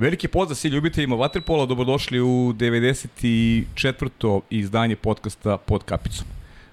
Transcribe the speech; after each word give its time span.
Veliki 0.00 0.28
pozdrav 0.28 0.56
svi 0.56 0.68
ljubiteljima 0.68 1.16
Vaterpola, 1.16 1.66
dobrodošli 1.66 2.20
u 2.20 2.52
94. 2.52 4.40
izdanje 4.50 4.96
podcasta 4.96 5.56
Pod 5.56 5.84
kapicom. 5.84 6.26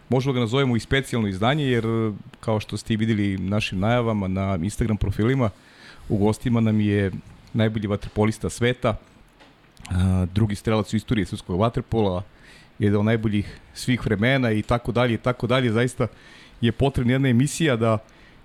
Možemo 0.09 0.33
ga 0.33 0.39
nazovemo 0.39 0.75
i 0.75 0.79
specijalno 0.79 1.27
izdanje, 1.27 1.65
jer 1.65 1.83
kao 2.39 2.59
što 2.59 2.77
ste 2.77 2.95
videli 2.95 3.37
našim 3.37 3.79
najavama 3.79 4.27
na 4.27 4.59
Instagram 4.63 4.97
profilima, 4.97 5.49
u 6.09 6.17
gostima 6.17 6.61
nam 6.61 6.79
je 6.79 7.11
najbolji 7.53 7.87
vaterpolista 7.87 8.49
sveta, 8.49 8.95
drugi 10.33 10.55
strelac 10.55 10.93
u 10.93 10.97
istoriji 10.97 11.25
srpskog 11.25 11.59
vaterpola, 11.59 12.23
jedan 12.79 12.99
od 12.99 13.05
najboljih 13.05 13.59
svih 13.73 14.05
vremena 14.05 14.51
i 14.51 14.61
tako 14.61 14.91
dalje 14.91 15.13
i 15.13 15.17
tako 15.17 15.47
dalje. 15.47 15.71
Zaista 15.71 16.07
je 16.61 16.71
potrebna 16.71 17.13
jedna 17.13 17.29
emisija 17.29 17.75
da 17.75 17.97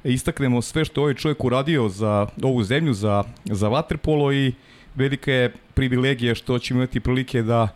istaknemo 0.05 0.63
sve 0.63 0.85
što 0.85 1.01
ovaj 1.01 1.15
čovjek 1.15 1.45
uradio 1.45 1.89
za 1.89 2.27
ovu 2.43 2.65
zemlju, 2.65 2.95
za, 2.95 3.25
za 3.45 3.69
vaterpolo 3.69 4.33
i 4.33 4.53
velika 4.95 5.33
je 5.33 5.53
privilegija 5.75 6.35
što 6.35 6.59
ćemo 6.59 6.81
imati 6.81 7.01
prilike 7.01 7.43
da 7.43 7.69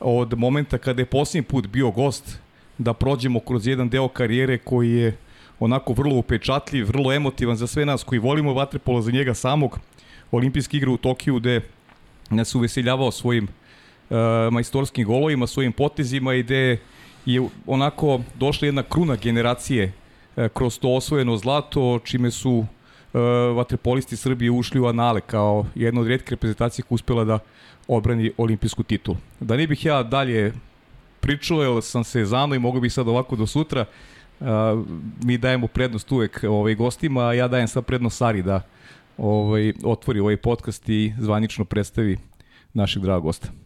od 0.00 0.38
momenta 0.38 0.78
kada 0.78 1.02
je 1.02 1.06
posljednji 1.06 1.48
put 1.48 1.66
bio 1.66 1.90
gost, 1.90 2.38
da 2.78 2.92
prođemo 2.92 3.40
kroz 3.40 3.66
jedan 3.66 3.88
deo 3.88 4.08
karijere 4.08 4.58
koji 4.58 4.90
je 4.90 5.16
onako 5.60 5.92
vrlo 5.92 6.14
upečatljiv, 6.14 6.86
vrlo 6.86 7.12
emotivan 7.12 7.56
za 7.56 7.66
sve 7.66 7.86
nas 7.86 8.04
koji 8.04 8.18
volimo 8.18 8.54
vaterpolo 8.54 9.02
za 9.02 9.10
njega 9.10 9.34
samog. 9.34 9.78
Olimpijski 10.30 10.76
igra 10.76 10.90
u 10.90 10.96
Tokiju 10.96 11.38
gde 11.38 11.60
nas 12.30 12.54
uveseljavao 12.54 13.10
svojim 13.10 13.44
uh, 13.44 14.16
majstorskim 14.50 15.06
golovima, 15.06 15.46
svojim 15.46 15.72
potezima 15.72 16.34
i 16.34 16.42
gde 16.42 16.78
je 17.26 17.42
onako 17.66 18.20
došla 18.34 18.66
jedna 18.66 18.82
kruna 18.82 19.16
generacije 19.16 19.92
uh, 20.36 20.48
kroz 20.54 20.78
to 20.78 20.94
osvojeno 20.94 21.36
zlato, 21.36 22.00
čime 22.04 22.30
su 22.30 22.66
uh, 23.12 23.56
vatrepolisti 23.56 24.16
Srbije 24.16 24.50
ušli 24.50 24.80
u 24.80 24.86
anale 24.86 25.20
kao 25.20 25.66
jedna 25.74 26.00
od 26.00 26.06
redke 26.06 26.30
reprezentacije 26.30 26.84
koja 26.88 26.94
uspela 26.94 27.24
da 27.24 27.38
odbrani 27.88 28.32
olimpijsku 28.36 28.82
titulu. 28.82 29.16
Da 29.40 29.56
ne 29.56 29.66
bih 29.66 29.84
ja 29.84 30.02
dalje 30.02 30.52
pričao, 31.20 31.62
jer 31.62 31.82
sam 31.82 32.04
se 32.04 32.24
zamno 32.24 32.54
i 32.54 32.58
mogu 32.58 32.80
bih 32.80 32.92
sad 32.92 33.08
ovako 33.08 33.36
do 33.36 33.46
sutra, 33.46 33.84
uh, 34.40 34.46
mi 35.24 35.38
dajemo 35.38 35.66
prednost 35.66 36.12
uvek 36.12 36.44
ovaj, 36.48 36.74
gostima, 36.74 37.28
a 37.28 37.32
ja 37.32 37.48
dajem 37.48 37.68
sad 37.68 37.84
prednost 37.84 38.16
Sari 38.16 38.42
da 38.42 38.62
ovaj, 39.18 39.72
otvori 39.84 40.20
ovaj 40.20 40.36
podcast 40.36 40.88
i 40.88 41.12
zvanično 41.18 41.64
predstavi 41.64 42.18
našeg 42.74 43.02
dragog 43.02 43.22
gosta. 43.22 43.61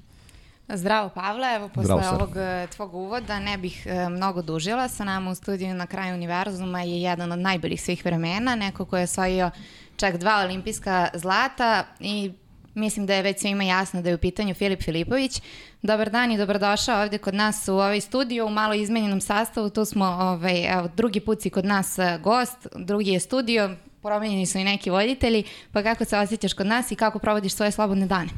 Zdravo 0.69 1.09
Pavle, 1.09 1.55
evo 1.55 1.69
posle 1.69 1.85
Zdravo, 1.85 2.17
ovog 2.17 2.37
e, 2.37 2.67
tvog 2.67 2.95
uvoda 2.95 3.39
ne 3.39 3.59
bih 3.59 3.87
e, 3.87 4.09
mnogo 4.09 4.43
dužila. 4.43 4.89
Sa 4.89 5.05
nama 5.05 5.31
u 5.31 5.35
studiju 5.35 5.75
na 5.75 5.87
kraju 5.87 6.15
univerzuma 6.15 6.83
je 6.83 7.03
jedan 7.03 7.33
od 7.33 7.39
najboljih 7.39 7.83
svih 7.83 8.05
vremena, 8.05 8.57
neko 8.57 8.85
ko 8.85 8.97
je 8.97 9.05
osvojio 9.05 9.51
čak 9.97 10.17
dva 10.17 10.41
olimpijska 10.45 11.09
zlata 11.15 11.85
i 12.01 12.33
mislim 12.75 13.07
da 13.07 13.15
je 13.15 13.23
već 13.23 13.41
svima 13.41 13.65
jasno 13.65 14.03
da 14.03 14.09
je 14.09 14.15
u 14.15 14.19
pitanju 14.19 14.55
Filip 14.55 14.83
Filipović. 14.83 15.43
Dobar 15.83 16.11
dan 16.11 16.33
i 16.33 16.39
dobrodošao 16.39 17.03
ovde 17.03 17.19
kod 17.19 17.35
nas 17.35 17.69
u 17.69 17.73
ovaj 17.73 18.01
studio 18.01 18.47
u 18.47 18.51
malo 18.51 18.75
izmenjenom 18.75 19.21
sastavu. 19.21 19.71
Tu 19.71 19.85
smo, 19.85 20.05
ovaj, 20.05 20.73
evo, 20.73 20.89
drugi 20.97 21.21
put 21.21 21.43
si 21.43 21.51
kod 21.51 21.65
nas 21.65 21.99
e, 21.99 22.19
gost, 22.23 22.67
drugi 22.75 23.11
je 23.11 23.21
studio, 23.21 23.71
promenjeni 24.03 24.47
su 24.47 24.59
i 24.59 24.65
neki 24.65 24.91
voditelji, 24.91 25.45
pa 25.73 25.83
kako 25.83 26.05
se 26.05 26.19
osjećaš 26.19 26.53
kod 26.53 26.67
nas 26.67 26.91
i 26.91 26.97
kako 26.97 27.19
provodiš 27.19 27.55
svoje 27.55 27.71
slobodne 27.71 28.07
dane? 28.07 28.29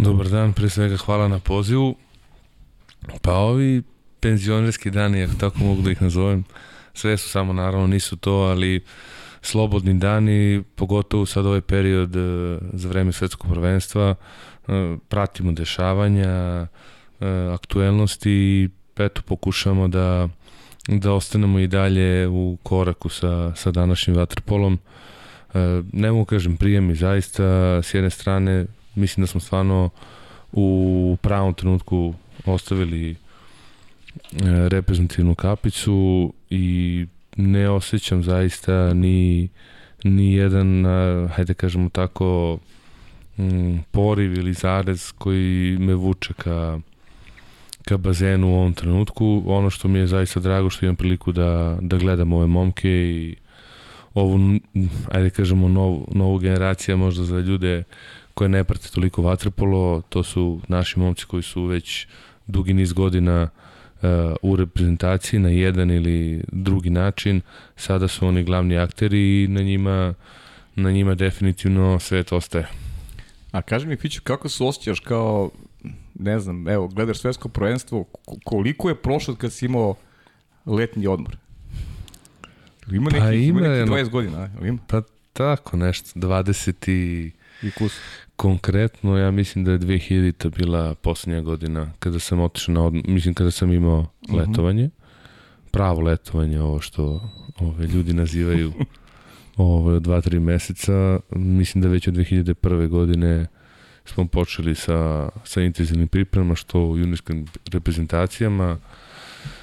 Dobar 0.00 0.28
dan, 0.32 0.52
pre 0.56 0.64
svega 0.72 0.96
hvala 0.96 1.28
na 1.28 1.38
pozivu. 1.38 1.92
Pa 3.20 3.32
ovi 3.32 3.82
penzionerski 4.20 4.90
dani, 4.90 5.22
ako 5.22 5.34
tako 5.34 5.58
mogu 5.58 5.82
da 5.82 5.90
ih 5.90 6.02
nazovem, 6.02 6.44
sve 6.94 7.16
su 7.16 7.28
samo 7.28 7.52
naravno 7.52 7.86
nisu 7.86 8.16
to, 8.16 8.32
ali 8.32 8.80
slobodni 9.42 9.94
dani, 9.98 10.62
pogotovo 10.74 11.26
sad 11.26 11.46
ovaj 11.46 11.60
period 11.60 12.16
e, 12.16 12.58
za 12.72 12.88
vreme 12.88 13.12
svetskog 13.12 13.50
prvenstva, 13.50 14.14
e, 14.68 14.96
pratimo 15.08 15.52
dešavanja, 15.52 16.28
e, 16.28 16.66
aktuelnosti 17.54 18.30
i 18.30 18.68
eto 18.96 19.22
pokušamo 19.22 19.88
da 19.88 20.28
da 20.88 21.12
ostanemo 21.12 21.58
i 21.58 21.66
dalje 21.66 22.28
u 22.28 22.58
koraku 22.62 23.08
sa, 23.08 23.54
sa 23.54 23.70
današnjim 23.70 24.16
vaterpolom. 24.16 24.78
Ne 25.92 26.12
mogu 26.12 26.24
kažem 26.24 26.56
prijem 26.56 26.90
i 26.90 26.94
zaista 26.94 27.42
s 27.82 27.94
jedne 27.94 28.10
strane 28.10 28.66
mislim 28.94 29.22
da 29.22 29.26
smo 29.26 29.40
stvarno 29.40 29.90
u 30.52 31.16
pravom 31.22 31.54
trenutku 31.54 32.14
ostavili 32.46 33.10
e, 33.10 33.16
reprezentativnu 34.68 35.34
kapicu 35.34 36.32
i 36.50 37.06
ne 37.36 37.70
osjećam 37.70 38.22
zaista 38.22 38.94
ni, 38.94 39.48
ni 40.04 40.34
jedan, 40.34 40.84
hajde 41.28 41.54
kažemo 41.54 41.88
tako, 41.88 42.58
poriv 43.90 44.32
ili 44.32 44.52
zarez 44.52 45.12
koji 45.18 45.76
me 45.78 45.94
vuče 45.94 46.34
ka, 46.34 46.78
ka 47.84 47.96
bazenu 47.96 48.50
u 48.50 48.54
ovom 48.54 48.74
trenutku. 48.74 49.42
Ono 49.46 49.70
što 49.70 49.88
mi 49.88 49.98
je 49.98 50.06
zaista 50.06 50.40
drago 50.40 50.70
što 50.70 50.86
imam 50.86 50.96
priliku 50.96 51.32
da, 51.32 51.78
da 51.80 51.96
gledam 51.96 52.32
ove 52.32 52.46
momke 52.46 52.90
i 52.90 53.36
ovu, 54.14 54.58
ajde 55.10 55.30
kažemo, 55.30 55.68
novu, 55.68 56.08
novu 56.14 56.38
generaciju 56.38 56.96
možda 56.96 57.24
za 57.24 57.40
ljude 57.40 57.82
koje 58.40 58.48
ne 58.48 58.64
prate 58.64 58.88
toliko 58.88 59.22
vaterpolo, 59.22 60.02
to 60.08 60.22
su 60.22 60.60
naši 60.68 60.98
momci 60.98 61.26
koji 61.26 61.42
su 61.42 61.64
već 61.64 62.06
dugi 62.46 62.74
niz 62.74 62.92
godina 62.92 63.48
uh, 64.02 64.08
u 64.42 64.56
reprezentaciji 64.56 65.40
na 65.40 65.48
jedan 65.48 65.90
ili 65.90 66.44
drugi 66.52 66.90
način. 66.90 67.40
Sada 67.76 68.08
su 68.08 68.26
oni 68.26 68.44
glavni 68.44 68.78
akteri 68.78 69.44
i 69.44 69.48
na 69.48 69.62
njima, 69.62 70.14
na 70.76 70.90
njima 70.90 71.14
definitivno 71.14 71.98
svet 71.98 72.32
ostaje. 72.32 72.68
A 73.52 73.62
kaži 73.62 73.86
mi, 73.86 73.96
Fiću, 73.96 74.20
kako 74.24 74.48
se 74.48 74.64
osjećaš 74.64 75.00
kao, 75.00 75.50
ne 76.14 76.38
znam, 76.38 76.68
evo, 76.68 76.88
gledaš 76.88 77.18
svetsko 77.18 77.48
prvenstvo, 77.48 78.04
koliko 78.44 78.88
je 78.88 79.02
prošlo 79.02 79.34
kad 79.34 79.52
si 79.52 79.66
imao 79.66 79.94
letnji 80.66 81.06
odmor? 81.06 81.36
Ima 82.90 83.10
nekih, 83.10 83.20
pa 83.20 83.32
ima, 83.32 83.58
ima 83.58 83.68
nekih 83.68 83.92
20 83.92 84.08
godina, 84.10 84.50
ima? 84.62 84.78
Pa 84.86 85.02
tako 85.32 85.76
nešto, 85.76 86.20
20 86.20 86.90
i... 86.90 87.32
I 87.62 87.70
kus. 87.70 88.00
Konkretno, 88.40 89.18
ja 89.18 89.30
mislim 89.30 89.64
da 89.64 89.72
je 89.72 89.78
2000-ta 89.78 90.48
bila 90.48 90.94
poslednja 90.94 91.40
godina 91.40 91.92
kada 91.98 92.18
sam 92.18 92.40
otišao 92.40 92.74
na 92.74 92.84
odmor, 92.84 93.02
mislim 93.08 93.34
kada 93.34 93.50
sam 93.50 93.72
imao 93.72 94.06
mhm. 94.28 94.36
letovanje. 94.36 94.84
Uh 94.84 94.90
-huh. 94.90 95.70
Pravo 95.70 96.00
letovanje, 96.00 96.60
ovo 96.60 96.80
što 96.80 97.30
ove 97.58 97.86
ljudi 97.86 98.12
nazivaju 98.12 98.72
ove, 99.56 99.94
od 99.94 100.06
2-3 100.06 100.38
meseca. 100.38 101.20
Mislim 101.30 101.82
da 101.82 101.88
već 101.88 102.08
od 102.08 102.14
2001. 102.14 102.88
godine 102.88 103.46
smo 104.04 104.26
počeli 104.26 104.74
sa, 104.74 105.28
sa 105.44 105.62
intenzivnim 105.62 106.08
pripremama, 106.08 106.54
što 106.54 106.80
u 106.80 106.98
junijskim 106.98 107.46
reprezentacijama. 107.72 108.78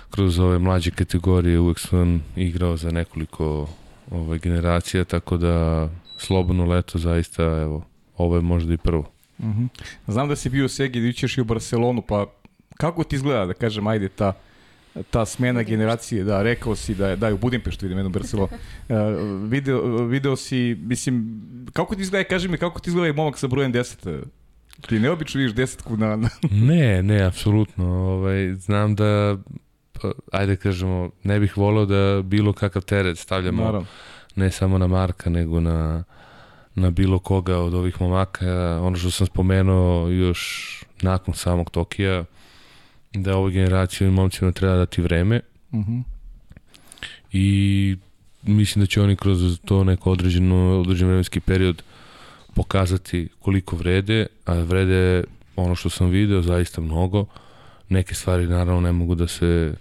Kroz 0.09 0.39
ove 0.39 0.59
mlađe 0.59 0.91
kategorije 0.91 1.59
uvek 1.59 1.79
sam 1.79 2.23
igrao 2.35 2.77
za 2.77 2.91
nekoliko 2.91 3.69
ove, 4.11 4.37
generacija, 4.39 5.03
tako 5.03 5.37
da 5.37 5.89
slobodno 6.17 6.65
leto 6.65 6.97
zaista, 6.97 7.43
evo, 7.43 7.83
ovo 8.17 8.35
je 8.35 8.41
možda 8.41 8.73
i 8.73 8.77
prvo. 8.77 9.05
Uh 9.37 9.45
mhm. 9.45 9.63
-huh. 9.63 9.67
Znam 10.07 10.27
da 10.27 10.35
si 10.35 10.49
bio 10.49 10.65
u 10.65 10.69
Segi, 10.69 11.01
da 11.01 11.11
ćeš 11.11 11.37
i 11.37 11.41
u 11.41 11.45
Barcelonu, 11.45 12.01
pa 12.01 12.25
kako 12.77 13.03
ti 13.03 13.15
izgleda, 13.15 13.45
da 13.45 13.53
kažem, 13.53 13.87
ajde, 13.87 14.09
ta, 14.09 14.33
ta 15.09 15.25
smena 15.25 15.63
generacije, 15.63 16.23
da, 16.23 16.43
rekao 16.43 16.75
si 16.75 16.95
da 16.95 17.09
je, 17.09 17.15
da 17.15 17.27
je 17.27 17.33
u 17.33 17.37
Budimpeštu 17.37 17.85
vidim 17.85 17.97
jednom 17.97 18.13
Barcelonu. 18.13 18.49
Uh, 18.89 18.95
video, 19.51 20.05
video 20.05 20.35
si, 20.35 20.77
mislim, 20.79 21.41
kako 21.73 21.95
ti 21.95 22.01
izgleda, 22.01 22.29
kaži 22.29 22.47
mi, 22.47 22.57
kako 22.57 22.79
ti 22.79 22.89
izgleda 22.89 23.07
i 23.07 23.13
momak 23.13 23.37
sa 23.37 23.47
brojem 23.47 23.73
10? 23.73 24.23
Ti 24.87 24.99
neobično 24.99 25.39
vidiš 25.39 25.55
desetku 25.55 25.97
na... 25.97 26.15
na... 26.15 26.29
ne, 26.69 27.03
ne, 27.03 27.21
apsolutno. 27.23 27.85
Ovaj, 27.85 28.53
znam 28.53 28.95
da, 28.95 29.37
pa, 30.01 30.11
ajde 30.31 30.55
kažemo, 30.55 31.09
ne 31.23 31.39
bih 31.39 31.57
volao 31.57 31.85
da 31.85 32.21
bilo 32.21 32.53
kakav 32.53 32.81
teret 32.81 33.17
stavljamo 33.17 33.63
Naravno. 33.63 33.87
ne 34.35 34.51
samo 34.51 34.77
na 34.77 34.87
Marka, 34.87 35.29
nego 35.29 35.59
na 35.59 36.03
na 36.77 36.89
bilo 36.89 37.19
koga 37.19 37.57
od 37.57 37.73
ovih 37.73 38.01
momaka. 38.01 38.79
Ono 38.81 38.97
što 38.97 39.11
sam 39.11 39.27
spomenuo 39.27 40.09
još 40.09 40.73
nakon 41.01 41.33
samog 41.33 41.69
Tokija, 41.69 42.23
da 43.13 43.37
ovoj 43.37 43.51
generaciji 43.51 44.07
i 44.07 44.11
momcima 44.11 44.51
treba 44.51 44.75
dati 44.75 45.01
vreme. 45.01 45.41
Uh 45.71 45.79
mhm. 45.79 45.91
-huh. 45.91 46.03
I 47.31 47.97
mislim 48.43 48.83
da 48.83 48.87
će 48.87 49.01
oni 49.01 49.15
kroz 49.15 49.59
to 49.65 49.83
neko 49.83 50.11
određeno, 50.11 50.79
određen 50.79 51.07
vremenski 51.07 51.39
period 51.39 51.83
pokazati 52.53 53.27
koliko 53.39 53.75
vrede, 53.75 54.25
a 54.45 54.53
vrede 54.53 55.23
ono 55.55 55.75
što 55.75 55.89
sam 55.89 56.09
video 56.09 56.41
zaista 56.41 56.81
mnogo. 56.81 57.25
Neke 57.89 58.15
stvari 58.15 58.47
naravno 58.47 58.81
ne 58.81 58.91
mogu 58.91 59.15
da 59.15 59.27
se 59.27 59.73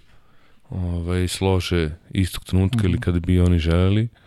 ovaj, 0.69 1.27
slože 1.27 1.91
istog 2.11 2.43
trenutka 2.43 2.77
uh 2.77 2.81
-huh. 2.81 2.85
ili 2.85 2.93
mhm. 2.93 3.01
kada 3.01 3.19
bi 3.19 3.39
oni 3.39 3.59
želeli. 3.59 4.03
Uh, 4.03 4.26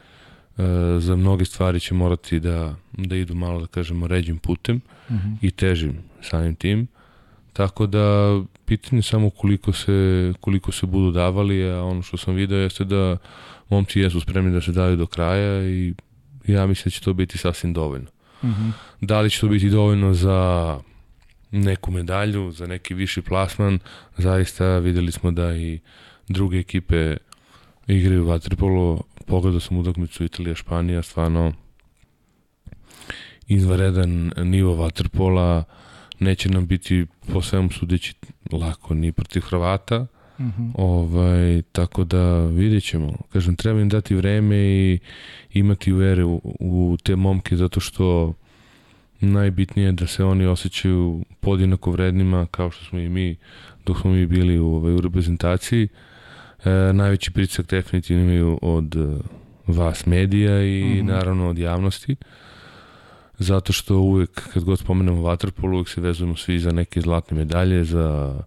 za 0.99 1.17
mnoge 1.17 1.45
stvari 1.45 1.81
će 1.81 1.95
morati 1.95 2.41
da, 2.41 2.75
da 2.93 3.17
idu 3.17 3.35
malo, 3.35 3.61
da 3.61 3.67
kažemo, 3.67 4.07
ređim 4.07 4.39
putem 4.39 4.81
uh 5.09 5.15
mhm. 5.15 5.29
-huh. 5.29 5.37
i 5.41 5.51
težim 5.51 5.99
samim 6.23 6.55
tim. 6.55 6.89
Tako 7.53 7.87
da 7.87 8.41
pitanje 8.65 9.03
samo 9.03 9.31
koliko 9.31 9.73
se, 9.73 10.33
koliko 10.41 10.73
se 10.73 10.87
budu 10.87 11.11
davali, 11.11 11.71
a 11.71 11.83
ono 11.83 12.03
što 12.03 12.17
sam 12.17 12.35
video 12.35 12.59
jeste 12.59 12.85
da 12.85 13.17
momci 13.69 14.01
jesu 14.01 14.21
spremni 14.21 14.53
da 14.53 14.61
se 14.61 14.73
daju 14.73 14.97
do 14.97 15.07
kraja 15.07 15.69
i 15.69 15.95
ja 16.47 16.67
mislim 16.67 16.85
da 16.85 16.91
će 16.91 17.01
to 17.01 17.13
biti 17.15 17.39
sasvim 17.39 17.73
dovoljno. 17.73 18.09
Uh 18.43 18.49
mhm. 18.49 18.63
-huh. 18.63 18.73
Da 19.01 19.21
li 19.21 19.31
će 19.31 19.41
to 19.41 19.49
biti 19.49 19.71
dovoljno 19.71 20.15
za 20.15 20.79
neku 21.51 21.91
medalju, 21.91 22.51
za 22.51 22.67
neki 22.67 22.95
viši 22.95 23.23
plasman, 23.23 23.79
zaista 24.17 24.79
videli 24.79 25.13
smo 25.13 25.31
da 25.31 25.57
i 25.57 25.79
druge 26.29 26.59
ekipe 26.59 27.17
igraju 27.87 28.27
vaterpolo, 28.27 29.01
pogledao 29.31 29.61
sam 29.61 29.77
utakmicu 29.77 30.25
Italija-Španija, 30.25 31.03
stvarno 31.03 31.53
izvaredan 33.49 34.33
nivo 34.37 34.75
vaterpola, 34.75 35.65
neće 36.19 36.49
nam 36.49 36.67
biti 36.67 37.07
po 37.33 37.43
svemu 37.43 37.71
sudeći 37.71 38.15
lako 38.53 38.95
ni 38.95 39.13
protiv 39.13 39.41
Hrvata, 39.41 40.07
mhm. 40.41 40.63
-huh. 40.63 40.73
ovaj, 40.75 41.63
tako 41.73 42.05
da 42.05 42.45
vidjet 42.47 42.85
ćemo. 42.85 43.13
Kažem, 43.33 43.57
treba 43.57 43.81
im 43.81 43.89
dati 43.89 44.15
vreme 44.15 44.57
i 44.57 44.99
imati 45.53 45.93
vere 45.93 46.25
u, 46.25 46.41
u 46.61 46.97
te 47.03 47.17
momke 47.17 47.57
zato 47.57 47.81
što 47.81 48.35
najbitnije 49.21 49.87
je 49.87 49.93
da 49.93 50.07
se 50.07 50.25
oni 50.25 50.47
osjećaju 50.47 51.25
podjednako 51.41 51.91
vrednima 51.91 52.47
kao 52.51 52.71
što 52.71 52.85
smo 52.85 52.99
i 52.99 53.09
mi 53.09 53.37
dok 53.87 54.01
smo 54.01 54.11
mi 54.11 54.27
bili 54.27 54.59
u, 54.59 54.67
ovaj, 54.67 54.95
u 54.95 55.01
reprezentaciji. 55.01 55.89
E, 56.65 56.93
najveći 56.93 57.31
pritisak 57.31 57.67
definitivno 57.67 58.23
imaju 58.23 58.59
od 58.63 58.97
e, 58.97 59.19
vas 59.67 60.07
medija 60.07 60.63
i 60.63 60.85
mhm. 60.85 60.99
-huh. 60.99 61.03
naravno 61.03 61.49
od 61.49 61.59
javnosti 61.59 62.17
zato 63.41 63.73
što 63.73 63.97
uvek 63.97 64.31
kad 64.53 64.65
god 64.65 64.79
spomenemo 64.79 65.23
Waterpolo 65.23 65.75
uvek 65.75 65.89
se 65.89 66.01
vezujemo 66.01 66.37
svi 66.37 66.59
za 66.59 66.73
neke 66.73 67.01
zlatne 67.01 67.37
medalje, 67.37 67.85
za 67.85 68.39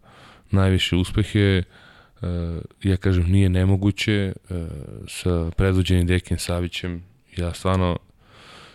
najviše 0.52 0.96
uspehe. 0.96 1.40
E, 1.40 1.64
ja 2.84 2.98
kažem 2.98 3.32
nije 3.32 3.50
nemoguće 3.50 4.14
e, 4.14 4.34
sa 5.08 5.52
predvođenim 5.58 6.08
Dekin 6.08 6.38
Savićem 6.38 7.04
ja 7.38 7.54
stvarno 7.54 7.98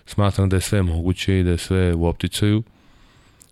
smatram 0.07 0.49
da 0.49 0.57
je 0.57 0.61
sve 0.61 0.83
moguće 0.83 1.41
i 1.41 1.43
da 1.43 1.51
je 1.51 1.59
sve 1.59 1.95
u 1.95 2.07
opticaju 2.07 2.63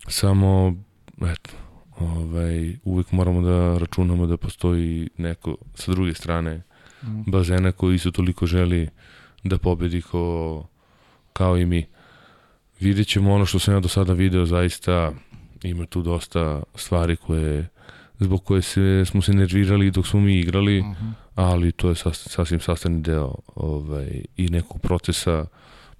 samo 0.08 0.74
eto 1.22 1.50
ovaj, 1.98 2.76
uvek 2.84 3.12
moramo 3.12 3.40
da 3.40 3.78
računamo 3.78 4.26
da 4.26 4.36
postoji 4.36 5.08
neko 5.16 5.56
sa 5.74 5.92
druge 5.92 6.14
strane 6.14 6.62
mm. 7.02 7.30
bazena 7.30 7.72
koji 7.72 7.94
isto 7.94 8.10
toliko 8.10 8.46
želi 8.46 8.88
da 9.44 9.58
pobedi 9.58 10.02
ko, 10.02 10.66
kao 11.32 11.58
i 11.58 11.66
mi 11.66 11.86
vidjet 12.80 13.08
ćemo 13.08 13.34
ono 13.34 13.46
što 13.46 13.58
sam 13.58 13.74
ja 13.74 13.80
do 13.80 13.88
sada 13.88 14.12
video, 14.12 14.46
zaista 14.46 15.12
ima 15.62 15.86
tu 15.86 16.02
dosta 16.02 16.62
stvari 16.74 17.16
koje 17.16 17.68
zbog 18.18 18.44
koje 18.44 18.62
se, 18.62 19.04
smo 19.06 19.22
se 19.22 19.32
nervirali 19.32 19.90
dok 19.90 20.06
smo 20.06 20.20
mi 20.20 20.38
igrali, 20.38 20.80
uh 20.80 20.86
mhm. 20.86 21.04
-huh. 21.04 21.12
ali 21.34 21.72
to 21.72 21.88
je 21.88 21.94
sas, 21.94 22.28
sasvim 22.30 22.60
sastavni 22.60 23.02
deo 23.02 23.34
ovaj, 23.54 24.22
i 24.36 24.48
nekog 24.48 24.80
procesa 24.80 25.46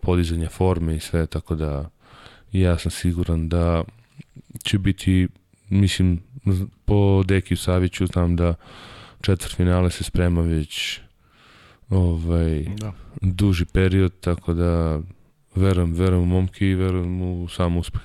podizanja 0.01 0.49
forme 0.49 0.97
i 0.97 1.01
sve, 1.01 1.27
tako 1.27 1.55
da 1.55 1.91
ja 2.53 2.79
sam 2.79 2.91
siguran 2.91 3.49
da 3.49 3.85
će 4.65 4.79
biti, 4.79 5.29
mislim, 5.69 6.21
po 6.85 7.23
Dekiju 7.23 7.57
Saviću 7.57 8.07
znam 8.07 8.37
da 8.37 8.55
četvrt 9.21 9.57
finale 9.57 9.91
se 9.91 10.05
sprema 10.05 10.41
već 10.41 11.01
ovaj, 11.91 12.65
da. 12.77 12.93
duži 13.21 13.65
period, 13.65 14.13
tako 14.21 14.55
da 14.55 15.01
verujem, 15.55 15.93
verujem 15.93 16.23
u 16.23 16.27
momke 16.27 16.67
i 16.67 16.75
verujem 16.75 17.23
u 17.23 17.49
sam 17.49 17.77
uspeh. 17.77 18.03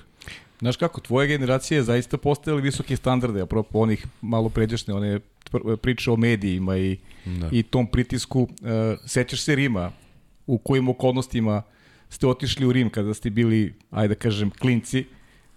Znaš 0.59 0.77
kako, 0.77 1.01
tvoja 1.01 1.27
generacija 1.27 1.77
je 1.77 1.83
zaista 1.83 2.17
postavila 2.17 2.61
visoke 2.61 2.95
standarde, 2.97 3.41
apropo 3.41 3.79
onih 3.79 4.05
malo 4.21 4.49
pređašnje, 4.49 4.93
one 4.93 5.19
priče 5.81 6.11
o 6.11 6.15
medijima 6.15 6.77
i, 6.77 6.97
da. 7.25 7.49
i 7.51 7.63
tom 7.63 7.87
pritisku. 7.87 8.41
Uh, 8.41 8.49
sećaš 9.05 9.41
se 9.41 9.55
Rima, 9.55 9.91
u 10.47 10.57
kojim 10.57 10.89
okolnostima 10.89 11.61
ste 12.09 12.27
otišli 12.27 12.65
u 12.65 12.71
Rim 12.71 12.89
kada 12.89 13.13
ste 13.13 13.29
bili, 13.29 13.73
ajde 13.91 14.15
da 14.15 14.19
kažem, 14.19 14.49
klinci, 14.49 15.05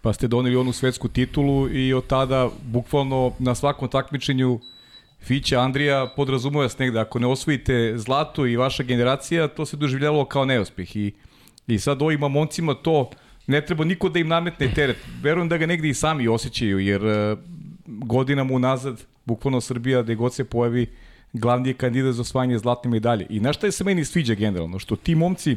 pa 0.05 0.13
ste 0.13 0.29
doneli 0.29 0.57
onu 0.57 0.73
svetsku 0.73 1.09
titulu 1.09 1.69
i 1.69 1.95
od 1.95 2.07
tada, 2.07 2.51
bukvalno 2.63 3.33
na 3.39 3.55
svakom 3.55 3.89
takmičenju, 3.89 4.61
Fića 5.23 5.61
Andrija 5.61 6.07
podrazumuje 6.17 6.69
se 6.69 6.77
negde, 6.79 7.01
ako 7.01 7.19
ne 7.19 7.27
osvojite 7.27 7.95
zlato 7.97 8.47
i 8.47 8.57
vaša 8.57 8.83
generacija, 8.83 9.49
to 9.49 9.67
se 9.67 9.77
doživljavalo 9.77 10.25
kao 10.25 10.45
neuspeh 10.45 10.97
i 10.97 11.13
I 11.67 11.79
sad 11.79 12.03
ovim 12.03 12.21
momcima 12.21 12.75
to 12.75 13.11
ne 13.47 13.61
treba 13.65 13.85
niko 13.85 14.09
da 14.09 14.19
im 14.19 14.29
nametne 14.29 14.69
teret. 14.75 14.97
Verujem 15.23 15.49
da 15.49 15.57
ga 15.57 15.67
negde 15.67 15.89
i 15.89 15.95
sami 15.95 16.29
osjećaju, 16.29 16.79
jer 16.79 17.05
uh, 17.05 17.39
godinama 17.87 18.55
unazad, 18.55 19.01
bukvalno 19.25 19.61
Srbija, 19.61 20.03
gde 20.03 20.15
god 20.15 20.35
se 20.35 20.45
pojavi, 20.45 20.87
glavni 21.33 21.69
je 21.69 21.75
kandidat 21.75 22.15
za 22.15 22.23
osvajanje 22.23 22.59
zlatne 22.59 22.91
medalje. 22.91 23.27
I 23.31 23.39
znaš 23.39 23.57
šta 23.57 23.67
je 23.67 23.73
se 23.73 23.85
meni 23.85 24.05
sviđa 24.05 24.35
generalno? 24.35 24.79
Što 24.79 24.97
ti 24.97 25.15
momci 25.15 25.57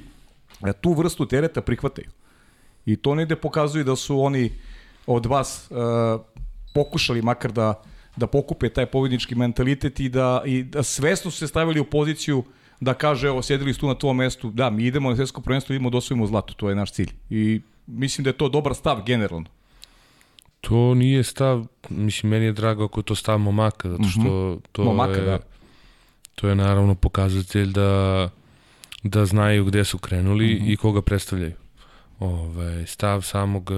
uh, 0.61 0.71
tu 0.81 0.93
vrstu 0.93 1.25
tereta 1.25 1.61
prihvataju. 1.61 2.07
I 2.87 2.95
to 2.95 3.15
negde 3.15 3.35
pokazuje 3.35 3.83
da 3.83 3.95
su 3.95 4.19
oni 4.21 4.51
od 5.07 5.25
vas 5.25 5.67
uh, 5.71 5.77
pokušali 6.73 7.21
makar 7.21 7.51
da, 7.51 7.73
da 8.15 8.27
pokupe 8.27 8.69
taj 8.69 8.85
pobednički 8.85 9.35
mentalitet 9.35 9.99
i 9.99 10.09
da, 10.09 10.41
i 10.45 10.63
da 10.63 10.83
svesno 10.83 11.31
su 11.31 11.37
se 11.37 11.47
stavili 11.47 11.79
u 11.79 11.85
poziciju 11.85 12.43
da 12.79 12.93
kaže, 12.93 13.27
evo, 13.27 13.41
sjedili 13.41 13.73
su 13.73 13.79
tu 13.79 13.87
na 13.87 13.95
tom 13.95 14.17
mestu, 14.17 14.51
da, 14.51 14.69
mi 14.69 14.85
idemo 14.85 15.09
na 15.09 15.15
svetsko 15.15 15.41
prvenstvo, 15.41 15.73
idemo 15.73 15.89
da 15.89 15.97
osvojimo 15.97 16.27
zlato, 16.27 16.53
to 16.53 16.69
je 16.69 16.75
naš 16.75 16.91
cilj. 16.91 17.11
I 17.29 17.61
mislim 17.87 18.23
da 18.23 18.29
je 18.29 18.37
to 18.37 18.49
dobar 18.49 18.75
stav 18.75 19.03
generalno. 19.05 19.49
To 20.61 20.93
nije 20.93 21.23
stav, 21.23 21.65
mislim, 21.89 22.29
meni 22.29 22.45
je 22.45 22.51
drago 22.51 22.85
ako 22.85 22.99
je 22.99 23.03
to 23.03 23.15
stav 23.15 23.37
momaka, 23.37 23.89
zato 23.89 24.03
što 24.03 24.21
mhm. 24.21 24.59
to 24.71 24.83
momaka, 24.83 25.11
je, 25.11 25.25
da. 25.25 25.39
to 26.35 26.47
je 26.47 26.55
naravno 26.55 26.95
pokazatelj 26.95 27.71
da, 27.71 28.29
da 29.03 29.25
znaju 29.25 29.65
gde 29.65 29.85
su 29.85 29.97
krenuli 29.97 30.55
mhm. 30.55 30.65
-huh. 30.65 30.73
i 30.73 30.77
koga 30.77 31.01
predstavljaju. 31.01 31.53
Ove, 32.19 32.85
stav 32.85 33.21
samog, 33.21 33.69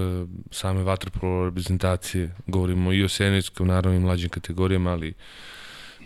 same 0.50 0.82
vaterpolo 0.82 1.44
reprezentacije, 1.44 2.34
govorimo 2.46 2.92
i 2.92 3.04
o 3.04 3.08
senijskom, 3.08 3.66
naravno 3.66 3.98
i 3.98 4.00
mlađim 4.00 4.28
kategorijama, 4.28 4.90
ali 4.90 5.14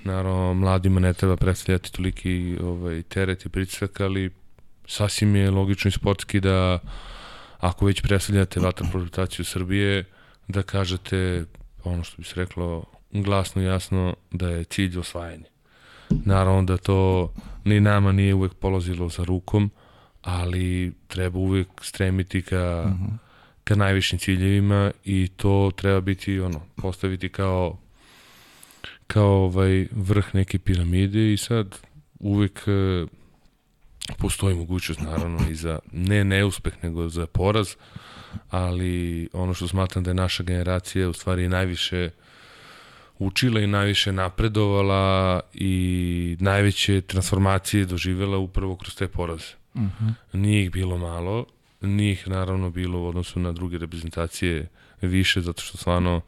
Naravno, 0.05 0.55
mladima 0.55 1.01
ne 1.01 1.13
treba 1.13 1.37
predstavljati 1.37 1.93
toliki 1.93 2.59
ovaj, 2.63 3.03
teret 3.03 3.47
i 3.47 3.49
pritisak, 3.49 4.01
ali 4.01 4.31
sasvim 4.87 5.37
je 5.37 5.51
logično 5.51 5.89
i 5.89 5.93
sportski 5.93 6.41
da 6.41 6.79
ako 7.59 7.87
već 7.87 8.03
predstavljate 8.03 8.61
vatran 8.61 8.87
reprezentaciju 8.87 9.45
Srbije, 9.45 10.05
da 10.49 10.63
kažete 10.63 11.45
ono 11.85 12.05
što 12.05 12.17
bi 12.17 12.25
se 12.25 12.35
reklo 12.37 12.85
glasno 13.11 13.63
i 13.63 13.65
jasno 13.65 14.17
da 14.31 14.49
je 14.49 14.65
cilj 14.65 14.99
osvajanje. 14.99 15.49
Naravno 16.11 16.63
da 16.63 16.77
to 16.77 17.33
ni 17.65 17.81
nama 17.81 18.13
nije 18.13 18.35
uvek 18.35 18.55
polazilo 18.55 19.09
za 19.09 19.25
rukom, 19.25 19.71
ali 20.25 20.93
treba 21.07 21.39
uvek 21.39 21.69
stremiti 21.83 22.43
ka, 22.43 22.85
mhm. 22.87 23.05
-huh. 23.05 23.17
ka 23.65 23.75
najvišim 23.75 24.19
ciljevima 24.19 24.91
i 25.05 25.29
to 25.29 25.71
treba 25.77 26.01
biti 26.01 26.41
ono, 26.41 26.61
postaviti 26.77 27.29
kao 27.29 27.79
kao 29.07 29.45
ovaj 29.45 29.87
vrh 29.91 30.35
neke 30.35 30.59
piramide 30.59 31.33
i 31.33 31.37
sad 31.37 31.79
uvek 32.19 32.63
e, 32.67 33.07
postoji 34.19 34.55
mogućnost 34.55 35.01
naravno 35.01 35.39
i 35.51 35.55
za 35.55 35.79
ne 35.93 36.25
neuspeh 36.25 36.73
nego 36.83 37.09
za 37.09 37.27
poraz 37.27 37.77
ali 38.51 39.29
ono 39.33 39.55
što 39.55 39.69
smatram 39.69 40.05
da 40.05 40.11
je 40.11 40.15
naša 40.15 40.43
generacija 40.43 41.09
u 41.09 41.13
stvari 41.13 41.49
najviše 41.49 42.11
učila 43.19 43.61
i 43.61 43.67
najviše 43.67 44.13
napredovala 44.13 45.41
i 45.55 46.37
najveće 46.41 47.01
transformacije 47.01 47.85
doživela 47.85 48.39
upravo 48.39 48.77
kroz 48.77 48.95
te 48.95 49.09
poraze. 49.09 49.64
Uh 49.75 49.81
mhm. 49.81 50.05
-huh. 50.05 50.15
Nije 50.33 50.63
ih 50.63 50.71
bilo 50.71 50.99
malo, 50.99 51.47
nije 51.81 52.13
ih 52.13 52.29
naravno 52.29 52.71
bilo 52.71 53.01
u 53.01 53.07
odnosu 53.07 53.41
na 53.41 53.53
druge 53.53 53.79
reprezentacije 53.79 54.69
više, 55.01 55.41
zato 55.41 55.63
što 55.63 55.79
stvarno 55.79 56.21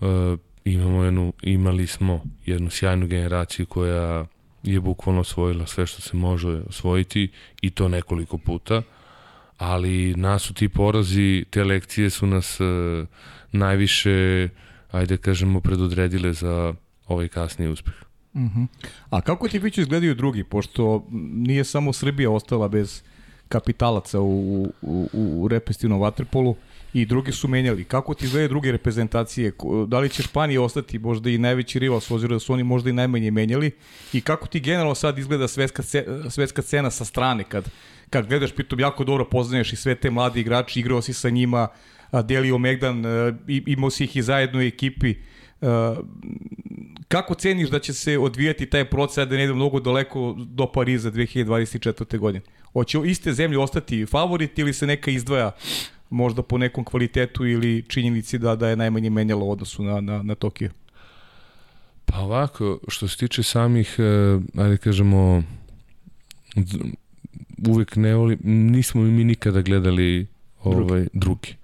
uh, 0.00 0.08
imamo 0.64 1.04
jednu, 1.04 1.32
imali 1.42 1.86
smo 1.86 2.24
jednu 2.46 2.70
sjajnu 2.70 3.06
generaciju 3.06 3.66
koja 3.66 4.26
je 4.62 4.80
bukvalno 4.80 5.20
osvojila 5.20 5.66
sve 5.66 5.86
što 5.86 6.02
se 6.02 6.16
može 6.16 6.48
osvojiti 6.48 7.30
i 7.62 7.70
to 7.70 7.88
nekoliko 7.88 8.38
puta, 8.38 8.82
ali 9.58 10.14
nas 10.14 10.42
su 10.42 10.54
ti 10.54 10.68
porazi, 10.68 11.44
te 11.50 11.64
lekcije 11.64 12.10
su 12.10 12.26
nas 12.26 12.60
uh, 12.60 13.06
najviše, 13.52 14.48
ajde 14.90 15.16
kažemo, 15.16 15.60
predodredile 15.60 16.32
za 16.32 16.74
ovaj 17.06 17.28
kasni 17.28 17.68
uspeh. 17.68 17.94
Uh. 18.34 18.40
-huh. 18.40 18.66
A 19.10 19.20
kako 19.20 19.48
ti 19.48 19.58
već 19.58 19.78
izgledaju 19.78 20.14
drugi, 20.14 20.44
pošto 20.44 21.06
nije 21.32 21.64
samo 21.64 21.92
Srbija 21.92 22.30
ostala 22.30 22.68
bez 22.68 23.02
kapitalaca 23.48 24.20
u, 24.20 24.62
u, 24.82 25.08
u 25.12 25.48
represivnom 25.48 26.00
vaterpolu, 26.00 26.56
i 26.92 27.06
drugi 27.06 27.32
su 27.32 27.48
menjali. 27.48 27.84
Kako 27.84 28.14
ti 28.14 28.24
izgledaju 28.24 28.48
druge 28.48 28.72
reprezentacije? 28.72 29.52
Da 29.86 29.98
li 29.98 30.08
će 30.08 30.22
Španija 30.22 30.62
ostati 30.62 30.98
možda 30.98 31.30
i 31.30 31.38
najveći 31.38 31.78
rival, 31.78 32.00
s 32.00 32.10
da 32.10 32.38
su 32.38 32.52
oni 32.52 32.64
možda 32.64 32.90
i 32.90 32.92
najmanje 32.92 33.30
menjali? 33.30 33.70
I 34.12 34.20
kako 34.20 34.46
ti 34.46 34.60
generalno 34.60 34.94
sad 34.94 35.18
izgleda 35.18 35.48
svetska, 35.48 35.82
svetska 36.30 36.62
cena 36.62 36.90
sa 36.90 37.04
strane 37.04 37.44
kad, 37.44 37.70
kad 38.10 38.26
gledaš, 38.26 38.52
pitom 38.52 38.80
jako 38.80 39.04
dobro 39.04 39.24
poznaješ 39.24 39.72
i 39.72 39.76
sve 39.76 39.94
te 39.94 40.10
mladi 40.10 40.40
igrači, 40.40 40.80
igrao 40.80 41.02
si 41.02 41.12
sa 41.12 41.30
njima, 41.30 41.68
delio 42.24 42.58
Megdan, 42.58 43.04
imao 43.66 43.90
si 43.90 44.04
ih 44.04 44.16
i 44.16 44.22
zajedno 44.22 44.58
u 44.58 44.62
ekipi. 44.62 45.14
Kako 47.08 47.34
ceniš 47.34 47.70
da 47.70 47.78
će 47.78 47.92
se 47.92 48.18
odvijati 48.18 48.66
taj 48.66 48.84
proces 48.84 49.28
da 49.28 49.36
ne 49.36 49.44
ide 49.44 49.52
mnogo 49.52 49.80
daleko 49.80 50.36
do 50.38 50.66
Pariza 50.66 51.10
2024. 51.10 52.18
godine? 52.18 52.44
Hoće 52.72 52.98
iste 53.04 53.32
zemlje 53.32 53.58
ostati 53.58 54.06
favorit 54.06 54.58
ili 54.58 54.72
se 54.72 54.86
neka 54.86 55.10
izdvaja 55.10 55.52
možda 56.10 56.42
po 56.42 56.58
nekom 56.58 56.84
kvalitetu 56.84 57.46
ili 57.46 57.84
činjenici 57.88 58.38
da 58.38 58.56
da 58.56 58.68
je 58.68 58.76
najmanje 58.76 59.10
menjalo 59.10 59.44
u 59.44 59.50
odnosu 59.50 59.82
na, 59.82 60.00
na, 60.00 60.22
na 60.22 60.34
Tokio? 60.34 60.70
Pa 62.04 62.18
ovako, 62.18 62.78
što 62.88 63.08
se 63.08 63.16
tiče 63.16 63.42
samih, 63.42 63.96
eh, 63.98 64.60
ajde 64.62 64.76
kažemo, 64.76 65.42
uvek 67.68 67.96
ne 67.96 68.14
voli, 68.14 68.38
nismo 68.44 69.02
mi 69.02 69.24
nikada 69.24 69.62
gledali 69.62 70.26
ovaj, 70.62 71.00
drugi. 71.00 71.08
drugi. 71.12 71.54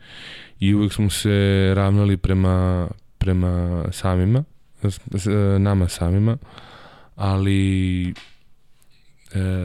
I 0.60 0.74
uvek 0.74 0.92
smo 0.92 1.10
se 1.10 1.72
ravnali 1.74 2.16
prema, 2.16 2.88
prema 3.26 3.84
samima, 3.92 4.44
nama 5.58 5.88
samima, 5.88 6.36
ali 7.16 8.08
e, 8.08 8.14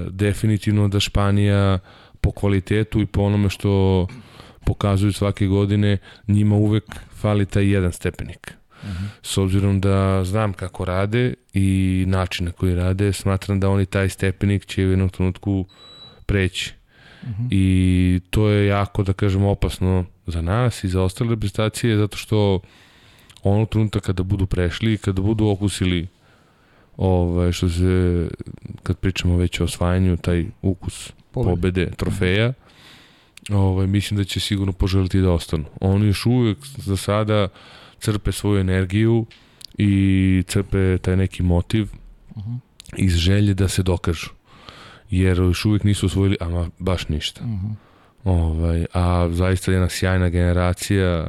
definitivno 0.10 0.88
da 0.88 1.00
Španija 1.00 1.80
po 2.22 2.32
kvalitetu 2.32 3.02
i 3.02 3.06
po 3.06 3.22
onome 3.22 3.50
što 3.50 4.08
pokazuju 4.66 5.14
svake 5.14 5.48
godine, 5.48 5.98
njima 6.28 6.56
uvek 6.56 6.84
fali 7.22 7.46
taj 7.46 7.72
jedan 7.72 7.92
stepenik. 7.92 8.54
Uh 8.84 8.90
mhm. 8.90 9.04
-huh. 9.04 9.08
S 9.22 9.38
obzirom 9.38 9.80
da 9.82 10.24
znam 10.24 10.54
kako 10.54 10.86
rade 10.86 11.34
i 11.54 12.04
način 12.08 12.46
na 12.46 12.52
koji 12.52 12.76
rade, 12.76 13.14
smatram 13.14 13.60
da 13.60 13.70
oni 13.70 13.86
taj 13.86 14.10
stepenik 14.10 14.66
će 14.66 14.86
u 14.86 14.90
jednom 14.90 15.10
trenutku 15.10 15.66
preći. 16.26 16.74
Uh 17.22 17.30
mhm. 17.30 17.44
-huh. 17.44 17.48
I 17.52 18.20
to 18.30 18.50
je 18.50 18.68
jako, 18.68 19.04
da 19.04 19.14
kažem, 19.14 19.46
opasno 19.46 20.06
za 20.28 20.42
nas 20.42 20.84
i 20.84 20.88
za 20.90 21.02
ostale 21.02 21.30
reprezentacije, 21.30 21.98
zato 21.98 22.18
što 22.18 22.60
ono 23.44 23.66
trenutka 23.66 24.00
kada 24.00 24.24
budu 24.24 24.46
prešli, 24.46 24.98
kada 24.98 25.22
budu 25.22 25.48
okusili 25.48 26.08
ovaj, 26.98 27.52
što 27.52 27.70
se, 27.70 28.28
kad 28.84 28.98
pričamo 28.98 29.38
već 29.38 29.60
o 29.60 29.64
osvajanju, 29.64 30.18
taj 30.18 30.46
ukus 30.62 31.12
pobede, 31.32 31.50
pobede 31.50 31.92
trofeja, 31.98 32.54
ovaj, 33.50 33.88
mislim 33.88 34.18
da 34.18 34.24
će 34.24 34.40
sigurno 34.40 34.74
poželiti 34.74 35.22
da 35.22 35.32
ostanu. 35.32 35.66
Oni 35.82 36.08
još 36.08 36.26
uvek 36.26 36.58
za 36.78 36.98
sada 36.98 37.48
crpe 38.00 38.32
svoju 38.32 38.60
energiju 38.60 39.26
i 39.78 40.44
crpe 40.48 40.98
taj 40.98 41.18
neki 41.18 41.44
motiv 41.44 41.88
uh 42.36 42.44
-huh. 42.44 42.58
iz 42.98 43.16
želje 43.16 43.54
da 43.54 43.68
se 43.68 43.84
dokažu. 43.84 44.30
Jer 45.10 45.38
još 45.38 45.66
uvek 45.66 45.84
nisu 45.84 46.06
osvojili 46.06 46.38
ama 46.40 46.70
baš 46.80 47.08
ništa. 47.10 47.42
Uh 47.44 47.50
-huh. 47.50 47.76
ovaj, 48.24 48.86
a 48.94 49.30
zaista 49.32 49.72
jedna 49.72 49.90
sjajna 49.90 50.30
generacija 50.30 51.28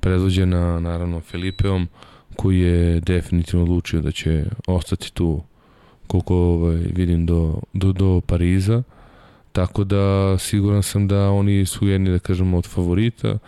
predvođena 0.00 0.80
naravno 0.80 1.20
Filipeom 1.20 1.88
koji 2.36 2.60
je 2.60 3.00
definitivno 3.00 3.62
odlučio 3.62 4.00
da 4.00 4.12
će 4.12 4.44
ostati 4.66 5.12
tu 5.14 5.42
koliko 6.06 6.34
ovaj, 6.36 6.76
vidim 6.76 7.26
do, 7.26 7.60
do, 7.72 7.92
do 7.92 8.20
Pariza. 8.20 8.82
Tako 9.52 9.84
da 9.84 10.36
siguran 10.38 10.82
sam 10.82 11.08
da 11.08 11.30
oni 11.30 11.66
su 11.66 11.88
jedni 11.88 12.10
da 12.10 12.18
kažemo 12.18 12.58
od 12.58 12.66
favorita. 12.66 13.38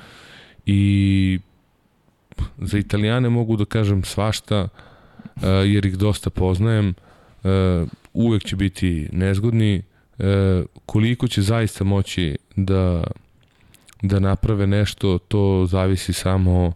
I 0.66 1.38
za 2.58 2.78
Italijane 2.78 3.28
mogu 3.28 3.56
da 3.56 3.64
kažem 3.64 4.04
svašta 4.04 4.68
uh, 4.68 5.42
jer 5.42 5.86
ih 5.86 5.98
dosta 5.98 6.30
poznajem. 6.30 6.94
Uh, 7.44 7.88
uvek 8.12 8.44
će 8.44 8.56
biti 8.56 9.08
nezgodni. 9.12 9.82
Uh, 10.18 10.24
koliko 10.86 11.28
će 11.28 11.42
zaista 11.42 11.84
moći 11.84 12.36
da 12.56 13.04
da 14.02 14.18
naprave 14.18 14.66
nešto, 14.66 15.18
to 15.18 15.66
zavisi 15.68 16.12
samo 16.12 16.72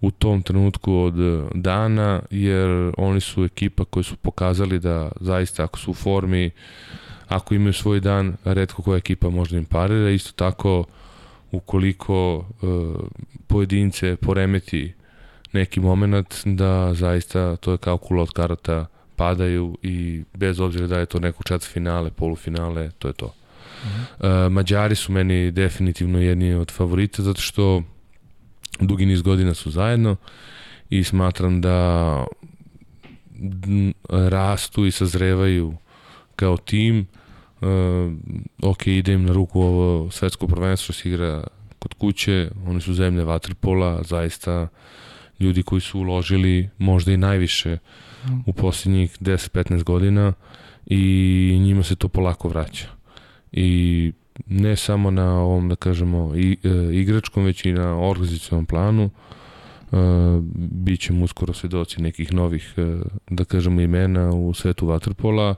u 0.00 0.10
tom 0.10 0.42
trenutku 0.42 0.94
od 0.94 1.14
dana, 1.54 2.22
jer 2.30 2.92
oni 2.96 3.20
su 3.20 3.44
ekipa 3.44 3.84
koji 3.84 4.04
su 4.04 4.16
pokazali 4.16 4.78
da 4.78 5.12
zaista 5.20 5.64
ako 5.64 5.78
su 5.78 5.90
u 5.90 5.94
formi, 5.94 6.50
ako 7.28 7.54
imaju 7.54 7.72
svoj 7.72 8.00
dan, 8.00 8.36
redko 8.44 8.82
koja 8.82 8.96
ekipa 8.96 9.30
može 9.30 9.50
da 9.50 9.58
im 9.58 9.64
parira. 9.64 10.10
Isto 10.10 10.32
tako, 10.32 10.84
ukoliko 11.52 12.36
uh, 12.36 12.44
pojedince 13.46 14.16
poremeti 14.16 14.94
neki 15.52 15.80
moment, 15.80 16.34
da 16.44 16.94
zaista 16.94 17.56
to 17.56 17.72
je 17.72 17.78
kao 17.78 17.98
kula 17.98 18.22
od 18.22 18.30
karata 18.30 18.86
padaju 19.16 19.78
i 19.82 20.22
bez 20.34 20.60
obzira 20.60 20.86
da 20.86 20.98
je 20.98 21.06
to 21.06 21.18
neko 21.18 21.42
čet 21.42 21.62
finale, 21.62 22.10
polufinale, 22.10 22.90
to 22.98 23.08
je 23.08 23.14
to. 23.14 23.34
Uh, 23.82 24.52
Mađari 24.52 24.94
su 24.94 25.12
meni 25.12 25.50
definitivno 25.50 26.18
jedni 26.18 26.54
od 26.54 26.70
favorita 26.70 27.22
zato 27.22 27.40
što 27.40 27.82
dugi 28.80 29.06
niz 29.06 29.22
godina 29.22 29.54
su 29.54 29.70
zajedno 29.70 30.16
i 30.90 31.04
smatram 31.04 31.60
da 31.60 32.26
rastu 34.08 34.86
i 34.86 34.90
sazrevaju 34.90 35.74
kao 36.36 36.56
tim. 36.56 37.06
Uh, 37.60 37.68
ok, 38.62 38.86
ide 38.86 39.12
im 39.12 39.24
na 39.24 39.32
ruku 39.32 39.60
ovo 39.60 40.10
svetsko 40.10 40.46
prvenstvo 40.46 40.92
se 40.92 41.08
igra 41.08 41.44
kod 41.78 41.94
kuće, 41.94 42.50
oni 42.66 42.80
su 42.80 42.94
zemlje 42.94 43.24
vaterpola, 43.24 44.02
zaista 44.02 44.68
ljudi 45.40 45.62
koji 45.62 45.80
su 45.80 45.98
uložili 45.98 46.68
možda 46.78 47.12
i 47.12 47.16
najviše 47.16 47.78
u 48.46 48.52
posljednjih 48.52 49.18
10-15 49.20 49.82
godina 49.82 50.32
i 50.86 51.58
njima 51.62 51.82
se 51.82 51.96
to 51.96 52.08
polako 52.08 52.48
vraća 52.48 53.01
i 53.52 54.12
ne 54.46 54.76
samo 54.76 55.10
na 55.10 55.40
ovom, 55.40 55.68
da 55.68 55.76
kažemo, 55.76 56.32
i, 56.36 56.56
e, 56.64 56.68
igračkom, 56.94 57.44
već 57.44 57.64
i 57.64 57.72
na 57.72 57.98
organizacijalnom 57.98 58.66
planu. 58.66 59.10
E, 59.92 59.96
Bićemo 60.54 61.24
uskoro 61.24 61.52
svedoci 61.52 62.02
nekih 62.02 62.32
novih, 62.32 62.74
e, 62.76 62.96
da 63.30 63.44
kažemo, 63.44 63.80
imena 63.80 64.30
u 64.30 64.54
svetu 64.54 64.86
Waterpola, 64.86 65.54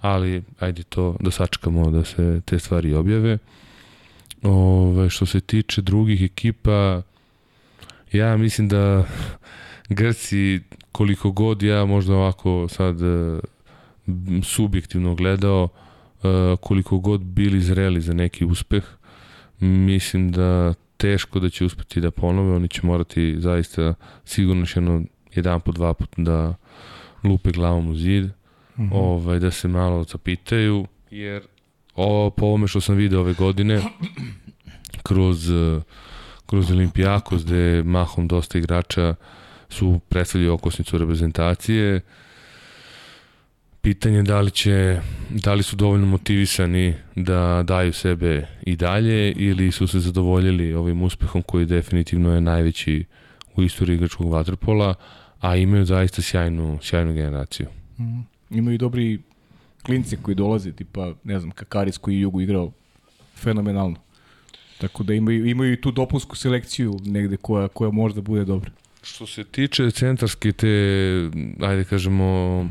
ali 0.00 0.42
ajde 0.60 0.82
to 0.82 1.16
da 1.20 1.30
sačekamo 1.30 1.90
da 1.90 2.04
se 2.04 2.40
te 2.44 2.58
stvari 2.58 2.94
objave. 2.94 3.38
Ove, 4.42 5.10
što 5.10 5.26
se 5.26 5.40
tiče 5.40 5.82
drugih 5.82 6.22
ekipa, 6.22 7.02
ja 8.12 8.36
mislim 8.36 8.68
da 8.68 9.04
Grci, 9.88 10.60
koliko 10.92 11.30
god 11.30 11.62
ja 11.62 11.84
možda 11.84 12.14
ovako 12.14 12.68
sad 12.68 13.02
e, 13.02 13.40
subjektivno 14.42 15.14
gledao, 15.14 15.68
E, 15.68 15.91
koliko 16.60 16.98
god 16.98 17.20
bili 17.20 17.60
zreli 17.60 18.00
za 18.00 18.14
neki 18.14 18.44
uspeh, 18.44 18.84
mislim 19.60 20.32
da 20.32 20.74
teško 20.96 21.40
da 21.40 21.50
će 21.50 21.64
uspeti 21.64 22.00
da 22.00 22.10
ponove, 22.10 22.56
oni 22.56 22.68
će 22.68 22.80
morati 22.82 23.34
zaista 23.38 23.94
sigurno 24.24 24.62
još 24.62 24.76
jedno 24.76 25.02
jedan 25.34 25.60
po 25.60 25.72
dva 25.72 25.94
put 25.94 26.08
da 26.16 26.54
lupe 27.24 27.50
glavom 27.50 27.88
u 27.88 27.94
zid, 27.94 28.24
mm 28.24 28.82
-hmm. 28.82 28.90
ovaj, 28.92 29.38
da 29.38 29.50
se 29.50 29.68
malo 29.68 30.04
zapitaju, 30.04 30.86
jer 31.10 31.42
ovo, 31.94 32.30
po 32.30 32.46
ovome 32.46 32.68
što 32.68 32.80
sam 32.80 32.96
video 32.96 33.20
ove 33.20 33.32
godine, 33.32 33.82
kroz, 35.02 35.50
kroz 36.46 36.70
Olimpijakos, 36.70 37.44
gde 37.44 37.82
mahom 37.82 38.28
dosta 38.28 38.58
igrača 38.58 39.14
su 39.68 40.00
predstavljaju 40.08 40.54
okosnicu 40.54 40.98
reprezentacije, 40.98 42.00
pitanje 43.82 44.22
da 44.22 44.40
li 44.40 44.50
će 44.50 45.00
da 45.30 45.54
li 45.54 45.62
su 45.62 45.76
dovoljno 45.76 46.06
motivisani 46.06 46.94
da 47.16 47.62
daju 47.66 47.92
sebe 47.92 48.46
i 48.62 48.76
dalje 48.76 49.32
ili 49.32 49.72
su 49.72 49.86
se 49.86 50.00
zadovoljili 50.00 50.74
ovim 50.74 51.02
uspehom 51.02 51.42
koji 51.42 51.66
definitivno 51.66 52.34
je 52.34 52.40
najveći 52.40 53.04
u 53.54 53.62
istoriji 53.62 53.94
igračkog 53.94 54.32
vaterpola, 54.32 54.94
a 55.40 55.56
imaju 55.56 55.84
zaista 55.84 56.22
sjajnu, 56.22 56.78
sjajnu 56.82 57.12
generaciju. 57.12 57.66
Mm. 57.98 58.20
Imaju 58.50 58.78
dobri 58.78 59.20
klinci 59.82 60.16
koji 60.22 60.34
dolaze, 60.34 60.72
tipa, 60.72 61.14
ne 61.24 61.40
znam, 61.40 61.50
Kakaris 61.50 61.98
koji 61.98 62.14
je 62.14 62.20
Jugu 62.20 62.40
igrao 62.40 62.72
fenomenalno. 63.36 63.96
Tako 64.78 65.02
da 65.02 65.14
imaju, 65.14 65.46
imaju 65.46 65.72
i 65.72 65.80
tu 65.80 65.90
dopunsku 65.90 66.36
selekciju 66.36 67.00
negde 67.04 67.36
koja, 67.36 67.68
koja 67.68 67.90
možda 67.90 68.20
bude 68.20 68.44
dobra. 68.44 68.70
Što 69.02 69.26
se 69.26 69.44
tiče 69.44 69.90
centarske 69.90 70.52
te, 70.52 70.68
ajde 71.60 71.84
kažemo, 71.84 72.68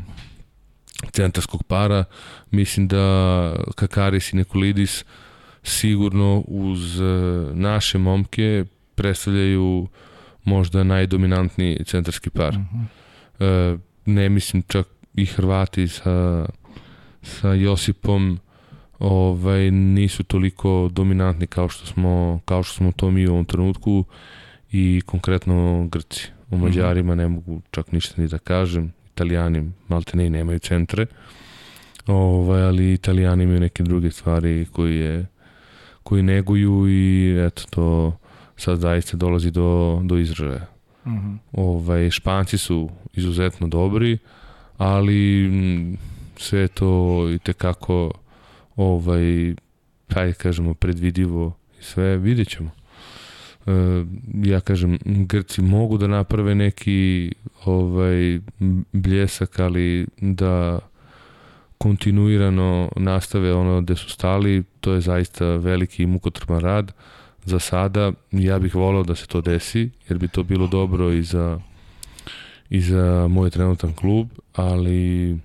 centarskog 1.10 1.62
para. 1.62 2.04
Mislim 2.50 2.88
da 2.88 3.56
Kakaris 3.74 4.32
i 4.32 4.36
Nikolidis 4.36 5.04
sigurno 5.62 6.44
uz 6.46 7.00
e, 7.00 7.04
naše 7.52 7.98
momke 7.98 8.64
predstavljaju 8.94 9.88
možda 10.44 10.84
najdominantniji 10.84 11.84
centarski 11.84 12.30
par. 12.30 12.54
Uh 12.54 12.60
mhm. 12.60 12.84
-huh. 13.38 13.74
e, 13.74 13.78
ne 14.06 14.28
mislim 14.28 14.62
čak 14.62 14.86
i 15.14 15.26
Hrvati 15.26 15.88
sa, 15.88 16.46
sa 17.22 17.48
Josipom 17.48 18.38
ovaj 18.98 19.70
nisu 19.70 20.24
toliko 20.24 20.88
dominantni 20.92 21.46
kao 21.46 21.68
što 21.68 21.86
smo 21.86 22.40
kao 22.44 22.62
što 22.62 22.74
smo 22.74 22.92
to 22.92 23.10
mi 23.10 23.26
u 23.26 23.32
ovom 23.32 23.44
trenutku 23.44 24.04
i 24.72 25.02
konkretno 25.06 25.88
Grci. 25.92 26.28
U 26.50 26.56
mhm. 26.56 26.64
Mađarima 26.64 27.14
ne 27.14 27.28
mogu 27.28 27.62
čak 27.70 27.92
ništa 27.92 28.22
ni 28.22 28.28
da 28.28 28.38
kažem 28.38 28.92
italijani 29.12 29.70
malte 29.88 30.16
ne 30.16 30.30
nemaju 30.30 30.58
centre, 30.58 31.06
ovaj, 32.06 32.62
ali 32.62 32.92
italijani 32.92 33.44
imaju 33.44 33.60
neke 33.60 33.82
druge 33.82 34.10
stvari 34.10 34.66
koji, 34.72 34.96
je, 34.96 35.26
koji 36.02 36.22
neguju 36.22 36.88
i 36.88 37.36
eto 37.46 37.62
to 37.70 38.16
sad 38.56 38.78
zaista 38.78 39.16
dolazi 39.16 39.50
do, 39.50 40.00
do 40.04 40.18
izražaja. 40.18 40.66
Mhm. 41.06 41.16
-huh. 41.16 41.36
ovaj, 41.52 42.10
Španci 42.10 42.58
su 42.58 42.90
izuzetno 43.14 43.68
dobri, 43.68 44.18
ali 44.76 45.50
sve 46.36 46.68
to 46.68 47.26
i 47.34 47.38
tekako 47.38 48.12
ovaj, 48.76 49.54
pa 50.06 50.32
kažemo, 50.32 50.74
predvidivo 50.74 51.56
i 51.80 51.82
sve, 51.82 52.16
vidjet 52.16 52.48
ćemo. 52.48 52.70
E, 53.66 54.04
ja 54.44 54.60
kažem, 54.60 54.98
Grci 55.04 55.62
mogu 55.62 55.98
da 55.98 56.06
naprave 56.06 56.54
neki 56.54 57.32
ovaj, 57.64 58.40
bljesak, 58.92 59.60
ali 59.60 60.06
da 60.20 60.78
kontinuirano 61.78 62.88
nastave 62.96 63.54
ono 63.54 63.80
gde 63.80 63.96
su 63.96 64.10
stali, 64.10 64.62
to 64.80 64.92
je 64.92 65.00
zaista 65.00 65.46
veliki 65.46 66.02
i 66.02 66.06
mukotrpan 66.06 66.60
rad. 66.60 66.92
Za 67.44 67.58
sada 67.58 68.12
ja 68.30 68.58
bih 68.58 68.74
volao 68.74 69.02
da 69.02 69.14
se 69.14 69.26
to 69.26 69.40
desi, 69.40 69.90
jer 70.08 70.18
bi 70.18 70.28
to 70.28 70.42
bilo 70.42 70.66
dobro 70.66 71.12
i 71.12 71.22
za, 71.22 71.60
i 72.70 72.80
za 72.80 73.28
moj 73.30 73.50
trenutan 73.50 73.92
klub, 73.92 74.28
ali 74.54 75.36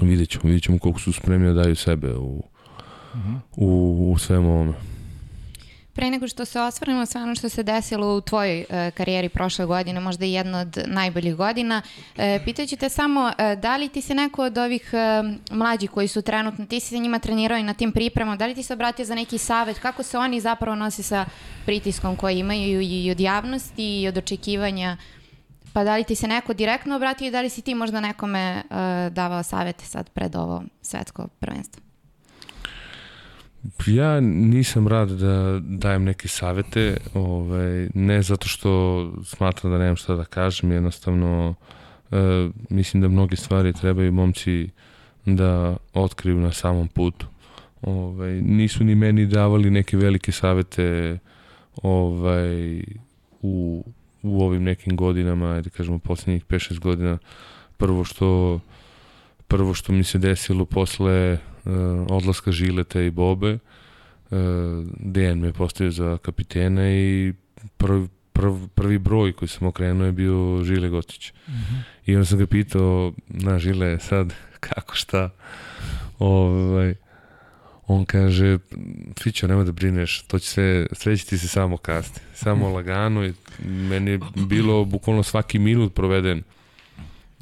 vidjet 0.00 0.28
ćemo, 0.28 0.42
vidjet 0.44 0.62
ćemo 0.62 0.78
koliko 0.78 1.00
su 1.00 1.12
spremni 1.12 1.46
da 1.46 1.62
daju 1.62 1.76
sebe 1.76 2.14
u, 2.14 2.42
uh 3.14 3.20
-huh. 3.20 3.38
u, 3.56 4.12
u 4.12 4.18
svemu 4.18 4.52
ovome. 4.52 4.91
Pre 5.94 6.10
nego 6.10 6.28
što 6.28 6.44
se 6.44 6.60
osvrnemo 6.60 7.06
sve 7.06 7.22
ono 7.22 7.34
što 7.34 7.48
se 7.48 7.62
desilo 7.62 8.16
u 8.16 8.20
tvojoj 8.20 8.60
e, 8.60 8.90
karijeri 8.90 9.28
prošle 9.28 9.66
godine, 9.66 10.00
možda 10.00 10.26
i 10.26 10.32
jedna 10.32 10.60
od 10.60 10.78
najboljih 10.86 11.34
godina, 11.34 11.82
e, 12.16 12.40
pitaću 12.44 12.76
te 12.76 12.88
samo 12.88 13.32
e, 13.38 13.56
da 13.56 13.76
li 13.76 13.88
ti 13.88 14.02
se 14.02 14.14
neko 14.14 14.44
od 14.44 14.58
ovih 14.58 14.90
e, 14.92 15.22
mlađih 15.50 15.90
koji 15.90 16.08
su 16.08 16.22
trenutno, 16.22 16.66
ti 16.66 16.80
si 16.80 16.88
sa 16.88 16.96
njima 16.96 17.18
trenirao 17.18 17.58
i 17.58 17.62
na 17.62 17.74
tim 17.74 17.92
pripremama, 17.92 18.36
da 18.36 18.46
li 18.46 18.54
ti 18.54 18.62
se 18.62 18.72
obratio 18.72 19.04
za 19.04 19.14
neki 19.14 19.38
savet, 19.38 19.78
kako 19.78 20.02
se 20.02 20.18
oni 20.18 20.40
zapravo 20.40 20.76
nose 20.76 21.02
sa 21.02 21.24
pritiskom 21.66 22.16
koji 22.16 22.38
imaju 22.38 22.80
i 22.80 23.10
od 23.10 23.20
javnosti 23.20 24.00
i 24.00 24.08
od 24.08 24.16
očekivanja 24.16 24.96
Pa 25.72 25.84
da 25.84 25.96
li 25.96 26.04
ti 26.04 26.14
se 26.14 26.28
neko 26.28 26.54
direktno 26.54 26.96
obratio 26.96 27.28
i 27.28 27.30
da 27.30 27.40
li 27.40 27.48
si 27.48 27.62
ti 27.62 27.74
možda 27.74 28.00
nekome 28.00 28.62
uh, 28.64 28.76
davao 29.12 29.42
savete 29.42 29.84
sad 29.84 30.10
pred 30.10 30.36
ovo 30.36 30.62
svetsko 30.82 31.28
prvenstvo? 31.38 31.91
Ja 33.86 34.20
nisam 34.20 34.88
rad 34.88 35.08
da 35.08 35.60
dajem 35.62 36.04
neke 36.04 36.28
savete, 36.28 36.96
ovaj, 37.14 37.88
ne 37.94 38.22
zato 38.22 38.48
što 38.48 39.12
smatram 39.24 39.72
da 39.72 39.78
nemam 39.78 39.96
šta 39.96 40.14
da 40.14 40.24
kažem, 40.24 40.72
jednostavno 40.72 41.54
e, 42.10 42.16
mislim 42.70 43.00
da 43.00 43.08
mnoge 43.08 43.36
stvari 43.36 43.72
trebaju 43.72 44.12
momci 44.12 44.68
da 45.26 45.76
otkriju 45.94 46.40
na 46.40 46.52
samom 46.52 46.88
putu. 46.88 47.26
Ovaj, 47.82 48.32
nisu 48.32 48.84
ni 48.84 48.94
meni 48.94 49.26
davali 49.26 49.70
neke 49.70 49.96
velike 49.96 50.32
savete 50.32 51.18
ovaj, 51.82 52.82
u, 53.42 53.84
u 54.22 54.42
ovim 54.42 54.62
nekim 54.62 54.96
godinama, 54.96 55.60
da 55.60 55.70
kažemo 55.70 55.98
poslednjih 55.98 56.46
5-6 56.46 56.78
godina. 56.78 57.18
Prvo 57.76 58.04
što 58.04 58.60
prvo 59.52 59.74
što 59.74 59.92
mi 59.92 60.04
se 60.04 60.18
desilo 60.18 60.64
posle 60.64 61.32
uh, 61.32 61.72
odlaska 62.08 62.52
Žileta 62.52 63.00
i 63.00 63.10
Bobe. 63.10 63.58
Uh, 64.30 64.38
Dejan 64.98 65.38
me 65.38 65.52
postavio 65.52 65.90
za 65.90 66.18
kapitena 66.22 66.90
i 66.90 67.32
prvi, 67.76 68.08
prv, 68.32 68.54
prvi 68.74 68.98
broj 68.98 69.32
koji 69.32 69.48
sam 69.48 69.68
okrenuo 69.68 70.06
je 70.06 70.12
bio 70.12 70.64
Žile 70.64 70.88
Gotić. 70.88 71.32
Mm 71.32 71.52
-hmm. 71.52 71.82
I 72.06 72.16
onda 72.16 72.24
sam 72.24 72.38
ga 72.38 72.46
pitao, 72.46 73.12
na 73.28 73.58
Žile, 73.58 73.98
sad 74.00 74.34
kako 74.60 74.94
šta? 74.94 75.30
Ovaj, 76.18 76.94
on 77.86 78.04
kaže, 78.04 78.58
Fićo, 79.22 79.46
nemoj 79.46 79.64
da 79.64 79.72
brineš, 79.72 80.22
to 80.22 80.38
će 80.38 80.48
se, 80.48 80.86
sve 80.92 81.16
će 81.16 81.26
ti 81.26 81.38
se 81.38 81.48
samo 81.48 81.76
kasni, 81.76 82.20
samo 82.34 82.68
lagano 82.68 83.24
i 83.26 83.32
meni 83.64 84.10
je 84.10 84.20
bilo 84.34 84.84
bukvalno 84.84 85.22
svaki 85.22 85.58
minut 85.58 85.94
proveden 85.94 86.42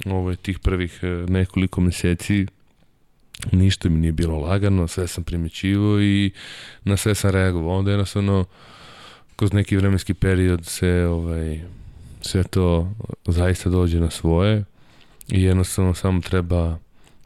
ovaj, 0.06 0.36
tih 0.36 0.58
prvih 0.58 1.00
eh, 1.02 1.06
nekoliko 1.28 1.80
meseci 1.80 2.46
ništa 3.52 3.88
mi 3.88 3.98
nije 3.98 4.12
bilo 4.12 4.38
lagano, 4.38 4.88
sve 4.88 5.08
sam 5.08 5.24
primećivo 5.24 6.00
i 6.00 6.30
na 6.84 6.96
sve 6.96 7.14
sam 7.14 7.30
reagovao. 7.30 7.78
Onda 7.78 7.90
jednostavno 7.90 8.44
kroz 9.36 9.52
neki 9.52 9.76
vremenski 9.76 10.14
period 10.14 10.66
se 10.66 11.06
ovaj, 11.10 11.60
sve 12.20 12.42
to 12.42 12.90
zaista 13.26 13.70
dođe 13.70 14.00
na 14.00 14.10
svoje 14.10 14.64
i 15.28 15.42
jednostavno 15.42 15.94
samo 15.94 16.20
treba 16.20 16.78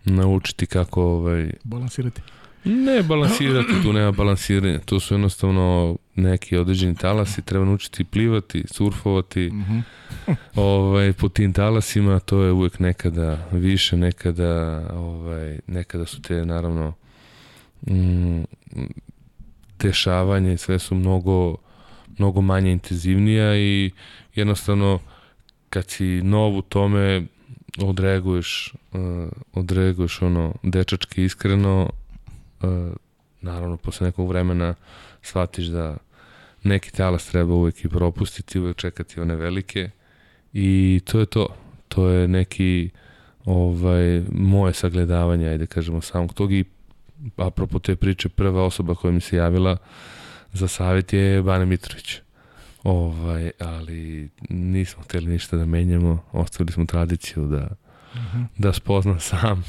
naučiti 0.05 0.67
kako 0.67 1.03
ovaj, 1.03 1.51
balansirati. 1.65 2.21
Ne 2.65 3.03
balansirati, 3.03 3.83
tu 3.83 3.93
nema 3.93 4.13
balansiranja, 4.13 4.79
tu 4.79 5.01
su 5.01 5.15
jednostavno 5.15 5.97
neki 6.17 6.57
određeni 6.57 6.95
talasi, 6.95 7.43
treba 7.43 7.65
naučiti 7.65 8.05
plivati, 8.05 8.65
surfovati, 8.71 9.51
mm 9.53 9.65
-hmm. 9.65 9.83
ovaj, 10.55 11.13
po 11.13 11.29
tim 11.29 11.53
talasima, 11.53 12.21
to 12.21 12.43
je 12.43 12.53
uvek 12.53 12.79
nekada 12.79 13.49
više, 13.53 13.97
nekada, 13.97 14.85
ovaj, 14.95 15.59
nekada 15.67 16.07
su 16.07 16.23
te, 16.23 16.45
naravno, 16.45 16.93
mm, 17.87 18.43
dešavanje, 19.79 20.57
sve 20.57 20.79
su 20.79 20.95
mnogo, 20.95 21.57
mnogo 22.19 22.41
manje 22.41 22.73
intenzivnija 22.73 23.57
i 23.57 23.91
jednostavno 24.35 24.99
kad 25.71 25.91
si 25.91 26.23
nov 26.23 26.57
u 26.57 26.63
tome 26.63 27.23
odreaguješ, 27.79 28.75
uh, 28.93 29.01
odreaguješ 29.53 30.23
ono 30.23 30.55
dečački 30.63 31.25
iskreno, 31.25 31.91
uh, 32.63 32.69
naravno 33.41 33.77
posle 33.77 34.07
nekog 34.07 34.29
vremena 34.29 34.75
shvatiš 35.23 35.67
da 35.67 35.97
neki 36.65 36.93
talas 36.93 37.27
treba 37.27 37.55
uvek 37.55 37.85
i 37.85 37.89
propustiti, 37.89 38.59
uvek 38.59 38.77
čekati 38.77 39.21
one 39.21 39.37
velike 39.37 39.91
i 40.53 41.01
to 41.05 41.21
je 41.21 41.27
to. 41.27 41.49
To 41.89 42.09
je 42.09 42.29
neki 42.29 42.91
ovaj, 43.45 44.23
moje 44.33 44.73
sagledavanje, 44.73 45.49
ajde 45.49 45.67
kažemo, 45.67 46.01
samog 46.01 46.35
tog 46.35 46.53
i 46.53 46.65
apropo 47.37 47.79
te 47.79 47.97
priče, 47.97 48.29
prva 48.29 48.65
osoba 48.65 48.95
koja 48.95 49.13
mi 49.13 49.21
se 49.21 49.37
javila 49.37 49.77
za 50.53 50.69
savjet 50.69 51.13
je 51.13 51.43
Bane 51.43 51.67
Mitrović. 51.67 52.21
Ovaj, 52.83 53.51
ali 53.61 54.29
nismo 54.49 55.03
hteli 55.03 55.27
ništa 55.27 55.57
da 55.57 55.67
menjamo, 55.67 56.25
ostavili 56.33 56.73
smo 56.73 56.85
tradiciju 56.85 57.47
da, 57.47 57.69
uh 58.15 58.21
mhm. 58.21 58.39
-huh. 58.39 58.47
da 58.59 58.73
spoznam 58.73 59.21
sam, 59.21 59.65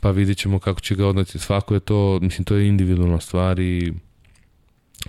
pa 0.00 0.10
vidit 0.10 0.38
ćemo 0.38 0.58
kako 0.58 0.80
će 0.80 0.94
ga 0.94 1.06
odnati. 1.06 1.38
Svako 1.38 1.74
je 1.74 1.80
to, 1.80 2.18
mislim, 2.22 2.44
to 2.44 2.54
je 2.54 2.68
individualna 2.68 3.20
stvar 3.20 3.58
i 3.58 3.94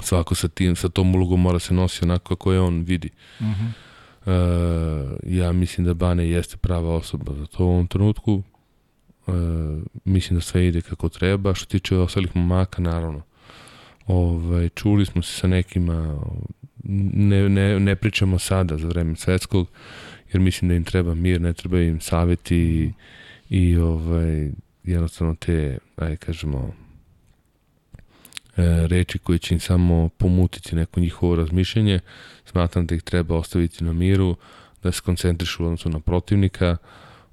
svako 0.02 0.36
sa, 0.36 0.48
tim, 0.48 0.76
sa 0.76 0.89
tom 0.89 1.15
ulogom 1.15 1.41
mora 1.41 1.60
se 1.60 1.74
nosi 1.74 2.06
onako 2.06 2.36
kako 2.36 2.54
je 2.54 2.60
on 2.60 2.82
vidi. 2.84 3.10
Uh 3.39 3.45
-huh. 3.45 3.71
uh, 4.26 5.17
ja 5.24 5.52
mislim 5.52 5.86
da 5.86 5.93
Bane 5.93 6.30
jeste 6.30 6.58
prava 6.58 6.95
osoba 6.95 7.34
za 7.34 7.45
to 7.45 7.65
u 7.65 7.69
ovom 7.69 7.88
trenutku. 7.88 8.43
Uh, 9.28 9.36
mislim 10.06 10.38
da 10.38 10.41
sve 10.41 10.67
ide 10.67 10.82
kako 10.82 11.10
treba. 11.10 11.54
Što 11.54 11.65
tiče 11.65 11.98
ostalih 11.98 12.36
momaka, 12.36 12.82
naravno. 12.82 13.21
Ovaj, 14.08 14.69
čuli 14.69 15.06
smo 15.06 15.21
se 15.21 15.34
sa 15.39 15.48
nekima, 15.48 16.19
ne, 16.84 17.50
ne, 17.50 17.80
ne 17.80 17.95
pričamo 17.95 18.39
sada 18.39 18.78
za 18.78 18.88
vreme 18.88 19.15
svetskog, 19.15 19.67
jer 20.34 20.41
mislim 20.41 20.69
da 20.69 20.76
im 20.76 20.84
treba 20.84 21.13
mir, 21.13 21.41
ne 21.41 21.54
treba 21.54 21.80
im 21.80 22.00
saveti 22.02 22.58
i, 22.58 22.91
i 23.50 23.78
ovaj, 23.78 24.52
jednostavno 24.84 25.36
te, 25.36 25.78
ajde 25.95 26.15
kažemo, 26.17 26.74
reči 28.87 29.19
koje 29.19 29.39
će 29.39 29.53
im 29.53 29.59
samo 29.59 30.09
pomutiti 30.09 30.75
neko 30.75 30.99
njihovo 30.99 31.35
razmišljanje. 31.35 31.99
Smatram 32.45 32.85
da 32.85 32.95
ih 32.95 33.01
treba 33.01 33.37
ostaviti 33.37 33.83
na 33.83 33.93
miru, 33.93 34.35
da 34.83 34.91
se 34.91 35.01
koncentrišu 35.01 35.63
u 35.63 35.65
odnosu 35.65 35.89
na 35.89 35.99
protivnika, 35.99 36.77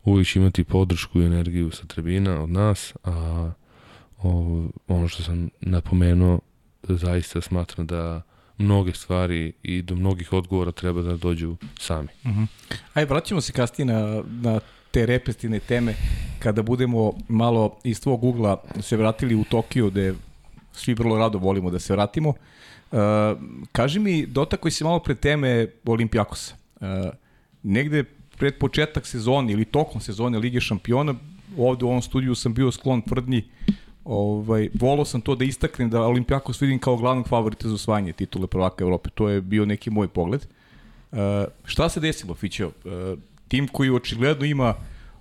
uvijek 0.04 0.28
će 0.28 0.38
imati 0.38 0.64
podršku 0.64 1.20
i 1.20 1.26
energiju 1.26 1.70
sa 1.70 1.86
tribina 1.86 2.42
od 2.42 2.50
nas, 2.50 2.94
a 3.04 3.50
ono 4.88 5.08
što 5.08 5.22
sam 5.22 5.48
napomenuo, 5.60 6.38
zaista 6.82 7.40
smatram 7.40 7.86
da 7.86 8.22
mnoge 8.58 8.92
stvari 8.92 9.52
i 9.62 9.82
do 9.82 9.96
mnogih 9.96 10.32
odgovora 10.32 10.72
treba 10.72 11.02
da 11.02 11.16
dođu 11.16 11.56
sami. 11.78 12.08
Uh 12.24 12.30
-huh. 12.30 12.46
Ajde, 12.94 13.08
vraćamo 13.08 13.40
se 13.40 13.52
kasnije 13.52 13.86
na, 13.86 14.22
na 14.26 14.60
te 14.90 15.06
repestivne 15.06 15.58
teme 15.58 15.94
kada 16.38 16.62
budemo 16.62 17.12
malo 17.28 17.76
iz 17.84 18.00
tvog 18.00 18.24
ugla 18.24 18.62
se 18.80 18.96
vratili 18.96 19.34
u 19.34 19.44
Tokio 19.44 19.90
gde 19.90 20.14
svi 20.72 20.94
vrlo 20.94 21.18
rado 21.18 21.38
volimo 21.38 21.70
da 21.70 21.78
se 21.78 21.92
vratimo. 21.92 22.28
Uh, 22.28 22.98
kaži 23.72 23.98
mi, 23.98 24.26
dotakoj 24.26 24.70
se 24.70 24.84
malo 24.84 24.98
pre 24.98 25.14
teme 25.14 25.66
Olimpijakosa. 25.86 26.54
Uh, 26.80 26.86
negde 27.62 28.04
pred 28.38 28.58
početak 28.58 29.06
sezone 29.06 29.52
ili 29.52 29.64
tokom 29.64 30.00
sezone 30.00 30.38
Lige 30.38 30.60
šampiona, 30.60 31.14
ovde 31.58 31.84
u 31.84 31.88
ovom 31.88 32.02
studiju 32.02 32.34
sam 32.34 32.54
bio 32.54 32.70
sklon 32.70 33.02
tvrdnji 33.02 33.44
ovaj, 34.04 34.68
volao 34.74 35.04
sam 35.04 35.20
to 35.20 35.34
da 35.34 35.44
istaknem 35.44 35.90
da 35.90 36.02
Olimpijakos 36.02 36.60
vidim 36.60 36.78
kao 36.78 36.96
glavnog 36.96 37.28
favorita 37.28 37.68
za 37.68 37.74
osvajanje 37.74 38.12
titule 38.12 38.46
prvaka 38.46 38.84
Evrope. 38.84 39.10
To 39.10 39.28
je 39.28 39.40
bio 39.40 39.64
neki 39.66 39.90
moj 39.90 40.08
pogled. 40.08 40.46
Uh, 41.12 41.18
šta 41.64 41.88
se 41.88 42.00
desilo, 42.00 42.34
Fićeo? 42.34 42.68
Uh, 42.68 43.18
tim 43.48 43.68
koji 43.68 43.90
očigledno 43.90 44.44
ima 44.44 44.74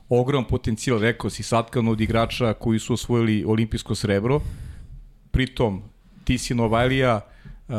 ogrom 0.10 0.46
potencijal, 0.46 1.00
rekao 1.00 1.30
si, 1.30 1.44
satkan 1.44 1.88
od 1.88 2.02
igrača 2.02 2.54
koji 2.54 2.80
su 2.80 2.94
osvojili 2.94 3.46
olimpijsko 3.48 3.96
srebro, 3.96 4.42
pritom 5.32 5.82
ti 6.24 6.38
si 6.38 6.56
Novajlija, 6.56 7.22
uh, 7.68 7.76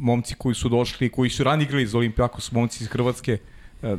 momci 0.00 0.34
koji 0.34 0.54
su 0.54 0.68
došli, 0.68 1.08
koji 1.08 1.30
su 1.30 1.44
rani 1.44 1.64
igrali 1.64 1.86
za 1.86 1.98
Olimpijakos, 1.98 2.52
momci 2.52 2.84
iz 2.84 2.88
Hrvatske, 2.88 3.38
e, 3.82 3.96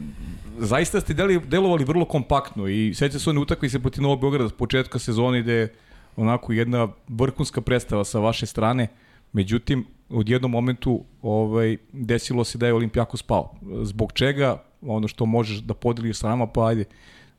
zaista 0.59 1.01
ste 1.01 1.13
deli, 1.13 1.39
delovali 1.39 1.85
vrlo 1.85 2.05
kompaktno 2.05 2.67
i 2.67 2.93
seća 2.93 3.19
se 3.19 3.29
one 3.29 3.39
utakmice 3.39 3.79
protiv 3.79 4.03
Novog 4.03 4.21
Beograda 4.21 4.49
s 4.49 4.53
početka 4.53 4.99
sezone 4.99 5.41
gde 5.41 5.53
je 5.53 5.73
onako 6.15 6.53
jedna 6.53 6.87
vrhunska 7.07 7.61
predstava 7.61 8.03
sa 8.03 8.19
vaše 8.19 8.45
strane, 8.45 8.87
međutim, 9.33 9.85
u 10.09 10.23
jednom 10.25 10.51
momentu 10.51 11.03
ovaj, 11.21 11.77
desilo 11.93 12.43
se 12.43 12.57
da 12.57 12.67
je 12.67 12.73
Olimpijakos 12.73 13.23
pao. 13.23 13.55
Zbog 13.83 14.11
čega, 14.13 14.63
ono 14.81 15.07
što 15.07 15.25
možeš 15.25 15.57
da 15.57 15.73
podeliš 15.73 16.17
sa 16.17 16.29
nama, 16.29 16.47
pa 16.47 16.67
ajde, 16.67 16.85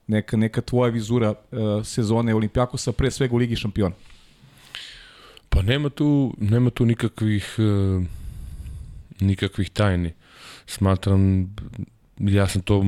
neka, 0.06 0.36
neka 0.36 0.60
tvoja 0.60 0.90
vizura 0.90 1.30
uh, 1.30 1.58
sezone 1.84 2.34
Olimpijakosa, 2.34 2.92
pre 2.92 3.10
svega 3.10 3.34
u 3.34 3.38
Ligi 3.38 3.56
šampiona. 3.56 3.94
Pa 5.52 5.62
nema 5.62 5.90
tu, 5.90 6.34
nema 6.38 6.70
tu 6.70 6.84
nikakvih, 6.86 7.54
uh, 7.58 8.04
nikakvih 9.20 9.70
tajni. 9.70 10.12
Smatram, 10.66 11.54
ja 12.18 12.48
sam 12.48 12.62
to 12.62 12.84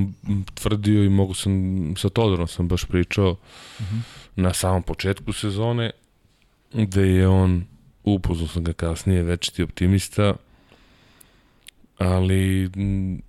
tvrdio 0.55 1.05
i 1.05 1.09
mogu 1.09 1.35
sam, 1.35 1.53
sa 1.97 2.09
Todorom 2.09 2.49
sam 2.49 2.69
baš 2.69 2.85
pričao 2.85 3.31
uh 3.31 3.37
mhm. 3.81 3.97
-huh. 3.97 4.03
na 4.37 4.53
samom 4.53 4.83
početku 4.83 5.33
sezone, 5.33 5.91
gde 6.73 7.09
je 7.09 7.29
on, 7.29 7.65
upoznao 8.05 8.49
sam 8.49 8.65
ga 8.65 8.73
kasnije, 8.73 9.23
večiti 9.23 9.63
optimista, 9.63 10.35
ali 11.99 12.71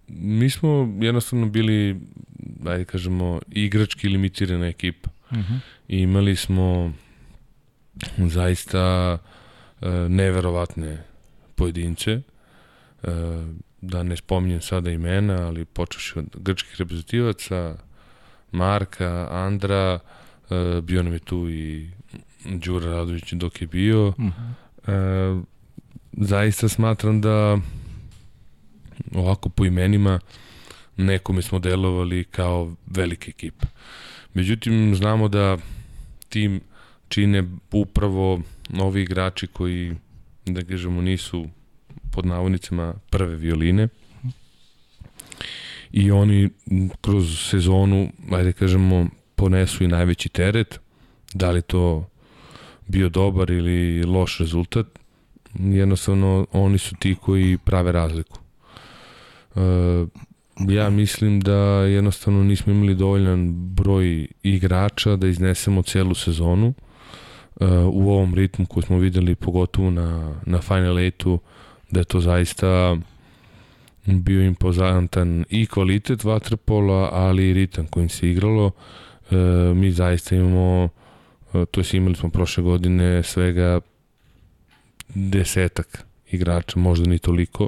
mi 0.07 0.49
smo 0.49 0.97
jednostavno 1.01 1.45
bili, 1.45 2.01
ajde 2.65 2.85
kažemo, 2.85 3.41
igrački 3.51 4.07
limitirana 4.07 4.67
ekipa. 4.67 5.09
Uh 5.31 5.37
mhm. 5.37 5.53
-huh. 5.53 5.59
I 5.87 5.99
imali 5.99 6.35
smo 6.35 6.93
zaista 8.17 9.17
e, 9.81 9.89
neverovatne 9.89 11.03
pojedince, 11.55 12.11
e, 12.11 12.21
da 13.81 14.03
ne 14.03 14.17
spominjem 14.17 14.61
sada 14.61 14.91
imena, 14.91 15.47
ali 15.47 15.65
počeš 15.65 16.15
od 16.15 16.25
grčkih 16.33 16.75
reprezentativaca, 16.79 17.75
Marka, 18.51 19.27
Andra, 19.31 19.99
e, 20.49 20.81
bio 20.81 21.03
nam 21.03 21.13
je 21.13 21.19
tu 21.19 21.49
i 21.49 21.89
Đura 22.45 22.91
Radović 22.91 23.33
dok 23.33 23.61
je 23.61 23.67
bio. 23.67 24.07
Uh 24.07 24.19
mhm. 24.19 24.29
-huh. 24.87 25.41
e, 25.41 25.43
zaista 26.11 26.69
smatram 26.69 27.21
da 27.21 27.57
ovako 29.13 29.49
po 29.49 29.65
imenima 29.65 30.19
nekome 30.97 31.41
smo 31.41 31.59
delovali 31.59 32.23
kao 32.23 32.75
velika 32.87 33.29
ekipa. 33.29 33.67
Međutim, 34.33 34.95
znamo 34.95 35.27
da 35.27 35.57
tim 36.29 36.61
čine 37.07 37.43
upravo 37.71 38.41
novi 38.69 39.01
igrači 39.01 39.47
koji, 39.47 39.95
da 40.45 40.63
kažemo, 40.63 41.01
nisu 41.01 41.47
pod 42.11 42.25
navodnicama 42.25 42.93
prve 43.09 43.35
violine. 43.35 43.87
I 45.91 46.11
oni 46.11 46.49
kroz 47.01 47.39
sezonu, 47.49 48.11
ajde 48.31 48.53
kažemo, 48.53 49.07
ponesu 49.35 49.83
i 49.83 49.87
najveći 49.87 50.29
teret, 50.29 50.79
da 51.33 51.51
li 51.51 51.61
to 51.61 52.09
bio 52.87 53.09
dobar 53.09 53.51
ili 53.51 54.03
loš 54.03 54.39
rezultat, 54.39 54.87
jednostavno 55.59 56.47
oni 56.51 56.77
su 56.77 56.95
ti 56.99 57.15
koji 57.21 57.57
prave 57.57 57.91
razliku. 57.91 58.39
E, 59.55 59.59
ja 60.59 60.89
mislim 60.89 61.39
da 61.39 61.57
jednostavno 61.83 62.43
nismo 62.43 62.73
imali 62.73 62.95
dovoljan 62.95 63.53
broj 63.53 64.27
igrača 64.43 65.15
da 65.15 65.27
iznesemo 65.27 65.81
celu 65.81 66.13
sezonu 66.15 66.73
u 67.91 68.11
ovom 68.11 68.35
ritmu 68.35 68.65
koji 68.65 68.83
smo 68.83 68.97
videli 68.97 69.35
pogotovo 69.35 69.89
na, 69.91 70.33
na 70.45 70.61
Final 70.61 70.95
8 70.95 71.37
da 71.91 71.99
je 71.99 72.03
to 72.03 72.19
zaista 72.19 72.97
bio 74.05 74.41
impozantan 74.41 75.45
i 75.49 75.65
kvalitet 75.65 76.23
vaterpola, 76.23 77.09
ali 77.13 77.49
i 77.49 77.53
ritam 77.53 77.87
kojim 77.87 78.09
se 78.09 78.31
igralo. 78.31 78.71
E, 79.31 79.35
mi 79.75 79.91
zaista 79.91 80.35
imamo, 80.35 80.89
e, 81.53 81.65
to 81.65 81.81
je 81.81 81.85
imali 81.93 82.15
smo 82.15 82.29
prošle 82.29 82.63
godine 82.63 83.23
svega 83.23 83.79
desetak 85.15 86.05
igrača, 86.31 86.79
možda 86.79 87.09
ni 87.09 87.19
toliko, 87.19 87.67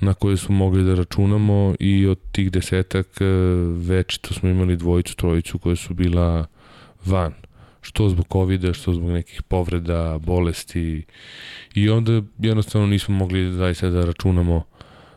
na 0.00 0.14
koje 0.14 0.36
smo 0.36 0.54
mogli 0.54 0.84
da 0.84 0.94
računamo 0.94 1.74
i 1.80 2.06
od 2.06 2.18
tih 2.32 2.50
desetak 2.50 3.06
e, 3.20 3.24
već 3.76 4.18
to 4.18 4.34
smo 4.34 4.48
imali 4.48 4.76
dvojicu, 4.76 5.16
trojicu 5.16 5.58
koje 5.58 5.76
su 5.76 5.94
bila 5.94 6.46
van 7.04 7.32
što 7.80 8.08
zbog 8.08 8.26
covid 8.32 8.72
što 8.72 8.94
zbog 8.94 9.10
nekih 9.10 9.42
povreda, 9.42 10.18
bolesti 10.18 11.04
i 11.74 11.90
onda 11.90 12.22
jednostavno 12.38 12.86
nismo 12.86 13.14
mogli 13.14 13.52
zaista 13.52 13.88
da 13.88 14.04
računamo 14.04 14.62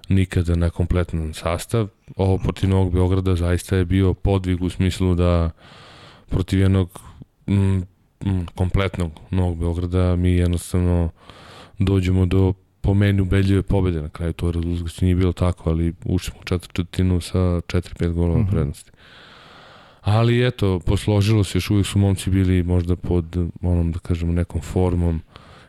nikada 0.09 0.55
na 0.55 0.69
kompletan 0.69 1.33
sastav. 1.33 1.87
Ovo 2.15 2.37
protiv 2.37 2.69
Novog 2.69 2.93
Beograda 2.93 3.35
zaista 3.35 3.75
je 3.75 3.85
bio 3.85 4.13
podvig 4.13 4.63
u 4.63 4.69
smislu 4.69 5.15
da 5.15 5.51
protiv 6.29 6.59
jednog 6.59 6.99
mm, 7.47 7.77
mm, 8.25 8.45
kompletnog 8.55 9.11
Novog 9.31 9.57
Beograda 9.57 10.15
mi 10.15 10.29
jednostavno 10.29 11.09
dođemo 11.79 12.25
do 12.25 12.53
po 12.81 12.93
meni 12.93 13.21
ubedljive 13.21 13.61
pobede 13.61 14.01
na 14.01 14.09
kraju 14.09 14.33
to 14.33 14.51
rezultat 14.51 15.01
nije 15.01 15.15
bilo 15.15 15.33
tako, 15.33 15.69
ali 15.69 15.93
ušli 16.05 16.31
smo 16.31 16.39
u 16.41 16.43
četvrtinu 16.43 17.21
sa 17.21 17.39
4-5 17.39 18.13
golova 18.13 18.39
mm 18.39 18.45
-hmm. 18.45 18.51
prednosti. 18.51 18.91
Ali 20.03 20.47
eto, 20.47 20.79
posložilo 20.79 21.43
se, 21.43 21.57
još 21.57 21.69
uvijek 21.69 21.87
su 21.87 21.99
momci 21.99 22.29
bili 22.29 22.63
možda 22.63 22.95
pod 22.95 23.37
onom, 23.61 23.91
da 23.91 23.99
kažemo, 23.99 24.33
nekom 24.33 24.61
formom 24.61 25.21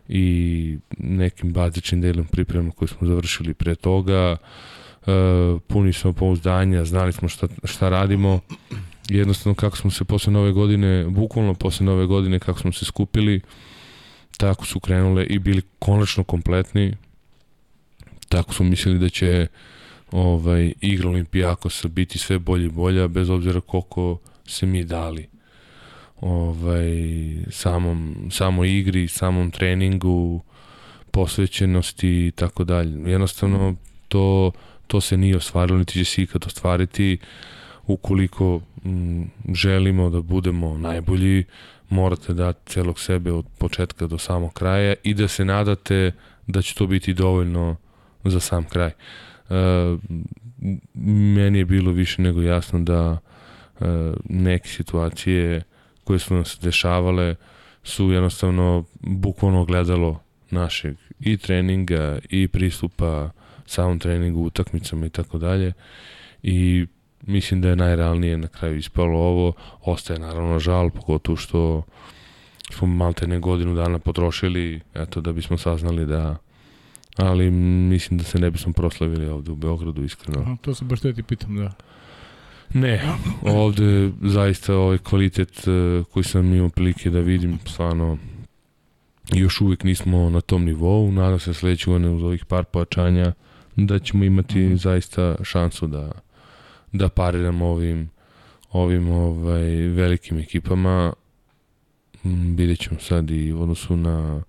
i 0.08 0.78
nekim 0.98 1.52
bazičnim 1.52 2.00
delom 2.00 2.26
priprema 2.26 2.70
koji 2.70 2.88
smo 2.88 3.06
završili 3.06 3.54
pre 3.54 3.74
toga. 3.74 4.36
E, 4.36 5.10
puni 5.66 5.92
smo 5.92 6.12
pouzdanja, 6.12 6.84
znali 6.84 7.12
smo 7.12 7.28
šta, 7.28 7.48
šta 7.64 7.88
radimo. 7.88 8.40
Jednostavno 9.08 9.54
kako 9.54 9.76
smo 9.76 9.90
se 9.90 10.04
posle 10.04 10.32
nove 10.32 10.52
godine, 10.52 11.04
bukvalno 11.08 11.54
posle 11.54 11.86
nove 11.86 12.06
godine 12.06 12.38
kako 12.38 12.58
smo 12.58 12.72
se 12.72 12.84
skupili, 12.84 13.40
tako 14.36 14.66
su 14.66 14.80
krenule 14.80 15.26
i 15.26 15.38
bili 15.38 15.62
konačno 15.78 16.24
kompletni. 16.24 16.96
Tako 18.28 18.54
smo 18.54 18.66
mislili 18.66 18.98
da 18.98 19.08
će 19.08 19.46
ovaj, 20.14 20.72
igra 20.80 21.08
Olimpijakosa 21.08 21.88
biti 21.88 22.18
sve 22.18 22.38
bolje 22.38 22.66
i 22.66 22.70
bolja, 22.70 23.08
bez 23.08 23.30
obzira 23.30 23.60
koliko 23.60 24.18
se 24.46 24.66
mi 24.66 24.84
dali 24.84 25.28
ovaj, 26.20 26.92
samom, 27.50 28.28
samo 28.30 28.64
igri, 28.64 29.08
samom 29.08 29.50
treningu, 29.50 30.40
posvećenosti 31.10 32.26
i 32.26 32.30
tako 32.30 32.64
dalje. 32.64 33.10
Jednostavno, 33.10 33.74
to, 34.08 34.52
to 34.86 35.00
se 35.00 35.16
nije 35.16 35.36
ostvarilo, 35.36 35.78
niti 35.78 35.92
će 35.92 36.04
se 36.04 36.22
ikad 36.22 36.44
ostvariti. 36.46 37.18
Ukoliko 37.86 38.60
m, 38.84 39.30
želimo 39.54 40.10
da 40.10 40.20
budemo 40.20 40.78
najbolji, 40.78 41.44
morate 41.88 42.34
dati 42.34 42.72
celog 42.72 43.00
sebe 43.00 43.32
od 43.32 43.46
početka 43.58 44.06
do 44.06 44.18
samog 44.18 44.52
kraja 44.52 44.94
i 45.02 45.14
da 45.14 45.28
se 45.28 45.44
nadate 45.44 46.12
da 46.46 46.62
će 46.62 46.74
to 46.74 46.86
biti 46.86 47.14
dovoljno 47.14 47.76
za 48.24 48.40
sam 48.40 48.64
kraj. 48.64 48.88
E, 48.88 48.94
meni 51.34 51.58
je 51.58 51.64
bilo 51.64 51.92
više 51.92 52.22
nego 52.22 52.42
jasno 52.42 52.78
da 52.80 53.18
e, 53.80 53.84
neke 54.24 54.68
situacije 54.68 55.62
koje 56.04 56.18
su 56.18 56.34
nas 56.34 56.58
dešavale 56.62 57.34
su 57.82 58.10
jednostavno 58.10 58.84
bukvalno 59.00 59.64
gledalo 59.64 60.20
našeg 60.50 60.96
i 61.20 61.36
treninga 61.36 62.18
i 62.30 62.48
pristupa 62.48 63.30
samom 63.66 63.98
treningu, 63.98 64.40
utakmicama 64.40 65.06
i 65.06 65.10
tako 65.10 65.38
dalje 65.38 65.72
i 66.42 66.86
mislim 67.22 67.60
da 67.60 67.68
je 67.68 67.76
najrealnije 67.76 68.38
na 68.38 68.48
kraju 68.48 68.76
ispalo 68.76 69.18
ovo. 69.18 69.52
Ostaje 69.82 70.18
naravno 70.18 70.58
žal, 70.58 70.90
pogotovo 70.90 71.36
što 71.36 71.82
smo 72.70 72.86
malte 72.86 73.26
ne 73.26 73.38
godinu 73.38 73.74
dana 73.74 73.98
potrošili 73.98 74.80
eto, 74.94 75.20
da 75.20 75.32
bismo 75.32 75.58
saznali 75.58 76.06
da 76.06 76.36
ali 77.16 77.50
mislim 77.50 78.18
da 78.18 78.24
se 78.24 78.38
ne 78.38 78.50
bismo 78.50 78.72
proslavili 78.72 79.26
ovde 79.26 79.52
u 79.52 79.56
Beogradu, 79.56 80.04
iskreno. 80.04 80.40
Aha, 80.40 80.56
to 80.60 80.74
se 80.74 80.84
baš 80.84 81.00
te 81.00 81.12
ti 81.12 81.22
pitam, 81.22 81.56
da. 81.56 81.72
Ne, 82.74 83.02
ovde 83.42 84.10
zaista 84.22 84.76
ovaj 84.76 84.98
kvalitet 84.98 85.66
uh, 85.66 86.06
koji 86.06 86.24
sam 86.24 86.54
imao 86.54 86.68
prilike 86.68 87.10
da 87.10 87.20
vidim, 87.20 87.58
stvarno 87.66 88.18
još 89.32 89.60
uvijek 89.60 89.84
nismo 89.84 90.30
na 90.30 90.40
tom 90.40 90.64
nivou, 90.64 91.12
nadam 91.12 91.38
se 91.38 91.54
sledeće 91.54 91.90
godine 91.90 92.10
uz 92.10 92.22
ovih 92.22 92.44
par 92.44 92.64
pojačanja 92.64 93.32
da 93.76 93.98
ćemo 93.98 94.24
imati 94.24 94.58
mm 94.58 94.72
-hmm. 94.72 94.76
zaista 94.76 95.36
šansu 95.42 95.86
da 95.86 96.12
da 96.92 97.08
pariramo 97.08 97.66
ovim 97.66 98.10
ovim 98.72 99.08
ovaj 99.08 99.64
velikim 99.88 100.38
ekipama. 100.38 101.12
Vidjet 102.56 102.78
ćemo 102.78 103.00
sad 103.00 103.30
i 103.30 103.52
u 103.52 103.62
odnosu 103.62 103.96
na 103.96 104.42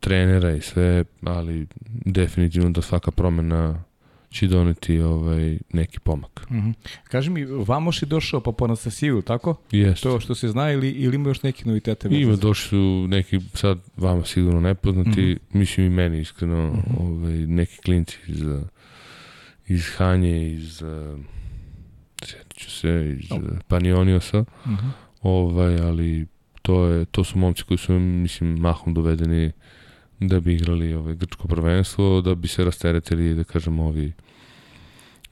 trenera 0.00 0.56
i 0.56 0.60
sve, 0.60 1.04
ali 1.22 1.66
definitivno 1.90 2.70
da 2.70 2.82
svaka 2.82 3.10
promena 3.10 3.84
će 4.30 4.46
doneti 4.46 5.00
ovaj, 5.00 5.58
neki 5.72 6.00
pomak. 6.00 6.46
Mm 6.50 6.56
-hmm. 6.56 6.74
Kaži 7.04 7.30
mi, 7.30 7.44
Vamoš 7.44 8.02
je 8.02 8.06
došao 8.06 8.40
pa 8.40 8.52
po 8.52 8.64
Anastasiju, 8.64 9.22
tako? 9.22 9.56
Jeste. 9.70 10.02
To 10.02 10.20
što 10.20 10.34
se 10.34 10.48
zna 10.48 10.72
ili, 10.72 10.90
ili 10.90 11.16
ima 11.16 11.28
još 11.28 11.42
neki 11.42 11.68
novitete? 11.68 12.08
Ima, 12.10 12.36
došli 12.36 12.68
su 12.68 13.06
neki, 13.08 13.40
sad 13.54 13.78
vama 13.96 14.24
sigurno 14.24 14.60
nepoznati, 14.60 15.10
mm 15.10 15.14
-hmm. 15.14 15.38
mislim 15.52 15.86
i 15.86 15.90
meni 15.90 16.20
iskreno, 16.20 16.72
mm 16.72 16.76
-hmm. 16.76 17.00
ovaj, 17.00 17.32
neki 17.32 17.76
klinci 17.76 18.18
iz, 18.26 18.42
iz 19.66 19.90
Hanje, 19.96 20.52
iz 20.52 20.82
sjetit 22.24 22.54
ću 22.54 22.70
se, 22.70 23.16
iz 23.20 23.32
oh. 23.32 23.40
Panioniosa, 23.68 24.40
mm 24.40 24.70
-hmm. 24.70 24.90
ovaj, 25.22 25.78
ali 25.78 26.26
to, 26.62 26.84
je, 26.84 27.04
to 27.04 27.24
su 27.24 27.38
momci 27.38 27.62
koji 27.64 27.78
su, 27.78 27.92
mislim, 27.92 28.58
mahom 28.58 28.94
dovedeni 28.94 29.52
da 30.20 30.40
bi 30.40 30.54
igrali 30.54 30.94
ovaj, 30.94 31.14
grčko 31.14 31.48
prvenstvo, 31.48 32.20
da 32.20 32.34
bi 32.34 32.48
se 32.48 32.64
rasteretili, 32.64 33.34
da 33.34 33.44
kažem, 33.44 33.78
ovi 33.78 34.12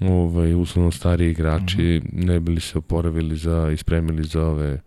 ovaj, 0.00 0.54
uslovno 0.54 0.90
stariji 0.90 1.30
igrači, 1.30 2.00
mm 2.04 2.08
-hmm. 2.08 2.26
ne 2.26 2.40
bili 2.40 2.60
se 2.60 2.78
oporavili 2.78 3.36
za, 3.36 3.70
ispremili 3.72 4.24
za 4.24 4.46
ove 4.46 4.80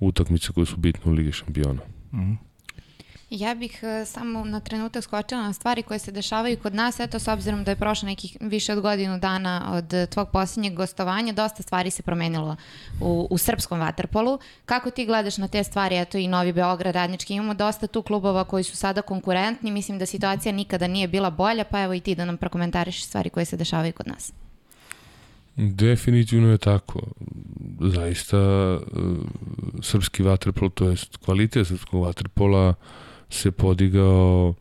utakmice 0.00 0.52
koje 0.52 0.66
su 0.66 0.76
bitne 0.76 1.12
u 1.12 1.14
Ligi 1.14 1.32
šampiona. 1.32 1.80
Mm 2.12 2.18
-hmm. 2.18 2.36
Ja 3.34 3.54
bih 3.54 3.80
uh, 3.82 4.08
samo 4.08 4.44
na 4.44 4.60
trenutak 4.60 5.04
skočila 5.04 5.42
na 5.42 5.52
stvari 5.52 5.82
koje 5.82 5.98
se 5.98 6.12
dešavaju 6.12 6.56
kod 6.62 6.74
nas, 6.74 7.00
eto 7.00 7.18
s 7.18 7.28
obzirom 7.28 7.64
da 7.64 7.70
je 7.70 7.76
prošlo 7.76 8.06
nekih 8.06 8.36
više 8.40 8.72
od 8.72 8.80
godinu 8.80 9.18
dana 9.18 9.72
od 9.72 9.92
uh, 9.92 10.06
tvog 10.06 10.28
posljednjeg 10.32 10.74
gostovanja, 10.74 11.32
dosta 11.32 11.62
stvari 11.62 11.90
se 11.90 12.02
promenilo 12.02 12.56
u, 13.00 13.26
u 13.30 13.38
srpskom 13.38 13.80
vaterpolu. 13.80 14.38
Kako 14.64 14.90
ti 14.90 15.06
gledaš 15.06 15.38
na 15.38 15.48
te 15.48 15.64
stvari, 15.64 15.96
eto 15.96 16.18
i 16.18 16.28
Novi 16.28 16.52
Beograd, 16.52 16.94
Radnički, 16.94 17.34
imamo 17.34 17.54
dosta 17.54 17.86
tu 17.86 18.02
klubova 18.02 18.44
koji 18.44 18.64
su 18.64 18.76
sada 18.76 19.02
konkurentni, 19.02 19.70
mislim 19.70 19.98
da 19.98 20.06
situacija 20.06 20.52
nikada 20.52 20.86
nije 20.86 21.08
bila 21.08 21.30
bolja, 21.30 21.64
pa 21.64 21.82
evo 21.82 21.94
i 21.94 22.00
ti 22.00 22.14
da 22.14 22.24
nam 22.24 22.36
prokomentariš 22.36 23.04
stvari 23.04 23.30
koje 23.30 23.44
se 23.44 23.56
dešavaju 23.56 23.92
kod 23.92 24.06
nas. 24.06 24.32
Definitivno 25.56 26.48
je 26.48 26.58
tako. 26.58 27.00
Zaista 27.80 28.38
uh, 28.38 28.80
srpski 29.82 30.22
vaterpol, 30.22 30.70
to 30.70 30.88
je 30.88 30.96
kvalitet 31.24 31.68
srpskog 31.68 32.04
vaterpola, 32.04 32.74
se 33.32 33.50
podigao 33.50 34.54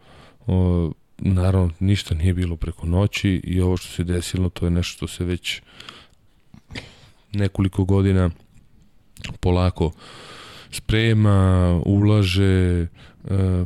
o, 0.48 0.92
naravno 1.18 1.72
ništa 1.80 2.16
nije 2.16 2.34
bilo 2.34 2.56
preko 2.56 2.86
noći 2.88 3.42
i 3.44 3.62
ovo 3.62 3.78
što 3.78 3.88
se 3.88 4.04
desilo 4.04 4.50
to 4.50 4.66
je 4.66 4.72
nešto 4.72 4.98
što 4.98 5.08
se 5.08 5.24
već 5.24 5.62
nekoliko 7.34 7.86
godina 7.86 8.30
polako 9.40 9.92
sprema, 10.72 11.80
ulaže, 11.86 12.82
e, 12.82 12.88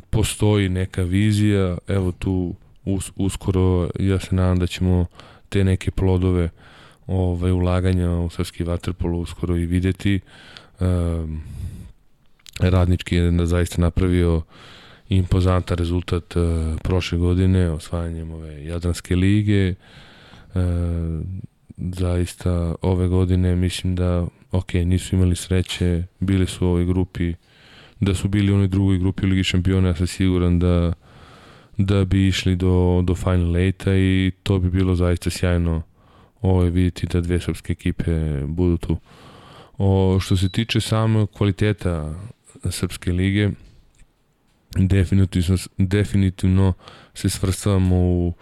postoji 0.09 0.69
neka 0.69 1.03
vizija, 1.03 1.77
evo 1.87 2.11
tu 2.11 2.55
us, 2.85 3.11
uskoro 3.15 3.89
ja 3.99 4.19
se 4.19 4.35
nadam 4.35 4.59
da 4.59 4.67
ćemo 4.67 5.05
te 5.49 5.63
neke 5.63 5.91
plodove 5.91 6.49
ovaj, 7.07 7.51
ulaganja 7.51 8.11
u 8.11 8.29
srpski 8.29 8.63
vaterpolo 8.63 9.17
uskoro 9.17 9.57
i 9.57 9.65
videti. 9.65 10.15
E, 10.15 10.85
radnički 12.59 13.15
je 13.15 13.45
zaista 13.45 13.81
napravio 13.81 14.41
impozantan 15.17 15.77
rezultat 15.77 16.35
uh, 16.35 16.43
prošle 16.83 17.17
godine 17.17 17.69
osvajanjem 17.69 18.31
ove 18.31 18.65
Jadranske 18.65 19.15
lige. 19.15 19.73
Uh, 20.53 20.61
zaista 21.77 22.75
ove 22.81 23.07
godine 23.07 23.55
mislim 23.55 23.95
da 23.95 24.27
ok, 24.51 24.73
nisu 24.73 25.15
imali 25.15 25.35
sreće, 25.35 26.03
bili 26.19 26.45
su 26.47 26.65
u 26.65 26.69
ovoj 26.69 26.85
grupi 26.85 27.33
da 27.99 28.15
su 28.15 28.27
bili 28.27 28.51
u 28.51 28.55
onoj 28.55 28.67
drugoj 28.67 28.97
grupi 28.97 29.25
u 29.25 29.29
Ligi 29.29 29.43
šampiona, 29.43 29.87
ja 29.87 29.95
sam 29.95 30.07
siguran 30.07 30.59
da 30.59 30.93
da 31.77 32.05
bi 32.05 32.27
išli 32.27 32.55
do, 32.55 33.01
do 33.03 33.15
Final 33.15 33.57
Eight-a 33.57 33.95
i 33.95 34.31
to 34.43 34.59
bi 34.59 34.69
bilo 34.69 34.95
zaista 34.95 35.29
sjajno 35.29 35.81
ovo 36.41 36.63
je 36.63 36.69
vidjeti 36.69 37.07
da 37.07 37.21
dve 37.21 37.39
srpske 37.39 37.71
ekipe 37.73 38.41
budu 38.45 38.77
tu. 38.77 38.97
O, 39.77 40.17
što 40.21 40.37
se 40.37 40.49
tiče 40.49 40.81
samo 40.81 41.25
kvaliteta 41.25 42.13
Srpske 42.69 43.11
lige, 43.11 43.49
definitivno, 44.75 45.57
definitivno 45.77 46.73
se 47.13 47.29
svrstavamo 47.29 47.95
u, 47.95 48.33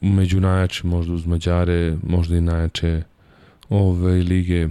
među 0.00 0.40
najjače, 0.40 0.86
možda 0.86 1.12
uz 1.12 1.26
Mađare, 1.26 1.96
možda 2.02 2.36
i 2.36 2.40
najjače 2.40 3.02
ove 3.68 4.12
lige 4.12 4.68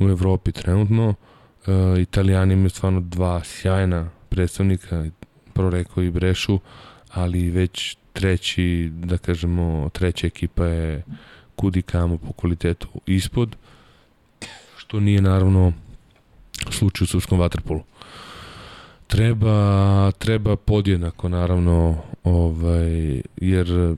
u 0.00 0.08
Evropi 0.08 0.52
trenutno. 0.52 1.14
E, 1.66 2.00
Italijani 2.00 2.54
imaju 2.54 2.70
stvarno 2.70 3.00
dva 3.00 3.44
sjajna 3.44 4.10
predstavnika, 4.28 5.04
prvo 5.52 5.70
rekao 5.70 6.02
i 6.02 6.10
Brešu, 6.10 6.60
ali 7.10 7.50
već 7.50 7.96
treći, 8.12 8.90
da 8.92 9.18
kažemo, 9.18 9.88
treća 9.92 10.26
ekipa 10.26 10.66
je 10.66 11.02
kudi 11.56 11.82
kamo 11.82 12.18
po 12.18 12.32
kvalitetu 12.32 12.88
ispod, 13.06 13.56
što 14.76 15.00
nije 15.00 15.22
naravno 15.22 15.72
slučaj 16.70 17.04
u 17.04 17.08
srpskom 17.08 17.38
vaterpolu. 17.38 17.82
Treba, 19.12 20.10
treba 20.18 20.56
podjednako 20.56 21.28
naravno, 21.28 22.02
ovaj, 22.24 23.22
jer 23.36 23.96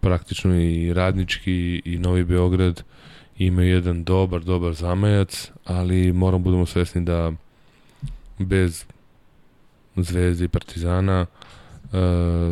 praktično 0.00 0.60
i 0.60 0.92
Radnički 0.92 1.82
i 1.84 1.98
Novi 1.98 2.24
Beograd 2.24 2.82
imaju 3.38 3.68
jedan 3.68 4.04
dobar, 4.04 4.40
dobar 4.40 4.74
zamajac, 4.74 5.50
ali 5.64 6.12
moram 6.12 6.42
budemo 6.42 6.66
svesni 6.66 7.04
da 7.04 7.32
bez 8.38 8.84
Zvezde 9.96 10.44
i 10.44 10.48
Partizana 10.48 11.26
uh, 11.82 11.90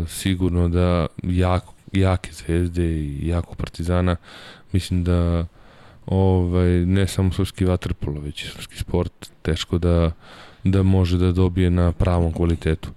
sigurno 0.08 0.68
da 0.68 1.06
jako, 1.22 1.74
jake 1.92 2.32
Zvezde 2.32 2.84
i 2.84 3.28
jako 3.28 3.54
Partizana 3.54 4.16
mislim 4.72 5.04
da 5.04 5.46
ovaj, 6.06 6.70
ne 6.70 7.06
samo 7.06 7.32
srpski 7.32 7.64
vaterpolo, 7.64 8.20
već 8.20 8.44
i 8.44 8.48
srpski 8.48 8.76
sport 8.76 9.30
teško 9.42 9.78
da 9.78 10.10
da 10.64 10.82
može 10.82 11.18
da 11.18 11.32
dobije 11.32 11.70
na 11.70 11.92
pravom 11.92 12.32
kvalitetu. 12.32 12.90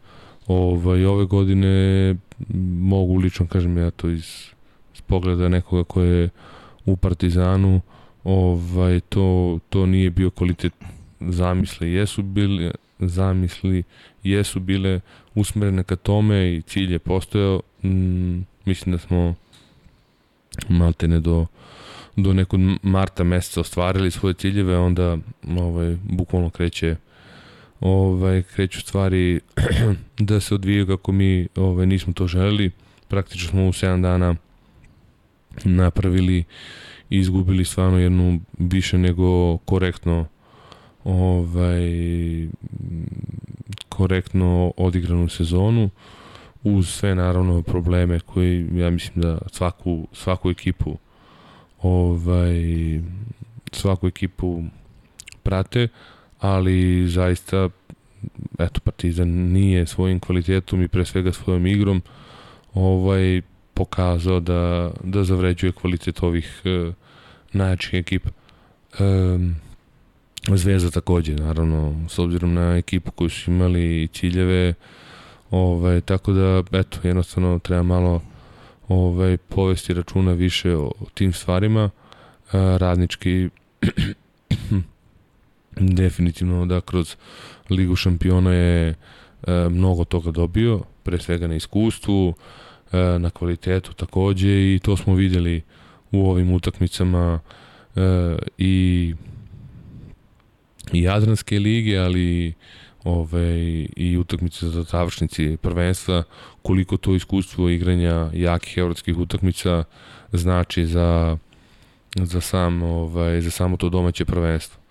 Ovaj, 0.47 1.05
ove 1.05 1.25
godine 1.25 2.15
mogu 2.79 3.15
lično 3.15 3.47
kažem 3.47 3.77
ja 3.77 3.91
to 3.91 4.09
iz, 4.09 4.25
iz 4.93 5.01
pogleda 5.01 5.49
nekoga 5.49 5.83
ko 5.83 6.01
je 6.01 6.29
u 6.85 6.95
Partizanu 6.95 7.81
ovaj, 8.23 8.99
to, 8.99 9.59
to 9.69 9.85
nije 9.85 10.09
bio 10.09 10.29
kvalitet 10.29 10.73
zamisle 11.19 11.91
jesu 11.91 12.23
bili 12.23 12.71
zamisli 12.99 13.83
jesu 14.23 14.59
bile 14.59 14.99
usmerene 15.35 15.83
ka 15.83 15.95
tome 15.95 16.55
i 16.55 16.61
cilj 16.61 16.91
je 16.91 16.99
postojao 16.99 17.61
mm, 17.83 18.39
mislim 18.65 18.95
da 18.95 18.97
smo 18.97 19.35
maltene 20.69 21.19
do 21.19 21.45
do 22.15 22.33
nekog 22.33 22.59
marta 22.81 23.23
meseca 23.23 23.61
ostvarili 23.61 24.11
svoje 24.11 24.33
ciljeve 24.33 24.77
onda 24.77 25.17
ovaj 25.57 25.97
bukvalno 26.03 26.49
kreće 26.49 26.95
ovaj, 27.85 28.43
kreću 28.43 28.81
stvari 28.81 29.39
da 30.19 30.39
se 30.39 30.55
odvijaju 30.55 30.87
kako 30.87 31.11
mi 31.11 31.47
ovaj, 31.55 31.85
nismo 31.85 32.13
to 32.13 32.27
želeli. 32.27 32.71
Praktično 33.07 33.49
smo 33.49 33.65
u 33.67 33.71
7 33.71 34.01
dana 34.01 34.35
napravili 35.63 36.43
i 37.09 37.17
izgubili 37.17 37.65
stvarno 37.65 37.99
jednu 37.99 38.39
više 38.57 38.97
nego 38.97 39.57
korektno 39.57 40.25
ovaj 41.03 41.89
korektno 43.89 44.73
odigranu 44.77 45.29
sezonu 45.29 45.89
uz 46.63 46.89
sve 46.89 47.15
naravno 47.15 47.61
probleme 47.61 48.19
koji 48.19 48.67
ja 48.73 48.89
mislim 48.89 49.21
da 49.21 49.37
svaku 49.51 50.07
svaku 50.13 50.49
ekipu 50.49 50.97
ovaj 51.81 52.61
svaku 53.71 54.07
ekipu 54.07 54.63
prate 55.43 55.87
ali 56.39 57.07
zaista 57.07 57.69
eto 58.59 58.79
Partizan 58.79 59.29
nije 59.29 59.85
svojim 59.85 60.19
kvalitetom 60.19 60.81
i 60.81 60.87
pre 60.87 61.05
svega 61.05 61.33
svojom 61.33 61.67
igrom 61.67 62.01
ovaj 62.73 63.41
pokazao 63.73 64.39
da 64.39 64.91
da 65.03 65.23
zavređuje 65.23 65.71
kvalitet 65.71 66.23
ovih 66.23 66.61
e, 66.65 66.91
najjačih 67.53 67.93
ekipa. 67.93 68.29
E, 68.99 69.03
Zvezda 70.53 70.91
takođe, 70.91 71.35
naravno, 71.35 72.05
s 72.09 72.19
obzirom 72.19 72.53
na 72.53 72.77
ekipu 72.77 73.11
koju 73.11 73.29
su 73.29 73.51
imali 73.51 74.07
ciljeve, 74.13 74.73
ovaj, 75.51 76.01
tako 76.01 76.33
da, 76.33 76.63
eto, 76.71 76.99
jednostavno 77.03 77.59
treba 77.59 77.83
malo 77.83 78.21
ovaj, 78.87 79.37
povesti 79.37 79.93
računa 79.93 80.33
više 80.33 80.75
o 80.75 80.91
tim 81.13 81.33
stvarima. 81.33 81.89
E, 82.53 82.77
radnički 82.77 83.49
definitivno 85.79 86.65
da 86.65 86.81
kroz 86.81 87.15
Ligu 87.69 87.95
šampiona 87.95 88.53
je 88.53 88.89
e, 88.89 88.95
mnogo 89.69 90.03
toga 90.03 90.31
dobio, 90.31 90.81
pre 91.03 91.19
svega 91.19 91.47
na 91.47 91.55
iskustvu, 91.55 92.33
e, 92.91 92.97
na 93.19 93.29
kvalitetu 93.29 93.93
takođe 93.93 94.75
i 94.75 94.79
to 94.83 94.97
smo 94.97 95.15
videli 95.15 95.61
u 96.11 96.29
ovim 96.29 96.51
utakmicama 96.51 97.39
e, 97.95 98.01
i 98.57 99.13
i 100.93 101.01
Jadranske 101.01 101.59
lige, 101.59 101.97
ali 101.97 102.53
ove, 103.03 103.59
i 103.95 104.17
utakmice 104.17 104.69
za 104.69 104.83
završnici 104.83 105.57
prvenstva, 105.61 106.23
koliko 106.61 106.97
to 106.97 107.15
iskustvo 107.15 107.69
igranja 107.69 108.29
jakih 108.33 108.77
evropskih 108.77 109.17
utakmica 109.17 109.83
znači 110.33 110.85
za, 110.85 111.37
za, 112.15 112.41
sam, 112.41 112.83
ovaj, 112.83 113.41
za 113.41 113.51
samo 113.51 113.77
to 113.77 113.89
domaće 113.89 114.25
prvenstvo. 114.25 114.84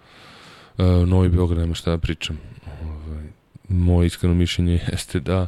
E, 0.78 0.82
Novi 1.06 1.28
Beograd 1.28 1.58
nema 1.58 1.74
šta 1.74 1.90
da 1.90 1.98
pričam. 1.98 2.38
Ovaj, 2.82 3.24
moje 3.68 4.06
iskreno 4.06 4.34
mišljenje 4.34 4.72
jeste 4.92 5.20
da 5.20 5.46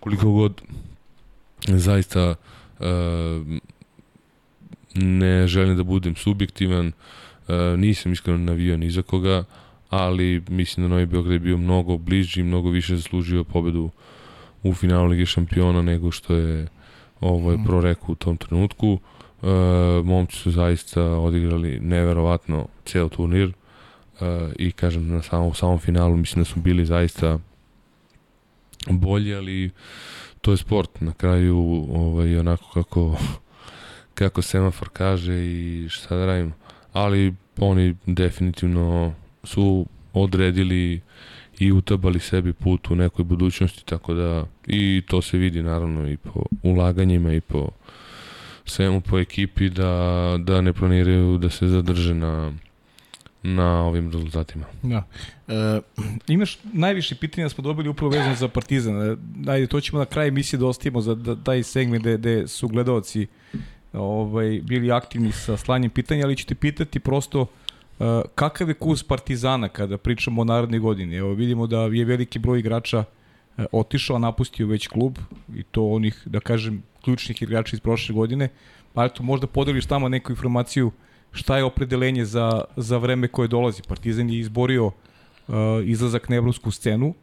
koliko 0.00 0.30
god 0.30 0.62
zaista 1.68 2.34
e, 2.80 2.84
ne 4.94 5.46
želim 5.46 5.76
da 5.76 5.82
budem 5.82 6.16
subjektivan, 6.16 6.92
e, 7.48 7.52
nisam 7.76 8.12
iskreno 8.12 8.38
navio 8.38 8.76
ni 8.76 8.90
za 8.90 9.02
koga, 9.02 9.44
ali 9.90 10.42
mislim 10.48 10.84
da 10.84 10.94
Novi 10.94 11.06
Beograd 11.06 11.32
je 11.32 11.38
bio 11.38 11.56
mnogo 11.56 11.98
bliži 11.98 12.40
i 12.40 12.44
mnogo 12.44 12.70
više 12.70 12.96
zaslužio 12.96 13.44
pobedu 13.44 13.90
u 14.62 14.74
finalu 14.74 15.08
Lige 15.08 15.26
šampiona 15.26 15.82
nego 15.82 16.10
što 16.10 16.34
je 16.34 16.68
ovo 17.20 17.50
je 17.50 17.56
mhm. 17.56 17.66
pro 17.66 17.80
reku 17.80 18.12
u 18.12 18.14
tom 18.14 18.36
trenutku. 18.36 18.98
E, 19.42 19.46
momci 20.04 20.36
su 20.36 20.50
zaista 20.50 21.02
odigrali 21.02 21.80
neverovatno 21.80 22.68
ceo 22.84 23.08
turnir 23.08 23.52
e, 24.20 24.52
i 24.58 24.72
kažem 24.72 25.08
na 25.08 25.22
samom, 25.22 25.54
samom 25.54 25.78
finalu 25.78 26.16
mislim 26.16 26.44
da 26.44 26.50
su 26.50 26.60
bili 26.60 26.86
zaista 26.86 27.38
bolji, 28.90 29.34
ali 29.34 29.70
to 30.40 30.50
je 30.50 30.56
sport. 30.56 31.00
Na 31.00 31.12
kraju 31.12 31.86
ovaj, 31.92 32.38
onako 32.38 32.64
kako 32.74 33.16
kako 34.14 34.42
semafor 34.42 34.88
kaže 34.92 35.46
i 35.46 35.86
šta 35.88 36.16
da 36.16 36.26
radimo. 36.26 36.52
Ali 36.92 37.34
oni 37.58 37.96
definitivno 38.06 39.14
su 39.44 39.86
odredili 40.12 41.00
i 41.58 41.72
utabali 41.72 42.18
sebi 42.18 42.52
put 42.52 42.90
u 42.90 42.96
nekoj 42.96 43.24
budućnosti, 43.24 43.86
tako 43.86 44.14
da 44.14 44.46
i 44.66 45.02
to 45.06 45.22
se 45.22 45.38
vidi 45.38 45.62
naravno 45.62 46.08
i 46.08 46.16
po 46.16 46.42
ulaganjima 46.62 47.32
i 47.32 47.40
po 47.40 47.68
svemu 48.64 49.00
po 49.00 49.18
ekipi 49.18 49.70
da, 49.70 50.36
da 50.38 50.60
ne 50.60 50.72
planiraju 50.72 51.38
da 51.38 51.50
se 51.50 51.68
zadrže 51.68 52.14
na, 52.14 52.52
na 53.42 53.84
ovim 53.84 54.10
rezultatima. 54.10 54.64
Da. 54.82 55.04
E, 55.48 55.80
imaš 56.28 56.58
najviše 56.72 57.14
pitanja 57.14 57.48
smo 57.48 57.62
dobili 57.62 57.88
upravo 57.88 58.12
vezano 58.12 58.34
za 58.34 58.48
Partizan. 58.48 59.10
E, 59.10 59.16
ajde, 59.50 59.66
to 59.66 59.80
ćemo 59.80 59.98
na 59.98 60.04
kraju 60.04 60.28
emisije 60.28 60.58
da 60.58 60.66
ostavimo 60.66 61.00
za 61.00 61.14
da, 61.14 61.36
taj 61.36 61.62
segment 61.62 62.02
gde, 62.02 62.16
gde 62.16 62.48
su 62.48 62.68
gledalci 62.68 63.26
ovaj, 63.92 64.60
bili 64.62 64.92
aktivni 64.92 65.32
sa 65.32 65.56
slanjem 65.56 65.90
pitanja, 65.90 66.24
ali 66.24 66.36
ću 66.36 66.46
te 66.46 66.54
pitati 66.54 67.00
prosto 67.00 67.40
uh, 67.40 68.06
kakav 68.34 68.68
je 68.68 68.74
kurs 68.74 69.02
Partizana 69.02 69.68
kada 69.68 69.98
pričamo 69.98 70.42
o 70.42 70.44
narodnoj 70.44 70.78
godini? 70.78 71.16
Evo 71.16 71.34
vidimo 71.34 71.66
da 71.66 71.80
je 71.80 72.04
veliki 72.04 72.38
broj 72.38 72.58
igrača 72.58 72.98
uh, 72.98 73.04
otišao, 73.72 74.18
napustio 74.18 74.66
već 74.66 74.88
klub 74.88 75.18
i 75.54 75.62
to 75.62 75.86
onih, 75.86 76.22
da 76.26 76.40
kažem, 76.40 76.82
ključnih 77.04 77.42
igrača 77.42 77.76
iz 77.76 77.80
prošle 77.80 78.14
godine. 78.14 78.48
Pa 78.92 79.04
eto, 79.04 79.22
možda 79.22 79.46
podeliš 79.46 79.86
tamo 79.86 80.08
neku 80.08 80.32
informaciju 80.32 80.92
šta 81.32 81.56
je 81.56 81.64
opredelenje 81.64 82.24
za, 82.24 82.64
za 82.76 82.98
vreme 82.98 83.28
koje 83.28 83.48
dolazi. 83.48 83.82
Partizan 83.88 84.30
je 84.30 84.38
izborio 84.38 84.86
uh, 84.86 85.54
izlazak 85.84 86.28
na 86.28 86.36
evropsku 86.36 86.70
scenu. 86.70 87.14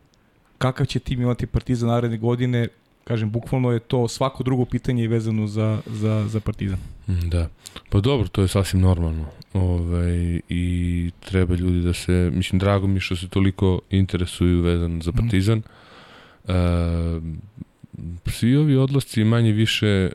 Kakav 0.58 0.86
će 0.86 1.00
tim 1.00 1.22
imati 1.22 1.48
Partizan 1.48 1.90
naredne 1.90 2.18
godine? 2.18 2.68
kažem, 3.04 3.32
bukvalno 3.32 3.72
je 3.72 3.80
to 3.80 4.08
svako 4.08 4.44
drugo 4.44 4.66
pitanje 4.66 5.08
vezano 5.08 5.48
za, 5.48 5.82
za, 5.86 6.28
za 6.28 6.40
Partizan. 6.40 6.80
Mm, 7.08 7.30
da, 7.30 7.50
pa 7.90 8.00
dobro, 8.00 8.28
to 8.28 8.42
je 8.42 8.48
sasvim 8.48 8.82
normalno. 8.82 9.26
Ove, 9.54 9.66
ovaj, 9.66 10.42
I 10.50 11.12
treba 11.20 11.56
ljudi 11.56 11.82
da 11.82 11.94
se, 11.94 12.32
mislim, 12.34 12.60
drago 12.60 12.88
mi 12.88 13.00
što 13.00 13.16
se 13.16 13.28
toliko 13.28 13.80
interesuju 13.90 14.62
vezano 14.62 15.02
za 15.02 15.12
mhm. 15.12 15.20
Partizan. 15.20 15.58
Mm. 15.58 15.64
E, 16.48 16.54
svi 18.26 18.56
ovi 18.56 18.76
odlasci 18.76 19.24
manje 19.24 19.52
više 19.52 19.88
e, 19.88 20.12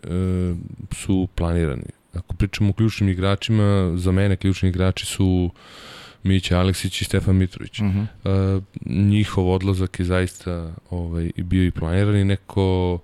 su 0.93 1.29
planirani. 1.35 1.91
Ako 2.15 2.35
pričamo 2.35 2.71
o 2.71 2.73
ključnim 2.73 3.09
igračima, 3.09 3.93
za 3.97 4.13
mene 4.13 4.37
ključni 4.37 4.69
igrači 4.69 5.07
su 5.07 5.51
Mića 6.23 6.59
Aleksić 6.59 7.01
i 7.01 7.05
Stefan 7.05 7.37
Mitrović. 7.37 7.81
Uh 7.81 7.87
-huh. 7.87 8.57
uh, 8.57 8.63
njihov 8.87 9.51
odlazak 9.51 9.99
je 9.99 10.05
zaista 10.05 10.75
ovaj, 10.91 11.31
bio 11.37 11.67
i 11.67 11.71
planiran 11.71 12.17
i 12.17 12.25
neko 12.25 12.99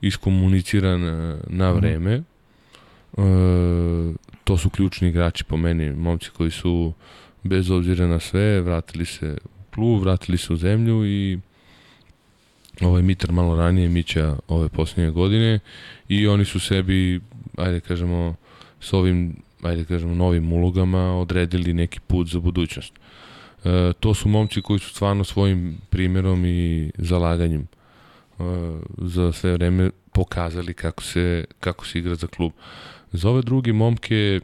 iskomuniciran 0.00 1.04
e, 1.04 1.36
na 1.46 1.70
mhm. 1.70 1.78
vreme. 1.78 2.22
Uh 3.12 3.24
-huh. 3.24 4.08
uh, 4.10 4.16
to 4.44 4.58
su 4.58 4.70
ključni 4.70 5.08
igrači 5.08 5.44
po 5.44 5.56
meni, 5.56 5.92
momci 5.92 6.30
koji 6.36 6.50
su 6.50 6.92
bez 7.42 7.70
obzira 7.70 8.06
na 8.06 8.20
sve 8.20 8.60
vratili 8.60 9.04
se 9.04 9.38
u 9.44 9.74
klub, 9.74 10.02
vratili 10.02 10.38
se 10.38 10.52
u 10.52 10.56
zemlju 10.56 11.06
i 11.06 11.38
ovaj 12.80 13.02
Mitar 13.02 13.32
malo 13.32 13.56
ranije, 13.56 13.88
Mića 13.88 14.36
ove 14.48 14.68
posljednje 14.68 15.10
godine 15.10 15.58
i 16.08 16.26
oni 16.26 16.44
su 16.44 16.60
sebi, 16.60 17.20
ajde 17.56 17.80
kažemo, 17.80 18.34
s 18.80 18.92
ovim 18.92 19.36
ajde 19.62 19.84
kažemo, 19.84 20.14
novim 20.14 20.52
ulogama 20.52 21.18
odredili 21.18 21.72
neki 21.72 22.00
put 22.00 22.28
za 22.28 22.40
budućnost. 22.40 22.92
E, 23.64 23.92
to 24.00 24.14
su 24.14 24.28
momci 24.28 24.62
koji 24.62 24.78
su 24.78 24.90
stvarno 24.90 25.24
svojim 25.24 25.78
primjerom 25.90 26.46
i 26.46 26.90
zalaganjem 26.98 27.60
e, 27.60 27.66
za 28.98 29.32
sve 29.32 29.52
vreme 29.52 29.90
pokazali 30.12 30.74
kako 30.74 31.02
se, 31.02 31.44
kako 31.60 31.86
se 31.86 31.98
igra 31.98 32.14
za 32.14 32.26
klub. 32.26 32.52
Za 33.12 33.30
ove 33.30 33.42
druge 33.42 33.72
momke 33.72 34.40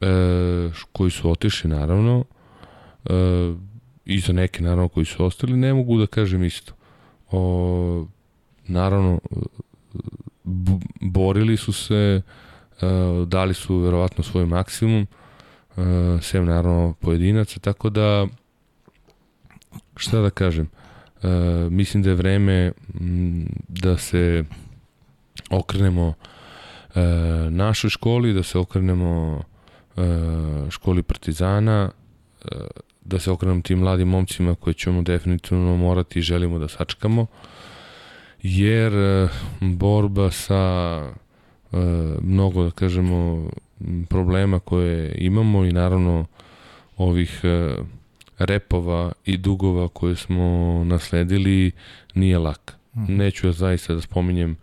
e, 0.00 0.06
koji 0.92 1.10
su 1.10 1.30
otišli 1.30 1.70
naravno 1.70 2.24
e, 3.04 3.12
i 4.04 4.20
za 4.20 4.32
neke 4.32 4.62
naravno 4.62 4.88
koji 4.88 5.06
su 5.06 5.24
ostali 5.24 5.56
ne 5.56 5.74
mogu 5.74 5.98
da 5.98 6.06
kažem 6.06 6.44
isto. 6.44 6.72
O, 7.30 8.06
naravno 8.66 9.20
borili 11.00 11.56
su 11.56 11.72
se 11.72 12.22
uh, 12.82 13.28
dali 13.28 13.54
su 13.54 13.78
verovatno 13.78 14.24
svoj 14.24 14.46
maksimum, 14.46 15.06
uh, 15.76 15.84
sem 16.22 16.44
naravno 16.44 16.94
pojedinaca, 17.00 17.60
tako 17.60 17.90
da 17.90 18.26
šta 19.96 20.20
da 20.20 20.30
kažem, 20.30 20.68
uh, 21.22 21.30
mislim 21.72 22.02
da 22.02 22.10
je 22.10 22.16
vreme 22.16 22.72
da 23.68 23.98
se 23.98 24.44
okrenemo 25.50 26.14
našoj 27.50 27.90
školi, 27.90 28.32
da 28.32 28.42
se 28.42 28.58
okrenemo 28.58 29.42
školi 30.70 31.02
Partizana, 31.02 31.90
da 33.04 33.18
se 33.18 33.30
okrenemo 33.30 33.62
tim 33.62 33.78
mladim 33.78 34.08
momcima 34.08 34.54
koje 34.54 34.74
ćemo 34.74 35.02
definitivno 35.02 35.76
morati 35.76 36.18
i 36.18 36.22
želimo 36.22 36.58
da 36.58 36.68
sačekamo, 36.68 37.26
jer 38.42 38.92
uh, 38.94 39.30
borba 39.60 40.30
sa 40.30 41.02
E, 41.72 41.76
mnogo, 42.22 42.64
da 42.64 42.70
kažemo, 42.70 43.50
problema 44.08 44.58
koje 44.58 45.14
imamo 45.18 45.64
i 45.64 45.72
naravno 45.72 46.26
ovih 46.96 47.40
e, 47.42 47.74
repova 48.38 49.12
i 49.24 49.36
dugova 49.36 49.88
koje 49.88 50.16
smo 50.16 50.44
nasledili 50.84 51.70
nije 52.14 52.38
lak. 52.38 52.76
Mm 52.94 53.00
-hmm. 53.00 53.16
Neću 53.16 53.46
ja 53.46 53.52
zaista 53.52 53.94
da 53.94 54.00
spominjem 54.00 54.56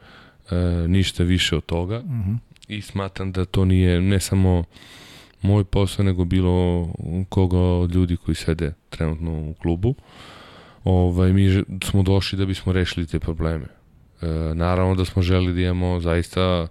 e, 0.52 0.56
ništa 0.88 1.24
više 1.24 1.56
od 1.56 1.66
toga 1.66 2.00
mm 2.00 2.24
-hmm. 2.24 2.38
i 2.68 2.82
smatram 2.82 3.32
da 3.32 3.46
to 3.46 3.66
nije 3.66 4.02
ne 4.02 4.20
samo 4.20 4.64
moj 5.48 5.64
posao, 5.64 6.06
nego 6.06 6.26
bilo 6.26 6.88
koga 7.30 7.58
od 7.58 7.96
ljudi 7.96 8.18
koji 8.18 8.36
sede 8.36 8.74
trenutno 8.90 9.32
u 9.32 9.54
klubu. 9.54 9.96
Ovaj, 10.84 11.34
mi 11.34 11.64
smo 11.84 12.04
došli 12.04 12.38
da 12.38 12.46
bismo 12.46 12.74
rešili 12.74 13.08
te 13.08 13.20
probleme. 13.20 13.66
E, 14.22 14.28
naravno 14.56 14.96
da 14.96 15.06
smo 15.06 15.22
želi 15.22 15.54
da 15.54 15.62
imamo 15.62 16.00
zaista 16.00 16.68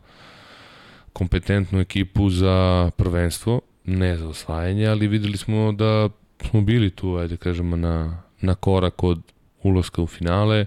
kompetentnu 1.13 1.81
ekipu 1.81 2.31
za 2.31 2.91
prvenstvo, 2.97 3.61
ne 3.85 4.17
za 4.17 4.29
osvajanje, 4.29 4.87
ali 4.87 5.09
videli 5.09 5.37
smo 5.37 5.73
da 5.73 6.09
smo 6.49 6.61
bili 6.61 6.91
tu, 6.91 7.17
ajde 7.17 7.37
kažemo, 7.37 7.77
na, 7.77 8.23
na 8.41 8.55
korak 8.55 9.03
od 9.03 9.23
ulaska 9.63 10.03
u 10.03 10.07
finale. 10.07 10.67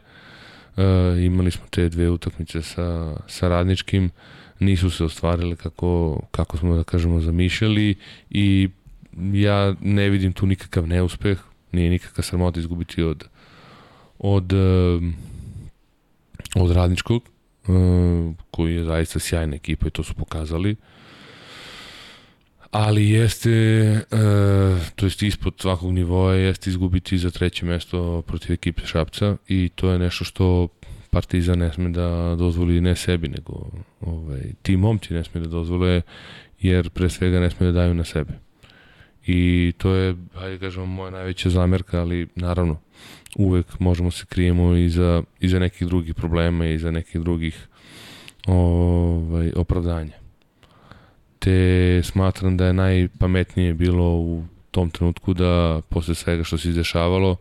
E, 0.77 0.83
imali 1.25 1.51
smo 1.51 1.65
te 1.69 1.89
dve 1.89 2.09
utakmice 2.09 2.61
sa, 2.61 3.15
sa 3.27 3.47
radničkim, 3.47 4.11
nisu 4.59 4.89
se 4.89 5.03
ostvarile 5.03 5.55
kako, 5.55 6.21
kako 6.31 6.57
smo, 6.57 6.75
da 6.75 6.83
kažemo, 6.83 7.21
zamišljali 7.21 7.95
i 8.29 8.69
ja 9.33 9.75
ne 9.81 10.09
vidim 10.09 10.33
tu 10.33 10.45
nikakav 10.45 10.87
neuspeh, 10.87 11.39
nije 11.71 11.89
nikakav 11.89 12.23
sramota 12.23 12.59
izgubiti 12.59 13.03
od 13.03 13.27
od 14.19 14.53
od 16.55 16.71
radničkog 16.71 17.23
koji 18.51 18.75
je 18.75 18.83
zaista 18.83 19.19
sjajna 19.19 19.55
ekipa 19.55 19.87
i 19.87 19.91
to 19.91 20.03
su 20.03 20.13
pokazali. 20.13 20.75
Ali 22.71 23.09
jeste, 23.09 23.91
uh, 24.11 24.19
to 24.95 25.05
jest 25.05 25.23
ispod 25.23 25.53
svakog 25.57 25.93
nivoa, 25.93 26.33
jeste 26.33 26.69
izgubiti 26.69 27.17
za 27.17 27.29
treće 27.31 27.65
mesto 27.65 28.21
protiv 28.21 28.53
ekipe 28.53 28.85
Šapca 28.85 29.37
i 29.47 29.69
to 29.75 29.91
je 29.91 29.99
nešto 29.99 30.25
što 30.25 30.67
Partizan 31.09 31.59
ne 31.59 31.71
sme 31.73 31.89
da 31.89 32.35
dozvoli 32.35 32.81
ne 32.81 32.95
sebi, 32.95 33.27
nego 33.27 33.71
ovaj, 34.01 34.41
ti 34.61 34.77
momci 34.77 35.13
ne 35.13 35.23
sme 35.23 35.41
da 35.41 35.47
dozvole, 35.47 36.01
jer 36.59 36.89
pre 36.89 37.09
svega 37.09 37.39
ne 37.39 37.49
sme 37.49 37.65
da 37.65 37.71
daju 37.71 37.93
na 37.93 38.03
sebe. 38.03 38.33
I 39.27 39.73
to 39.77 39.93
je, 39.93 40.15
hajde 40.33 40.57
kažemo, 40.57 40.85
moja 40.85 41.11
najveća 41.11 41.49
zamerka, 41.49 42.01
ali 42.01 42.27
naravno, 42.35 42.79
uvek 43.35 43.79
možemo 43.79 44.11
se 44.11 44.25
krijemo 44.25 44.75
iza, 44.75 45.23
iza 45.39 45.59
nekih 45.59 45.87
drugih 45.87 46.15
problema 46.15 46.65
i 46.65 46.73
iza 46.73 46.91
nekih 46.91 47.21
drugih 47.21 47.67
ovaj, 48.47 49.51
opravdanja. 49.55 50.17
Te 51.39 52.01
smatram 52.03 52.57
da 52.57 52.65
je 52.65 52.73
najpametnije 52.73 53.73
bilo 53.73 54.15
u 54.15 54.43
tom 54.71 54.89
trenutku 54.89 55.33
da 55.33 55.81
posle 55.89 56.15
svega 56.15 56.43
što 56.43 56.57
se 56.57 56.69
izdešavalo 56.69 57.35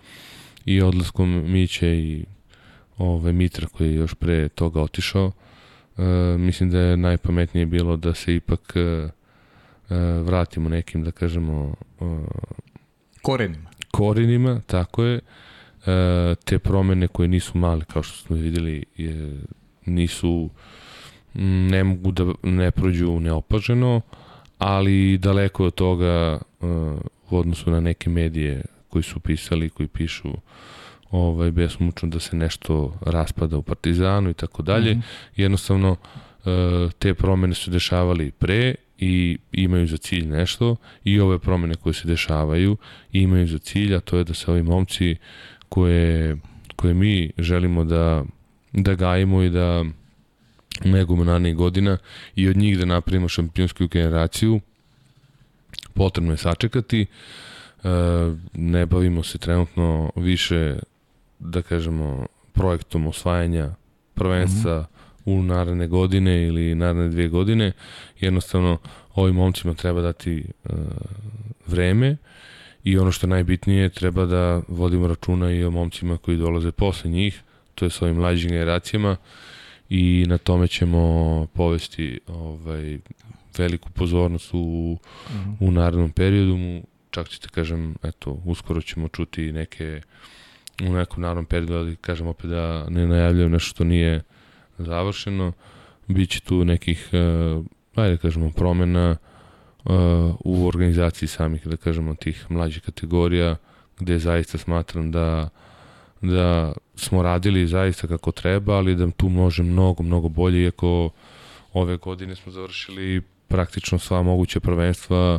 i 0.65 0.83
odlaskom 0.83 1.53
Miće 1.53 1.97
i 1.97 2.25
ovaj, 2.99 3.33
Mitra 3.33 3.67
koji 3.67 3.89
je 3.89 3.95
još 3.95 4.15
pre 4.15 4.49
toga 4.49 4.83
otišao, 4.83 5.33
e, 5.99 6.03
mislim 6.39 6.71
da 6.71 6.79
je 6.79 6.97
najpametnije 6.97 7.67
bilo 7.67 7.97
da 7.97 8.15
se 8.15 8.35
ipak 8.35 8.73
e, 8.77 8.81
e 8.81 9.11
vratimo 10.23 10.69
nekim, 10.69 11.05
da 11.05 11.11
kažemo... 11.11 11.75
E, 12.01 12.05
korenima. 13.23 13.71
Korenima, 13.91 14.61
tako 14.67 15.05
je. 15.05 15.21
E, 15.87 16.35
te 16.45 16.59
promene 16.59 17.09
koje 17.09 17.29
nisu 17.29 17.59
male, 17.59 17.85
kao 17.85 18.03
što 18.03 18.27
smo 18.27 18.37
videli, 18.37 18.85
je, 18.97 19.41
nisu 19.87 20.51
ne 21.35 21.85
mogu 21.85 22.13
da 22.13 22.25
ne 22.43 22.71
prođu 22.71 23.21
neopaženo, 23.21 24.01
ali 24.59 25.19
daleko 25.19 25.65
od 25.65 25.75
toga 25.75 26.39
uh, 26.61 26.69
u 27.31 27.39
odnosu 27.39 27.71
na 27.71 27.81
neke 27.81 28.11
medije 28.11 28.63
koji 28.89 29.03
su 29.03 29.21
pisali, 29.21 29.71
koji 29.71 29.89
pišu 29.89 30.33
ovaj, 31.11 31.51
besmučno 31.51 32.09
da 32.09 32.21
se 32.21 32.37
nešto 32.37 32.99
raspada 33.01 33.57
u 33.57 33.63
Partizanu 33.63 34.31
i 34.31 34.35
tako 34.35 34.63
dalje. 34.63 34.91
Mhm. 34.91 35.01
Jednostavno, 35.37 35.91
uh, 35.91 36.93
te 36.99 37.15
promene 37.15 37.55
su 37.55 37.71
dešavali 37.71 38.31
pre 38.31 38.75
i 38.99 39.39
imaju 39.53 39.87
za 39.87 39.97
cilj 39.97 40.27
nešto 40.27 40.77
i 41.05 41.21
ove 41.21 41.39
promene 41.39 41.75
koje 41.75 41.95
se 41.95 42.09
dešavaju 42.09 42.77
imaju 43.13 43.47
za 43.47 43.59
cilj, 43.59 43.95
a 43.95 44.01
to 44.01 44.19
je 44.19 44.25
da 44.25 44.35
se 44.35 44.51
ovi 44.51 44.63
momci 44.63 45.17
koje, 45.69 46.37
koje 46.77 46.95
mi 46.95 47.31
želimo 47.39 47.85
da, 47.85 48.25
da 48.73 48.95
gajimo 48.95 49.43
i 49.43 49.51
da 49.51 49.85
negujemo 50.85 51.25
narednih 51.25 51.57
godina 51.57 51.99
i 52.37 52.49
od 52.49 52.57
njih 52.57 52.79
da 52.79 52.85
napravimo 52.85 53.29
šampionsku 53.29 53.87
generaciju, 53.87 54.61
potrebno 55.95 56.33
je 56.33 56.37
sačekati. 56.37 57.03
E, 57.03 57.89
ne 58.55 58.87
bavimo 58.87 59.23
se 59.23 59.39
trenutno 59.39 60.11
više, 60.17 60.77
da 61.39 61.63
kažemo, 61.63 62.27
projektom 62.53 63.07
osvajanja 63.07 63.75
prvenstva 64.15 64.79
mm 64.81 64.85
-hmm. 64.85 65.39
u 65.39 65.43
naredne 65.43 65.87
godine 65.87 66.47
ili 66.47 66.75
naredne 66.75 67.09
dvije 67.09 67.29
godine. 67.29 67.73
Jednostavno, 68.21 68.79
ovim 69.15 69.35
momcima 69.35 69.75
treba 69.75 70.01
dati 70.01 70.45
uh, 70.65 70.71
vreme 71.67 72.17
i 72.85 72.99
ono 72.99 73.13
što 73.13 73.27
je 73.27 73.31
najbitnije, 73.31 73.89
treba 73.89 74.27
da 74.27 74.61
vodimo 74.69 75.09
računa 75.09 75.53
i 75.53 75.65
o 75.65 75.71
momcima 75.71 76.17
koji 76.17 76.37
dolaze 76.37 76.73
posle 76.73 77.11
njih, 77.11 77.43
to 77.75 77.85
je 77.85 77.91
s 77.91 78.03
ovim 78.03 78.17
mlađim 78.17 78.51
generacijama 78.51 79.17
i 79.89 80.25
na 80.29 80.39
tome 80.39 80.69
ćemo 80.69 81.47
povesti 81.55 82.21
ovaj, 82.27 82.99
veliku 83.59 83.91
pozornost 83.91 84.51
u, 84.55 84.99
mm 85.31 85.33
-hmm. 85.35 85.57
u 85.61 85.71
narednom 85.71 86.11
periodu. 86.11 86.83
Čak 87.11 87.29
ćete 87.29 87.49
kažem, 87.49 87.95
eto, 88.03 88.41
uskoro 88.45 88.81
ćemo 88.81 89.09
čuti 89.09 89.53
neke 89.53 90.01
u 90.83 90.93
nekom 90.93 91.23
narednom 91.23 91.45
periodu, 91.45 91.75
ali 91.75 91.97
kažem 91.97 92.27
opet 92.27 92.51
da 92.51 92.87
ne 92.89 93.07
najavljaju 93.07 93.49
nešto 93.49 93.69
što 93.69 93.85
nije 93.85 94.23
završeno. 94.79 95.53
Biće 96.07 96.41
tu 96.41 96.65
nekih, 96.65 97.09
uh, 97.13 97.65
ajde 97.95 98.17
da 98.17 98.21
kažemo, 98.23 98.51
promena 98.51 99.17
uh, 99.85 99.93
u 100.45 100.67
organizaciji 100.67 101.29
samih, 101.29 101.67
da 101.67 101.77
kažemo, 101.77 102.15
tih 102.15 102.47
mlađih 102.49 102.83
kategorija, 102.83 103.57
gde 103.99 104.19
zaista 104.19 104.59
smatram 104.59 105.11
da 105.11 105.49
da 106.21 106.73
smo 106.95 107.23
radili 107.23 107.67
zaista 107.67 108.07
kako 108.07 108.33
treba, 108.33 108.75
ali 108.75 108.97
da 108.97 109.11
tu 109.11 109.29
može 109.29 109.63
mnogo, 109.63 110.03
mnogo 110.03 110.29
bolje, 110.29 110.63
iako 110.63 111.11
ove 111.73 111.97
godine 111.97 112.37
smo 112.37 112.53
završili 112.53 113.23
praktično 113.49 113.99
sva 113.99 114.23
moguća 114.23 114.61
prvenstva, 114.61 115.39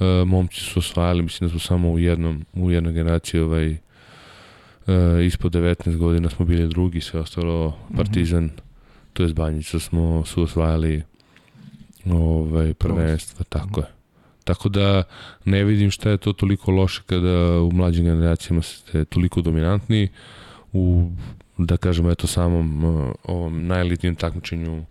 e, 0.00 0.04
momci 0.26 0.60
su 0.60 0.78
osvajali, 0.78 1.22
mislim 1.22 1.48
da 1.48 1.50
smo 1.50 1.60
samo 1.60 1.90
u 1.90 1.98
jednom, 1.98 2.44
u 2.52 2.70
jednoj 2.70 2.92
generaciji 2.92 3.40
ovaj, 3.40 3.76
e, 4.86 5.24
ispod 5.26 5.52
19 5.52 5.96
godina 5.96 6.30
smo 6.30 6.46
bili 6.46 6.68
drugi, 6.68 7.00
sve 7.00 7.20
ostalo 7.20 7.78
Partizan, 7.96 8.44
mm 8.44 8.48
-hmm. 8.48 8.60
to 9.12 9.22
je 9.22 9.34
Banjica 9.34 9.78
smo 9.78 10.24
su 10.26 10.42
osvajali 10.42 11.02
ovaj, 12.10 12.74
prvenstva, 12.74 13.44
tako 13.48 13.80
je. 13.80 13.86
Tako 14.44 14.68
da 14.68 15.02
ne 15.44 15.64
vidim 15.64 15.90
šta 15.90 16.10
je 16.10 16.16
to 16.16 16.32
toliko 16.32 16.70
loše 16.70 17.02
kada 17.06 17.60
u 17.60 17.72
mlađim 17.72 18.04
generacijama 18.04 18.62
ste 18.62 19.04
toliko 19.04 19.40
dominantni 19.40 20.08
u 20.72 21.10
da 21.58 21.76
kažemo 21.76 22.10
eto 22.10 22.26
samom 22.26 22.84
uh, 22.84 23.12
ovom 23.24 23.66
najelitnijem 23.66 24.16
takmičenju 24.16 24.84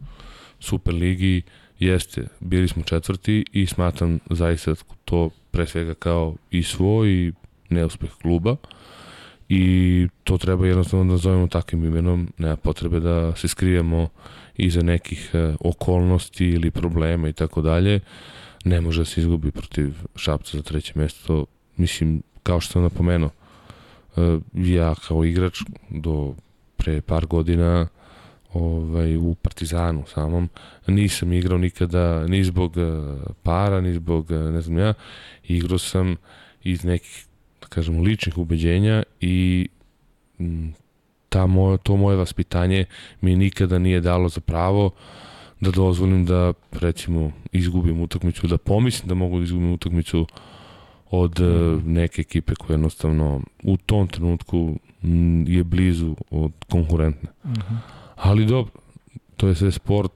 Super 0.60 0.94
ligi 0.94 1.42
jeste, 1.80 2.28
bili 2.40 2.68
smo 2.68 2.84
četvrti 2.84 3.46
i 3.52 3.66
smatram 3.66 4.20
zaista 4.30 4.76
to 5.06 5.30
pre 5.52 5.68
svega 5.68 5.94
kao 5.94 6.36
i 6.52 6.64
svoj 6.64 7.10
i 7.10 7.32
neuspeh 7.70 8.10
kluba 8.22 8.56
i 9.50 10.08
to 10.24 10.38
treba 10.38 10.68
jednostavno 10.68 11.14
da 11.14 11.18
zovemo 11.18 11.48
takvim 11.48 11.86
imenom, 11.86 12.34
nema 12.38 12.56
potrebe 12.56 13.00
da 13.00 13.36
se 13.36 13.48
skrijemo 13.48 14.10
iza 14.58 14.82
nekih 14.82 15.32
uh, 15.34 15.56
okolnosti 15.60 16.46
ili 16.46 16.72
problema 16.72 17.30
i 17.30 17.34
tako 17.34 17.62
dalje. 17.62 18.00
Ne 18.66 18.82
može 18.82 19.02
da 19.02 19.06
se 19.06 19.22
izgubi 19.22 19.52
protiv 19.52 19.94
Šapca 20.16 20.58
za 20.58 20.64
treće 20.64 20.94
mesto. 20.96 21.46
Mislim, 21.78 22.22
kao 22.44 22.60
što 22.60 22.72
sam 22.72 22.82
napomenuo, 22.82 23.30
e, 24.18 24.40
ja 24.54 24.96
kao 25.08 25.26
igrač 25.26 25.60
do 25.90 26.36
pre 26.78 27.02
par 27.02 27.26
godina 27.26 27.88
ovaj, 28.54 29.18
u 29.18 29.36
Partizanu 29.36 30.04
samom 30.14 30.50
nisam 30.88 31.34
igrao 31.34 31.58
nikada 31.58 32.28
ni 32.28 32.44
zbog 32.44 32.78
e, 32.78 32.82
para, 33.44 33.82
ni 33.82 33.94
zbog 33.94 34.32
e, 34.32 34.36
ne 34.36 34.62
znam 34.62 34.78
ja, 34.78 34.94
igrao 35.44 35.78
sam 35.78 36.16
iz 36.64 36.84
nekih 36.84 37.26
kažem, 37.74 38.02
ličnih 38.02 38.38
ubeđenja 38.38 39.04
i 39.22 39.68
ta 41.30 41.46
moja, 41.48 41.78
to 41.78 41.98
moje 41.98 42.18
vaspitanje 42.18 42.86
mi 43.22 43.36
nikada 43.36 43.80
nije 43.80 44.02
dalo 44.02 44.30
za 44.30 44.42
pravo 44.42 44.92
da 45.60 45.72
dozvolim 45.72 46.26
da 46.26 46.54
recimo 46.72 47.32
izgubim 47.52 48.02
utakmicu, 48.02 48.48
da 48.48 48.58
pomislim 48.58 49.08
da 49.08 49.16
mogu 49.16 49.38
da 49.38 49.44
izgubim 49.44 49.74
utakmicu 49.74 50.28
od 51.12 51.40
uh, 51.40 51.84
neke 51.84 52.22
ekipe 52.22 52.56
koja 52.56 52.74
jednostavno 52.74 53.42
u 53.64 53.78
tom 53.78 54.08
trenutku 54.08 54.80
m, 55.04 55.46
je 55.48 55.64
blizu 55.64 56.16
od 56.32 56.52
konkurentne. 56.70 57.30
Uh 57.44 57.50
mhm. 57.50 57.60
-huh. 57.60 57.78
Ali 58.16 58.46
dobro, 58.46 58.72
to 59.38 59.48
je 59.48 59.56
sve 59.56 59.72
sport, 59.72 60.12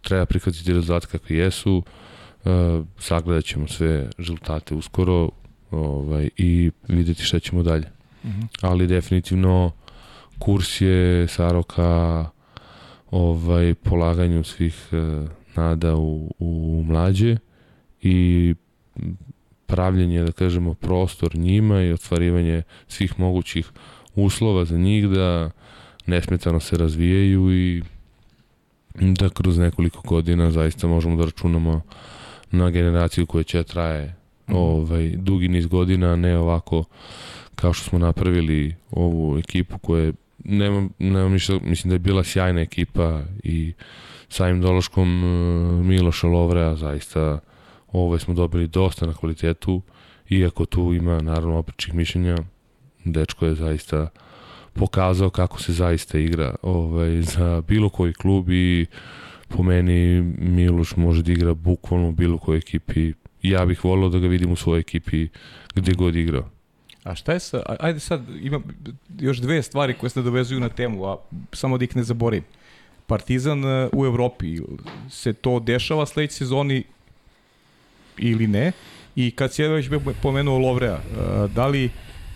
treba 0.00 0.26
prihvatiti 0.26 0.72
rezultate 0.72 1.06
kakvi 1.06 1.36
jesu, 1.36 1.82
uh, 2.44 2.52
sagledat 2.98 3.44
ćemo 3.44 3.68
sve 3.68 4.10
rezultate 4.18 4.74
uskoro 4.74 5.30
ovaj, 5.70 6.28
i 6.36 6.70
videti 6.88 7.22
šta 7.22 7.38
ćemo 7.38 7.62
dalje. 7.62 7.86
Uh 8.22 8.30
mhm. 8.30 8.40
-huh. 8.40 8.46
Ali 8.60 8.86
definitivno 8.86 9.72
kurs 10.38 10.80
je 10.80 11.28
Saroka 11.28 12.26
ovaj, 13.10 13.74
polaganju 13.74 14.44
svih 14.44 14.88
e, 14.92 15.26
nada 15.56 15.96
u, 15.96 16.34
u 16.38 16.84
mlađe 16.86 17.36
i 18.02 18.54
pravljenje, 19.66 20.22
da 20.22 20.32
kažemo, 20.32 20.74
prostor 20.74 21.36
njima 21.36 21.82
i 21.82 21.92
otvarivanje 21.92 22.62
svih 22.88 23.20
mogućih 23.20 23.70
uslova 24.14 24.64
za 24.64 24.78
njih 24.78 25.08
da 25.08 25.50
nesmetano 26.06 26.60
se 26.60 26.76
razvijaju 26.76 27.52
i 27.52 27.82
da 28.94 29.28
kroz 29.28 29.58
nekoliko 29.58 30.00
godina 30.00 30.50
zaista 30.50 30.86
možemo 30.86 31.16
da 31.16 31.24
računamo 31.24 31.82
na 32.50 32.70
generaciju 32.70 33.26
koja 33.26 33.44
će 33.44 33.58
da 33.58 33.64
traje. 33.64 34.17
Ovaj, 34.48 35.08
dugi 35.16 35.48
niz 35.48 35.66
godina, 35.66 36.16
ne 36.16 36.38
ovako 36.38 36.84
kao 37.54 37.72
što 37.72 37.90
smo 37.90 37.98
napravili 37.98 38.74
ovu 38.90 39.38
ekipu 39.38 39.78
koja 39.78 40.04
je 40.04 40.12
nemam, 40.44 40.90
nemam 40.98 41.32
ništa, 41.32 41.58
mislim 41.62 41.88
da 41.88 41.94
je 41.94 41.98
bila 41.98 42.24
sjajna 42.24 42.60
ekipa 42.60 43.22
i 43.42 43.72
samim 44.28 44.60
dološkom 44.60 45.24
uh, 45.24 45.86
Miloša 45.86 46.26
Lovrea 46.26 46.76
zaista 46.76 47.38
ovaj 47.92 48.18
smo 48.18 48.34
dobili 48.34 48.68
dosta 48.68 49.06
na 49.06 49.14
kvalitetu 49.14 49.82
iako 50.28 50.64
tu 50.64 50.94
ima 50.94 51.20
naravno 51.20 51.58
oprečnih 51.58 51.94
mišljenja. 51.94 52.36
Dečko 53.04 53.46
je 53.46 53.54
zaista 53.54 54.08
pokazao 54.72 55.30
kako 55.30 55.62
se 55.62 55.72
zaista 55.72 56.18
igra 56.18 56.54
ovaj, 56.62 57.22
za 57.22 57.62
bilo 57.68 57.88
koji 57.88 58.12
klub 58.12 58.50
i 58.50 58.86
po 59.48 59.62
meni 59.62 60.22
Miloš 60.38 60.96
može 60.96 61.22
da 61.22 61.32
igra 61.32 61.54
bukvalno 61.54 62.08
u 62.08 62.12
bilo 62.12 62.38
kojoj 62.38 62.58
ekipi 62.58 63.12
ja 63.42 63.66
bih 63.66 63.84
volio 63.84 64.08
da 64.08 64.18
ga 64.18 64.26
vidim 64.26 64.52
u 64.52 64.56
svojoj 64.56 64.80
ekipi 64.80 65.28
gde 65.74 65.92
god 65.92 66.16
igrao 66.16 66.50
A 67.04 67.14
šta 67.14 67.32
je 67.32 67.40
sa, 67.40 67.62
ajde 67.80 68.00
sad, 68.00 68.22
ima 68.40 68.60
još 69.18 69.38
dve 69.38 69.62
stvari 69.62 69.94
koje 69.94 70.10
se 70.10 70.22
dovezuju 70.22 70.60
na 70.60 70.68
temu, 70.68 71.04
a 71.04 71.16
samo 71.52 71.78
da 71.78 71.84
ih 71.84 71.96
ne 71.96 72.02
zaborim. 72.02 72.44
Partizan 73.06 73.64
e, 73.64 73.88
u 73.92 74.06
Evropi, 74.06 74.60
se 75.10 75.32
to 75.32 75.60
dešava 75.60 76.06
sledeće 76.06 76.34
sezoni 76.34 76.84
ili 78.18 78.46
ne? 78.46 78.72
I 79.16 79.30
kad 79.30 79.54
si 79.54 79.62
već 79.62 79.88
pomenuo 80.22 80.58
Lovrea, 80.58 81.00
da 81.54 81.66
li, 81.66 81.90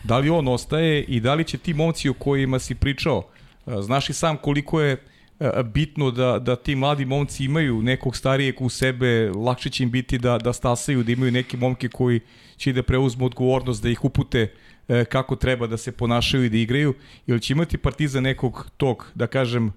da 0.05 0.19
li 0.19 0.31
on 0.31 0.49
ostaje 0.49 1.05
i 1.05 1.21
da 1.21 1.35
li 1.35 1.45
će 1.45 1.59
ti 1.59 1.75
momci 1.75 2.09
o 2.09 2.15
kojima 2.15 2.59
si 2.59 2.75
pričao, 2.75 3.23
znaš 3.67 4.11
i 4.11 4.13
sam 4.13 4.37
koliko 4.37 4.81
je 4.81 4.97
bitno 5.65 6.11
da, 6.11 6.39
da 6.39 6.57
ti 6.57 6.75
mladi 6.75 7.05
momci 7.05 7.45
imaju 7.45 7.83
nekog 7.83 8.17
starijeg 8.17 8.61
u 8.61 8.69
sebe, 8.69 9.31
lakše 9.31 9.71
će 9.71 9.83
im 9.83 9.91
biti 9.91 10.19
da, 10.19 10.39
da 10.39 10.53
stasaju, 10.53 11.03
da 11.03 11.13
imaju 11.13 11.33
neke 11.33 11.57
momke 11.57 11.89
koji 11.89 12.21
će 12.57 12.73
da 12.73 12.83
preuzmu 12.83 13.27
odgovornost, 13.27 13.83
da 13.83 13.89
ih 13.89 14.05
upute 14.05 14.53
kako 15.09 15.37
treba 15.37 15.67
da 15.67 15.77
se 15.77 15.93
ponašaju 15.93 16.45
i 16.45 16.49
da 16.49 16.57
igraju, 16.57 16.95
ili 17.27 17.41
će 17.41 17.53
imati 17.53 17.79
Partizan 17.79 18.23
nekog 18.23 18.71
tog, 18.77 19.13
da 19.15 19.27
kažem, 19.27 19.73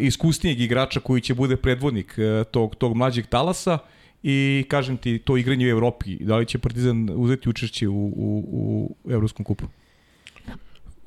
iskusnijeg 0.00 0.60
igrača 0.60 1.00
koji 1.00 1.20
će 1.20 1.34
bude 1.34 1.56
predvodnik 1.56 2.16
tog, 2.50 2.74
tog 2.74 2.96
mlađeg 2.96 3.26
talasa 3.26 3.78
i 4.22 4.64
kažem 4.68 4.96
ti 4.96 5.18
to 5.18 5.36
igranje 5.36 5.66
u 5.66 5.70
Evropi, 5.70 6.16
da 6.16 6.36
li 6.36 6.46
će 6.46 6.58
Partizan 6.58 7.10
uzeti 7.14 7.48
učešće 7.48 7.88
u, 7.88 8.06
u, 8.06 8.96
u 9.04 9.10
Evropskom 9.10 9.44
kupu? 9.44 9.66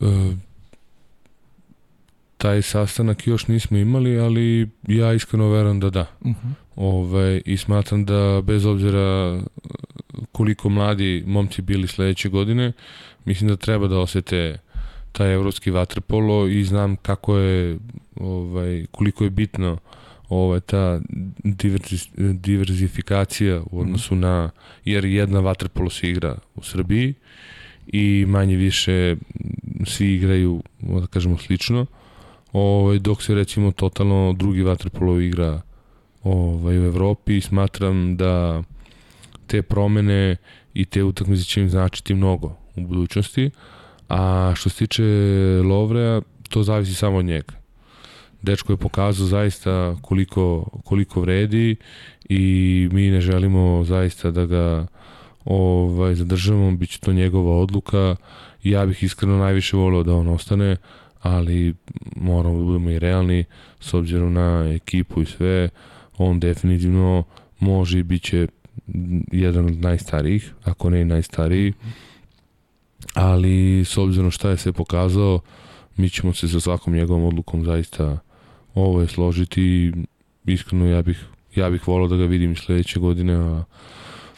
E, 0.01 0.05
taj 2.45 2.61
sastanak 2.61 3.27
još 3.27 3.47
nismo 3.47 3.77
imali, 3.77 4.19
ali 4.19 4.69
ja 4.87 5.13
iskreno 5.13 5.49
verujem 5.49 5.79
da 5.79 5.89
da. 5.89 6.05
Uh 6.21 6.31
-huh. 6.31 6.53
Ove, 6.75 7.41
I 7.45 7.57
smatram 7.57 8.05
da 8.05 8.41
bez 8.43 8.65
obzira 8.65 9.39
koliko 10.31 10.69
mladi 10.69 11.23
momci 11.27 11.61
bili 11.61 11.87
sledeće 11.87 12.29
godine, 12.29 12.71
mislim 13.25 13.49
da 13.49 13.55
treba 13.55 13.87
da 13.87 13.99
osete 13.99 14.59
taj 15.11 15.33
evropski 15.33 15.71
vaterpolo 15.71 16.47
i 16.47 16.63
znam 16.63 16.95
kako 16.95 17.37
je 17.37 17.77
ovaj 18.15 18.85
koliko 18.91 19.23
je 19.23 19.29
bitno 19.29 19.77
ovaj 20.29 20.59
ta 20.59 20.99
diverzi, 21.43 21.97
diverzifikacija 22.17 23.61
u 23.71 23.79
odnosu 23.79 24.15
na 24.15 24.49
jer 24.85 25.05
jedna 25.05 25.39
vaterpolo 25.39 25.89
se 25.89 26.09
igra 26.09 26.37
u 26.55 26.63
Srbiji 26.63 27.13
i 27.87 28.25
manje 28.27 28.55
više 28.55 29.15
svi 29.85 30.15
igraju 30.15 30.63
da 30.79 31.07
kažemo 31.07 31.37
slično 31.37 31.85
ovaj 32.55 32.99
dok 32.99 33.23
se 33.23 33.35
recimo 33.35 33.71
totalno 33.71 34.33
drugi 34.33 34.61
vaterpolo 34.61 35.19
igra 35.19 35.61
ovaj 36.23 36.79
u 36.79 36.85
Evropi 36.85 37.41
smatram 37.41 38.17
da 38.17 38.63
te 39.47 39.61
promene 39.61 40.35
i 40.73 40.85
te 40.85 41.03
utakmice 41.03 41.43
će 41.43 41.61
im 41.61 41.69
značiti 41.69 42.13
mnogo 42.13 42.57
u 42.75 42.81
budućnosti. 42.81 43.49
A 44.09 44.53
što 44.55 44.69
se 44.69 44.77
tiče 44.77 45.03
Lovrea 45.63 46.21
to 46.49 46.63
zavisi 46.63 46.93
samo 46.93 47.17
od 47.17 47.25
njega. 47.25 47.53
Dečko 48.41 48.73
je 48.73 48.77
pokazao 48.77 49.27
zaista 49.27 49.95
koliko, 50.01 50.69
koliko 50.85 51.21
vredi 51.21 51.75
i 52.29 52.89
mi 52.91 53.09
ne 53.09 53.21
želimo 53.21 53.83
zaista 53.83 54.31
da 54.31 54.45
ga 54.45 54.87
ovaj, 55.45 56.15
zadržamo, 56.15 56.71
bit 56.71 56.89
će 56.89 56.99
to 56.99 57.13
njegova 57.13 57.57
odluka. 57.57 58.15
Ja 58.63 58.85
bih 58.85 59.03
iskreno 59.03 59.37
najviše 59.37 59.77
volio 59.77 60.03
da 60.03 60.15
on 60.15 60.27
ostane, 60.27 60.77
ali 61.25 61.75
moramo 62.15 62.57
da 62.57 62.63
budemo 62.63 62.89
i 62.89 62.99
realni 62.99 63.43
s 63.79 63.93
obzirom 63.93 64.33
na 64.33 64.71
ekipu 64.75 65.21
i 65.21 65.25
sve, 65.25 65.69
on 66.17 66.39
definitivno 66.39 67.23
može 67.59 67.99
i 67.99 68.03
bit 68.03 68.23
će 68.23 68.47
jedan 69.31 69.65
od 69.65 69.81
najstarijih, 69.81 70.53
ako 70.63 70.89
ne 70.89 71.01
i 71.01 71.05
najstariji, 71.05 71.73
ali 73.13 73.85
s 73.85 73.97
obzirom 73.97 74.31
šta 74.31 74.49
je 74.49 74.57
se 74.57 74.71
pokazao, 74.71 75.39
mi 75.97 76.09
ćemo 76.09 76.33
se 76.33 76.47
sa 76.47 76.59
svakom 76.59 76.93
njegovom 76.93 77.25
odlukom 77.25 77.65
zaista 77.65 78.17
ovo 78.75 79.01
je 79.01 79.07
složiti 79.07 79.61
i 79.61 79.93
iskreno 80.45 80.85
ja 80.85 81.01
bih, 81.01 81.25
ja 81.55 81.69
bih 81.69 81.87
volao 81.87 82.07
da 82.07 82.15
ga 82.15 82.25
vidim 82.25 82.55
sledeće 82.55 82.99
godine, 82.99 83.35
a 83.35 83.63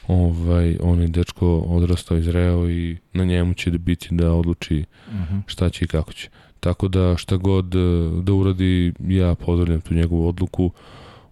ovaj, 0.08 0.78
on 0.82 1.02
je 1.02 1.08
dečko 1.08 1.58
odrastao, 1.58 2.18
izreo 2.18 2.70
i 2.70 2.98
na 3.14 3.26
njemu 3.26 3.54
će 3.54 3.72
da 3.72 3.78
biti 3.78 4.08
da 4.12 4.34
odluči 4.34 4.86
mhm. 5.12 5.38
šta 5.48 5.70
će 5.70 5.86
i 5.86 5.88
kako 5.88 6.14
će. 6.14 6.30
Tako 6.60 6.88
da 6.88 7.18
šta 7.18 7.38
god 7.38 7.76
e, 7.76 7.80
da 8.22 8.34
uradi, 8.34 8.94
ja 9.00 9.36
pozdravljam 9.36 9.82
tu 9.82 9.94
njegovu 9.94 10.28
odluku. 10.28 10.72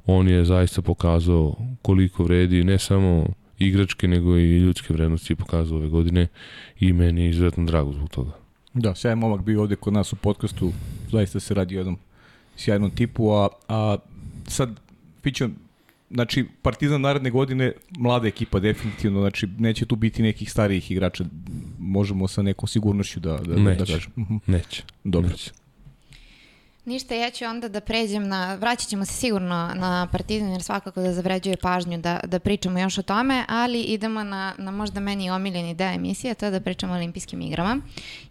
On 0.06 0.28
je 0.28 0.46
zaista 0.46 0.82
pokazao 0.82 1.56
koliko 1.82 2.24
vredi, 2.24 2.64
ne 2.64 2.80
samo 2.80 3.26
igračke, 3.60 4.08
nego 4.08 4.38
i 4.38 4.58
ljudske 4.58 4.94
vrednosti 4.94 5.36
pokazao 5.36 5.78
ove 5.78 5.88
godine 5.88 6.28
i 6.80 6.94
meni 6.94 7.22
je 7.22 7.30
izuzetno 7.30 7.66
drago 7.66 7.94
zbog 7.94 8.10
toga. 8.10 8.32
Da, 8.74 8.96
sjajan 8.96 9.20
momak 9.20 9.42
bio 9.42 9.62
ovde 9.62 9.76
kod 9.76 9.94
nas 9.94 10.14
u 10.14 10.16
podcastu, 10.16 10.72
zaista 11.12 11.40
se 11.40 11.54
radi 11.54 11.78
o 11.78 11.80
jednom 11.80 11.98
sjajnom 12.58 12.92
tipu, 12.92 13.32
a, 13.32 13.48
a 13.68 13.98
sad, 14.48 14.80
Pićo, 15.22 15.50
znači, 16.10 16.46
Partizan 16.62 17.02
naredne 17.02 17.30
godine, 17.30 17.72
mlada 17.98 18.28
ekipa 18.28 18.60
definitivno, 18.60 19.20
znači, 19.20 19.48
neće 19.58 19.86
tu 19.86 19.96
biti 19.96 20.24
nekih 20.24 20.52
starijih 20.52 20.92
igrača, 20.92 21.26
možemo 21.86 22.28
sa 22.28 22.42
nekom 22.42 22.68
sigurnošću 22.68 23.20
da, 23.20 23.38
da, 23.38 23.56
neće, 23.56 23.80
da 23.80 23.86
kažem. 23.86 24.12
Mhm. 24.18 24.36
Neće. 24.48 24.84
Dobro. 25.04 25.30
Neće. 25.30 25.52
Ništa, 26.86 27.16
ja 27.16 27.30
ću 27.32 27.46
onda 27.46 27.68
da 27.68 27.82
pređem 27.82 28.28
na, 28.28 28.56
vraćat 28.56 28.90
ćemo 28.90 29.06
se 29.06 29.14
sigurno 29.14 29.72
na 29.76 30.08
Partizan 30.12 30.50
jer 30.50 30.64
svakako 30.64 31.02
da 31.02 31.14
zavređuje 31.14 31.58
pažnju 31.58 31.98
da, 31.98 32.20
da 32.24 32.40
pričamo 32.40 32.80
još 32.80 32.98
o 32.98 33.02
tome, 33.02 33.46
ali 33.48 33.82
idemo 33.82 34.24
na, 34.24 34.54
na 34.58 34.72
možda 34.72 35.00
meni 35.00 35.30
omiljeni 35.30 35.74
deo 35.74 35.92
emisije, 35.92 36.34
to 36.34 36.46
je 36.46 36.52
da 36.52 36.60
pričamo 36.60 36.94
o 36.94 36.96
olimpijskim 36.96 37.42
igrama. 37.42 37.82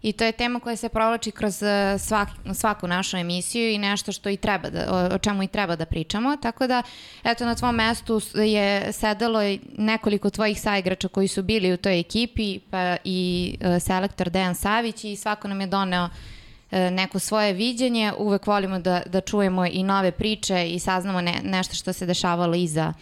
I 0.01 0.11
to 0.11 0.23
je 0.23 0.31
tema 0.31 0.59
koja 0.59 0.75
se 0.75 0.89
provlači 0.89 1.31
kroz 1.31 1.63
eh, 1.63 1.97
svak, 1.99 2.29
svaku 2.53 2.87
našu 2.87 3.17
emisiju 3.17 3.71
i 3.71 3.77
nešto 3.77 4.11
što 4.11 4.29
i 4.29 4.37
treba 4.37 4.69
da, 4.69 4.85
o, 4.89 5.15
o 5.15 5.17
čemu 5.17 5.43
i 5.43 5.47
treba 5.47 5.75
da 5.75 5.85
pričamo. 5.85 6.37
Tako 6.37 6.67
da, 6.67 6.83
eto, 7.23 7.45
na 7.45 7.55
tvom 7.55 7.75
mestu 7.75 8.21
je 8.33 8.93
sedelo 8.93 9.39
nekoliko 9.77 10.29
tvojih 10.29 10.61
saigrača 10.61 11.07
koji 11.07 11.27
su 11.27 11.43
bili 11.43 11.73
u 11.73 11.77
toj 11.77 11.99
ekipi, 11.99 12.59
pa 12.59 12.97
i 13.03 13.57
uh, 13.61 13.81
selektor 13.81 14.29
Dejan 14.29 14.55
Savić 14.55 15.03
i 15.03 15.15
svako 15.15 15.47
nam 15.47 15.61
je 15.61 15.67
doneo 15.67 16.05
E, 16.05 16.34
neko 16.71 17.19
svoje 17.19 17.53
viđenje, 17.53 18.13
uvek 18.17 18.47
volimo 18.47 18.79
da, 18.79 19.01
da 19.05 19.21
čujemo 19.21 19.65
i 19.65 19.83
nove 19.83 20.11
priče 20.11 20.69
i 20.69 20.79
saznamo 20.79 21.21
ne, 21.21 21.41
nešto 21.43 21.75
što 21.75 21.93
se 21.93 22.05
dešavalo 22.05 22.55
iza 22.55 22.93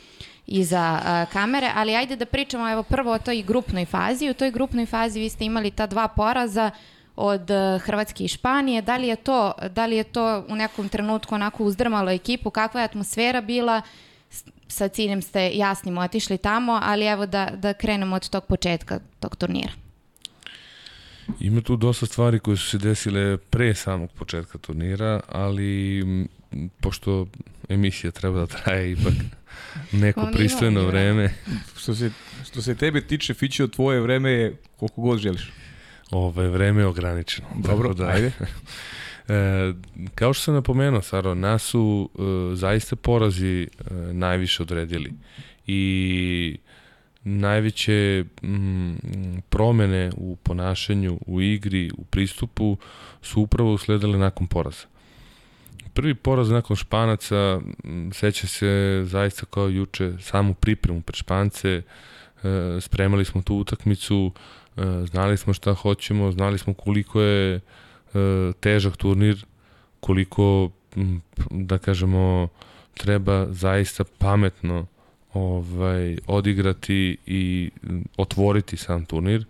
iza 0.47 0.99
uh, 0.99 1.33
kamere, 1.33 1.71
ali 1.75 1.95
ajde 1.95 2.15
da 2.15 2.25
pričamo 2.25 2.69
evo 2.71 2.83
prvo 2.83 3.11
o 3.11 3.19
toj 3.19 3.41
grupnoj 3.41 3.85
fazi. 3.85 4.29
U 4.29 4.33
toj 4.33 4.51
grupnoj 4.51 4.85
fazi 4.85 5.19
vi 5.19 5.29
ste 5.29 5.45
imali 5.45 5.71
ta 5.71 5.87
dva 5.87 6.07
poraza 6.07 6.71
od 7.15 7.51
uh, 7.51 7.81
Hrvatske 7.81 8.23
i 8.23 8.27
Španije. 8.27 8.81
Da 8.81 8.97
li 8.97 9.07
je 9.07 9.15
to 9.15 9.51
da 9.69 9.85
li 9.85 9.95
je 9.95 10.03
to 10.03 10.45
u 10.49 10.55
nekom 10.55 10.89
trenutku 10.89 11.35
onako 11.35 11.63
uzdrmalo 11.63 12.11
ekipu? 12.11 12.49
Kakva 12.49 12.81
je 12.81 12.85
atmosfera 12.85 13.41
bila? 13.41 13.81
Sa 14.67 14.87
ciljem 14.87 15.21
ste 15.21 15.51
jasnim 15.53 15.97
otišli 15.97 16.37
tamo, 16.37 16.79
ali 16.83 17.05
evo 17.05 17.25
da, 17.25 17.49
da 17.55 17.73
krenemo 17.73 18.15
od 18.15 18.29
tog 18.29 18.45
početka 18.45 18.99
tog 19.19 19.35
turnira. 19.35 19.82
Ima 21.39 21.61
tu 21.61 21.75
dosta 21.75 22.05
stvari 22.05 22.39
koje 22.39 22.57
su 22.57 22.69
se 22.69 22.77
desile 22.77 23.37
pre 23.37 23.75
samog 23.75 24.11
početka 24.11 24.57
turnira, 24.57 25.19
ali 25.27 26.03
pošto 26.81 27.27
emisija 27.69 28.11
treba 28.11 28.39
da 28.39 28.45
traje 28.45 28.91
ipak 28.91 29.13
neko 30.03 30.29
pristojno 30.33 30.85
vreme. 30.85 31.33
Što 31.77 31.95
se, 31.95 32.11
što 32.45 32.61
se 32.61 32.75
tebe 32.75 33.01
tiče, 33.01 33.33
Fićo, 33.33 33.67
tvoje 33.67 34.01
vreme 34.01 34.31
je 34.31 34.57
koliko 34.77 35.01
god 35.01 35.19
želiš. 35.19 35.51
Ove, 36.11 36.47
vreme 36.47 36.81
je 36.81 36.85
ograničeno. 36.85 37.47
Dobro, 37.67 37.93
da, 37.93 38.07
ajde. 38.07 38.31
E, 39.27 39.73
kao 40.15 40.33
što 40.33 40.43
sam 40.43 40.53
napomenuo, 40.53 41.01
Saro, 41.01 41.35
nas 41.35 41.63
su 41.63 42.09
e, 42.15 42.55
zaista 42.55 42.95
porazi 42.95 43.61
e, 43.61 43.93
najviše 44.13 44.63
odredili. 44.63 45.13
I 45.67 46.57
najveće 47.23 48.25
mm, 48.43 48.93
promene 49.49 50.11
u 50.17 50.35
ponašanju, 50.35 51.19
u 51.25 51.41
igri, 51.41 51.91
u 51.97 52.03
pristupu 52.03 52.77
su 53.21 53.41
upravo 53.41 53.73
usledile 53.73 54.17
nakon 54.17 54.47
poraza. 54.47 54.85
Prvi 55.93 56.15
poraz 56.15 56.49
nakon 56.49 56.75
Španaca, 56.75 57.59
mm, 57.83 58.11
seća 58.11 58.47
se 58.47 59.03
zaista 59.05 59.45
kao 59.45 59.67
juče 59.67 60.13
samu 60.19 60.53
pripremu 60.53 61.01
pred 61.01 61.15
Špance, 61.15 61.69
e, 61.69 61.81
spremali 62.81 63.25
smo 63.25 63.41
tu 63.41 63.55
utakmicu, 63.55 64.31
e, 64.77 64.81
znali 65.11 65.37
smo 65.37 65.53
šta 65.53 65.73
hoćemo, 65.73 66.31
znali 66.31 66.57
smo 66.57 66.73
koliko 66.73 67.21
je 67.21 67.55
e, 67.55 67.61
težak 68.59 68.97
turnir, 68.97 69.45
koliko, 69.99 70.71
mm, 70.97 71.17
da 71.51 71.77
kažemo, 71.77 72.47
treba 72.93 73.47
zaista 73.49 74.03
pametno 74.17 74.85
ovaj, 75.33 76.17
odigrati 76.27 77.17
i 77.25 77.69
otvoriti 78.17 78.77
sam 78.77 79.05
turnir 79.05 79.45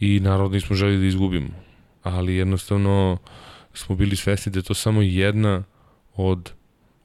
i 0.00 0.20
naravno 0.20 0.48
nismo 0.48 0.76
želi 0.76 0.98
da 0.98 1.04
izgubimo. 1.04 1.50
Ali 2.02 2.34
jednostavno 2.34 3.18
smo 3.74 3.96
bili 3.96 4.16
svesni 4.16 4.52
da 4.52 4.58
je 4.58 4.62
to 4.62 4.74
samo 4.74 5.02
jedna 5.02 5.62
od 6.16 6.52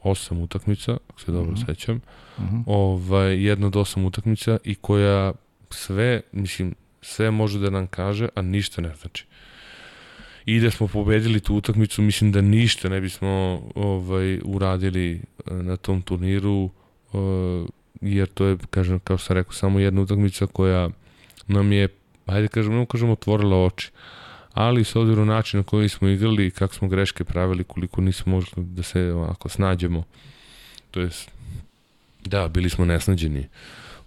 osam 0.03 0.41
utakmica, 0.41 0.97
ako 1.09 1.21
se 1.21 1.31
dobro 1.31 1.51
mhm. 1.51 1.61
-huh. 1.61 1.65
sećam, 1.65 2.01
mhm. 2.39 2.57
ovaj, 2.65 3.43
jedna 3.43 3.67
od 3.67 3.75
osam 3.75 4.05
utakmica 4.05 4.57
i 4.63 4.75
koja 4.75 5.33
sve, 5.69 6.21
mislim, 6.31 6.75
sve 7.01 7.31
može 7.31 7.59
da 7.59 7.69
nam 7.69 7.87
kaže, 7.87 8.29
a 8.35 8.41
ništa 8.41 8.81
ne 8.81 8.95
znači. 8.95 9.25
I 10.45 10.59
da 10.59 10.71
smo 10.71 10.87
pobedili 10.87 11.39
tu 11.39 11.55
utakmicu, 11.55 12.01
mislim 12.01 12.31
da 12.31 12.41
ništa 12.41 12.89
ne 12.89 13.01
bismo 13.01 13.61
ovaj, 13.75 14.39
uradili 14.43 15.13
eh, 15.13 15.53
na 15.53 15.77
tom 15.77 16.01
turniru, 16.01 16.69
uh, 17.13 17.69
jer 18.01 18.27
to 18.27 18.45
je, 18.45 18.57
kažem, 18.69 18.99
kao 18.99 19.17
što 19.17 19.27
sam 19.27 19.35
rekao, 19.35 19.53
samo 19.53 19.79
jedna 19.79 20.01
utakmica 20.01 20.47
koja 20.47 20.89
nam 21.47 21.71
je, 21.71 21.87
hajde 22.27 22.47
kažemo, 22.47 22.75
ne 22.77 22.85
kažemo, 22.85 23.11
otvorila 23.11 23.65
oči. 23.65 23.91
Ali 24.53 24.83
s 24.83 24.95
obzirom 24.95 25.27
način 25.27 25.59
na 25.59 25.63
koji 25.63 25.89
smo 25.89 26.07
igrali, 26.07 26.51
kako 26.51 26.73
smo 26.73 26.87
greške 26.87 27.23
pravili, 27.23 27.63
koliko 27.63 28.01
nismo 28.01 28.31
mogli 28.31 28.47
da 28.55 28.83
se 28.83 29.11
ovako 29.13 29.49
snađemo, 29.49 30.03
to 30.91 30.99
je 30.99 31.09
da, 32.25 32.47
bili 32.47 32.69
smo 32.69 32.85
nesnađeni. 32.85 33.47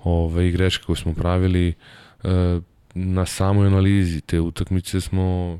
Ove, 0.05 0.49
i 0.49 0.53
greške 0.53 0.85
koje 0.85 0.97
smo 0.97 1.15
pravili, 1.15 1.69
e, 1.69 2.61
na 2.95 3.27
samoj 3.27 3.67
analizi 3.67 4.21
te 4.21 4.41
utakmice 4.41 5.01
smo 5.01 5.59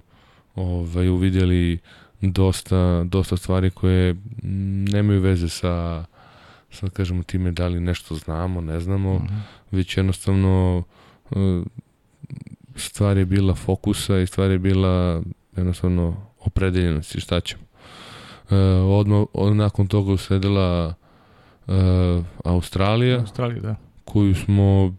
ovaj, 0.55 1.09
uvidjeli 1.09 1.79
dosta, 2.21 3.05
dosta 3.05 3.37
stvari 3.37 3.71
koje 3.71 4.17
nemaju 4.93 5.21
veze 5.21 5.49
sa, 5.49 6.05
sa 6.73 6.89
kažemo 6.89 7.23
time 7.23 7.51
da 7.51 7.69
li 7.69 7.81
nešto 7.81 8.15
znamo, 8.15 8.61
ne 8.61 8.81
znamo, 8.81 9.15
mhm. 9.15 9.27
-huh. 9.27 9.41
već 9.71 9.97
jednostavno 9.97 10.83
e, 11.31 11.63
stvar 12.77 13.17
je 13.17 13.27
bila 13.27 13.55
fokusa 13.55 14.19
i 14.19 14.27
stvar 14.27 14.51
je 14.51 14.59
bila 14.59 15.23
jednostavno 15.57 16.17
opredeljenosti 16.41 17.21
šta 17.21 17.41
ćemo. 17.41 17.63
E, 18.51 18.57
odmah, 18.81 19.27
od, 19.33 19.57
nakon 19.57 19.87
toga 19.87 20.13
usledila 20.13 20.95
e, 21.69 21.73
Australija, 22.45 23.21
Australija 23.21 23.61
da. 23.61 23.77
koju 24.05 24.35
smo, 24.35 24.95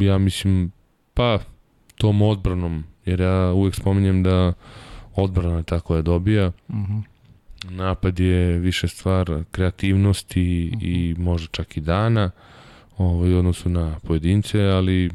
ja 0.00 0.18
mislim, 0.18 0.72
pa 1.14 1.38
tom 1.96 2.22
odbranom, 2.22 2.84
jer 3.04 3.20
ja 3.20 3.52
uvek 3.52 3.74
spominjem 3.74 4.22
da 4.22 4.52
odbrana 5.14 5.62
tako 5.62 5.96
je 5.96 6.02
dobija. 6.02 6.52
Mhm. 6.68 6.78
-huh. 6.78 7.02
Napad 7.64 8.20
je 8.20 8.58
više 8.58 8.88
stvar 8.88 9.44
kreativnosti 9.50 10.70
uh 10.74 10.80
-huh. 10.80 10.86
i 10.86 11.12
mhm. 11.12 11.22
možda 11.22 11.48
čak 11.50 11.76
i 11.76 11.80
dana 11.80 12.30
ovaj, 12.98 13.34
u 13.34 13.38
odnosu 13.38 13.68
na 13.68 13.96
pojedince, 14.06 14.60
ali 14.60 15.10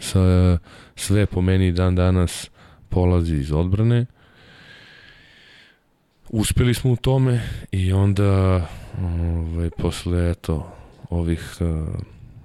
sa, 0.00 0.58
sve 0.96 1.26
po 1.26 1.40
meni 1.40 1.72
dan 1.72 1.94
danas 1.94 2.50
polazi 2.88 3.36
iz 3.36 3.52
odbrane. 3.52 4.06
Uspeli 6.28 6.74
smo 6.74 6.92
u 6.92 6.96
tome 6.96 7.40
i 7.72 7.92
onda 7.92 8.66
ovaj, 9.02 9.70
posle 9.70 10.30
eto, 10.30 10.72
ovih 11.10 11.56
uh, 11.60 11.88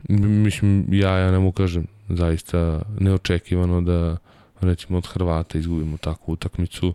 mislim 0.09 0.85
ja, 0.91 1.17
ja 1.17 1.31
ne 1.31 1.39
mu 1.39 1.51
kažem 1.51 1.87
zaista 2.09 2.81
neočekivano 2.99 3.81
da 3.81 4.17
recimo 4.61 4.97
od 4.97 5.07
Hrvata 5.07 5.57
izgubimo 5.57 5.97
takvu 5.97 6.31
utakmicu 6.31 6.93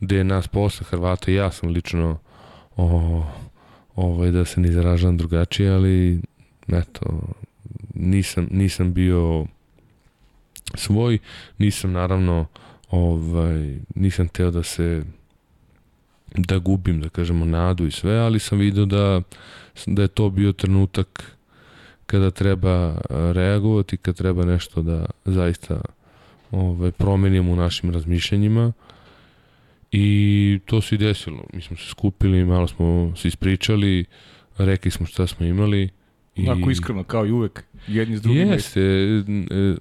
gde 0.00 0.16
je 0.16 0.24
nas 0.24 0.48
posle 0.48 0.86
Hrvata 0.90 1.30
ja 1.30 1.50
sam 1.50 1.68
lično 1.68 2.18
o, 2.76 3.22
ovaj, 3.96 4.30
da 4.30 4.44
se 4.44 4.60
ne 4.60 4.68
izražavam 4.68 5.16
drugačije, 5.16 5.70
ali 5.70 6.20
eto, 6.68 7.20
nisam, 7.94 8.48
nisam 8.50 8.92
bio 8.92 9.46
svoj, 10.74 11.18
nisam 11.58 11.92
naravno 11.92 12.46
ovaj, 12.90 13.76
nisam 13.94 14.28
teo 14.28 14.50
da 14.50 14.62
se 14.62 15.04
da 16.34 16.58
gubim, 16.58 17.00
da 17.00 17.08
kažemo, 17.08 17.44
nadu 17.44 17.86
i 17.86 17.90
sve, 17.90 18.18
ali 18.18 18.38
sam 18.38 18.58
video 18.58 18.84
da, 18.86 19.22
da 19.86 20.02
je 20.02 20.08
to 20.08 20.30
bio 20.30 20.52
trenutak 20.52 21.36
kada 22.06 22.30
treba 22.30 23.00
reagovati, 23.10 23.96
kada 23.96 24.16
treba 24.16 24.44
nešto 24.44 24.82
da 24.82 25.06
zaista 25.24 25.80
ovaj, 26.50 26.90
promenimo 26.90 27.52
u 27.52 27.56
našim 27.56 27.90
razmišljanjima 27.90 28.72
i 29.96 30.58
to 30.66 30.80
se 30.80 30.94
i 30.94 30.98
desilo. 30.98 31.44
Mi 31.52 31.62
smo 31.62 31.76
se 31.76 31.88
skupili, 31.88 32.44
malo 32.44 32.68
smo 32.68 33.12
se 33.16 33.28
ispričali, 33.28 34.04
rekli 34.58 34.90
smo 34.90 35.06
šta 35.06 35.26
smo 35.26 35.46
imali. 35.46 35.88
I... 36.36 36.48
Ako 36.48 36.70
iskreno, 36.70 37.04
kao 37.04 37.26
i 37.26 37.30
uvek, 37.30 37.64
jedni 37.86 38.16
s 38.16 38.22
drugim. 38.22 38.48
Jeste, 38.48 38.80
e, 38.80 39.22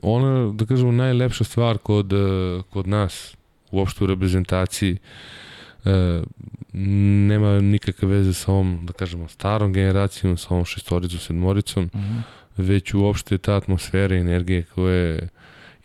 ona, 0.02 0.54
da 0.54 0.66
kažemo, 0.66 0.92
najlepša 0.92 1.44
stvar 1.44 1.78
kod, 1.78 2.14
e, 2.14 2.16
kod 2.70 2.88
nas, 2.88 3.36
uopšte 3.72 4.04
u 4.04 4.08
reprezentaciji, 4.08 4.98
e, 5.86 6.22
nema 7.28 7.60
nikakve 7.60 8.08
veze 8.08 8.34
sa 8.34 8.52
ovom, 8.52 8.86
da 8.86 8.94
kažemo, 8.94 9.28
starom 9.28 9.74
generacijom, 9.74 10.38
sa 10.38 10.48
ovom 10.50 10.66
šestoricom, 10.66 11.20
sedmoricom, 11.20 11.90
mhm. 11.96 12.04
-huh. 12.04 12.22
već 12.58 12.94
uopšte 12.94 13.38
ta 13.38 13.56
atmosfera 13.56 14.16
i 14.16 14.20
energije 14.20 14.64
koje 14.76 15.30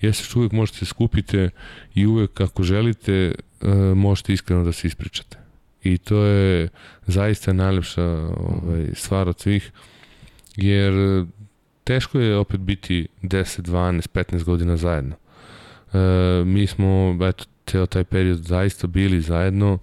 jeste 0.00 0.24
što 0.24 0.38
uvek 0.38 0.52
možete 0.52 0.78
da 0.80 0.86
skupite 0.86 1.50
i 1.94 2.06
uvek 2.06 2.40
ako 2.40 2.62
želite 2.62 3.34
uh, 3.60 3.68
možete 3.96 4.32
iskreno 4.32 4.64
da 4.64 4.72
se 4.72 4.86
ispričate. 4.86 5.38
I 5.82 5.98
to 5.98 6.24
je 6.24 6.68
zaista 7.06 7.52
najlepša 7.52 8.04
ovaj, 8.04 8.86
stvar 8.94 9.28
od 9.28 9.40
svih, 9.40 9.72
jer 10.56 10.92
teško 11.84 12.20
je 12.20 12.36
opet 12.36 12.60
biti 12.60 13.08
10, 13.22 13.60
12, 13.60 14.08
15 14.08 14.44
godina 14.44 14.76
zajedno. 14.76 15.16
E, 15.92 15.98
mi 16.44 16.66
smo, 16.66 17.18
eto, 17.22 17.44
ceo 17.66 17.86
taj 17.86 18.04
period 18.04 18.38
zaista 18.38 18.86
bili 18.86 19.20
zajedno 19.20 19.78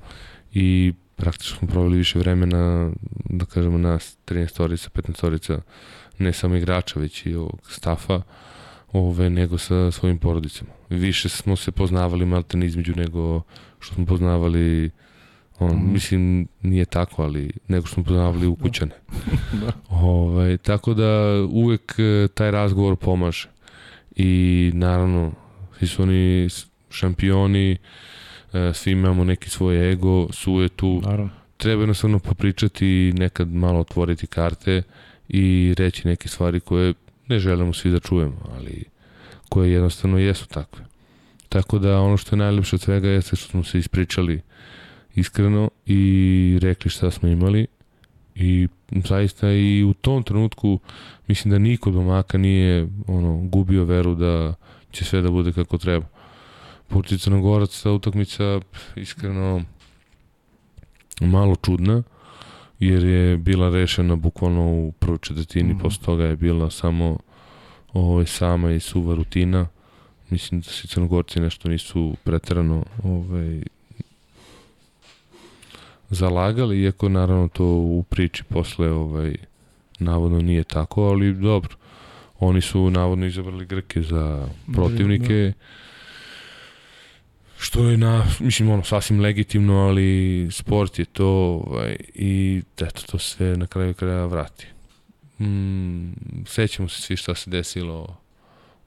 i 0.53 0.93
praktično 1.16 1.57
smo 1.57 1.68
proveli 1.68 1.97
više 1.97 2.20
vremena, 2.20 2.91
da 3.30 3.45
kažemo 3.45 3.78
nas, 3.78 4.18
13-orica, 4.28 4.89
15-orica, 4.89 5.59
ne 6.20 6.34
samo 6.34 6.55
igrača, 6.55 6.99
već 6.99 7.26
i 7.26 7.36
ovog 7.36 7.59
stafa, 7.70 8.22
ove, 8.96 9.30
nego 9.30 9.58
sa 9.58 9.91
svojim 9.91 10.18
porodicama. 10.18 10.72
Više 10.89 11.30
smo 11.30 11.56
se 11.56 11.72
poznavali 11.72 12.26
malten 12.26 12.64
između 12.64 12.93
nego 12.96 13.41
što 13.80 13.96
smo 13.96 14.06
poznavali 14.06 14.91
on, 15.60 15.76
mm. 15.76 15.93
mislim, 15.93 16.48
nije 16.62 16.86
tako, 16.86 17.24
ali 17.24 17.52
nego 17.68 17.86
što 17.86 17.93
smo 17.93 18.04
poznavali 18.04 18.48
u 18.48 18.56
kućane. 18.56 18.91
da. 19.62 19.72
Ove, 19.89 20.58
tako 20.58 20.93
da 20.93 21.41
uvek 21.50 21.96
e, 21.98 22.28
taj 22.34 22.52
razgovor 22.52 22.96
pomaže. 22.96 23.50
I 24.16 24.72
naravno, 24.74 25.32
svi 25.80 25.88
su 25.88 26.04
oni 26.04 26.48
šampioni, 26.89 27.78
e, 28.54 28.74
svi 28.74 28.91
imamo 28.91 29.24
neki 29.24 29.50
svoj 29.50 29.91
ego, 29.91 30.28
sujetu. 30.32 31.02
Naravno. 31.04 31.30
Treba 31.58 31.82
jednostavno 31.82 32.20
popričati, 32.20 33.14
nekad 33.18 33.54
malo 33.54 33.80
otvoriti 33.80 34.28
karte 34.28 34.82
i 35.30 35.74
reći 35.78 36.08
neke 36.08 36.28
stvari 36.28 36.60
koje 36.60 36.93
ne 37.28 37.39
želimo 37.39 37.73
svi 37.73 37.91
da 37.91 37.99
čujemo, 37.99 38.38
ali 38.55 38.84
koje 39.49 39.71
jednostavno 39.71 40.17
jesu 40.17 40.47
takve. 40.47 40.86
Tako 41.49 41.80
da 41.80 41.99
ono 41.99 42.17
što 42.17 42.36
je 42.36 42.38
najlepše 42.38 42.76
od 42.76 42.82
svega 42.82 43.09
jeste 43.09 43.36
što 43.36 43.49
smo 43.49 43.63
se 43.63 43.80
ispričali 43.80 44.41
iskreno 45.15 45.69
i 45.86 46.59
rekli 46.61 46.91
šta 46.91 47.11
smo 47.11 47.30
imali 47.30 47.67
i 48.36 48.67
zaista 48.89 49.51
i 49.51 49.84
u 49.84 49.93
tom 49.93 50.23
trenutku 50.23 50.80
mislim 51.28 51.51
da 51.51 51.59
niko 51.59 51.91
domaka 51.91 52.38
nije 52.38 52.88
ono 53.07 53.38
gubio 53.38 53.84
veru 53.84 54.15
da 54.15 54.53
će 54.91 55.05
sve 55.05 55.21
da 55.21 55.32
bude 55.32 55.53
kako 55.53 55.78
treba. 55.78 56.05
Protiv 56.88 57.19
ta 57.84 57.91
utakmica 57.91 58.61
iskreno 58.95 59.61
malo 61.21 61.55
čudna 61.55 62.03
jer 62.80 63.03
je 63.03 63.38
bila 63.38 63.69
rešena 63.69 64.15
bukvalno 64.15 64.67
u 64.67 64.91
prvoj 64.91 65.17
četvrtini, 65.21 65.73
mm. 65.73 65.80
posle 65.80 66.05
toga 66.05 66.23
je 66.23 66.36
bila 66.36 66.69
samo 66.69 67.17
ovaj, 67.93 68.26
sama 68.26 68.71
i 68.71 68.80
suva 68.80 69.15
rutina. 69.15 69.67
Mislim 70.30 70.61
da 70.61 70.69
se 70.69 70.88
Crnogorci 70.88 71.39
nešto 71.39 71.69
nisu 71.69 72.15
preterano 72.23 72.84
ovaj, 73.03 73.61
zalagali, 76.09 76.82
iako 76.82 77.09
naravno 77.09 77.47
to 77.47 77.65
u 77.65 78.03
priči 78.09 78.43
posle 78.43 78.91
ovaj, 78.91 79.36
navodno 79.99 80.41
nije 80.41 80.63
tako, 80.63 81.03
ali 81.03 81.34
dobro. 81.34 81.76
Oni 82.39 82.61
su 82.61 82.89
navodno 82.89 83.26
izabrali 83.26 83.65
Grke 83.65 84.01
za 84.01 84.47
protivnike. 84.73 85.34
Da, 85.34 85.47
da 85.47 85.53
što 87.66 87.89
je 87.89 87.97
na, 87.97 88.26
mislim, 88.39 88.70
ono, 88.70 88.84
sasvim 88.84 89.20
legitimno, 89.20 89.74
ali 89.74 90.47
sport 90.51 90.99
je 90.99 91.05
to 91.05 91.28
ovaj, 91.68 91.95
i 92.13 92.61
eto, 92.82 93.01
to 93.11 93.20
sve 93.20 93.57
na 93.57 93.68
kraju 93.68 93.93
kraja 93.93 94.26
vrati. 94.26 94.68
Mm, 95.39 96.13
sećamo 96.45 96.89
se 96.89 97.01
svi 97.01 97.18
šta 97.18 97.36
se 97.36 97.49
desilo 97.49 98.18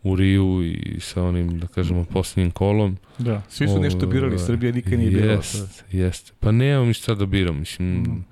u 0.02 0.16
Riju 0.16 0.62
i 0.64 1.00
sa 1.00 1.22
onim, 1.22 1.58
da 1.58 1.66
kažemo, 1.66 2.04
posljednjim 2.04 2.50
kolom. 2.50 2.96
Da, 3.18 3.42
svi 3.48 3.68
su 3.68 3.80
nešto 3.80 4.06
birali, 4.06 4.34
ovaj, 4.34 4.46
Srbija 4.46 4.72
nikad 4.72 4.98
nije 4.98 5.10
bila. 5.10 5.32
Jest, 5.32 5.84
jest. 5.92 6.34
Pa 6.40 6.52
nemamo 6.52 6.86
mi 6.86 6.94
šta 6.94 7.14
da 7.14 7.26
biram, 7.26 7.58
mislim, 7.58 7.98
mm. 7.98 8.24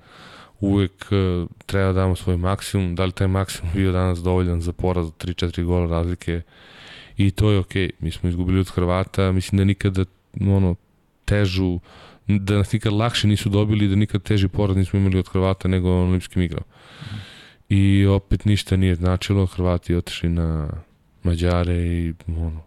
uvek 0.59 1.07
uh, 1.11 1.49
treba 1.65 1.87
da 1.87 1.93
damo 1.93 2.15
svoj 2.15 2.37
maksimum, 2.37 2.95
da 2.95 3.05
li 3.05 3.11
taj 3.11 3.27
maksimum 3.27 3.71
bio 3.75 3.91
danas 3.91 4.19
dovoljan 4.19 4.61
za 4.61 4.73
poraz 4.73 5.07
od 5.07 5.25
3-4 5.25 5.63
gola 5.63 5.87
razlike 5.87 6.41
i 7.17 7.31
to 7.31 7.51
je 7.51 7.59
okej. 7.59 7.87
Okay. 7.87 7.91
Mi 7.99 8.11
smo 8.11 8.29
izgubili 8.29 8.59
od 8.59 8.69
Hrvata, 8.69 9.31
mislim 9.31 9.57
da 9.57 9.63
nikada 9.63 10.05
ono, 10.41 10.75
težu, 11.25 11.79
da 12.27 12.57
nas 12.57 12.73
nikad 12.73 12.93
lakše 12.93 13.27
nisu 13.27 13.49
dobili, 13.49 13.87
da 13.87 13.95
nikad 13.95 14.23
teži 14.23 14.47
poraz 14.47 14.77
nismo 14.77 14.99
imali 14.99 15.19
od 15.19 15.29
Hrvata 15.29 15.67
nego 15.67 15.89
na 15.89 15.95
olimpijskim 15.95 16.41
igrama. 16.41 16.65
I 17.69 18.05
opet 18.05 18.45
ništa 18.45 18.75
nije 18.75 18.95
značilo, 18.95 19.45
Hrvati 19.45 19.95
otišli 19.95 20.29
na 20.29 20.69
Mađare 21.23 21.75
i 21.75 22.13
ono, 22.27 22.61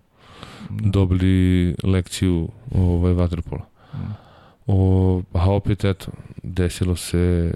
dobili 0.70 1.74
lekciju 1.82 2.48
ovaj, 2.74 3.12
vaterpola. 3.12 3.66
O, 4.66 5.22
a 5.32 5.50
opet, 5.50 5.84
eto, 5.84 6.12
desilo 6.42 6.96
se 6.96 7.52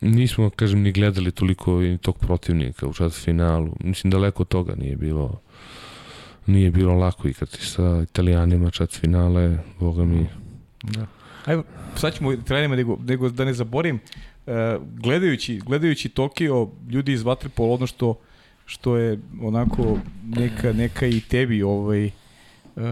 nismo, 0.00 0.50
kažem, 0.50 0.82
ni 0.82 0.92
gledali 0.92 1.32
toliko 1.32 1.82
i 1.82 1.98
tog 1.98 2.18
protivnika 2.18 2.86
u 2.86 2.92
čast 2.92 3.24
finalu. 3.24 3.76
Mislim, 3.80 4.10
daleko 4.10 4.42
od 4.42 4.48
toga 4.48 4.74
nije 4.74 4.96
bilo 4.96 5.40
nije 6.50 6.70
bilo 6.70 6.94
lako 6.94 7.28
igrati 7.28 7.66
sa 7.66 8.02
italijanima 8.02 8.70
čast 8.70 9.00
finale, 9.00 9.58
boga 9.80 10.04
mi. 10.04 10.26
Da. 10.82 11.06
Ajmo, 11.44 11.62
sad 11.96 12.14
ćemo 12.14 12.36
trenima, 12.36 12.76
nego, 12.76 12.98
nego 13.06 13.28
da 13.28 13.44
ne 13.44 13.52
zaborim, 13.52 13.98
uh, 14.46 14.54
gledajući, 14.96 15.60
gledajući 15.66 16.08
Tokio, 16.08 16.68
ljudi 16.90 17.12
iz 17.12 17.22
Vatrepol, 17.22 17.72
ono 17.72 17.86
što, 17.86 18.18
što 18.66 18.96
je 18.96 19.18
onako 19.42 19.98
neka, 20.36 20.72
neka 20.72 21.06
i 21.06 21.20
tebi 21.20 21.62
ovaj, 21.62 22.06
uh, 22.06 22.82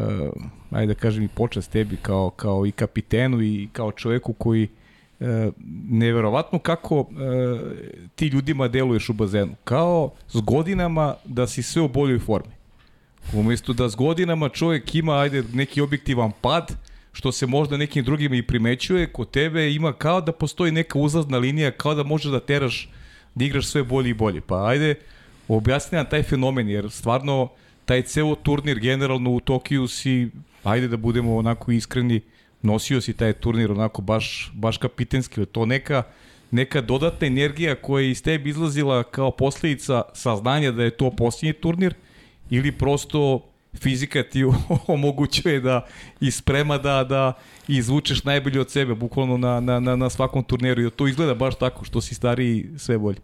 ajde 0.71 0.95
da 0.95 1.01
kažem 1.01 1.25
i 1.25 1.29
počast 1.29 1.71
tebi 1.71 1.97
kao, 1.97 2.31
kao 2.31 2.67
i 2.67 2.73
kapitenu 2.73 3.43
i 3.43 3.69
kao 3.73 3.93
čoveku 3.93 4.33
koji 4.33 4.69
e, 5.21 5.51
neverovatno 5.89 6.59
kako 6.59 7.01
e, 7.01 8.05
ti 8.15 8.27
ljudima 8.27 8.69
deluješ 8.69 9.09
u 9.09 9.13
bazenu. 9.13 9.55
Kao 9.65 10.11
s 10.29 10.41
godinama 10.41 11.15
da 11.25 11.47
si 11.47 11.63
sve 11.63 11.83
u 11.83 11.89
boljoj 11.89 12.19
formi. 12.19 12.58
Umesto 13.33 13.73
da 13.73 13.89
s 13.89 13.97
godinama 13.97 14.49
čovjek 14.49 14.95
ima 14.95 15.19
ajde 15.19 15.43
neki 15.53 15.81
objektivan 15.81 16.33
pad, 16.41 16.77
što 17.13 17.33
se 17.33 17.47
možda 17.47 17.77
nekim 17.77 18.05
drugima 18.05 18.37
i 18.37 18.43
primećuje, 18.43 19.13
kod 19.13 19.31
tebe 19.31 19.73
ima 19.73 19.93
kao 19.93 20.21
da 20.21 20.33
postoji 20.33 20.73
neka 20.73 20.99
uzlazna 20.99 21.39
linija, 21.39 21.71
kao 21.71 21.95
da 21.95 22.03
možeš 22.03 22.31
da 22.31 22.41
teraš, 22.41 22.89
da 23.35 23.45
igraš 23.45 23.67
sve 23.67 23.83
bolje 23.83 24.11
i 24.11 24.15
bolje. 24.15 24.41
Pa 24.41 24.67
ajde, 24.67 24.95
objasni 25.49 25.97
nam 25.97 26.07
taj 26.11 26.23
fenomen, 26.23 26.69
jer 26.69 26.91
stvarno 26.91 27.49
taj 27.85 28.03
ceo 28.03 28.35
turnir 28.35 28.81
generalno 28.81 29.31
u 29.31 29.41
Tokiju 29.41 29.89
si, 29.89 30.29
ajde 30.65 30.89
da 30.89 30.97
budemo 30.97 31.37
onako 31.37 31.73
iskreni, 31.73 32.21
nosio 32.63 33.01
si 33.01 33.13
taj 33.13 33.33
turnir 33.33 33.73
onako 33.73 34.03
baš, 34.03 34.53
baš 34.55 34.79
kapitenski, 34.79 35.47
to 35.47 35.67
neka, 35.67 36.03
neka 36.51 36.81
dodatna 36.81 37.27
energija 37.27 37.75
koja 37.75 38.03
je 38.03 38.11
iz 38.11 38.23
tebi 38.23 38.51
izlazila 38.51 39.03
kao 39.03 39.31
posljedica 39.31 40.03
saznanja 40.15 40.71
da 40.71 40.85
je 40.85 40.91
to 40.91 41.11
posljednji 41.11 41.53
turnir 41.53 41.95
ili 42.51 42.73
prosto 42.73 43.45
fizika 43.75 44.23
ti 44.23 44.45
omogućuje 44.87 45.61
da 45.61 45.87
isprema 46.21 46.79
da, 46.79 47.05
da 47.05 47.33
izvučeš 47.69 48.25
najbolje 48.25 48.61
od 48.61 48.71
sebe, 48.71 48.95
bukvalno 48.95 49.37
na, 49.37 49.61
na, 49.61 49.81
na, 49.81 49.97
na 49.97 50.11
svakom 50.11 50.45
turniru. 50.45 50.83
I 50.83 50.91
to 50.91 51.09
izgleda 51.09 51.35
baš 51.35 51.59
tako, 51.59 51.85
što 51.85 52.01
si 52.01 52.15
stariji 52.15 52.67
sve 52.77 52.99
bolje. 52.99 53.19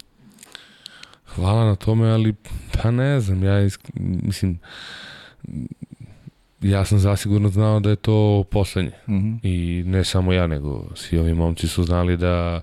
Hvala 1.26 1.64
na 1.64 1.76
tome, 1.76 2.10
ali 2.10 2.34
pa 2.72 2.90
ne 2.90 3.20
znam, 3.20 3.44
ja 3.44 3.62
isk, 3.62 3.80
mislim, 4.22 4.58
ja 6.60 6.84
sam 6.84 6.98
zasigurno 6.98 7.48
znao 7.48 7.80
da 7.80 7.90
je 7.90 7.96
to 7.96 8.44
poslednje. 8.50 8.92
Mm 9.08 9.14
-hmm. 9.14 9.38
I 9.42 9.82
ne 9.86 10.04
samo 10.04 10.32
ja, 10.32 10.46
nego 10.46 10.84
svi 10.94 11.18
ovi 11.18 11.34
momci 11.34 11.68
su 11.68 11.84
znali 11.84 12.16
da 12.16 12.62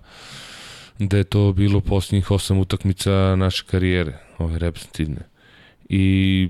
da 1.08 1.18
je 1.18 1.24
to 1.24 1.54
bilo 1.54 1.82
posljednjih 1.82 2.32
osam 2.32 2.60
utakmica 2.60 3.36
naše 3.36 3.64
karijere, 3.72 4.18
ove 4.38 4.60
reprezentativne. 4.60 5.31
I 5.94 6.50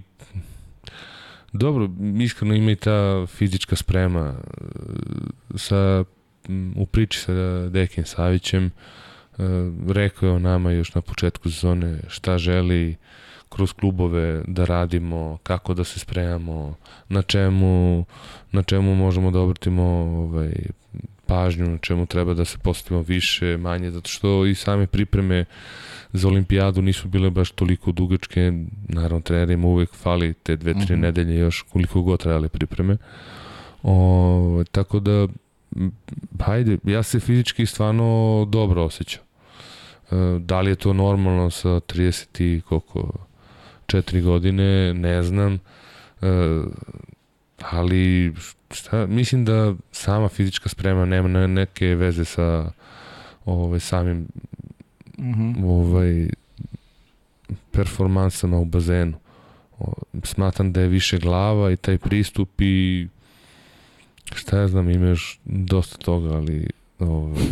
dobro, 1.54 1.90
iskreno 2.20 2.56
ima 2.56 2.72
i 2.72 2.76
ta 2.76 3.26
fizička 3.28 3.76
sprema 3.76 4.36
sa 5.56 6.04
u 6.76 6.86
priči 6.86 7.20
sa 7.20 7.70
Dekin 7.70 8.06
Savićem 8.06 8.66
e, 8.66 8.72
rekao 9.88 10.30
je 10.30 10.34
o 10.34 10.40
nama 10.40 10.72
još 10.72 10.96
na 10.96 11.02
početku 11.02 11.52
sezone 11.52 12.00
šta 12.08 12.38
želi 12.38 12.96
kroz 13.50 13.74
klubove 13.74 14.44
da 14.48 14.66
radimo, 14.66 15.38
kako 15.44 15.74
da 15.74 15.84
se 15.84 16.00
spremamo, 16.00 16.76
na 17.10 17.22
čemu, 17.22 18.06
na 18.52 18.64
čemu 18.64 18.96
možemo 18.96 19.32
da 19.32 19.40
obratimo 19.40 19.84
ovaj, 19.84 20.54
pažnju, 21.26 21.70
na 21.70 21.78
čemu 21.78 22.06
treba 22.06 22.34
da 22.34 22.46
se 22.46 22.58
postavimo 22.58 23.02
više, 23.02 23.58
manje, 23.58 23.92
zato 23.92 24.10
što 24.10 24.46
i 24.46 24.56
same 24.56 24.88
pripreme 24.88 25.46
za 26.14 26.28
olimpijadu 26.28 26.82
nisu 26.82 27.08
bile 27.08 27.30
baš 27.30 27.52
toliko 27.52 27.92
dugačke, 27.92 28.54
naravno 28.88 29.22
trenerima 29.22 29.68
uvek 29.68 29.94
fali 29.94 30.34
te 30.34 30.56
dve, 30.56 30.74
tri 30.74 30.82
mhm. 30.82 30.94
-huh. 30.94 31.00
nedelje 31.00 31.40
još 31.40 31.62
koliko 31.62 32.02
god 32.02 32.20
trajale 32.20 32.50
pripreme. 32.50 32.98
O, 33.84 34.64
tako 34.72 35.00
da, 35.00 35.28
hajde, 36.40 36.78
ja 36.84 37.04
se 37.04 37.20
fizički 37.20 37.66
stvarno 37.66 38.48
dobro 38.50 38.84
osjećam. 38.84 39.22
E, 40.12 40.16
da 40.40 40.62
li 40.62 40.72
je 40.72 40.76
to 40.76 40.94
normalno 40.94 41.50
sa 41.50 41.70
30 41.70 42.44
i 42.44 42.62
koliko 42.62 43.12
četiri 43.86 44.22
godine, 44.22 44.94
ne 44.94 45.24
znam, 45.24 45.54
e, 45.54 46.62
ali 47.72 48.34
šta, 48.72 49.06
mislim 49.06 49.46
da 49.46 49.74
sama 49.92 50.30
fizička 50.30 50.70
sprema 50.70 51.06
nema 51.06 51.48
neke 51.48 51.86
veze 51.86 52.26
sa 52.26 52.72
ovaj, 53.46 53.80
samim 53.80 54.28
mm 55.22 55.34
-hmm. 55.34 55.66
ovaj, 55.66 56.30
performansama 57.72 58.58
u 58.58 58.66
bazenu. 58.66 59.18
O, 59.80 59.94
smatram 60.24 60.72
da 60.72 60.82
je 60.82 60.88
više 60.88 61.18
glava 61.18 61.72
i 61.72 61.78
taj 61.78 61.98
pristup 61.98 62.50
i 62.62 63.08
šta 64.36 64.58
ja 64.58 64.68
znam, 64.68 64.90
imaš 64.90 65.40
dosta 65.46 65.98
toga, 65.98 66.36
ali 66.36 66.68
ovaj, 67.00 67.44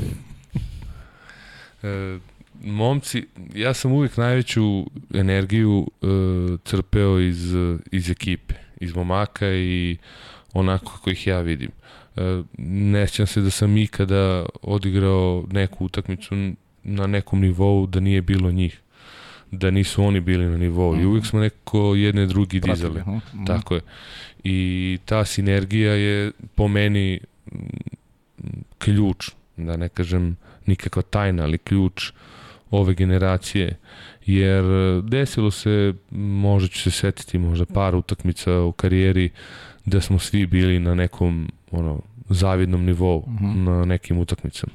e, 1.84 2.20
momci, 2.64 3.28
ja 3.56 3.74
sam 3.74 3.92
uvijek 3.92 4.18
najveću 4.18 4.86
energiju 5.14 5.88
uh, 6.02 6.60
crpeo 6.66 7.20
iz, 7.20 7.54
iz 7.92 8.10
ekipe, 8.10 8.54
iz 8.80 8.96
momaka 8.96 9.48
i 9.48 9.98
onako 10.54 10.92
kako 10.92 11.10
ih 11.10 11.28
ja 11.28 11.42
vidim. 11.42 11.72
Uh, 12.16 12.46
ne 12.58 13.08
sjećam 13.08 13.28
se 13.28 13.42
da 13.42 13.50
sam 13.50 13.78
ikada 13.78 14.46
odigrao 14.62 15.46
neku 15.52 15.86
utakmicu 15.86 16.36
na 16.84 17.08
nekom 17.08 17.42
nivou 17.42 17.88
da 17.88 18.00
nije 18.00 18.22
bilo 18.22 18.52
njih 18.52 18.82
da 19.52 19.72
nisu 19.72 20.04
oni 20.04 20.20
bili 20.20 20.46
na 20.46 20.58
nivou 20.58 20.96
mm. 20.96 21.02
i 21.02 21.06
uvijek 21.06 21.26
smo 21.26 21.40
neko 21.40 21.96
jedne 21.96 22.26
drugi 22.26 22.60
dizali. 22.60 23.02
Mm. 23.02 23.46
Tako 23.46 23.76
je. 23.76 23.82
I 24.44 24.98
ta 25.06 25.26
sinergija 25.26 25.94
je 25.94 26.32
po 26.56 26.68
meni 26.68 27.20
ključ, 28.78 29.30
da 29.58 29.78
ne 29.78 29.90
kažem 29.90 30.38
nikakva 30.66 31.02
tajna, 31.02 31.44
ali 31.44 31.58
ključ 31.58 32.12
ove 32.72 32.94
generacije, 32.94 33.78
jer 34.26 34.66
e, 34.66 35.02
desilo 35.04 35.52
se, 35.52 35.94
možda 36.12 36.68
ću 36.68 36.82
se 36.82 36.92
setiti 36.92 37.38
možda 37.38 37.66
par 37.66 37.96
utakmica 37.96 38.62
u 38.62 38.72
karijeri 38.72 39.30
da 39.86 40.02
smo 40.02 40.20
svi 40.20 40.46
bili 40.46 40.80
na 40.80 40.96
nekom 40.96 41.52
ono, 41.72 42.02
zavidnom 42.30 42.86
nivou 42.86 43.26
mhm. 43.28 43.46
-huh. 43.46 43.56
na 43.56 43.86
nekim 43.86 44.18
utakmicama. 44.18 44.74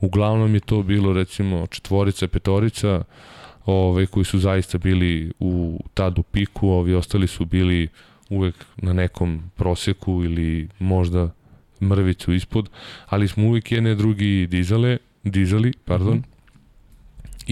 Uglavnom 0.00 0.54
je 0.54 0.60
to 0.60 0.82
bilo 0.82 1.12
recimo 1.12 1.66
četvorica, 1.66 2.28
petorica, 2.28 3.02
ove, 3.66 4.06
koji 4.06 4.24
su 4.24 4.38
zaista 4.38 4.78
bili 4.78 5.32
u 5.40 5.80
tad 5.94 6.18
u 6.18 6.22
piku, 6.22 6.68
ovi 6.68 6.94
ostali 6.94 7.26
su 7.26 7.44
bili 7.44 7.88
uvek 8.28 8.54
na 8.76 8.92
nekom 8.92 9.50
proseku 9.56 10.24
ili 10.24 10.68
možda 10.78 11.30
mrvicu 11.80 12.32
ispod, 12.32 12.68
ali 13.06 13.28
smo 13.28 13.46
uvek 13.46 13.72
jedne 13.72 13.94
drugi 13.94 14.46
dizale, 14.46 14.98
dizali, 15.24 15.72
pardon, 15.84 16.14
mhm. 16.14 16.18
-huh 16.18 16.40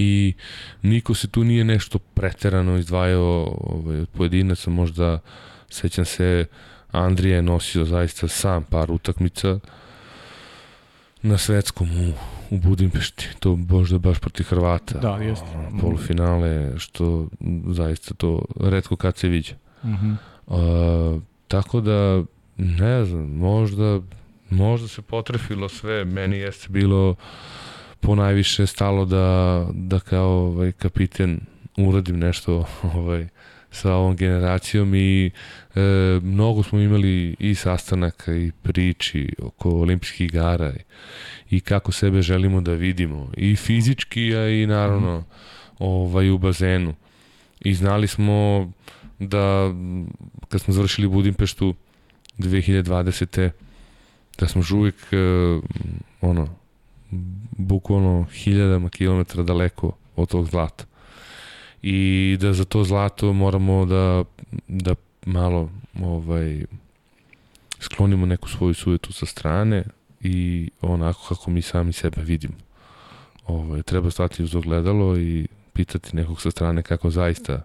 i 0.01 0.35
niko 0.83 1.15
se 1.15 1.29
tu 1.29 1.45
nije 1.45 1.65
nešto 1.65 1.99
preterano 1.99 2.77
izdvajao 2.79 3.59
ovaj, 3.61 4.01
od 4.01 4.09
pojedinaca, 4.09 4.71
možda 4.71 5.19
sećam 5.71 6.05
se 6.05 6.47
Andrija 6.91 7.37
je 7.37 7.43
nosio 7.43 7.85
zaista 7.85 8.29
sam 8.29 8.65
par 8.65 8.91
utakmica 8.93 9.59
na 11.23 11.39
svetskom 11.39 11.89
u, 11.91 12.13
u 12.51 12.59
Budimpešti, 12.59 13.29
to 13.39 13.57
možda 13.57 13.99
baš 13.99 14.19
protiv 14.19 14.45
Hrvata. 14.45 14.99
Da, 14.99 15.17
jeste. 15.17 15.47
Polufinale, 15.81 16.79
što 16.79 17.27
zaista 17.67 18.15
to 18.15 18.43
redko 18.61 18.97
kad 18.97 19.17
se 19.17 19.29
viđa. 19.29 19.55
Uh. 19.83 19.91
-huh. 19.91 20.17
A, 20.47 21.21
tako 21.49 21.81
da, 21.81 22.25
ne 22.57 23.05
znam, 23.05 23.31
možda, 23.31 24.01
možda 24.51 24.89
se 24.89 25.03
potrefilo 25.03 25.69
sve, 25.69 26.05
meni 26.05 26.37
jeste 26.37 26.67
bilo 26.69 27.15
po 28.01 28.15
najviše 28.15 28.67
stalo 28.67 29.05
da, 29.05 29.67
da 29.73 30.01
kao 30.01 30.31
ovaj, 30.31 30.73
kapiten 30.73 31.41
uradim 31.77 32.19
nešto 32.19 32.65
ovaj, 32.95 33.29
sa 33.71 33.95
ovom 33.95 34.17
generacijom 34.17 34.95
i 34.95 35.31
e, 35.75 35.81
mnogo 36.23 36.63
smo 36.63 36.81
imali 36.81 37.37
i 37.39 37.55
sastanaka 37.55 38.35
i 38.35 38.53
priči 38.63 39.35
oko 39.43 39.71
olimpijskih 39.71 40.21
igara 40.21 40.73
i, 40.73 41.57
i 41.57 41.61
kako 41.61 41.93
sebe 41.93 42.23
želimo 42.23 42.61
da 42.61 42.73
vidimo 42.73 43.31
i 43.37 43.57
fizički 43.57 44.37
a 44.37 44.49
i 44.49 44.67
naravno 44.67 45.25
ovaj, 45.79 46.31
u 46.31 46.39
bazenu 46.39 46.95
i 47.61 47.75
znali 47.75 48.07
smo 48.07 48.71
da 49.19 49.75
kad 50.49 50.61
smo 50.61 50.75
završili 50.75 51.09
Budimpeštu 51.09 51.75
2020. 52.39 53.51
da 54.39 54.49
smo 54.49 54.63
uvijek 54.73 54.95
e, 55.13 55.17
ono 56.21 56.49
bukvalno 57.51 58.27
hiljadama 58.33 58.91
kilometra 58.91 59.43
daleko 59.43 59.93
od 60.17 60.29
tog 60.29 60.47
zlata. 60.51 60.85
I 61.83 62.37
da 62.41 62.53
za 62.53 62.65
to 62.65 62.85
zlato 62.85 63.33
moramo 63.33 63.87
da, 63.87 64.25
da 64.69 64.95
malo 65.27 65.71
ovaj, 66.03 66.65
sklonimo 67.81 68.27
neku 68.27 68.49
svoju 68.49 68.75
sujetu 68.75 69.13
sa 69.13 69.27
strane 69.27 69.85
i 70.21 70.71
onako 70.81 71.21
kako 71.29 71.51
mi 71.51 71.63
sami 71.63 71.93
sebe 71.93 72.23
vidimo. 72.23 72.55
ovaj, 73.47 73.83
treba 73.83 74.11
stati 74.11 74.43
uz 74.43 74.55
ogledalo 74.55 75.19
i 75.19 75.47
pitati 75.73 76.17
nekog 76.17 76.41
sa 76.41 76.51
strane 76.51 76.83
kako 76.83 77.11
zaista 77.11 77.65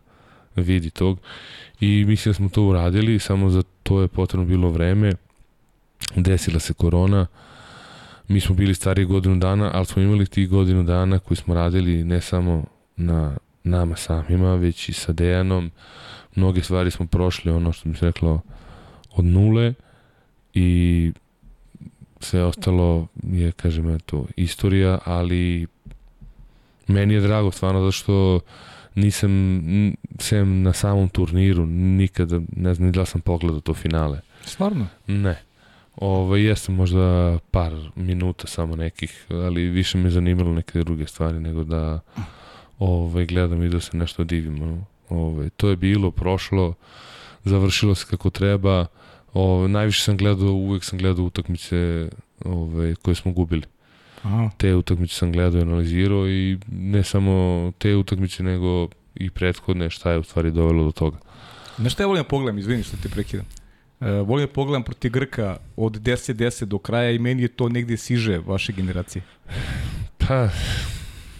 vidi 0.56 0.90
tog. 0.90 1.20
I 1.80 2.06
mislim 2.08 2.30
da 2.32 2.36
smo 2.36 2.50
to 2.50 2.64
uradili, 2.64 3.20
samo 3.20 3.50
za 3.50 3.64
to 3.84 4.02
je 4.02 4.08
potrebno 4.08 4.46
bilo 4.46 4.70
vreme. 4.70 5.14
Desila 6.16 6.60
se 6.60 6.74
korona, 6.74 7.28
mi 8.28 8.40
smo 8.40 8.56
bili 8.56 8.76
stari 8.76 9.06
godinu 9.06 9.36
dana, 9.36 9.72
ali 9.74 9.86
smo 9.86 10.02
imali 10.02 10.26
tih 10.26 10.50
godinu 10.50 10.84
dana 10.84 11.20
koji 11.20 11.38
smo 11.38 11.54
radili 11.54 12.04
ne 12.04 12.22
samo 12.22 12.66
na 12.98 13.38
nama 13.64 13.96
samima, 13.96 14.56
već 14.56 14.90
i 14.90 14.94
sa 14.94 15.12
Dejanom. 15.12 15.72
Mnoge 16.36 16.64
stvari 16.64 16.92
smo 16.92 17.06
prošli, 17.08 17.52
ono 17.52 17.72
što 17.72 17.90
mi 17.90 17.96
se 17.96 18.06
reklo, 18.06 18.42
od 19.12 19.26
nule 19.26 19.74
i 20.54 21.12
sve 22.20 22.44
ostalo 22.44 23.08
je, 23.24 23.52
kažem, 23.52 23.96
eto, 23.96 24.26
istorija, 24.36 25.00
ali 25.06 25.68
meni 26.88 27.14
je 27.14 27.22
drago 27.22 27.52
stvarno 27.52 27.80
zato 27.80 27.92
što 27.92 28.40
nisam, 28.96 29.62
sem 30.20 30.62
na 30.62 30.74
samom 30.74 31.10
turniru, 31.10 31.66
nikada, 31.66 32.42
ne 32.56 32.74
znam 32.74 32.86
ni 32.86 32.92
da 32.92 33.06
sam 33.06 33.22
pogledao 33.22 33.60
to 33.60 33.74
finale. 33.74 34.20
Stvarno? 34.46 34.88
Ne. 35.08 35.42
Ovo, 35.96 36.22
ovaj, 36.22 36.42
jesam 36.42 36.76
možda 36.76 37.38
par 37.52 37.74
minuta 37.96 38.48
samo 38.48 38.76
nekih, 38.76 39.26
ali 39.30 39.62
više 39.62 39.98
me 39.98 40.10
zanimalo 40.10 40.54
neke 40.54 40.80
druge 40.80 41.08
stvari 41.08 41.40
nego 41.40 41.64
da 41.64 42.00
ovaj, 42.80 43.26
gledam 43.26 43.64
i 43.64 43.70
da 43.70 43.80
se 43.80 43.98
nešto 43.98 44.24
divim. 44.24 44.62
Ovo, 44.62 44.86
ovaj, 45.10 45.50
to 45.50 45.70
je 45.70 45.76
bilo, 45.76 46.12
prošlo, 46.12 46.74
završilo 47.44 47.96
se 47.96 48.06
kako 48.10 48.30
treba. 48.30 48.86
Ovo, 49.34 49.68
najviše 49.68 50.02
sam 50.02 50.18
gledao, 50.18 50.52
uvek 50.52 50.84
sam 50.84 51.00
gledao 51.00 51.26
utakmice 51.26 52.10
ove, 52.46 52.96
koje 52.96 53.16
smo 53.16 53.32
gubili. 53.32 53.64
Aha. 54.24 54.50
Te 54.58 54.76
utakmice 54.76 55.16
sam 55.16 55.32
gledao 55.32 55.60
i 55.60 55.62
analizirao 55.62 56.30
i 56.30 56.58
ne 56.72 57.04
samo 57.04 57.72
te 57.78 57.96
utakmice, 57.96 58.44
nego 58.44 58.88
i 59.16 59.30
prethodne 59.30 59.90
šta 59.90 60.12
je 60.12 60.20
u 60.20 60.24
stvari 60.24 60.52
dovelo 60.52 60.84
do 60.84 60.92
toga. 60.92 61.18
Na 61.78 61.90
šta 61.90 62.04
ja 62.04 62.08
volim 62.08 62.24
da 62.24 62.28
pogledam, 62.28 62.58
izvini 62.58 62.84
što 62.84 62.98
te 63.04 63.10
prekidam. 63.10 63.46
E, 64.02 64.12
volim 64.12 64.46
da 64.46 64.54
pogledam 64.54 64.84
proti 64.84 65.10
Grka 65.10 65.58
od 65.76 66.02
10-10 66.02 66.66
do 66.66 66.78
kraja 66.78 67.12
i 67.12 67.20
meni 67.20 67.42
je 67.42 67.48
to 67.48 67.70
negde 67.70 67.98
siže 67.98 68.40
vaše 68.46 68.74
generacije. 68.74 69.24
Pa, 70.18 70.50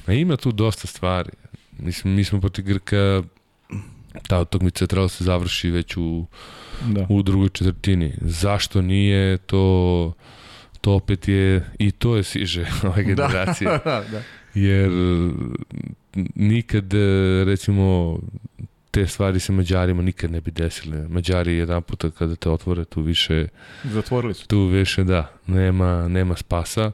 ima 0.08 0.38
tu 0.38 0.52
dosta 0.52 0.88
stvari. 0.88 1.30
Mislim, 1.80 2.14
mi 2.14 2.24
smo 2.24 2.42
proti 2.42 2.62
Grka 2.62 3.24
ta 4.28 4.40
utakmica 4.40 4.88
trebala 4.88 5.06
da 5.06 5.10
se 5.10 5.24
završi 5.24 5.70
već 5.70 5.98
u, 5.98 6.26
da. 6.82 7.06
u 7.10 7.24
drugoj 7.24 7.50
četvrtini. 7.50 8.14
Zašto 8.22 8.82
nije 8.82 9.38
to 9.38 10.14
to 10.84 10.94
opet 10.94 11.28
je 11.28 11.66
i 11.80 11.92
to 11.92 12.16
je 12.16 12.24
siže 12.24 12.66
ove 12.84 13.04
da. 13.04 13.10
generacije. 13.10 13.70
Da, 13.70 13.78
da, 13.86 14.04
da. 14.12 14.22
Jer 14.54 14.92
nikad 16.36 16.94
recimo 17.46 18.20
te 18.92 19.08
stvari 19.08 19.40
sa 19.40 19.54
Mađarima 19.54 20.02
nikad 20.02 20.32
ne 20.32 20.42
bi 20.42 20.52
desile. 20.52 21.08
Mađari 21.08 21.54
jedan 21.54 21.82
puta 21.82 22.10
kada 22.10 22.36
te 22.36 22.50
otvore 22.50 22.86
tu 22.86 23.02
više 23.02 23.48
zatvorili 23.84 24.34
su. 24.34 24.48
Tu 24.48 24.66
više 24.66 25.04
da, 25.04 25.32
nema 25.48 26.08
nema 26.08 26.36
spasa. 26.36 26.92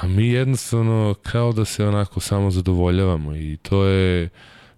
A 0.00 0.06
mi 0.06 0.28
jednostavno 0.28 1.14
kao 1.22 1.52
da 1.52 1.64
se 1.64 1.86
onako 1.86 2.20
samo 2.20 2.50
zadovoljavamo 2.50 3.36
i 3.36 3.56
to 3.62 3.84
je 3.84 4.28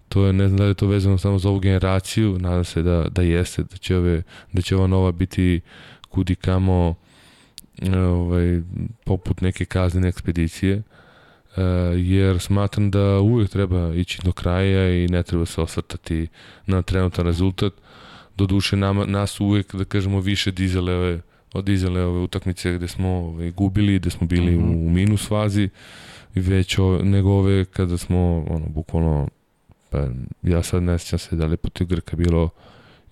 to 0.08 0.26
je, 0.26 0.32
ne 0.32 0.48
znam 0.48 0.58
da 0.58 0.64
li 0.64 0.70
je 0.70 0.74
to 0.74 0.86
vezano 0.86 1.18
samo 1.18 1.38
za 1.38 1.48
ovu 1.48 1.60
generaciju, 1.60 2.38
nadam 2.38 2.64
se 2.64 2.82
da, 2.82 3.06
da 3.10 3.22
jeste, 3.22 3.62
da 3.62 3.76
će, 3.76 3.96
ove, 3.96 4.22
da 4.52 4.62
će 4.62 4.76
ova 4.76 4.86
nova 4.86 5.12
biti 5.12 5.60
kudi 6.08 6.34
kamo 6.34 6.94
ovaj, 7.92 8.60
poput 9.04 9.40
neke 9.40 9.64
kaznene 9.64 10.08
ekspedicije, 10.08 10.76
uh, 10.76 11.62
jer 11.96 12.40
smatram 12.40 12.90
da 12.90 13.18
uvek 13.18 13.50
treba 13.50 13.94
ići 13.94 14.18
do 14.24 14.32
kraja 14.32 15.04
i 15.04 15.08
ne 15.08 15.22
treba 15.22 15.46
se 15.46 15.60
osvrtati 15.60 16.28
na 16.66 16.82
trenutan 16.82 17.26
rezultat. 17.26 17.72
Doduše 18.36 18.76
nama, 18.76 19.06
nas 19.06 19.40
uvek, 19.40 19.74
da 19.74 19.84
kažemo, 19.84 20.20
više 20.20 20.50
dizale 20.50 20.94
ove, 20.94 21.20
odizale 21.56 22.02
ove 22.02 22.20
utakmice 22.20 22.72
gde 22.72 22.88
smo 22.88 23.08
ovaj, 23.08 23.50
gubili, 23.50 23.98
gde 23.98 24.10
smo 24.10 24.26
bili 24.26 24.52
mm 24.52 24.62
-hmm. 24.62 24.84
u, 24.84 24.86
u 24.86 24.90
minus 24.90 25.28
fazi, 25.28 25.68
već 26.34 26.78
ove, 26.78 27.04
nego 27.04 27.30
ove 27.30 27.64
kada 27.64 27.98
smo, 27.98 28.44
ono, 28.48 28.66
bukvalno, 28.68 29.28
pa 29.90 30.08
ja 30.42 30.62
sad 30.62 30.82
ne 30.82 30.98
sjećam 30.98 31.18
se 31.18 31.36
da 31.36 31.46
li 31.46 31.56
po 31.56 31.68
Grka 31.84 32.16
bilo 32.16 32.50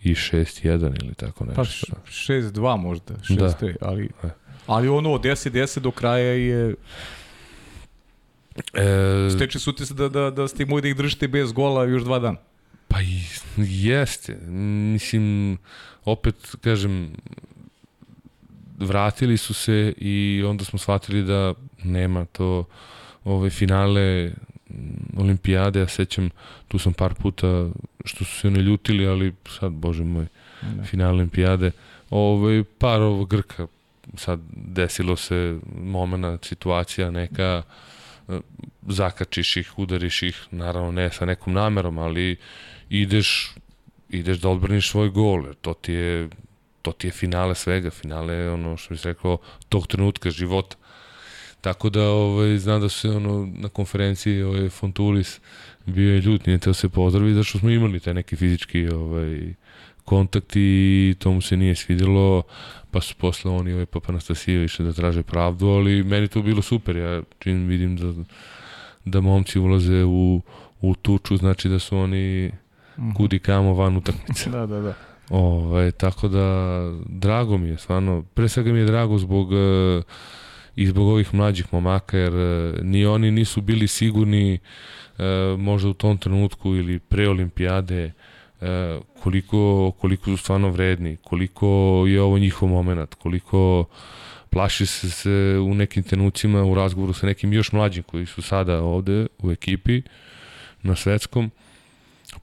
i 0.03 0.15
6-1 0.15 1.05
ili 1.05 1.15
tako 1.15 1.45
nešto. 1.45 1.63
Pa 1.95 2.11
6-2 2.11 2.77
možda, 2.77 3.15
6-3, 3.15 3.79
da. 3.81 3.89
ali... 3.89 4.11
E 4.23 4.29
Ali 4.67 4.89
ono 4.89 5.13
od 5.13 5.23
10-10 5.23 5.79
do 5.79 5.91
kraja 5.91 6.33
je... 6.33 6.75
E... 8.75 9.31
Steče 9.35 9.59
su 9.59 9.73
ti 9.73 9.87
se 9.87 9.95
da, 9.95 10.09
da, 10.09 10.31
da 10.31 10.49
ste 10.49 10.67
mogli 10.67 10.83
da 10.83 10.89
ih 10.89 10.97
držite 10.97 11.29
bez 11.29 11.53
gola 11.53 11.85
još 11.85 12.03
dva 12.03 12.19
dana. 12.19 12.39
Pa 12.89 13.01
i, 13.01 13.23
jeste. 13.57 14.37
Mislim, 14.93 15.59
opet, 16.05 16.57
kažem, 16.61 17.13
vratili 18.79 19.37
su 19.37 19.55
se 19.55 19.95
i 19.97 20.43
onda 20.47 20.65
smo 20.65 20.79
shvatili 20.79 21.23
da 21.23 21.55
nema 21.85 22.25
to 22.25 22.65
ove 23.25 23.51
finale 23.51 24.33
olimpijade, 25.17 25.81
ja 25.81 25.89
sećam, 25.89 26.31
tu 26.69 26.79
sam 26.79 26.93
par 26.93 27.15
puta 27.15 27.69
što 28.05 28.25
su 28.25 28.41
se 28.41 28.51
ne 28.51 28.61
ljutili, 28.61 29.07
ali 29.07 29.35
sad, 29.61 29.73
bože 29.73 30.05
moj, 30.05 30.27
ne. 30.63 30.85
finale 30.85 31.13
olimpijade, 31.13 31.71
ove, 32.11 32.65
par 32.65 33.03
ovog 33.03 33.29
Grka 33.29 33.67
sad 34.17 34.41
desilo 34.57 35.17
se 35.17 35.59
momena, 35.83 36.39
situacija 36.43 37.11
neka, 37.11 37.63
e, 38.29 38.41
zakačiš 38.83 39.57
ih, 39.57 39.79
udariš 39.79 40.23
ih, 40.23 40.47
naravno 40.51 40.93
ne 40.93 41.11
sa 41.11 41.25
nekom 41.25 41.53
namerom, 41.53 41.99
ali 41.99 42.37
ideš, 42.89 43.55
ideš 44.09 44.39
da 44.39 44.49
odbraniš 44.49 44.91
svoj 44.91 45.09
gol, 45.09 45.45
to 45.61 45.75
ti 45.75 45.93
je 45.93 46.29
to 46.85 46.93
ti 46.93 47.07
je 47.07 47.13
finale 47.13 47.55
svega, 47.55 47.91
finale 47.91 48.35
je 48.35 48.51
ono 48.51 48.77
što 48.77 48.95
bih 48.95 49.01
rekao 49.05 49.39
tog 49.69 49.87
trenutka 49.87 50.31
života. 50.31 50.77
Tako 51.61 51.91
da 51.91 52.03
ovaj, 52.09 52.59
znam 52.59 52.81
da 52.81 52.89
se 52.89 53.09
ono, 53.11 53.49
na 53.57 53.69
konferenciji 53.69 54.43
ovaj, 54.43 54.69
Fontulis 54.69 55.41
bio 55.87 56.15
je 56.15 56.21
ljut, 56.21 56.47
nije 56.47 56.59
teo 56.59 56.75
se 56.75 56.89
pozdravi, 56.89 57.35
zato 57.35 57.45
što 57.45 57.59
smo 57.59 57.71
imali 57.71 58.01
taj 58.01 58.15
neki 58.15 58.37
fizički 58.37 58.89
ovaj, 58.89 59.55
kontakt 60.05 60.53
i 60.57 61.15
to 61.19 61.33
mu 61.33 61.41
se 61.41 61.57
nije 61.57 61.75
svidelo, 61.75 62.43
pa 62.91 63.01
su 63.01 63.15
posle 63.17 63.51
oni 63.51 63.73
ovaj 63.73 63.87
Papa 63.87 64.13
Anastasija 64.13 64.65
išli 64.65 64.85
da 64.85 64.93
traže 64.93 65.23
pravdu, 65.23 65.67
ali 65.67 66.03
meni 66.03 66.29
to 66.29 66.43
bilo 66.43 66.63
super, 66.63 66.97
ja 66.97 67.23
čim 67.39 67.67
vidim 67.67 67.97
da, 67.97 68.13
da 69.05 69.21
momci 69.21 69.59
ulaze 69.59 70.05
u, 70.05 70.43
u 70.81 70.95
tuču, 70.95 71.37
znači 71.37 71.69
da 71.69 71.79
su 71.79 71.99
oni 71.99 72.53
mhm. 72.99 73.13
kudi 73.13 73.39
kamo 73.39 73.75
van 73.75 73.97
utakmice. 73.97 74.51
da, 74.51 74.67
da, 74.67 74.81
da. 74.81 75.14
Ovaj, 75.31 75.91
tako 75.91 76.29
da, 76.29 76.81
drago 77.07 77.59
mi 77.59 77.69
je, 77.69 77.79
stvarno, 77.79 78.25
pre 78.35 78.49
svega 78.49 78.73
mi 78.73 78.79
je 78.79 78.85
drago 78.85 79.19
zbog 79.19 79.53
uh, 79.53 80.05
i 80.77 80.87
zbog 80.87 81.09
ovih 81.09 81.35
mlađih 81.35 81.67
momaka, 81.73 82.19
jer 82.19 82.35
uh, 82.35 82.81
ni 82.83 83.07
oni 83.07 83.31
nisu 83.31 83.61
bili 83.61 83.89
sigurni 83.89 84.59
uh, 85.19 85.25
možda 85.61 85.89
u 85.89 85.95
tom 85.95 86.19
trenutku 86.19 86.75
ili 86.75 86.99
pre 86.99 87.29
olimpijade 87.29 88.13
E, 88.65 89.01
koliko, 89.23 89.93
koliko 90.01 90.25
su 90.25 90.37
stvarno 90.37 90.69
vredni, 90.69 91.17
koliko 91.17 91.67
je 92.09 92.23
ovo 92.23 92.39
njihov 92.39 92.69
moment, 92.69 93.15
koliko 93.15 93.85
plaši 94.51 94.87
se, 94.87 95.11
se 95.11 95.59
u 95.63 95.75
nekim 95.75 96.03
tenucima 96.03 96.65
u 96.65 96.75
razgovoru 96.75 97.13
sa 97.13 97.27
nekim 97.27 97.53
još 97.53 97.73
mlađim 97.73 98.03
koji 98.03 98.27
su 98.27 98.43
sada 98.43 98.83
ovde 98.83 99.27
u 99.39 99.51
ekipi 99.51 100.03
na 100.83 100.97
svetskom, 100.97 101.51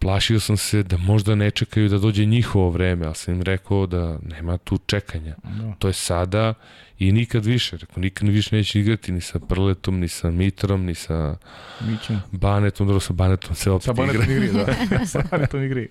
plašio 0.01 0.39
sam 0.39 0.57
se 0.57 0.83
da 0.83 0.97
možda 0.97 1.35
ne 1.35 1.51
čekaju 1.51 1.89
da 1.89 1.97
dođe 1.97 2.25
njihovo 2.25 2.69
vreme, 2.69 3.05
ali 3.05 3.15
sam 3.15 3.33
im 3.33 3.41
rekao 3.41 3.85
da 3.87 4.19
nema 4.23 4.57
tu 4.57 4.77
čekanja. 4.85 5.35
Da. 5.43 5.73
To 5.79 5.87
je 5.87 5.93
sada 5.93 6.53
i 6.99 7.11
nikad 7.11 7.45
više. 7.45 7.77
Rekao, 7.77 8.01
nikad 8.01 8.27
više 8.27 8.55
neće 8.55 8.79
igrati 8.79 9.11
ni 9.11 9.21
sa 9.21 9.39
Prletom, 9.39 9.99
ni 9.99 10.07
sa 10.07 10.31
Mitrom, 10.31 10.85
ni 10.85 10.95
sa 10.95 11.37
Mićem. 11.81 12.21
Banetom, 12.31 12.87
dobro 12.87 12.99
sa 12.99 13.13
Banetom 13.13 13.55
se 13.55 13.71
opet 13.71 13.85
sa 13.85 13.93
Banetom 13.93 14.31
igri, 14.31 14.49
da. 14.53 14.65
sa 15.13 15.23
Banetom 15.31 15.63
igri. 15.63 15.87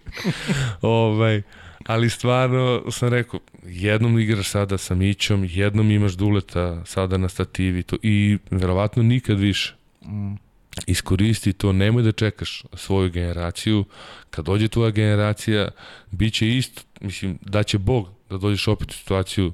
ovaj, 0.83 1.43
ali 1.87 2.11
stvarno 2.11 2.83
sam 2.91 3.09
rekao, 3.09 3.41
jednom 3.65 4.19
igraš 4.19 4.49
sada 4.49 4.79
sa 4.79 4.95
Mićom, 4.95 5.45
jednom 5.49 5.91
imaš 5.91 6.13
Duleta 6.13 6.85
sada 6.85 7.17
na 7.17 7.29
stativi 7.29 7.83
to, 7.83 7.97
i 8.03 8.39
verovatno 8.51 9.03
nikad 9.03 9.39
više. 9.39 9.75
Mm 10.03 10.50
iskoristi 10.87 11.53
to, 11.53 11.73
nemoj 11.73 12.03
da 12.03 12.13
čekaš 12.13 12.63
svoju 12.75 13.11
generaciju, 13.11 13.85
kad 14.31 14.45
dođe 14.45 14.69
tvoja 14.69 14.91
generacija, 14.91 15.69
bit 16.11 16.35
će 16.35 16.57
isto, 16.57 16.83
mislim, 17.01 17.39
da 17.43 17.63
će 17.63 17.79
Bog 17.79 18.09
da 18.31 18.39
dođeš 18.39 18.69
opet 18.69 18.91
u 18.91 18.95
situaciju 18.95 19.53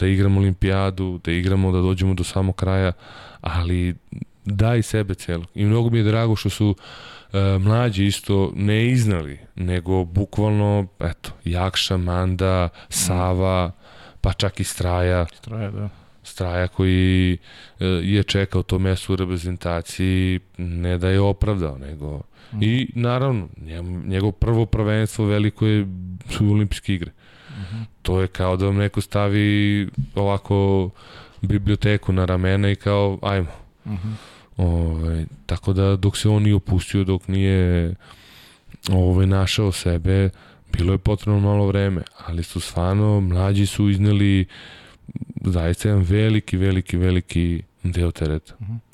da 0.00 0.06
igramo 0.06 0.40
olimpijadu, 0.40 1.20
da 1.24 1.32
igramo, 1.32 1.72
da 1.72 1.80
dođemo 1.80 2.14
do 2.14 2.24
samog 2.24 2.56
kraja, 2.56 2.92
ali 3.40 3.94
daj 4.44 4.82
sebe 4.82 5.14
celo. 5.14 5.44
I 5.54 5.64
mnogo 5.64 5.90
mi 5.90 5.98
je 5.98 6.04
drago 6.04 6.36
što 6.36 6.50
su 6.50 6.68
uh, 6.68 7.62
mlađi 7.62 8.06
isto 8.06 8.52
ne 8.54 8.86
iznali, 8.86 9.38
nego 9.54 10.04
bukvalno, 10.04 10.86
eto, 11.00 11.30
Jakša, 11.44 11.96
Manda, 11.96 12.68
Sava, 12.88 13.72
pa 14.20 14.32
čak 14.32 14.60
i 14.60 14.64
Straja. 14.64 15.26
Straja, 15.34 15.70
da 15.70 16.05
Straja 16.26 16.68
koji 16.68 17.38
e, 17.80 17.84
je 17.86 18.22
čekao 18.22 18.62
to 18.62 18.78
mesto 18.78 19.12
u 19.12 19.16
reprezentaciji 19.16 20.40
ne 20.58 20.98
da 20.98 21.08
je 21.08 21.20
opravdao, 21.20 21.78
nego 21.78 22.20
mm. 22.52 22.62
i 22.62 22.88
naravno 22.94 23.48
njegov 24.06 24.32
prvo 24.32 24.66
prvenstvo 24.66 25.26
veliko 25.26 25.66
je 25.66 25.86
su 26.30 26.50
olimpijske 26.50 26.94
igre. 26.94 27.10
Mm 27.50 27.52
-hmm. 27.52 27.84
To 28.02 28.20
je 28.20 28.26
kao 28.26 28.56
da 28.56 28.66
vam 28.66 28.76
neko 28.76 29.00
stavi 29.00 29.88
ovako 30.14 30.90
biblioteku 31.42 32.12
na 32.12 32.24
ramena 32.24 32.70
i 32.70 32.74
kao 32.74 33.18
ajmo. 33.22 33.50
Mm 33.86 33.92
-hmm. 33.92 34.14
Ove, 34.56 34.92
ovaj, 34.92 35.24
tako 35.46 35.72
da 35.72 35.96
dok 35.96 36.16
se 36.16 36.28
on 36.28 36.42
nije 36.42 36.54
opustio, 36.54 37.04
dok 37.04 37.28
nije 37.28 37.94
ovaj, 38.90 39.26
našao 39.26 39.72
sebe, 39.72 40.30
bilo 40.72 40.92
je 40.92 40.98
potrebno 40.98 41.40
malo 41.40 41.66
vreme, 41.66 42.02
ali 42.26 42.42
su 42.42 42.60
stvarno, 42.60 43.20
mlađi 43.20 43.66
su 43.66 43.88
izneli 43.88 44.46
zaista 45.44 45.88
jedan 45.88 46.02
veliki, 46.02 46.56
veliki, 46.56 46.96
veliki 46.96 47.62
deo 47.82 48.10
tereta. 48.10 48.54
Uh 48.60 48.66
mhm. 48.68 48.72
-huh. 48.72 48.86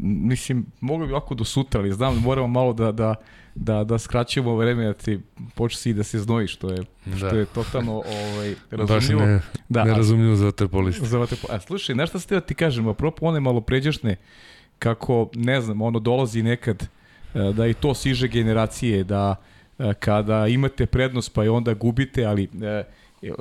Mislim, 0.00 0.66
mogli 0.80 1.06
bi 1.06 1.12
ovako 1.12 1.34
do 1.34 1.44
sutra, 1.44 1.80
ali 1.80 1.92
znam 1.92 2.14
da 2.14 2.20
moramo 2.20 2.46
malo 2.46 2.72
da, 2.72 2.92
da, 2.92 3.14
da, 3.54 3.84
da 3.84 3.98
skraćujemo 3.98 4.56
vreme 4.56 4.84
da 4.84 4.92
ti 4.92 5.20
počne 5.54 5.92
da 5.92 6.02
se 6.02 6.18
znoji, 6.18 6.46
što 6.46 6.70
je, 6.70 6.82
da. 7.06 7.16
što 7.16 7.26
je 7.26 7.46
totalno 7.46 7.92
ovaj, 7.92 8.54
razumljivo. 8.70 9.20
Baš 9.20 9.28
ne, 9.28 9.40
da, 9.68 9.84
nerazumljivo 9.84 10.36
za 10.36 10.44
vaterpoliste. 10.44 11.06
Za 11.06 11.18
vaterpoliste. 11.18 11.56
A 11.56 11.60
slušaj, 11.60 11.94
nešto 11.94 12.18
ste 12.18 12.34
da 12.34 12.40
ti 12.40 12.54
kažem, 12.54 12.88
apropo 12.88 13.26
one 13.26 13.40
malo 13.40 13.60
pređašne, 13.60 14.16
kako, 14.78 15.28
ne 15.34 15.60
znam, 15.60 15.82
ono 15.82 15.98
dolazi 15.98 16.42
nekad 16.42 16.82
e, 17.34 17.52
da 17.52 17.66
i 17.66 17.74
to 17.74 17.94
siže 17.94 18.28
generacije, 18.28 19.04
da 19.04 19.36
e, 19.78 19.94
kada 19.94 20.46
imate 20.48 20.86
prednost 20.86 21.34
pa 21.34 21.44
i 21.44 21.48
onda 21.48 21.74
gubite, 21.74 22.24
ali 22.24 22.44
e, 22.62 22.84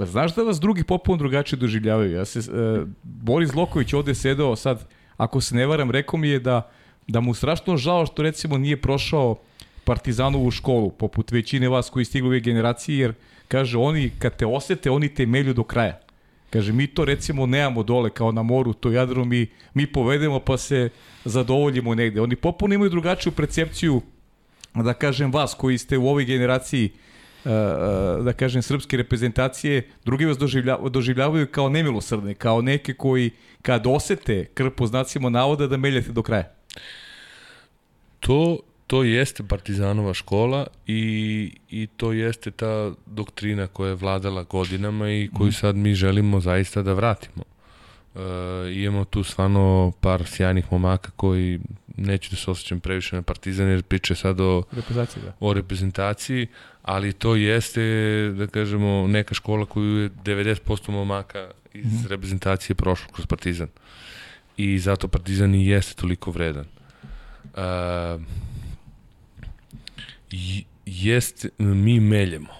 Znaš 0.05 0.35
da 0.35 0.43
vas 0.43 0.59
drugi 0.59 0.83
popuno 0.83 1.17
drugačije 1.17 1.59
doživljavaju? 1.59 2.11
Ja 2.11 2.25
se, 2.25 2.39
uh, 2.39 2.87
Boris 3.03 3.53
Loković 3.53 3.93
ovde 3.93 4.15
sedeo 4.15 4.55
sad, 4.55 4.87
ako 5.17 5.41
se 5.41 5.55
ne 5.55 5.65
varam, 5.65 5.91
rekao 5.91 6.19
mi 6.19 6.29
je 6.29 6.39
da, 6.39 6.71
da 7.07 7.19
mu 7.19 7.33
strašno 7.33 7.77
žao 7.77 8.05
što 8.05 8.21
recimo 8.21 8.57
nije 8.57 8.81
prošao 8.81 9.35
Partizanovu 9.83 10.51
školu, 10.51 10.89
poput 10.89 11.31
većine 11.31 11.69
vas 11.69 11.89
koji 11.89 12.05
stigli 12.05 12.27
ove 12.27 12.39
generacije, 12.39 12.99
jer 12.99 13.13
kaže, 13.47 13.77
oni 13.77 14.11
kad 14.19 14.35
te 14.35 14.45
osete, 14.45 14.91
oni 14.91 15.09
te 15.09 15.25
melju 15.25 15.53
do 15.53 15.63
kraja. 15.63 15.99
Kaže, 16.49 16.73
mi 16.73 16.87
to 16.87 17.05
recimo 17.05 17.45
nemamo 17.45 17.83
dole 17.83 18.09
kao 18.09 18.31
na 18.31 18.43
moru, 18.43 18.73
to 18.73 18.91
jadro 18.91 19.25
mi, 19.25 19.47
mi 19.73 19.87
povedemo 19.87 20.39
pa 20.39 20.57
se 20.57 20.89
zadovoljimo 21.25 21.95
negde. 21.95 22.21
Oni 22.21 22.35
popuno 22.35 22.75
imaju 22.75 22.89
drugačiju 22.89 23.31
percepciju, 23.31 24.01
da 24.73 24.93
kažem 24.93 25.31
vas 25.31 25.53
koji 25.53 25.77
ste 25.77 25.97
u 25.97 26.07
ovoj 26.07 26.25
generaciji 26.25 26.89
uh, 26.93 27.10
da 28.23 28.33
kažem, 28.33 28.61
srpske 28.61 28.97
reprezentacije, 28.97 29.87
drugi 30.05 30.25
vas 30.25 30.37
doživljavaju, 30.37 30.89
doživljavaju 30.89 31.47
kao 31.51 31.69
nemilosrdne, 31.69 32.33
kao 32.33 32.61
neke 32.61 32.93
koji 32.93 33.31
kad 33.61 33.87
osete 33.87 34.45
krp 34.53 34.75
po 34.75 34.87
znacima 34.87 35.29
navoda 35.29 35.67
da 35.67 35.77
meljete 35.77 36.11
do 36.11 36.23
kraja. 36.23 36.51
To, 38.19 38.59
to 38.87 39.03
jeste 39.03 39.43
Partizanova 39.43 40.13
škola 40.13 40.67
i, 40.87 41.51
i 41.69 41.87
to 41.97 42.11
jeste 42.11 42.51
ta 42.51 42.91
doktrina 43.05 43.67
koja 43.67 43.89
je 43.89 43.95
vladala 43.95 44.43
godinama 44.43 45.09
i 45.09 45.29
koju 45.37 45.47
mhm. 45.47 45.55
sad 45.55 45.75
mi 45.75 45.93
želimo 45.93 46.39
zaista 46.39 46.81
da 46.81 46.93
vratimo. 46.93 47.43
Uh, 48.15 48.21
imamo 48.75 49.05
tu 49.05 49.23
stvarno 49.23 49.91
par 49.99 50.25
sjajnih 50.25 50.71
momaka 50.71 51.11
koji 51.15 51.59
neću 51.97 52.31
da 52.31 52.37
se 52.37 52.51
osjećam 52.51 52.79
previše 52.79 53.15
na 53.15 53.21
Partizan 53.21 53.67
jer 53.67 53.83
priče 53.83 54.15
sad 54.15 54.39
o 54.39 54.63
reprezentaciji, 54.71 55.23
da. 55.23 55.33
o 55.39 55.53
reprezentaciji 55.53 56.47
ali 56.81 57.13
to 57.13 57.35
jeste, 57.35 57.81
da 58.37 58.47
kažemo, 58.47 59.07
neka 59.07 59.33
škola 59.33 59.65
koju 59.65 59.97
je 59.97 60.09
90% 60.09 60.91
momaka 60.91 61.51
iz 61.73 61.85
mm 61.85 62.07
reprezentacije 62.09 62.75
prošlo 62.75 63.11
kroz 63.13 63.25
Partizan. 63.25 63.67
I 64.57 64.79
zato 64.79 65.07
Partizan 65.07 65.55
i 65.55 65.67
jeste 65.67 65.93
toliko 66.01 66.31
vredan. 66.31 66.65
Uh, 67.43 68.21
jest, 70.85 71.45
mi 71.57 71.99
meljemo, 71.99 72.53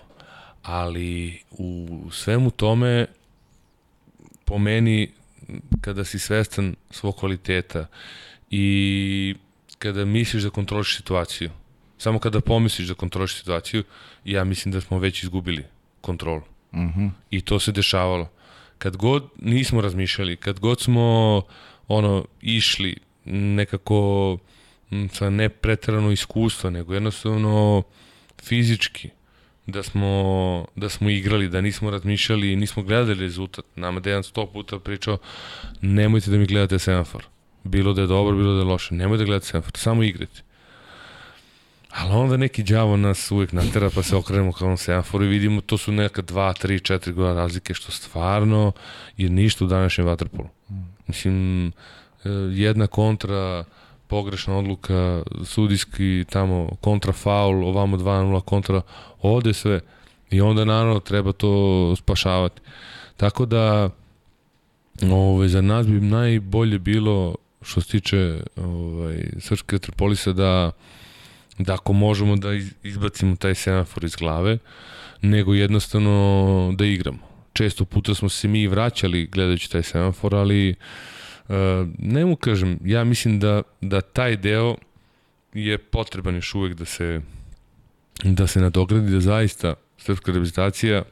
ali 0.64 1.42
u 1.52 1.88
svemu 2.12 2.52
tome 2.52 3.06
po 4.46 4.58
meni 4.58 5.12
kada 5.82 6.06
si 6.06 6.20
svestan 6.20 6.76
svog 6.90 7.16
kvaliteta 7.16 7.88
i 8.52 9.36
kada 9.80 10.06
misliš 10.06 10.44
da 10.44 10.50
kontroliš 10.50 10.98
situaciju 10.98 11.50
Samo 12.02 12.20
kada 12.20 12.42
pomisliš 12.42 12.88
da 12.88 12.94
kontroliš 12.94 13.36
situaciju, 13.36 13.84
ja 14.26 14.44
mislim 14.44 14.72
da 14.72 14.82
smo 14.82 15.00
već 15.00 15.24
izgubili 15.24 15.64
kontrolu. 16.02 16.42
Mm 16.74 16.80
-hmm. 16.80 17.10
I 17.30 17.42
to 17.42 17.60
se 17.60 17.72
dešavalo. 17.72 18.30
Kad 18.78 18.98
god 18.98 19.24
nismo 19.42 19.82
razmišljali, 19.82 20.36
kad 20.36 20.60
god 20.60 20.82
smo 20.82 21.42
ono 21.88 22.26
išli 22.42 22.98
nekako 23.26 24.38
sa 25.14 25.30
ne 25.30 25.50
pretrano 25.50 26.12
iskustva, 26.12 26.70
nego 26.70 26.94
jednostavno 26.94 27.84
fizički, 28.44 29.10
da 29.68 29.84
smo, 29.84 30.66
da 30.76 30.90
smo 30.90 31.10
igrali, 31.10 31.50
da 31.50 31.62
nismo 31.62 31.90
razmišljali, 31.90 32.56
nismo 32.56 32.84
gledali 32.84 33.20
rezultat. 33.20 33.66
Nama 33.76 34.00
Dejan 34.00 34.24
sto 34.24 34.46
puta 34.46 34.80
pričao, 34.80 35.18
nemojte 35.82 36.32
da 36.32 36.38
mi 36.38 36.46
gledate 36.46 36.80
semafor. 36.80 37.24
Bilo 37.64 37.94
da 37.94 38.02
je 38.02 38.08
dobro, 38.08 38.36
bilo 38.36 38.54
da 38.54 38.60
je 38.60 38.66
loše. 38.66 38.96
Nemojte 38.96 39.22
da 39.22 39.26
gledate 39.26 39.46
semafor, 39.46 39.72
samo 39.76 40.04
igrate. 40.04 40.42
Ali 41.92 42.14
onda 42.14 42.38
neki 42.38 42.64
đavo 42.64 42.98
nas 42.98 43.32
uvek 43.32 43.52
natera 43.52 43.90
pa 43.96 44.04
se 44.04 44.16
okrenemo 44.16 44.52
kao 44.52 44.78
semaforu 44.78 45.26
i 45.26 45.28
vidimo 45.28 45.62
to 45.62 45.78
su 45.78 45.92
neka 45.92 46.22
2, 46.22 46.68
3, 46.68 46.94
4 46.94 47.14
gola 47.14 47.34
razlike 47.34 47.74
što 47.74 47.92
stvarno 47.92 48.72
je 49.18 49.30
ništa 49.30 49.66
u 49.66 49.68
današnjem 49.68 50.08
vaterpolu. 50.08 50.48
Mislim, 51.08 51.68
e, 51.68 51.72
jedna 52.52 52.88
kontra, 52.88 53.64
pogrešna 54.08 54.58
odluka, 54.58 55.24
sudijski 55.46 56.26
tamo 56.30 56.70
kontra 56.82 57.14
faul, 57.14 57.66
ovamo 57.66 57.98
2-0 57.98 58.42
kontra, 58.42 58.82
ode 59.22 59.54
sve 59.54 59.80
i 60.30 60.42
onda 60.42 60.66
naravno 60.66 61.00
treba 61.00 61.32
to 61.32 61.96
spašavati. 61.96 62.62
Tako 63.18 63.46
da 63.46 63.90
ove, 65.12 65.48
za 65.50 65.62
nas 65.62 65.88
bi 65.88 66.02
najbolje 66.02 66.80
bilo 66.80 67.36
što 67.62 67.82
se 67.82 67.88
tiče 67.88 68.44
ovaj, 68.56 69.24
Srpske 69.40 69.80
Tripolisa 69.80 70.34
da 70.34 70.72
da 71.58 71.74
ako 71.74 71.94
možemo 71.94 72.36
da 72.36 72.50
izbacimo 72.84 73.36
taj 73.36 73.56
semafor 73.56 74.04
iz 74.04 74.16
glave, 74.16 74.58
nego 75.22 75.54
jednostavno 75.54 76.74
da 76.78 76.86
igramo. 76.86 77.20
Često 77.54 77.86
puta 77.86 78.16
smo 78.16 78.30
se 78.30 78.48
mi 78.48 78.68
vraćali 78.68 79.28
gledajući 79.28 79.72
taj 79.72 79.84
semafor, 79.84 80.36
ali 80.36 80.70
uh, 80.70 81.56
ne 81.98 82.26
mu 82.26 82.36
kažem, 82.36 82.80
ja 82.86 83.04
mislim 83.04 83.40
da, 83.40 83.62
da 83.82 84.02
taj 84.02 84.38
deo 84.38 84.76
je 85.54 85.78
potreban 85.78 86.36
još 86.36 86.56
uvek 86.56 86.74
da 86.74 86.86
se 86.86 87.22
da 88.24 88.48
se 88.48 88.62
nadogradi, 88.62 89.12
da 89.12 89.20
zaista 89.20 89.74
srpska 89.98 90.32
reprezentacija 90.32 91.04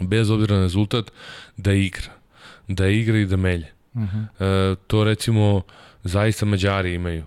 bez 0.00 0.30
obzira 0.30 0.56
na 0.56 0.62
rezultat 0.62 1.10
da 1.56 1.72
igra. 1.72 2.12
Da 2.68 2.88
igra 2.88 3.18
i 3.18 3.26
da 3.26 3.36
melje. 3.36 3.77
Uh 3.94 4.02
-huh. 4.02 4.72
uh, 4.72 4.78
to 4.86 5.04
recimo 5.04 5.62
zaista 6.04 6.46
Mađari 6.46 6.94
imaju 6.94 7.24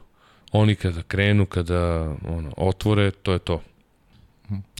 oni 0.51 0.75
kada 0.75 1.01
krenu, 1.03 1.45
kada 1.45 2.15
ono, 2.27 2.53
otvore, 2.57 3.11
to 3.11 3.33
je 3.33 3.39
to. 3.39 3.61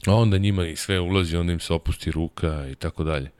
A 0.06 0.14
onda 0.14 0.38
njima 0.38 0.66
i 0.66 0.76
sve 0.76 1.00
ulazi, 1.00 1.36
onda 1.36 1.52
im 1.52 1.60
se 1.60 1.74
opusti 1.74 2.10
ruka 2.10 2.66
i 2.72 2.74
tako 2.74 3.04
dalje. 3.04 3.30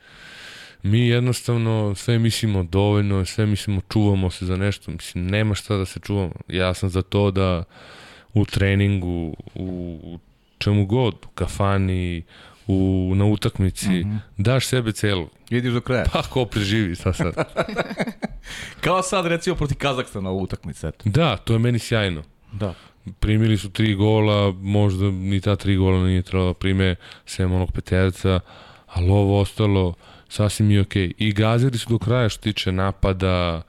Mi 0.83 1.09
jednostavno 1.09 1.95
sve 1.95 2.19
mislimo 2.19 2.63
dovoljno, 2.63 3.25
sve 3.25 3.47
mislimo 3.47 3.81
čuvamo 3.93 4.31
se 4.31 4.47
za 4.47 4.57
nešto, 4.57 4.91
mislim 4.91 5.27
nema 5.27 5.55
šta 5.55 5.77
da 5.77 5.85
se 5.85 6.01
čuvamo. 6.01 6.35
Ja 6.49 6.75
sam 6.75 6.89
za 6.89 7.03
to 7.03 7.31
da 7.31 7.65
u 8.35 8.45
treningu, 8.45 9.37
u 9.55 10.19
čemu 10.59 10.87
god, 10.87 11.15
u 11.15 11.29
kafani, 11.35 12.23
u, 12.67 13.13
na 13.17 13.25
utakmici, 13.25 13.89
mm 13.89 14.11
-hmm. 14.11 14.19
daš 14.37 14.67
sebe 14.67 14.93
celu. 14.93 15.29
Vidiš 15.51 15.73
do 15.73 15.81
kraja. 15.81 16.05
Pa 16.13 16.23
ko 16.23 16.45
preživi, 16.45 16.95
šta 16.95 17.13
sad? 17.13 17.35
Kao 18.85 19.03
sad 19.03 19.27
recimo 19.27 19.57
proti 19.57 19.75
Kazakstana 19.75 20.31
u 20.31 20.43
utakmici, 20.43 20.87
eto. 20.87 20.99
Da, 21.05 21.37
to 21.37 21.53
je 21.53 21.59
meni 21.59 21.79
sjajno. 21.79 22.23
Da. 22.53 22.75
Primili 23.21 23.59
su 23.59 23.71
tri 23.71 23.95
gola, 23.95 24.53
možda 24.53 25.11
ni 25.11 25.41
ta 25.41 25.57
tri 25.57 25.77
gola 25.77 26.05
nije 26.05 26.23
trebalo 26.23 26.53
da 26.53 26.55
prime 26.55 26.97
sem 27.27 27.53
onog 27.53 27.73
peterca, 27.73 28.41
ali 28.87 29.11
ovo 29.11 29.41
ostalo 29.41 29.95
sasvim 30.29 30.71
je 30.71 30.81
okej. 30.81 31.09
Okay. 31.09 31.15
I 31.19 31.33
gazili 31.33 31.79
su 31.79 31.89
do 31.89 31.99
kraja 31.99 32.29
što 32.29 32.43
tiče 32.43 32.73
napada, 32.73 33.63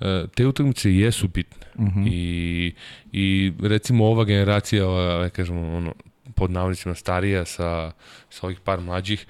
e, 0.00 0.24
te 0.34 0.46
utakmice 0.46 0.94
jesu 0.94 1.28
bitne. 1.28 1.66
Mhm. 1.78 2.00
-huh. 2.00 2.08
I, 2.12 2.74
I 3.12 3.52
recimo 3.60 4.04
ova 4.04 4.24
generacija, 4.24 4.88
ova, 4.88 5.28
kažemo, 5.28 5.76
ono, 5.76 5.92
pod 6.34 6.50
navodnicima 6.50 6.94
starija 6.94 7.44
sa, 7.44 7.92
sa 8.30 8.46
ovih 8.46 8.60
par 8.60 8.80
mlađih, 8.80 9.26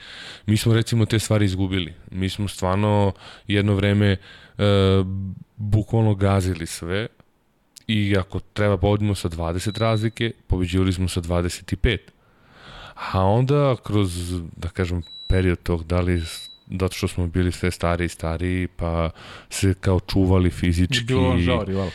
mi 0.46 0.56
smo 0.56 0.74
recimo 0.74 1.06
te 1.06 1.18
stvari 1.18 1.44
izgubili. 1.44 1.94
Mi 2.10 2.28
smo 2.28 2.48
stvarno 2.48 3.12
jedno 3.46 3.74
vreme 3.74 4.10
e, 4.10 4.18
bukvalno 5.56 6.14
gazili 6.14 6.66
sve 6.66 7.06
i 7.86 8.16
ako 8.18 8.40
treba 8.40 8.76
pobedimo 8.76 9.14
sa 9.14 9.28
20 9.28 9.78
razlike, 9.78 10.32
pobeđivali 10.46 10.92
smo 10.92 11.08
sa 11.08 11.20
25. 11.20 11.98
A 13.12 13.24
onda 13.24 13.76
kroz, 13.82 14.40
da 14.56 14.68
kažem, 14.68 15.02
period 15.28 15.62
tog, 15.62 15.84
da 15.84 16.00
li 16.00 16.22
zato 16.80 16.94
što 16.94 17.08
smo 17.08 17.26
bili 17.26 17.52
sve 17.52 17.70
stari 17.70 18.04
i 18.04 18.08
stari, 18.08 18.68
pa 18.76 19.10
se 19.50 19.74
kao 19.80 20.00
čuvali 20.00 20.50
fizički. 20.50 21.04
Bilo 21.04 21.28
vam 21.28 21.40
žao 21.40 21.64
rival. 21.64 21.90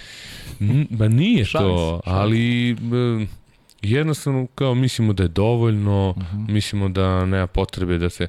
Ba 0.89 1.07
nije 1.07 1.45
šalis, 1.45 1.75
to, 1.75 2.01
ali 2.05 2.75
šalis. 2.79 3.29
Jednostavno 3.81 4.47
kao 4.55 4.75
mislimo 4.75 5.13
da 5.13 5.23
je 5.23 5.29
dovoljno, 5.29 6.09
uh 6.09 6.17
mhm. 6.17 6.37
-huh. 6.37 6.53
mislimo 6.53 6.89
da 6.89 7.25
nema 7.25 7.47
potrebe 7.47 7.97
da 7.97 8.09
se 8.09 8.27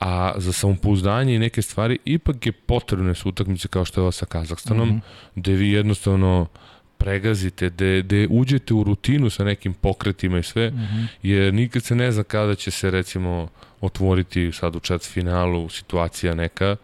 a 0.00 0.32
za 0.36 0.52
samopouzdanje 0.52 1.34
i 1.34 1.38
neke 1.38 1.62
stvari 1.62 1.98
ipak 2.04 2.46
je 2.46 2.52
potrebne 2.52 3.14
su 3.14 3.28
utakmice 3.28 3.68
kao 3.68 3.84
što 3.84 4.00
je 4.00 4.02
ova 4.02 4.12
sa 4.12 4.26
Kazahstanom, 4.26 4.88
mm 4.88 4.92
-hmm. 4.92 5.00
gde 5.34 5.52
vi 5.52 5.70
jednostavno 5.70 6.46
pregazite, 6.98 7.70
gde, 7.70 8.02
gde 8.02 8.26
uđete 8.30 8.74
u 8.74 8.84
rutinu 8.84 9.30
sa 9.30 9.44
nekim 9.44 9.74
pokretima 9.74 10.38
i 10.38 10.42
sve, 10.42 10.70
mm 10.70 10.74
-hmm. 10.74 11.06
jer 11.22 11.54
nikad 11.54 11.82
se 11.82 11.94
ne 11.94 12.12
zna 12.12 12.22
kada 12.22 12.54
će 12.54 12.70
se 12.70 12.90
recimo 12.90 13.48
otvoriti 13.80 14.52
sad 14.52 14.76
u 14.76 14.80
čet 14.80 15.02
finalu 15.02 15.68
situacija 15.68 16.34
neka, 16.34 16.76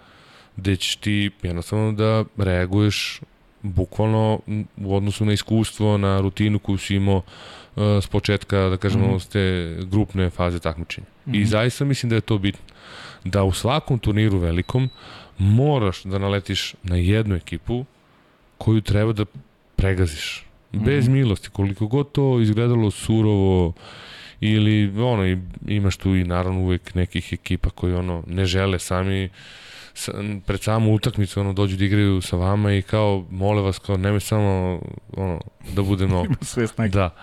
gde 0.56 0.76
ćeš 0.76 0.96
ti 0.96 1.30
jednostavno 1.42 1.92
da 1.92 2.24
reaguješ 2.36 3.20
bukvalno 3.62 4.40
u 4.76 4.96
odnosu 4.96 5.24
na 5.24 5.32
iskustvo, 5.32 5.98
na 5.98 6.20
rutinu 6.20 6.58
koju 6.58 6.78
si 6.78 6.94
imao 6.94 7.16
uh, 7.16 7.82
s 8.02 8.06
početka, 8.06 8.56
da 8.56 8.76
kažemo, 8.76 9.06
mm 9.06 9.10
-hmm. 9.10 9.20
s 9.20 9.26
te 9.28 9.76
grupne 9.90 10.30
faze 10.30 10.58
takmičenja. 10.58 11.06
Mm 11.06 11.30
-hmm. 11.30 11.36
I 11.36 11.40
mhm. 11.40 11.48
zaista 11.48 11.84
mislim 11.84 12.10
da 12.10 12.16
je 12.16 12.20
to 12.20 12.38
bitno 12.38 12.64
da 13.24 13.44
u 13.44 13.52
svakom 13.52 13.98
turniru 13.98 14.38
velikom 14.38 14.88
moraš 15.38 16.02
da 16.02 16.18
naletiš 16.18 16.74
na 16.82 16.96
jednu 16.96 17.36
ekipu 17.36 17.84
koju 18.58 18.80
treba 18.80 19.12
da 19.12 19.24
pregaziš. 19.76 20.46
Bez 20.72 21.08
mm 21.08 21.12
-hmm. 21.12 21.14
milosti, 21.14 21.50
koliko 21.50 21.86
god 21.86 22.12
to 22.12 22.40
izgledalo 22.40 22.90
surovo 22.90 23.72
ili 24.40 25.02
ono, 25.02 25.36
imaš 25.66 25.96
tu 25.96 26.16
i 26.16 26.24
naravno 26.24 26.60
uvek 26.60 26.94
nekih 26.94 27.32
ekipa 27.32 27.70
koji 27.70 27.94
ono 27.94 28.22
ne 28.26 28.44
žele 28.46 28.78
sami 28.78 29.28
pred 30.46 30.62
samu 30.62 30.94
utakmicu 30.94 31.40
ono 31.40 31.52
dođu 31.52 31.76
da 31.76 31.84
igraju 31.84 32.20
sa 32.20 32.36
vama 32.36 32.72
i 32.72 32.82
kao 32.82 33.24
mole 33.30 33.62
vas 33.62 33.78
kao 33.78 33.96
nemoj 33.96 34.20
samo 34.20 34.80
ono 35.16 35.40
da 35.74 35.82
bude 35.82 36.06
mnogo. 36.10 36.34
Sve 36.42 36.66
snage. 36.66 36.90
Da. 36.90 37.14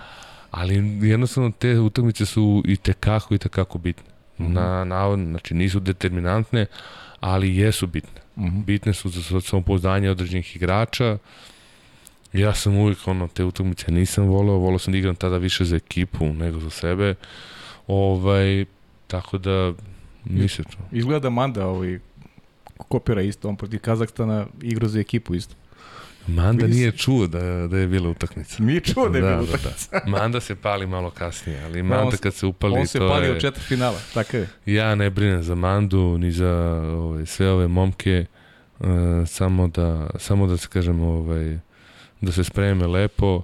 Ali 0.52 1.00
jednostavno 1.08 1.52
te 1.52 1.80
utakmice 1.80 2.26
su 2.26 2.64
i 2.66 2.76
tekako 2.76 3.36
i 3.36 3.38
tekako 3.38 3.78
bitne 3.78 4.18
na, 4.38 4.84
na, 4.84 5.16
znači 5.16 5.54
nisu 5.54 5.80
determinantne, 5.80 6.66
ali 7.20 7.58
jesu 7.58 7.88
bitne. 7.88 8.22
Mm 8.36 8.46
-hmm. 8.46 8.66
Bitne 8.66 8.94
su 8.94 9.10
za 9.10 9.42
samopouzdanje 9.42 10.10
određenih 10.10 10.56
igrača. 10.56 11.18
Ja 12.34 12.54
sam 12.54 12.78
uvijek 12.78 13.08
ono, 13.08 13.28
te 13.28 13.44
utakmice 13.44 13.92
nisam 13.92 14.26
voleo, 14.26 14.56
voleo 14.56 14.80
sam 14.80 14.92
da 14.92 14.98
igram 14.98 15.16
tada 15.16 15.38
više 15.38 15.66
za 15.66 15.76
ekipu 15.76 16.26
nego 16.26 16.60
za 16.60 16.70
sebe. 16.70 17.16
Ovaj, 17.88 18.66
tako 19.08 19.38
da, 19.38 19.74
mislim 20.26 20.66
to. 20.66 20.78
Izgleda 20.92 21.30
Manda 21.30 21.68
ovaj, 21.68 22.00
kopira 22.78 23.22
isto, 23.22 23.50
on 23.50 23.56
protiv 23.56 23.80
Kazahstana 23.80 24.48
igra 24.62 24.88
za 24.88 25.00
ekipu 25.00 25.36
isto. 25.36 25.56
Manda 26.28 26.68
nije 26.68 26.92
čuo 26.92 27.28
da, 27.28 27.68
da 27.68 27.78
je 27.78 27.88
bila 27.88 28.10
utakmica. 28.10 28.64
Nije 28.64 28.80
čuo 28.80 29.10
da 29.10 29.18
je 29.18 29.22
da, 29.22 29.28
bila 29.28 29.42
utakmica. 29.42 29.90
Da, 29.92 30.00
da. 30.00 30.12
Manda 30.18 30.40
se 30.40 30.56
pali 30.56 30.88
malo 30.88 31.10
kasnije, 31.10 31.64
ali 31.64 31.84
Manda 31.84 32.18
kad 32.18 32.34
se 32.34 32.46
upali... 32.46 32.80
On 32.80 32.88
se 32.88 33.00
to 33.00 33.10
pali 33.10 33.26
je, 33.26 33.38
u 33.38 33.40
četiri 33.40 33.64
finala, 33.64 34.00
tako 34.14 34.38
je. 34.38 34.50
Ja 34.66 34.96
ne 34.96 35.10
brinem 35.10 35.44
za 35.44 35.56
Mandu, 35.56 36.18
ni 36.18 36.32
za 36.32 36.82
ovaj, 36.98 37.26
sve 37.26 37.50
ove 37.52 37.68
momke, 37.68 38.26
uh, 38.80 38.88
samo, 39.28 39.68
da, 39.68 40.10
samo 40.20 40.48
da 40.48 40.58
se 40.58 40.68
kažem, 40.68 41.02
ovaj, 41.02 41.60
da 42.22 42.32
se 42.32 42.44
spreme 42.44 42.88
lepo 42.88 43.42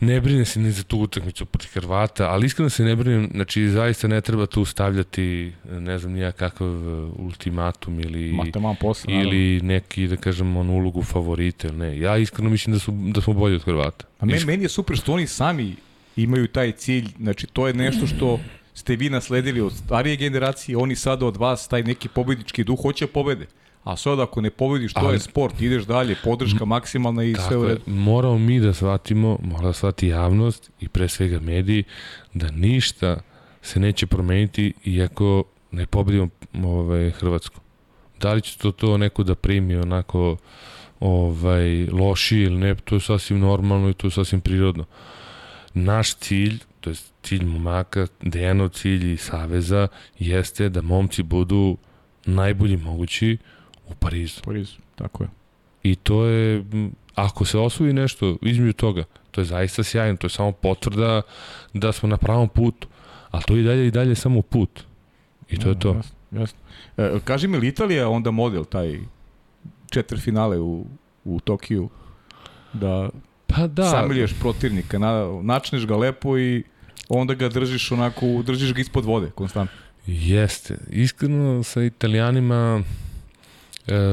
ne 0.00 0.20
brine 0.20 0.44
se 0.44 0.60
ni 0.60 0.70
za 0.72 0.82
tu 0.82 0.98
utakmicu 0.98 1.46
protiv 1.46 1.70
Hrvata, 1.74 2.30
ali 2.30 2.46
iskreno 2.46 2.70
se 2.70 2.84
ne 2.84 2.96
brinem, 2.96 3.30
znači 3.34 3.68
zaista 3.68 4.08
ne 4.08 4.20
treba 4.20 4.46
tu 4.46 4.64
stavljati, 4.64 5.52
ne 5.70 5.98
znam 5.98 6.12
nija 6.12 6.32
kakav 6.32 6.68
uh, 6.68 7.10
ultimatum 7.18 8.00
ili, 8.00 8.38
posle, 8.80 9.14
ili 9.14 9.60
neki, 9.62 10.06
da 10.06 10.16
kažem, 10.16 10.56
on 10.56 10.70
ulogu 10.70 11.02
favorite, 11.02 11.72
ne. 11.72 11.98
Ja 11.98 12.16
iskreno 12.16 12.50
mislim 12.50 12.74
da, 12.74 12.80
su, 12.80 12.92
da 13.14 13.20
smo 13.20 13.32
bolji 13.32 13.54
od 13.54 13.64
Hrvata. 13.64 14.06
A 14.20 14.26
meni, 14.26 14.44
meni 14.44 14.64
je 14.64 14.68
super 14.68 14.96
što 14.96 15.12
oni 15.12 15.26
sami 15.26 15.76
imaju 16.16 16.48
taj 16.48 16.72
cilj, 16.72 17.08
znači 17.18 17.46
to 17.46 17.66
je 17.66 17.74
nešto 17.74 18.06
što 18.06 18.40
ste 18.74 18.96
vi 18.96 19.10
nasledili 19.10 19.60
od 19.60 19.72
starije 19.72 20.16
generacije, 20.16 20.78
oni 20.78 20.96
sada 20.96 21.26
od 21.26 21.36
vas 21.36 21.68
taj 21.68 21.82
neki 21.82 22.08
pobednički 22.08 22.64
duh 22.64 22.82
hoće 22.82 23.06
pobede. 23.06 23.46
A 23.84 23.96
sad 23.96 24.20
ako 24.20 24.40
ne 24.40 24.50
pobediš, 24.50 24.92
to 24.92 25.00
Ali, 25.00 25.14
je 25.14 25.20
sport, 25.20 25.60
ideš 25.60 25.84
dalje, 25.84 26.16
podrška 26.24 26.64
maksimalna 26.64 27.24
i 27.24 27.34
sve 27.34 27.56
u 27.56 27.64
redu. 27.64 27.80
Moramo 27.86 28.38
mi 28.38 28.60
da 28.60 28.72
shvatimo, 28.72 29.38
mora 29.42 29.66
da 29.66 29.72
shvati 29.72 30.08
javnost 30.08 30.70
i 30.80 30.88
pre 30.88 31.08
svega 31.08 31.40
mediji, 31.40 31.84
da 32.34 32.50
ništa 32.50 33.20
se 33.62 33.80
neće 33.80 34.06
promeniti 34.06 34.72
iako 34.84 35.44
ne 35.70 35.86
pobedimo 35.86 36.28
ovaj, 36.64 37.10
Hrvatsku. 37.10 37.60
Da 38.20 38.32
li 38.32 38.42
će 38.42 38.58
to, 38.58 38.72
to 38.72 38.98
neko 38.98 39.22
da 39.22 39.34
primi 39.34 39.76
onako 39.76 40.36
ovaj, 41.00 41.86
loši 41.86 42.38
ili 42.38 42.58
ne, 42.58 42.74
to 42.74 42.94
je 42.94 43.00
sasvim 43.00 43.38
normalno 43.38 43.90
i 43.90 43.94
to 43.94 44.06
je 44.06 44.10
sasvim 44.10 44.40
prirodno. 44.40 44.84
Naš 45.74 46.14
cilj, 46.14 46.58
to 46.80 46.90
je 46.90 46.96
cilj 47.22 47.44
momaka, 47.44 48.06
Dejanov 48.20 48.68
cilj 48.68 49.12
i 49.12 49.16
Saveza, 49.16 49.88
jeste 50.18 50.68
da 50.68 50.82
momci 50.82 51.22
budu 51.22 51.76
najbolji 52.26 52.76
mogući 52.76 53.38
U 53.88 53.94
Parizu. 53.94 54.40
Parizu, 54.44 54.76
tako 54.94 55.22
je. 55.22 55.28
I 55.82 55.96
to 55.96 56.24
je, 56.26 56.64
ako 57.14 57.44
se 57.44 57.58
osvoji 57.58 57.92
nešto 57.92 58.36
između 58.42 58.72
toga, 58.72 59.04
to 59.30 59.40
je 59.40 59.44
zaista 59.44 59.82
sjajno, 59.82 60.16
to 60.16 60.26
je 60.26 60.30
samo 60.30 60.52
potvrda 60.52 61.22
da 61.74 61.92
smo 61.92 62.08
na 62.08 62.16
pravom 62.16 62.48
putu, 62.48 62.88
ali 63.30 63.42
to 63.42 63.56
i 63.56 63.62
dalje 63.62 63.86
i 63.86 63.90
dalje 63.90 64.14
samo 64.14 64.42
put. 64.42 64.84
I 65.50 65.58
to 65.58 65.68
ja, 65.68 65.72
je 65.72 65.78
to. 65.78 65.94
Jasno, 65.94 66.16
jasno. 66.30 66.58
E, 66.96 67.20
kaži 67.24 67.48
mi, 67.48 67.58
li 67.58 67.68
Italija 67.68 68.08
onda 68.08 68.30
model, 68.30 68.64
taj 68.64 68.98
četiri 69.90 70.20
finale 70.20 70.58
u, 70.58 70.86
u 71.24 71.40
Tokiju, 71.40 71.88
da, 72.72 73.10
pa 73.46 73.66
da. 73.66 73.90
samilješ 73.90 74.34
protivnika, 74.40 74.98
na, 74.98 75.40
načneš 75.42 75.86
ga 75.86 75.96
lepo 75.96 76.38
i 76.38 76.62
onda 77.08 77.34
ga 77.34 77.48
držiš 77.48 77.92
onako, 77.92 78.26
držiš 78.46 78.74
ga 78.74 78.80
ispod 78.80 79.04
vode, 79.04 79.30
konstantno. 79.30 79.76
Jeste. 80.06 80.78
Iskreno 80.90 81.62
sa 81.62 81.82
Italijanima 81.82 82.82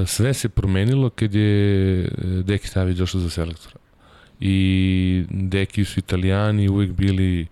sve 0.05 0.33
se 0.33 0.49
promenilo 0.49 1.09
kad 1.09 1.35
je 1.35 2.03
e, 2.03 2.07
Deki 2.43 2.67
Savić 2.67 2.97
došao 2.97 3.21
za 3.21 3.29
selektora. 3.29 3.75
I 4.39 5.25
Deki 5.29 5.85
su 5.85 5.99
italijani 5.99 6.69
uvek 6.69 6.91
bili 6.91 7.47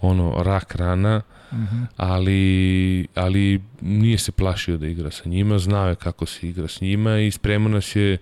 ono 0.00 0.42
rak 0.42 0.74
rana, 0.74 1.22
uh 1.50 1.58
mhm. 1.58 1.76
-huh. 1.76 1.86
ali, 1.96 3.06
ali 3.14 3.60
nije 3.80 4.18
se 4.18 4.32
plašio 4.32 4.76
da 4.76 4.86
igra 4.86 5.10
sa 5.10 5.28
njima, 5.28 5.58
znao 5.58 5.88
je 5.88 5.94
kako 5.94 6.26
se 6.26 6.48
igra 6.48 6.68
s 6.68 6.80
njima 6.80 7.18
i 7.18 7.30
spremao 7.30 7.68
nas 7.68 7.96
je 7.96 8.18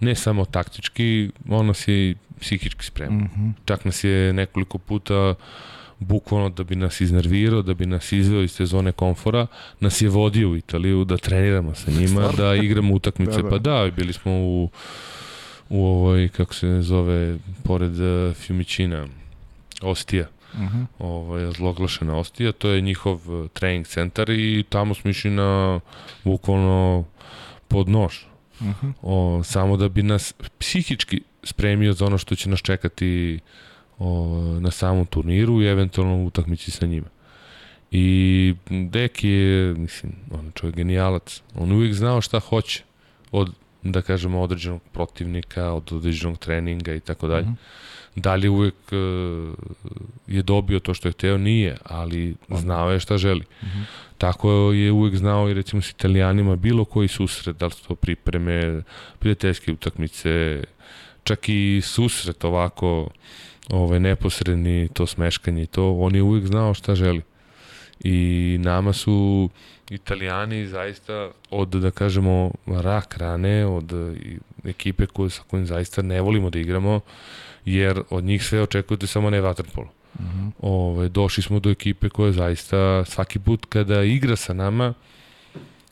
ne 0.00 0.14
samo 0.14 0.44
taktički, 0.44 1.30
on 1.48 1.66
nas 1.66 1.88
je 1.88 2.14
psihički 2.40 2.84
spremao. 2.84 3.16
Uh 3.16 3.22
mhm. 3.22 3.48
-huh. 3.48 3.52
Čak 3.64 3.84
nas 3.84 4.04
je 4.04 4.32
nekoliko 4.32 4.78
puta 4.78 5.30
uh, 5.30 5.36
bukvalno 5.98 6.48
da 6.48 6.64
bi 6.64 6.76
nas 6.76 7.00
iznervirao, 7.00 7.62
da 7.62 7.74
bi 7.74 7.86
nas 7.86 8.12
izveo 8.12 8.42
iz 8.42 8.52
sezone 8.52 8.92
komfora, 8.92 9.46
nas 9.80 10.02
je 10.02 10.08
vodio 10.08 10.50
u 10.50 10.56
Italiju 10.56 11.04
da 11.04 11.16
treniramo 11.16 11.74
sa 11.74 11.90
njima, 11.90 12.32
da 12.36 12.54
igramo 12.54 12.94
utakmice. 12.94 13.36
Da, 13.36 13.42
da. 13.42 13.48
Pa 13.48 13.58
da, 13.58 13.90
bili 13.96 14.12
smo 14.12 14.32
u 14.32 14.70
u 15.68 15.86
ovoj, 15.86 16.28
kako 16.28 16.54
se 16.54 16.82
zove, 16.82 17.38
pored 17.64 18.00
uh, 18.00 18.34
Fiumicina, 18.34 19.06
Ostija. 19.82 20.26
Uh 20.54 20.60
mhm. 20.60 20.78
-huh. 20.78 20.86
ovaj, 20.98 21.52
zloglašena 21.52 22.16
Ostija, 22.16 22.52
to 22.52 22.68
je 22.68 22.80
njihov 22.80 23.30
uh, 23.30 23.48
trening 23.50 23.86
centar 23.86 24.30
i 24.30 24.64
tamo 24.68 24.94
smo 24.94 25.10
išli 25.10 25.30
na 25.30 25.80
bukvalno 26.24 27.04
pod 27.68 27.88
nož. 27.88 28.14
Uh 28.60 28.66
mhm. 28.66 28.86
-huh. 28.86 28.92
o, 29.02 29.42
samo 29.44 29.76
da 29.76 29.88
bi 29.88 30.02
nas 30.02 30.34
psihički 30.58 31.22
spremio 31.42 31.92
za 31.92 32.06
ono 32.06 32.18
što 32.18 32.34
će 32.34 32.48
nas 32.48 32.60
čekati 32.60 33.40
uh, 33.42 33.67
o, 33.98 34.36
na 34.60 34.70
samom 34.70 35.06
turniru 35.06 35.62
i 35.62 35.66
eventualno 35.66 36.16
u 36.16 36.26
utakmici 36.26 36.70
sa 36.70 36.86
njima. 36.86 37.06
I 37.90 38.54
Dek 38.70 39.24
je, 39.24 39.74
mislim, 39.74 40.12
on 40.30 40.52
čovjek 40.54 40.76
genijalac. 40.76 41.42
On 41.54 41.72
uvijek 41.72 41.94
znao 41.94 42.20
šta 42.20 42.40
hoće 42.40 42.82
od, 43.32 43.52
da 43.82 44.02
kažemo, 44.02 44.40
određenog 44.40 44.82
protivnika, 44.92 45.72
od 45.72 45.92
određenog 45.92 46.38
treninga 46.38 46.94
i 46.94 47.00
tako 47.00 47.28
dalje. 47.28 47.44
Mhm. 47.44 47.52
Da 48.16 48.34
li 48.34 48.48
uvijek 48.48 48.74
uh, 48.92 49.54
je 50.26 50.42
dobio 50.42 50.78
to 50.78 50.94
što 50.94 51.08
je 51.08 51.12
hteo? 51.12 51.38
Nije, 51.38 51.76
ali 51.84 52.36
znao 52.48 52.90
je 52.90 53.00
šta 53.00 53.18
želi. 53.18 53.44
Mhm. 53.62 53.78
-huh. 53.78 53.84
Tako 54.18 54.50
je 54.72 54.92
uvijek 54.92 55.16
znao 55.16 55.50
i 55.50 55.54
recimo 55.54 55.82
s 55.82 55.90
italijanima 55.90 56.56
bilo 56.56 56.84
koji 56.84 57.08
susret, 57.08 57.56
da 57.56 57.66
li 57.66 57.72
su 57.72 57.88
to 57.88 57.94
pripreme, 57.94 58.82
prijateljske 59.18 59.72
utakmice, 59.72 60.64
čak 61.24 61.48
i 61.48 61.80
susret 61.84 62.44
ovako 62.44 63.08
ovaj, 63.68 64.00
neposredni, 64.00 64.88
to 64.92 65.06
smeškanje 65.06 65.62
i 65.62 65.66
to, 65.66 65.92
on 65.92 66.14
je 66.14 66.22
uvijek 66.22 66.46
znao 66.46 66.74
šta 66.74 66.94
želi. 66.94 67.22
I 68.00 68.56
nama 68.60 68.92
su 68.92 69.48
italijani 69.90 70.66
zaista 70.66 71.30
od, 71.50 71.68
da 71.68 71.90
kažemo, 71.90 72.50
rak 72.66 73.16
rane, 73.16 73.66
od 73.66 73.92
ekipe 74.64 75.06
koje, 75.06 75.30
sa 75.30 75.42
kojim 75.42 75.66
zaista 75.66 76.02
ne 76.02 76.20
volimo 76.20 76.50
da 76.50 76.58
igramo, 76.58 77.00
jer 77.64 78.02
od 78.10 78.24
njih 78.24 78.44
sve 78.44 78.62
očekujete 78.62 79.06
samo 79.06 79.30
ne 79.30 79.40
vaterpolo. 79.40 79.88
Mhm. 80.20 80.26
-huh. 80.26 80.50
Ove, 80.60 81.08
došli 81.08 81.42
smo 81.42 81.60
do 81.60 81.70
ekipe 81.70 82.08
koja 82.08 82.32
zaista 82.32 83.04
svaki 83.04 83.38
put 83.38 83.66
kada 83.66 84.02
igra 84.02 84.36
sa 84.36 84.52
nama 84.52 84.94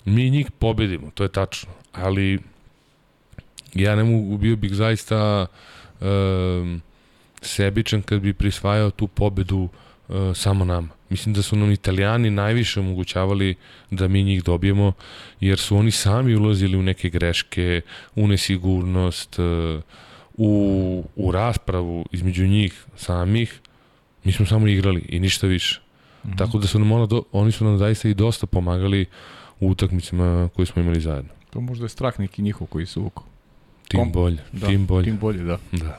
mi 0.07 0.31
njih 0.31 0.51
pobedimo, 0.51 1.11
to 1.15 1.23
je 1.23 1.28
tačno, 1.28 1.73
ali 1.93 2.39
ja 3.74 3.97
ne 3.97 4.05
mogu, 4.05 4.39
bio 4.39 4.57
bih 4.57 4.74
zaista 4.74 5.47
um, 6.01 6.82
sebičan 7.47 8.02
kad 8.02 8.20
bi 8.20 8.32
prisvajao 8.32 8.90
tu 8.90 9.06
pobedu 9.06 9.68
uh, 10.09 10.16
samo 10.35 10.64
nama. 10.64 10.89
Mislim 11.09 11.35
da 11.35 11.43
su 11.43 11.56
nam 11.56 11.70
italijani 11.70 12.31
najviše 12.31 12.81
omogućavali 12.81 13.55
da 13.90 14.09
mi 14.09 14.23
njih 14.23 14.44
dobijemo, 14.44 14.93
jer 15.40 15.59
su 15.59 15.77
oni 15.77 15.90
sami 15.90 16.36
ulazili 16.36 16.77
u 16.77 16.82
neke 16.82 17.10
greške, 17.10 17.81
u 18.14 18.28
nesigurnost, 18.28 19.39
uh, 19.39 19.82
u, 20.36 21.05
u 21.16 21.32
raspravu 21.32 22.06
između 22.12 22.47
njih 22.47 22.85
samih, 22.97 23.60
mi 24.24 24.32
smo 24.32 24.47
samo 24.47 24.66
igrali 24.66 25.06
i 25.09 25.20
ništa 25.20 25.47
više. 25.47 25.81
Mm 26.24 26.28
-hmm. 26.28 26.39
Tako 26.39 26.59
da 26.59 26.66
su 26.66 26.78
nam 26.78 27.09
do, 27.09 27.23
oni 27.32 27.52
su 27.52 27.64
nam 27.64 27.78
zaista 27.78 28.09
i 28.09 28.14
dosta 28.14 28.47
pomagali 28.47 29.06
u 29.60 29.68
utakmicama 29.68 30.48
koje 30.56 30.66
smo 30.66 30.82
imali 30.82 31.01
zajedno. 31.01 31.31
To 31.51 31.60
možda 31.60 31.85
je 31.85 31.89
strah 31.89 32.20
neki 32.20 32.43
njihov 32.43 32.66
koji 32.66 32.86
su 32.86 33.01
uvukao. 33.01 33.24
Tim 33.89 34.01
Kom? 34.01 34.12
bolje, 34.12 34.39
da, 34.52 34.66
tim 34.66 34.86
bolje. 34.86 35.05
Tim 35.05 35.18
bolje, 35.18 35.43
da. 35.44 35.59
da. 35.73 35.98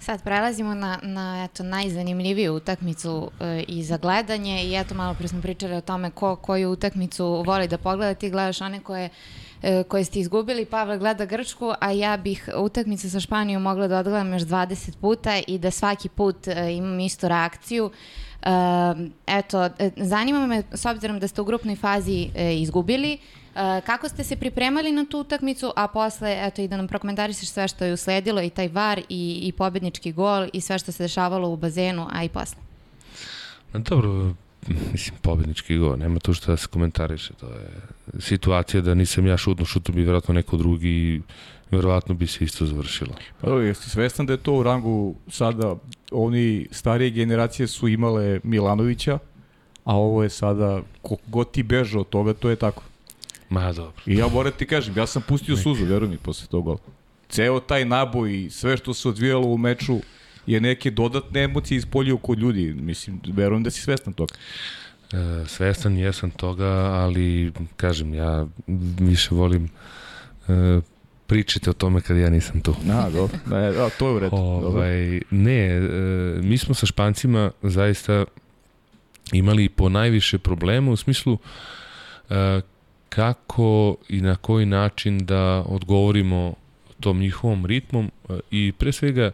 Sad 0.00 0.22
prelazimo 0.22 0.74
na, 0.74 0.98
na 1.02 1.44
eto, 1.44 1.62
najzanimljiviju 1.62 2.54
utakmicu 2.54 3.30
e, 3.40 3.64
i 3.68 3.82
za 3.82 3.96
gledanje. 3.96 4.64
I 4.64 4.74
eto 4.74 4.94
malo 4.94 5.14
pre 5.14 5.28
smo 5.28 5.42
pričali 5.42 5.74
o 5.74 5.80
tome 5.80 6.10
ko 6.10 6.36
koju 6.36 6.70
utakmicu 6.70 7.42
voli 7.46 7.68
da 7.68 7.78
pogleda, 7.78 8.14
ti 8.14 8.30
gledaš 8.30 8.60
one 8.60 8.80
koje 8.80 9.08
e, 9.62 9.82
koje 9.82 10.04
ste 10.04 10.20
izgubili, 10.20 10.64
Pavle 10.64 10.98
gleda 10.98 11.24
Grčku, 11.24 11.72
a 11.80 11.90
ja 11.90 12.16
bih 12.16 12.48
utakmice 12.56 13.10
sa 13.10 13.20
Španijom 13.20 13.62
mogla 13.62 13.88
da 13.88 13.98
odgledam 13.98 14.32
još 14.32 14.42
20 14.42 14.96
puta 15.00 15.40
i 15.46 15.58
da 15.58 15.70
svaki 15.70 16.08
put 16.08 16.48
e, 16.48 16.72
imam 16.72 17.00
istu 17.00 17.28
reakciju. 17.28 17.90
E, 18.42 18.50
eto, 19.26 19.64
e, 19.64 19.90
zanima 19.96 20.46
me, 20.46 20.62
s 20.72 20.86
obzirom 20.86 21.18
da 21.18 21.28
ste 21.28 21.40
u 21.40 21.44
grupnoj 21.44 21.76
fazi 21.76 22.28
e, 22.34 22.56
izgubili, 22.56 23.18
Uh, 23.18 23.39
kako 23.86 24.08
ste 24.08 24.24
se 24.24 24.36
pripremali 24.36 24.92
na 24.92 25.04
tu 25.10 25.18
utakmicu, 25.18 25.72
a 25.76 25.88
posle, 25.88 26.38
eto, 26.46 26.62
i 26.62 26.68
da 26.68 26.76
nam 26.76 26.88
prokomentarišeš 26.88 27.48
sve 27.48 27.68
što 27.68 27.84
je 27.84 27.92
usledilo, 27.92 28.42
i 28.42 28.50
taj 28.50 28.68
var, 28.68 28.98
i, 28.98 29.40
i 29.42 29.52
pobednički 29.52 30.12
gol, 30.12 30.48
i 30.52 30.60
sve 30.60 30.78
što 30.78 30.92
se 30.92 31.04
dešavalo 31.04 31.48
u 31.48 31.56
bazenu, 31.56 32.08
a 32.12 32.24
i 32.24 32.28
posle? 32.28 32.58
Dobro, 33.72 34.34
mislim, 34.92 35.16
pobednički 35.22 35.76
gol, 35.76 35.98
nema 35.98 36.18
tu 36.18 36.34
što 36.34 36.50
da 36.50 36.56
se 36.56 36.66
komentariše, 36.66 37.32
to 37.40 37.46
je 37.46 37.70
situacija 38.18 38.80
da 38.80 38.94
nisam 38.94 39.26
ja 39.26 39.36
šutno, 39.36 39.64
šutno 39.64 39.94
bi 39.94 40.02
vjerojatno 40.02 40.34
neko 40.34 40.56
drugi 40.56 40.88
i 40.88 41.20
verovatno 41.70 42.14
bi 42.14 42.26
se 42.26 42.44
isto 42.44 42.66
završilo. 42.66 43.14
Pa 43.40 43.46
dobro, 43.46 43.64
jeste 43.64 43.90
svestan 43.90 44.26
da 44.26 44.32
je 44.32 44.36
to 44.36 44.52
u 44.52 44.62
rangu 44.62 45.14
sada, 45.28 45.76
oni 46.12 46.66
starije 46.70 47.10
generacije 47.10 47.66
su 47.66 47.88
imale 47.88 48.40
Milanovića, 48.42 49.18
a 49.84 49.96
ovo 49.96 50.22
je 50.22 50.30
sada, 50.30 50.82
koliko 51.02 51.24
god 51.26 51.50
ti 51.50 51.62
beže 51.62 51.98
od 51.98 52.08
toga, 52.08 52.34
to 52.34 52.50
je 52.50 52.56
tako. 52.56 52.82
Ma 53.50 53.72
dobro. 53.72 54.02
I 54.06 54.16
ja 54.16 54.28
moram 54.28 54.52
ti 54.52 54.66
kažem, 54.66 54.96
ja 54.96 55.06
sam 55.06 55.22
pustio 55.22 55.54
Nek. 55.54 55.62
suzu, 55.62 55.84
veruj 55.84 56.08
mi, 56.08 56.18
posle 56.18 56.46
tog 56.46 56.64
gola. 56.64 56.78
Ceo 57.28 57.60
taj 57.60 57.84
naboj 57.84 58.44
i 58.44 58.50
sve 58.50 58.76
što 58.76 58.94
se 58.94 59.08
odvijalo 59.08 59.46
u 59.46 59.58
meču 59.58 60.00
je 60.46 60.60
neke 60.60 60.90
dodatne 60.90 61.42
emocije 61.42 61.78
ispoljio 61.78 62.16
kod 62.16 62.38
ljudi. 62.38 62.74
Mislim, 62.74 63.20
verujem 63.26 63.62
da 63.62 63.70
si 63.70 63.80
svestan 63.80 64.12
toga. 64.12 64.34
E, 65.12 65.46
svestan 65.46 65.96
jesam 65.96 66.30
toga, 66.30 66.68
ali 66.92 67.52
kažem, 67.76 68.14
ja 68.14 68.46
više 69.00 69.34
volim 69.34 69.68
e, 70.48 70.80
pričate 71.26 71.70
o 71.70 71.72
tome 71.72 72.00
kad 72.00 72.16
ja 72.16 72.30
nisam 72.30 72.60
tu. 72.60 72.74
Na, 72.84 73.10
dobro. 73.10 73.38
Ne, 73.46 73.68
a, 73.68 73.88
to 73.98 74.08
je 74.08 74.14
u 74.14 74.18
redu. 74.18 74.36
Ovaj, 74.36 75.20
ne, 75.30 75.66
e, 75.66 75.80
mi 76.42 76.58
smo 76.58 76.74
sa 76.74 76.86
Špancima 76.86 77.50
zaista 77.62 78.24
imali 79.32 79.68
po 79.68 79.88
najviše 79.88 80.38
problema 80.38 80.90
u 80.90 80.96
smislu 80.96 81.38
e, 82.30 82.60
kako 83.10 83.96
i 84.08 84.20
na 84.20 84.36
koji 84.36 84.66
način 84.66 85.26
da 85.26 85.64
odgovorimo 85.66 86.54
tom 87.00 87.18
njihovom 87.18 87.66
ritmom 87.66 88.10
e, 88.28 88.38
i 88.50 88.72
pre 88.72 88.92
svega 88.92 89.30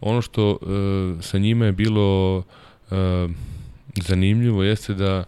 ono 0.00 0.22
što 0.22 0.50
e, 0.50 1.22
sa 1.22 1.38
njima 1.38 1.66
je 1.66 1.72
bilo 1.72 2.42
e, 2.90 2.94
zanimljivo 3.94 4.62
jeste 4.62 4.94
da 4.94 5.24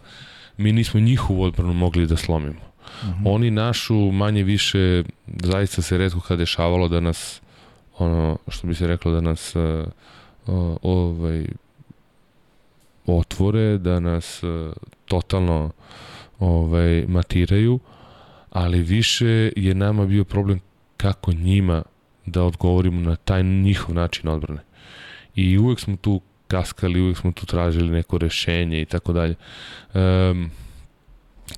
mi 0.57 0.71
nismo 0.71 0.99
njihovu 0.99 1.43
odbranu 1.43 1.73
mogli 1.73 2.07
da 2.07 2.17
slomimo. 2.17 2.61
Mhm. 3.03 3.11
-huh. 3.11 3.21
Oni 3.25 3.51
našu 3.51 4.11
manje 4.11 4.43
više 4.43 5.03
zaista 5.43 5.81
se 5.81 5.97
redko 5.97 6.19
kad 6.19 6.37
dešavalo 6.37 6.87
da 6.87 6.99
nas 6.99 7.41
ono 7.97 8.37
što 8.47 8.67
bi 8.67 8.75
se 8.75 8.87
reklo 8.87 9.11
da 9.11 9.21
nas 9.21 9.55
uh, 9.55 9.85
ovaj 10.81 11.45
otvore, 13.05 13.77
da 13.77 13.99
nas 13.99 14.43
uh, 14.43 14.73
totalno 15.05 15.71
ovaj 16.39 17.05
matiraju, 17.07 17.79
ali 18.49 18.81
više 18.81 19.51
je 19.55 19.75
nama 19.75 20.05
bio 20.05 20.23
problem 20.23 20.59
kako 20.97 21.31
njima 21.31 21.83
da 22.25 22.43
odgovorimo 22.43 23.01
na 23.01 23.15
taj 23.15 23.43
njihov 23.43 23.95
način 23.95 24.29
odbrane. 24.29 24.61
I 25.35 25.57
uvek 25.57 25.79
smo 25.79 25.95
tu 25.95 26.21
kaskali, 26.47 27.01
uvek 27.01 27.17
smo 27.17 27.31
tu 27.31 27.45
tražili 27.45 27.89
neko 27.89 28.17
rešenje 28.17 28.81
i 28.81 28.85
tako 28.85 29.13
dalje. 29.13 29.35
Um, 29.93 30.51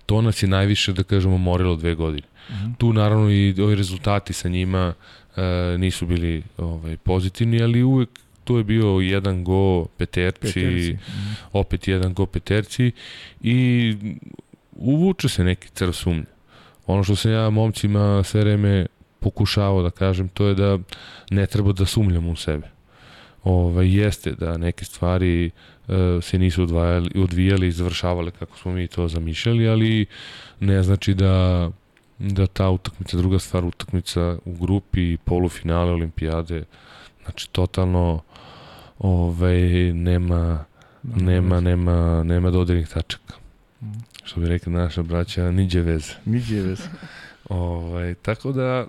to 0.05 0.21
nas 0.21 0.43
je 0.43 0.49
najviše, 0.49 0.93
da 0.93 1.03
kažemo, 1.03 1.37
morilo 1.37 1.75
dve 1.75 1.95
godine. 1.95 2.27
Uh 2.49 2.55
mhm. 2.55 2.65
-huh. 2.65 2.77
Tu 2.77 2.93
naravno 2.93 3.31
i 3.31 3.55
ovi 3.61 3.75
rezultati 3.75 4.33
sa 4.33 4.49
njima 4.49 4.93
uh, 5.29 5.43
nisu 5.79 6.05
bili 6.05 6.43
ovaj, 6.57 6.97
pozitivni, 6.97 7.63
ali 7.63 7.83
uvek 7.83 8.09
tu 8.43 8.57
je 8.57 8.63
bio 8.63 8.87
jedan 8.87 9.43
go 9.43 9.85
peterci, 9.97 10.39
peterci. 10.39 10.91
Uh 10.91 10.99
-huh. 10.99 11.33
opet 11.53 11.87
jedan 11.87 12.13
go 12.13 12.25
peterci 12.25 12.91
i 13.41 13.95
uvuče 14.79 15.29
se 15.29 15.43
neki 15.43 15.69
crv 15.69 15.91
sumnje. 15.91 16.25
Ono 16.87 17.03
što 17.03 17.15
sam 17.15 17.31
ja 17.31 17.49
momcima 17.49 18.23
sve 18.23 18.41
vreme 18.41 18.85
pokušavao 19.19 19.81
da 19.81 19.89
kažem, 19.89 20.29
to 20.29 20.47
je 20.47 20.55
da 20.55 20.77
ne 21.31 21.45
treba 21.47 21.71
da 21.73 21.85
sumljamo 21.85 22.31
u 22.31 22.35
sebe. 22.35 22.67
Ove, 23.43 23.65
ovaj, 23.65 23.97
jeste 23.97 24.31
da 24.31 24.57
neke 24.57 24.85
stvari 24.85 25.51
uh, 25.87 25.95
se 26.21 26.39
nisu 26.39 26.63
odvajali, 26.63 27.11
odvijali 27.15 27.67
i 27.67 27.71
završavale 27.71 28.31
kako 28.31 28.57
smo 28.57 28.71
mi 28.71 28.87
to 28.87 29.07
zamišljali, 29.07 29.67
ali 29.67 30.05
ne 30.59 30.83
znači 30.83 31.13
da 31.13 31.69
da 32.19 32.47
ta 32.47 32.69
utakmica, 32.69 33.17
druga 33.17 33.39
stvar, 33.39 33.65
utakmica 33.65 34.37
u 34.45 34.53
grupi 34.53 35.17
polufinale 35.17 35.91
olimpijade, 35.91 36.63
znači 37.23 37.49
totalno 37.49 38.21
ovaj, 38.99 39.93
nema, 39.93 40.65
nema, 41.03 41.59
nema, 41.59 42.23
nema 42.23 42.51
dodirnih 42.51 42.87
tačaka. 42.87 43.33
Što 44.29 44.39
bi 44.39 44.47
rekli 44.47 44.71
naša 44.71 45.03
braća, 45.03 45.51
niđe 45.51 45.81
veze. 45.81 46.13
Niđe 46.25 46.61
veze. 46.61 46.83
ovaj, 47.49 48.13
tako 48.13 48.51
da 48.51 48.87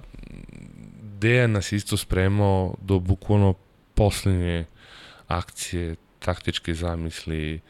Dejan 1.03 1.53
nas 1.53 1.73
isto 1.73 1.97
spremao 1.97 2.75
do 2.81 2.99
bukvalno 2.99 3.55
poslednje 3.95 4.65
akcije, 5.29 5.97
taktičke 6.19 6.75
zamisli, 6.75 7.61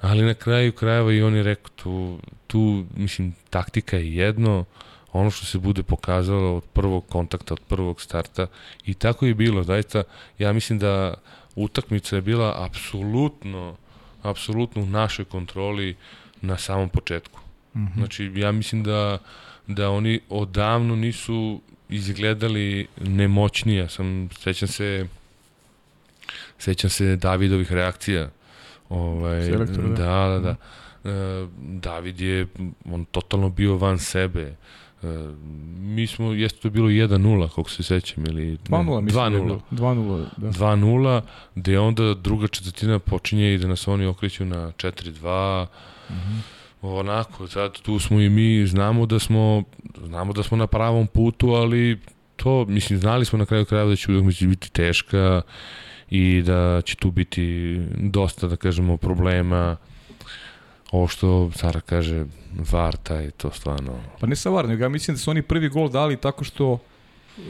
ali 0.00 0.24
na 0.24 0.34
kraju 0.34 0.72
krajeva 0.72 1.12
i 1.12 1.22
on 1.22 1.36
je 1.36 1.42
rekao 1.42 1.70
tu, 1.76 2.18
tu 2.46 2.84
mislim, 2.94 3.34
taktika 3.50 3.96
je 3.96 4.16
jedno, 4.16 4.64
ono 5.12 5.30
što 5.30 5.46
se 5.46 5.58
bude 5.58 5.82
pokazalo 5.82 6.56
od 6.56 6.64
prvog 6.72 7.06
kontakta, 7.06 7.54
od 7.54 7.60
prvog 7.68 8.00
starta 8.00 8.46
i 8.84 8.94
tako 8.94 9.26
je 9.26 9.34
bilo, 9.34 9.64
zaista, 9.64 10.02
ja 10.38 10.52
mislim 10.52 10.78
da 10.78 11.14
utakmica 11.54 12.16
je 12.16 12.22
bila 12.22 12.64
apsolutno 12.66 13.76
apsolutno 14.22 14.82
u 14.82 14.86
našoj 14.86 15.24
kontroli 15.24 15.96
na 16.42 16.58
samom 16.58 16.88
početku. 16.88 17.40
Mm 17.74 17.80
-hmm. 17.80 17.94
Znači, 17.96 18.32
ja 18.34 18.52
mislim 18.52 18.82
da, 18.82 19.18
da 19.66 19.90
oni 19.90 20.20
odavno 20.28 20.96
nisu 20.96 21.60
izgledali 21.88 22.86
nemoćnije. 23.00 23.88
Sam, 23.88 24.28
sećam 24.40 24.68
se 24.68 25.06
sećam 26.58 26.90
se 26.90 27.16
Davidovih 27.16 27.72
reakcija. 27.72 28.30
Ovaj, 28.88 29.42
Selektor, 29.42 29.84
da, 29.84 29.94
da, 29.94 30.38
da. 30.40 30.56
Uh, 31.04 31.48
David 31.60 32.20
je 32.20 32.46
on 32.84 33.04
totalno 33.04 33.48
bio 33.48 33.76
van 33.76 33.98
sebe. 33.98 34.56
Uh, 35.02 35.10
mi 35.78 36.06
smo, 36.06 36.32
jeste 36.32 36.60
to 36.60 36.70
bilo 36.70 36.88
1-0, 36.88 37.48
kako 37.48 37.70
se 37.70 37.82
sećam, 37.82 38.26
ili 38.26 38.58
2-0, 38.68 39.00
mislim 39.00 39.24
2-0. 39.24 39.60
2-0, 39.70 40.26
da. 40.36 40.48
2-0, 40.48 41.20
gde 41.54 41.78
onda 41.78 42.14
druga 42.14 42.48
četvrtina 42.48 42.98
počinje 42.98 43.54
i 43.54 43.58
da 43.58 43.68
nas 43.68 43.88
oni 43.88 44.06
okreću 44.06 44.44
na 44.44 44.72
4-2, 44.72 45.62
Mm 45.64 45.95
-hmm. 46.10 46.42
Onako, 46.82 47.48
sad 47.48 47.80
tu 47.80 47.98
smo 47.98 48.20
i 48.20 48.28
mi, 48.28 48.66
znamo 48.66 49.06
da 49.06 49.18
smo, 49.18 49.62
znamo 50.04 50.32
da 50.32 50.42
smo 50.42 50.56
na 50.56 50.66
pravom 50.66 51.06
putu, 51.06 51.48
ali 51.48 52.00
to, 52.36 52.64
mislim, 52.68 52.98
znali 52.98 53.24
smo 53.24 53.38
na 53.38 53.46
kraju 53.46 53.64
krajeva 53.64 53.90
da 53.90 53.96
će 53.96 54.12
utakmica 54.12 54.46
biti 54.46 54.70
teška 54.70 55.42
i 56.10 56.42
da 56.42 56.82
će 56.84 56.96
tu 56.96 57.10
biti 57.10 57.76
dosta, 57.96 58.46
da 58.48 58.56
kažemo, 58.56 58.96
problema. 58.96 59.76
Ovo 60.92 61.08
što 61.08 61.50
Sara 61.54 61.80
kaže, 61.80 62.24
VAR, 62.72 62.96
taj, 62.96 63.30
to 63.30 63.50
stvarno... 63.50 63.92
Pa 64.20 64.26
ne 64.26 64.36
sa 64.36 64.50
VAR, 64.50 64.68
nego 64.68 64.82
ja 64.82 64.88
mislim 64.88 65.14
da 65.14 65.18
su 65.18 65.30
oni 65.30 65.42
prvi 65.42 65.68
gol 65.68 65.88
dali 65.88 66.16
tako 66.16 66.44
što 66.44 66.78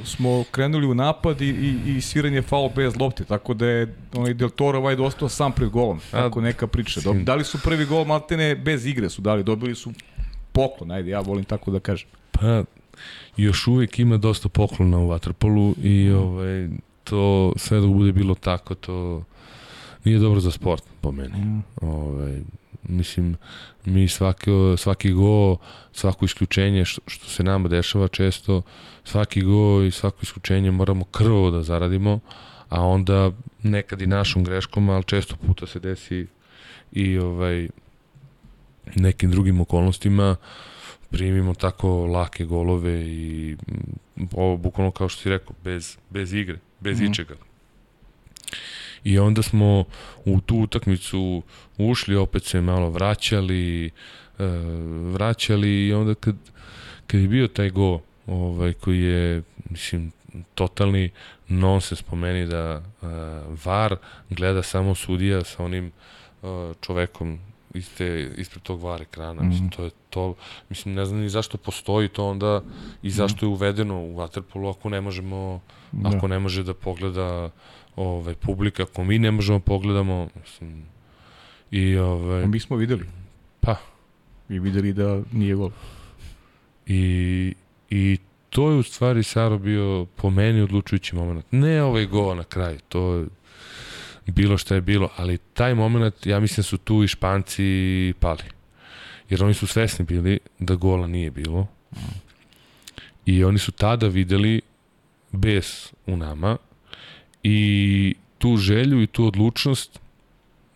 smo 0.04 0.44
krenuli 0.50 0.86
u 0.86 0.94
napad 0.94 1.40
i, 1.40 1.46
i, 1.46 1.96
i 1.96 2.00
sviranje 2.00 2.42
faul 2.42 2.70
bez 2.76 2.96
lopte, 2.96 3.24
tako 3.24 3.54
da 3.54 3.66
je 3.66 3.94
onaj 4.14 4.34
Del 4.34 4.50
Toro 4.50 4.78
ovaj 4.78 4.96
dostao 4.96 5.28
sam 5.28 5.52
pred 5.52 5.68
golom, 5.68 6.00
tako 6.10 6.40
neka 6.40 6.66
priča. 6.66 7.00
Da 7.24 7.34
li 7.34 7.44
su 7.44 7.58
prvi 7.64 7.84
gol 7.84 8.04
maltene 8.04 8.54
bez 8.54 8.86
igre 8.86 9.10
su 9.10 9.22
dali, 9.22 9.44
dobili 9.44 9.74
su 9.74 9.92
poklon, 10.52 10.90
ajde, 10.90 11.10
ja 11.10 11.20
volim 11.20 11.44
tako 11.44 11.70
da 11.70 11.80
kažem. 11.80 12.08
Pa, 12.30 12.64
još 13.36 13.66
uvijek 13.66 13.98
ima 13.98 14.16
dosta 14.16 14.48
poklona 14.48 14.98
u 14.98 15.08
Waterpolu 15.08 15.74
i 15.82 16.10
ovaj, 16.10 16.68
to 17.04 17.52
sve 17.56 17.80
dok 17.80 17.90
bude 17.90 18.12
bilo 18.12 18.34
tako, 18.34 18.74
to 18.74 19.22
nije 20.04 20.18
dobro 20.18 20.40
za 20.40 20.50
sport, 20.50 20.84
po 21.00 21.12
meni. 21.12 21.38
Mm. 21.38 21.62
Ovaj, 21.80 22.40
mislim, 22.88 23.36
mi 23.84 24.08
svaki, 24.08 24.50
svaki 24.76 25.12
go, 25.12 25.56
svako 25.92 26.24
isključenje 26.24 26.84
što, 26.84 27.00
što 27.06 27.28
se 27.28 27.44
nama 27.44 27.68
dešava 27.68 28.08
često, 28.08 28.62
svaki 29.04 29.40
go 29.42 29.82
i 29.82 29.90
svako 29.90 30.18
isključenje 30.22 30.70
moramo 30.70 31.04
krvo 31.04 31.50
da 31.50 31.62
zaradimo, 31.62 32.20
a 32.68 32.82
onda 32.82 33.30
nekad 33.62 34.02
i 34.02 34.06
našom 34.06 34.44
greškom, 34.44 34.90
ali 34.90 35.04
često 35.04 35.36
puta 35.36 35.66
se 35.66 35.80
desi 35.80 36.26
i 36.92 37.18
ovaj 37.18 37.68
nekim 38.94 39.30
drugim 39.30 39.60
okolnostima 39.60 40.36
primimo 41.10 41.54
tako 41.54 42.06
lake 42.06 42.44
golove 42.44 43.06
i 43.06 43.56
ovo 44.32 44.56
bukvalno 44.56 44.90
kao 44.90 45.08
što 45.08 45.22
si 45.22 45.28
rekao, 45.28 45.56
bez, 45.64 45.96
bez 46.10 46.32
igre, 46.32 46.58
bez 46.80 47.00
mm 47.00 47.04
-hmm. 47.04 47.10
ičega. 47.10 47.34
I 49.05 49.18
onda 49.18 49.43
smo 49.43 49.85
u 50.24 50.40
tu 50.40 50.56
utakmicu 50.56 51.43
ušli, 51.78 52.16
opet 52.16 52.44
se 52.44 52.60
malo 52.60 52.90
vraćali, 52.90 53.90
uh, 54.39 54.47
vraćali 55.12 55.86
i 55.86 55.93
onda 55.93 56.14
kad, 56.14 56.36
kad 57.06 57.20
je 57.20 57.28
bio 57.28 57.48
taj 57.48 57.70
go 57.70 58.01
ovaj, 58.27 58.73
koji 58.73 59.01
je, 59.01 59.43
mislim, 59.70 60.12
totalni 60.55 61.10
nonsens 61.48 62.02
po 62.02 62.16
meni 62.16 62.47
da 62.47 62.82
uh, 63.02 63.09
VAR 63.64 63.97
gleda 64.31 64.62
samo 64.62 64.94
sudija 64.94 65.44
sa 65.44 65.64
onim 65.64 65.93
uh, 66.43 66.48
čovekom 66.81 67.39
iste, 67.74 68.31
ispred 68.36 68.62
tog 68.62 68.82
VAR 68.82 69.02
ekrana. 69.02 69.43
Mm. 69.43 69.48
Mislim, 69.48 69.66
mhm. 69.66 69.77
to 69.77 69.85
je 69.85 69.90
to, 70.10 70.35
mislim, 70.68 70.94
ne 70.94 71.05
znam 71.05 71.20
ni 71.20 71.28
zašto 71.28 71.59
postoji 71.59 72.09
to 72.09 72.28
onda 72.28 72.62
i 73.02 73.10
zašto 73.10 73.47
je 73.47 73.51
uvedeno 73.51 74.01
u 74.01 74.16
Waterpolu 74.16 74.70
ako 74.70 74.89
ne 74.89 75.01
možemo, 75.01 75.60
da. 75.93 76.16
ako 76.16 76.28
ne 76.28 76.39
može 76.39 76.62
da 76.62 76.74
pogleda 76.74 77.51
ovaj, 77.97 78.35
publika, 78.35 78.82
ako 78.82 79.05
mi 79.05 79.18
ne 79.18 79.31
možemo 79.31 79.60
pogledamo, 79.60 80.28
mislim, 80.40 80.82
i 81.70 81.97
ovaj... 81.97 82.43
A 82.43 82.47
mi 82.47 82.60
smo 82.60 82.77
videli. 82.77 83.05
Pa. 83.60 83.77
I 84.48 84.59
videli 84.59 84.93
da 84.93 85.23
nije 85.32 85.55
gol. 85.55 85.70
I, 86.86 87.55
i 87.90 88.18
to 88.51 88.70
je 88.70 88.77
u 88.77 88.82
stvari 88.82 89.23
Saro 89.23 89.59
bio 89.59 90.06
po 90.16 90.31
meni 90.31 90.60
odlučujući 90.60 91.16
moment. 91.16 91.44
Ne 91.51 91.82
ovaj 91.82 92.06
gol 92.06 92.36
na 92.36 92.44
kraju, 92.44 92.78
to 92.89 93.14
je 94.27 94.32
bilo 94.32 94.59
što 94.59 94.74
je 94.74 94.81
bilo, 94.81 95.10
ali 95.16 95.39
taj 95.39 95.74
moment, 95.74 96.27
ja 96.27 96.40
mislim 96.40 96.64
su 96.64 96.78
tu 96.78 97.05
i 97.05 97.09
Španci 97.09 98.14
pali. 98.20 98.43
Jer 99.31 99.44
oni 99.44 99.55
su 99.55 99.66
svesni 99.66 100.05
bili 100.05 100.39
da 100.59 100.74
gola 100.74 101.06
nije 101.06 101.31
bilo. 101.31 101.66
I 103.27 103.44
oni 103.44 103.59
su 103.59 103.73
tada 103.73 104.06
videli 104.06 104.60
bes 105.32 105.93
u 106.06 106.16
nama 106.16 106.56
i 107.48 108.14
tu 108.39 108.56
želju 108.56 109.02
i 109.02 109.06
tu 109.06 109.27
odlučnost 109.27 110.01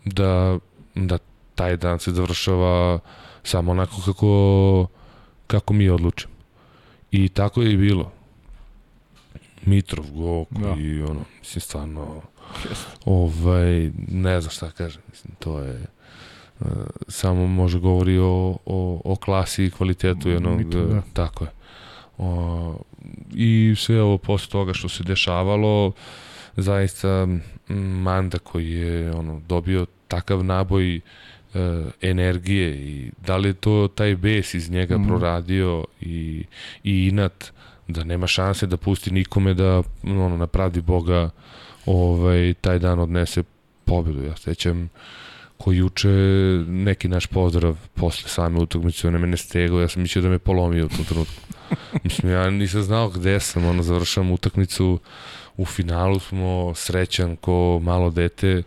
da, 0.05 0.59
da 0.95 1.17
taj 1.55 1.77
dan 1.77 1.99
se 1.99 2.11
završava 2.11 2.99
samo 3.43 3.71
onako 3.71 3.95
kako, 4.05 4.87
kako 5.47 5.73
mi 5.73 5.89
odlučimo. 5.89 6.33
I 7.11 7.29
tako 7.29 7.61
je 7.61 7.73
i 7.73 7.77
bilo. 7.77 8.11
Mitrov 9.65 10.05
go 10.11 10.45
koji, 10.45 10.97
da. 10.97 11.05
ono, 11.05 11.21
mislim, 11.39 11.61
stvarno, 11.61 12.21
ovaj, 13.05 13.91
ne 14.07 14.41
znam 14.41 14.51
šta 14.51 14.71
kažem, 14.71 15.01
mislim, 15.09 15.33
to 15.39 15.59
je, 15.59 15.85
uh, 16.59 16.67
samo 17.07 17.47
može 17.47 17.79
govori 17.79 18.17
o, 18.17 18.57
o, 18.65 19.01
o 19.05 19.15
klasi 19.15 19.65
i 19.65 19.71
kvalitetu 19.71 20.29
jednog, 20.29 20.57
Mitrov, 20.57 20.87
da. 20.87 21.01
tako 21.13 21.43
je. 21.43 21.51
O, 22.17 22.75
I 23.33 23.75
sve 23.77 24.01
ovo 24.01 24.17
posle 24.17 24.51
toga 24.51 24.73
što 24.73 24.89
se 24.89 25.03
dešavalo, 25.03 25.93
zaista 26.57 27.27
Manda 28.03 28.39
koji 28.39 28.71
je 28.71 29.11
ono, 29.11 29.41
dobio 29.47 29.85
takav 30.07 30.43
naboj 30.43 30.95
uh, 30.95 31.01
energije 32.01 32.75
i 32.75 33.11
da 33.25 33.37
li 33.37 33.49
je 33.49 33.53
to 33.53 33.87
taj 33.95 34.15
bes 34.15 34.53
iz 34.53 34.71
njega 34.71 34.97
mm. 34.97 35.07
proradio 35.07 35.85
i, 36.01 36.45
i 36.83 37.07
inat 37.07 37.51
da 37.87 38.03
nema 38.03 38.27
šanse 38.27 38.67
da 38.67 38.77
pusti 38.77 39.11
nikome 39.11 39.53
da 39.53 39.83
ono, 40.03 40.37
na 40.37 40.47
pravdi 40.47 40.81
Boga 40.81 41.29
ovaj, 41.85 42.53
taj 42.61 42.79
dan 42.79 42.99
odnese 42.99 43.43
pobedu. 43.85 44.23
Ja 44.23 44.35
sećam 44.35 44.89
ko 45.61 45.71
juče 45.71 46.09
neki 46.67 47.07
naš 47.07 47.27
pozdrav 47.27 47.77
posle 47.93 48.29
same 48.29 48.59
utakmice, 48.59 49.07
on 49.07 49.13
je 49.13 49.19
mene 49.19 49.37
stegao, 49.37 49.81
ja 49.81 49.87
sam 49.87 50.01
mislio 50.01 50.21
da 50.21 50.29
me 50.29 50.39
polomio 50.39 50.85
u 50.85 50.89
tom 50.89 51.05
trenutku. 51.05 51.41
Mislim, 52.03 52.31
ja 52.31 52.49
nisam 52.49 52.81
znao 52.81 53.09
gde 53.09 53.39
sam, 53.39 53.65
ono, 53.65 53.83
završam 53.83 54.31
utakmicu, 54.31 54.99
u 55.57 55.65
finalu 55.65 56.19
smo 56.19 56.73
srećan 56.75 57.35
ko 57.35 57.79
malo 57.83 58.09
dete, 58.09 58.63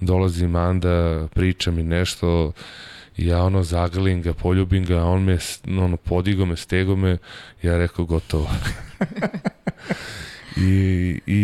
dolazi 0.00 0.46
Manda, 0.46 1.28
priča 1.34 1.70
mi 1.70 1.82
nešto, 1.82 2.52
ja 3.16 3.42
ono 3.42 3.62
zagrlim 3.62 4.22
ga, 4.22 4.32
poljubim 4.32 4.84
ga, 4.84 5.04
on 5.04 5.24
me, 5.24 5.38
ono, 5.66 5.96
podigo 5.96 6.46
me, 6.46 6.56
stego 6.56 6.96
me, 6.96 7.18
ja 7.62 7.78
rekao 7.78 8.04
gotovo. 8.04 8.50
I, 10.56 11.20
i, 11.26 11.40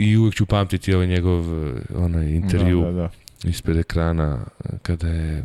I 0.00 0.16
uvek 0.16 0.34
ću 0.34 0.46
pamtiti 0.46 0.94
ovaj 0.94 1.06
njegov 1.06 1.44
onaj 1.96 2.26
intervju 2.26 2.80
da, 2.80 2.90
da, 2.90 2.92
da. 2.92 3.10
Ispred 3.44 3.76
ekrana 3.76 4.38
kada 4.82 5.08
je 5.08 5.44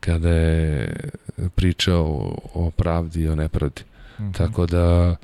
kada 0.00 0.30
je 0.30 0.94
pričao 1.54 2.04
o, 2.04 2.36
o 2.54 2.70
pravdi 2.70 3.20
i 3.20 3.28
o 3.28 3.34
nepravdi. 3.34 3.82
Mm 4.18 4.22
-hmm. 4.22 4.36
Tako 4.36 4.66
da 4.66 5.16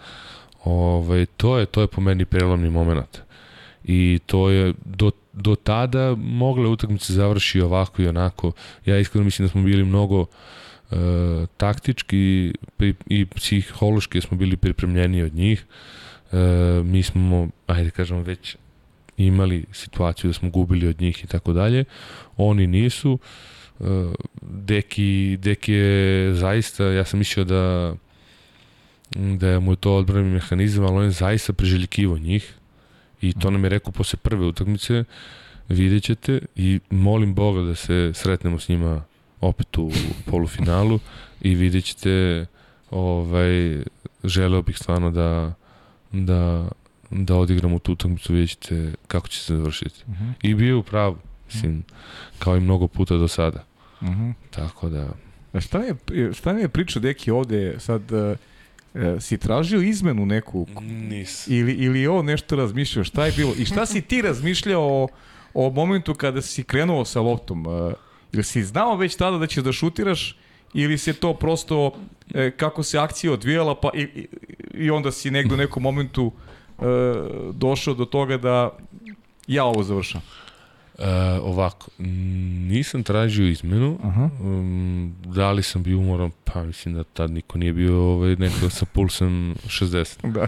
ovaj, 0.64 1.26
to 1.26 1.58
je 1.58 1.66
to 1.66 1.80
je 1.80 1.86
po 1.86 2.00
meni 2.00 2.24
prelomni 2.24 2.70
moment. 2.70 3.18
I 3.84 4.18
to 4.26 4.50
je 4.50 4.74
do, 4.84 5.10
do 5.32 5.56
tada 5.56 6.14
mogle 6.16 6.68
utakmice 6.68 7.12
završi 7.12 7.60
ovako 7.60 8.02
i 8.02 8.08
onako. 8.08 8.52
Ja 8.86 8.98
iskreno 8.98 9.24
mislim 9.24 9.48
da 9.48 9.52
smo 9.52 9.62
bili 9.62 9.84
mnogo 9.84 10.20
uh, 10.20 10.98
taktički 11.56 12.52
i 13.06 13.26
psihološki 13.26 14.20
smo 14.20 14.36
bili 14.36 14.56
pripremljeni 14.56 15.22
od 15.22 15.34
njih. 15.34 15.64
Uh, 16.32 16.38
mi 16.86 17.02
smo, 17.02 17.48
ajde 17.66 17.90
kažemo, 17.90 18.22
već 18.22 18.56
imali 19.26 19.64
situaciju 19.72 20.28
da 20.28 20.34
smo 20.34 20.51
gubili 20.51 20.86
od 20.86 21.01
njih 21.01 21.24
i 21.24 21.26
tako 21.26 21.52
dalje. 21.52 21.84
Oni 22.36 22.66
nisu. 22.66 23.18
Uh, 23.78 23.86
Deki, 24.42 25.36
Deki 25.40 25.72
je 25.72 26.34
zaista, 26.34 26.84
ja 26.84 27.05
sam 27.05 27.18
mislio 27.18 27.44
da 27.44 27.94
da 29.16 29.60
mu 29.60 29.72
je 29.72 29.76
to 29.76 29.97
odbrani 29.97 30.28
mehanizam, 30.30 30.84
ali 30.84 30.97
on 30.97 31.05
je 31.05 31.10
zaista 31.10 31.52
preželjkivo 31.52 32.18
njih 32.18 32.55
i 33.20 33.32
to 33.32 33.51
nam 33.51 33.64
je 33.64 33.70
rekao 33.70 33.92
posle 33.92 34.18
prve 34.22 34.47
utakmice, 34.47 35.05
vidjet 35.68 36.02
ćete 36.02 36.40
i 36.56 36.80
molim 36.90 37.34
Boga 37.34 37.62
da 37.62 37.74
se 37.74 38.10
sretnemo 38.14 38.59
s 38.59 38.68
njima 38.68 39.05
opet 39.40 39.78
u 39.78 39.90
polufinalu 40.26 40.98
i 41.40 41.55
vidjet 41.55 41.84
ćete 41.84 42.47
ovaj, 42.90 43.82
želeo 44.24 44.62
bih 44.62 44.78
stvarno 44.78 45.10
da 45.10 45.55
da, 46.12 46.68
da 47.11 47.37
odigramo 47.37 47.78
tu 47.78 47.93
utakmicu, 47.93 48.32
vidjet 48.32 48.51
ćete 48.51 48.93
kako 49.07 49.28
će 49.28 49.41
se 49.41 49.57
završiti. 49.57 50.05
Uh 50.07 50.15
mhm. 50.15 50.24
-huh. 50.24 50.32
I 50.43 50.55
bio 50.55 50.78
u 50.78 50.82
pravu, 50.82 51.16
mislim, 51.47 51.85
kao 52.39 52.57
i 52.57 52.61
mnogo 52.61 52.89
puta 52.89 53.16
do 53.16 53.28
sada. 53.28 53.65
Uh 54.01 54.09
mhm. 54.09 54.23
-huh. 54.23 54.32
Tako 54.51 54.89
da... 54.89 55.09
A 55.53 55.61
šta 55.61 55.78
je, 55.78 55.95
šta 56.32 56.51
je 56.51 56.69
priča 56.69 57.01
Deki 57.01 57.31
ovde 57.31 57.77
sad... 57.78 58.12
Uh, 58.12 58.37
E, 58.95 59.20
si 59.20 59.39
tražio 59.39 59.81
izmenu 59.81 60.27
neku? 60.27 60.66
Nis. 60.81 61.49
Ili, 61.49 61.73
ili 61.73 62.07
ovo 62.07 62.23
nešto 62.23 62.57
razmišljao? 62.57 63.05
Šta 63.05 63.27
je 63.27 63.32
bilo? 63.32 63.55
I 63.59 63.65
šta 63.65 63.87
si 63.87 64.01
ti 64.01 64.23
razmišljao 64.23 64.82
o, 64.82 65.09
o 65.55 65.70
momentu 65.70 66.15
kada 66.15 66.43
si 66.43 66.62
krenuo 66.62 67.05
sa 67.05 67.20
loptom? 67.20 67.66
E, 67.66 67.93
ili 68.32 68.45
si 68.45 68.62
znao 68.62 68.97
već 68.97 69.16
tada 69.16 69.39
da 69.39 69.47
ćeš 69.47 69.65
da 69.65 69.73
šutiraš 69.73 70.37
ili 70.74 70.99
se 70.99 71.12
to 71.12 71.35
prosto 71.35 71.93
e, 72.35 72.51
kako 72.51 72.82
se 72.82 72.99
akcija 72.99 73.32
odvijala 73.32 73.81
pa 73.81 73.91
i, 73.95 74.03
i, 74.03 74.28
i 74.74 74.91
onda 74.91 75.12
si 75.12 75.31
negde 75.31 75.55
u 75.55 75.59
nekom 75.59 75.82
momentu 75.82 76.32
došao 77.52 77.94
do 77.94 78.05
toga 78.05 78.36
da 78.36 78.70
ja 79.47 79.65
ovo 79.65 79.82
završam? 79.82 80.20
Uh, 81.01 81.07
ovako, 81.43 81.90
nisam 82.69 83.02
tražio 83.02 83.48
izmenu, 83.48 83.98
Aha. 84.02 84.31
Um, 84.40 85.15
da 85.24 85.52
li 85.52 85.62
sam 85.62 85.82
bio 85.82 85.98
umoran, 85.98 86.31
pa 86.44 86.65
mislim 86.65 86.94
da 86.94 87.05
tad 87.05 87.31
niko 87.31 87.59
nije 87.59 87.73
bio 87.73 88.02
ovaj, 88.02 88.36
neko 88.36 88.70
sa 88.70 88.86
pulsem 88.86 89.55
60. 89.66 90.32
da. 90.32 90.47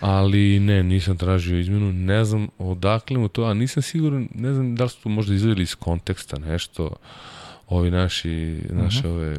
Ali 0.00 0.60
ne, 0.60 0.82
nisam 0.82 1.16
tražio 1.16 1.58
izmenu, 1.58 1.92
ne 1.92 2.24
znam 2.24 2.48
odakle 2.58 3.18
mu 3.18 3.28
to, 3.28 3.44
a 3.44 3.54
nisam 3.54 3.82
siguran, 3.82 4.28
ne 4.34 4.54
znam 4.54 4.76
da 4.76 4.84
li 4.84 4.90
su 4.90 5.02
to 5.02 5.08
možda 5.08 5.34
izveli 5.34 5.62
iz 5.62 5.74
konteksta 5.74 6.38
nešto, 6.38 6.90
ovi 7.68 7.90
naši, 7.90 8.60
naše 8.70 8.98
Aha. 8.98 9.08
ove 9.08 9.36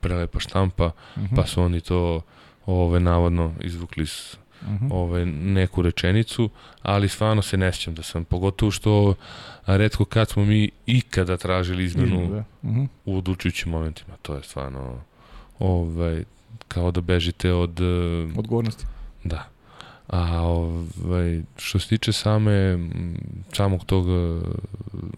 prelepa 0.00 0.40
štampa, 0.40 0.90
Aha. 1.16 1.36
pa 1.36 1.46
su 1.46 1.62
oni 1.62 1.80
to 1.80 2.20
ove 2.66 3.00
navodno 3.00 3.52
izvukli 3.60 4.02
iz 4.02 4.36
uh 4.62 4.68
mhm. 4.68 4.86
-huh. 4.86 4.92
ovaj, 4.92 5.26
neku 5.26 5.82
rečenicu, 5.82 6.50
ali 6.82 7.08
stvarno 7.08 7.42
se 7.42 7.56
ne 7.56 7.72
sjećam 7.72 7.94
da 7.94 8.02
sam, 8.02 8.24
pogotovo 8.24 8.70
što 8.70 9.14
redko 9.66 10.04
kad 10.04 10.28
smo 10.28 10.44
mi 10.44 10.70
ikada 10.86 11.36
tražili 11.36 11.84
izmenu 11.84 12.22
uh 12.22 12.44
-huh. 12.62 12.86
u 13.04 13.18
odlučujućim 13.18 13.72
momentima, 13.72 14.16
to 14.22 14.34
je 14.34 14.42
stvarno 14.42 15.00
ovaj, 15.58 16.24
kao 16.68 16.90
da 16.90 17.00
bežite 17.00 17.52
od... 17.52 17.80
Odgovornosti. 18.36 18.84
Da. 19.24 19.48
A 20.08 20.42
ovaj, 20.42 21.42
što 21.56 21.78
se 21.78 21.88
tiče 21.88 22.12
same, 22.12 22.78
samog 23.52 23.84
tog 23.84 24.06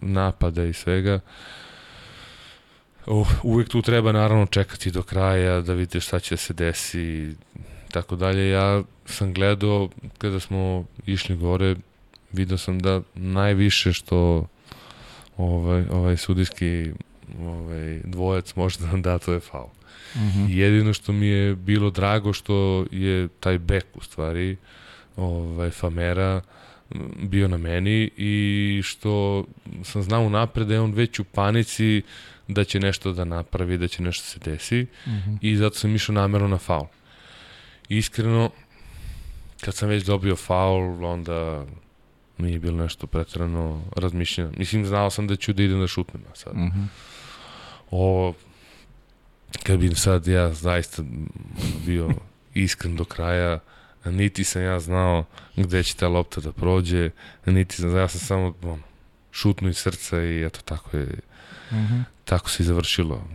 napada 0.01 0.63
i 0.63 0.73
svega, 0.73 1.15
uh, 1.15 1.21
uvek 3.43 3.69
tu 3.69 3.81
treba 3.81 4.11
naravno 4.11 4.45
čekati 4.45 4.91
do 4.91 5.03
kraja 5.03 5.61
da 5.61 5.73
vidite 5.73 5.99
šta 5.99 6.19
će 6.19 6.37
se 6.37 6.53
desi 6.53 7.35
tako 7.93 8.15
dalje. 8.15 8.49
Ja 8.49 8.83
sam 9.05 9.33
gledao 9.33 9.89
kada 10.17 10.39
smo 10.39 10.85
išli 11.05 11.35
gore, 11.35 11.75
video 12.31 12.57
sam 12.57 12.79
da 12.79 13.01
najviše 13.15 13.93
što 13.93 14.47
ovaj, 15.37 15.83
ovaj 15.91 16.17
sudijski 16.17 16.91
ovaj, 17.39 17.99
dvojac 18.03 18.55
može 18.55 18.79
da 18.79 18.87
nam 18.87 19.01
da, 19.01 19.17
to 19.17 19.33
je 19.33 19.39
faul. 19.39 19.69
Mm 20.15 20.19
-hmm. 20.19 20.49
Jedino 20.49 20.93
što 20.93 21.11
mi 21.11 21.27
je 21.27 21.55
bilo 21.55 21.89
drago 21.89 22.33
što 22.33 22.85
je 22.91 23.27
taj 23.39 23.57
bek 23.57 23.85
u 23.93 24.03
stvari 24.03 24.57
ovaj, 25.17 25.69
Famera 25.69 26.41
bio 27.21 27.47
na 27.47 27.57
meni 27.57 28.09
i 28.17 28.81
što 28.83 29.45
sam 29.83 30.03
znao 30.03 30.29
napred 30.29 30.67
da 30.67 30.73
je 30.73 30.81
on 30.81 30.93
već 30.93 31.19
u 31.19 31.23
panici 31.23 32.01
da 32.47 32.63
će 32.63 32.79
nešto 32.79 33.13
da 33.13 33.25
napravi, 33.25 33.77
da 33.77 33.87
će 33.87 34.03
nešto 34.03 34.25
se 34.25 34.39
desi 34.39 34.81
mm 34.81 35.09
-hmm. 35.09 35.37
i 35.41 35.55
zato 35.57 35.75
sam 35.75 35.95
išao 35.95 36.15
namerno 36.15 36.47
na 36.47 36.57
faul. 36.57 36.87
Iskreno, 37.89 38.49
kad 39.61 39.75
sam 39.75 39.89
već 39.89 40.03
dobio 40.03 40.35
faul, 40.35 41.05
onda 41.05 41.65
nije 42.37 42.59
bilo 42.59 42.83
nešto 42.83 43.07
pretrano 43.07 43.81
razmišljeno. 43.95 44.51
Mislim, 44.57 44.85
znao 44.85 45.09
sam 45.09 45.27
da 45.27 45.35
ću 45.35 45.53
da 45.53 45.63
idem 45.63 45.79
da 45.79 45.87
šutnem 45.87 46.23
sad. 46.33 46.55
Mm 46.55 46.59
-hmm. 46.59 46.85
Ovo, 47.91 48.33
kad 49.63 49.79
bi 49.79 49.95
sad 49.95 50.27
ja 50.27 50.53
zaista 50.53 51.03
bio 51.85 52.09
iskren 52.53 52.95
do 52.95 53.05
kraja, 53.05 53.59
niti 54.05 54.43
sam 54.43 54.61
ja 54.61 54.79
znao 54.79 55.25
gde 55.55 55.83
će 55.83 55.95
ta 55.95 56.07
lopta 56.07 56.41
da 56.41 56.51
prođe, 56.51 57.09
niti 57.45 57.75
sam, 57.75 57.97
ja 57.97 58.07
sam 58.07 58.19
samo 58.19 58.53
on, 58.63 58.81
šutnu 59.31 59.69
iz 59.69 59.77
srca 59.77 60.23
i 60.23 60.43
eto 60.43 60.59
tako 60.65 60.97
je 60.97 61.05
mm 61.71 61.75
-hmm. 61.75 62.03
tako 62.25 62.49
se 62.49 62.63
i 62.63 62.65
završilo. 62.65 63.27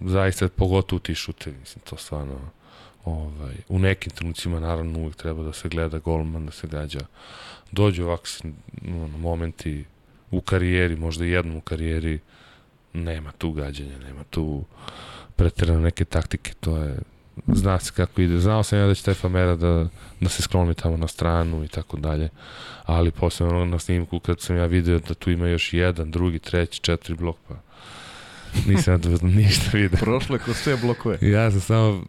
Zaista 0.00 0.48
pogotovo 0.48 1.00
ti 1.00 1.14
šutevi, 1.14 1.56
mislim, 1.58 1.84
to 1.84 1.96
stvarno 1.96 2.50
ovaj, 3.04 3.54
u 3.68 3.78
nekim 3.78 4.12
trenucima 4.12 4.60
naravno 4.60 4.98
uvek 4.98 5.16
treba 5.16 5.42
da 5.42 5.52
se 5.52 5.68
gleda 5.68 5.98
golman, 5.98 6.46
da 6.46 6.52
se 6.52 6.66
gađa. 6.66 7.00
Dođu 7.72 8.04
ovako 8.04 8.26
ono, 8.88 9.18
momenti 9.18 9.84
u 10.30 10.40
karijeri, 10.40 10.96
možda 10.96 11.24
jednom 11.24 11.56
u 11.56 11.60
karijeri, 11.60 12.18
nema 12.92 13.32
tu 13.32 13.52
gađanja, 13.52 13.98
nema 13.98 14.24
tu 14.30 14.64
pretirano 15.36 15.80
neke 15.80 16.04
taktike, 16.04 16.52
to 16.60 16.76
je 16.76 16.98
zna 17.46 17.80
se 17.80 17.92
kako 17.96 18.20
ide. 18.20 18.38
Znao 18.38 18.62
sam 18.62 18.78
ja 18.78 18.86
da 18.86 18.94
će 18.94 19.04
taj 19.04 19.14
Famera 19.14 19.56
da, 19.56 19.88
da 20.20 20.28
se 20.28 20.42
skloni 20.42 20.74
tamo 20.74 20.96
na 20.96 21.08
stranu 21.08 21.64
i 21.64 21.68
tako 21.68 21.96
dalje, 21.96 22.28
ali 22.84 23.10
posebno 23.10 23.64
na 23.64 23.78
snimku 23.78 24.20
kad 24.20 24.40
sam 24.40 24.56
ja 24.56 24.66
video 24.66 24.98
da 24.98 25.14
tu 25.14 25.30
ima 25.30 25.48
još 25.48 25.72
jedan, 25.72 26.10
drugi, 26.10 26.38
treći, 26.38 26.80
četiri 26.80 27.14
blok, 27.14 27.36
pa 27.48 27.54
nisam 28.66 29.00
ja 29.04 29.18
ništa 29.22 29.70
vidio. 29.72 29.98
Prošle 29.98 30.38
ko 30.38 30.54
sve 30.54 30.76
blokove. 30.76 31.18
Ja 31.20 31.50
sam 31.50 31.60
samo 31.60 32.04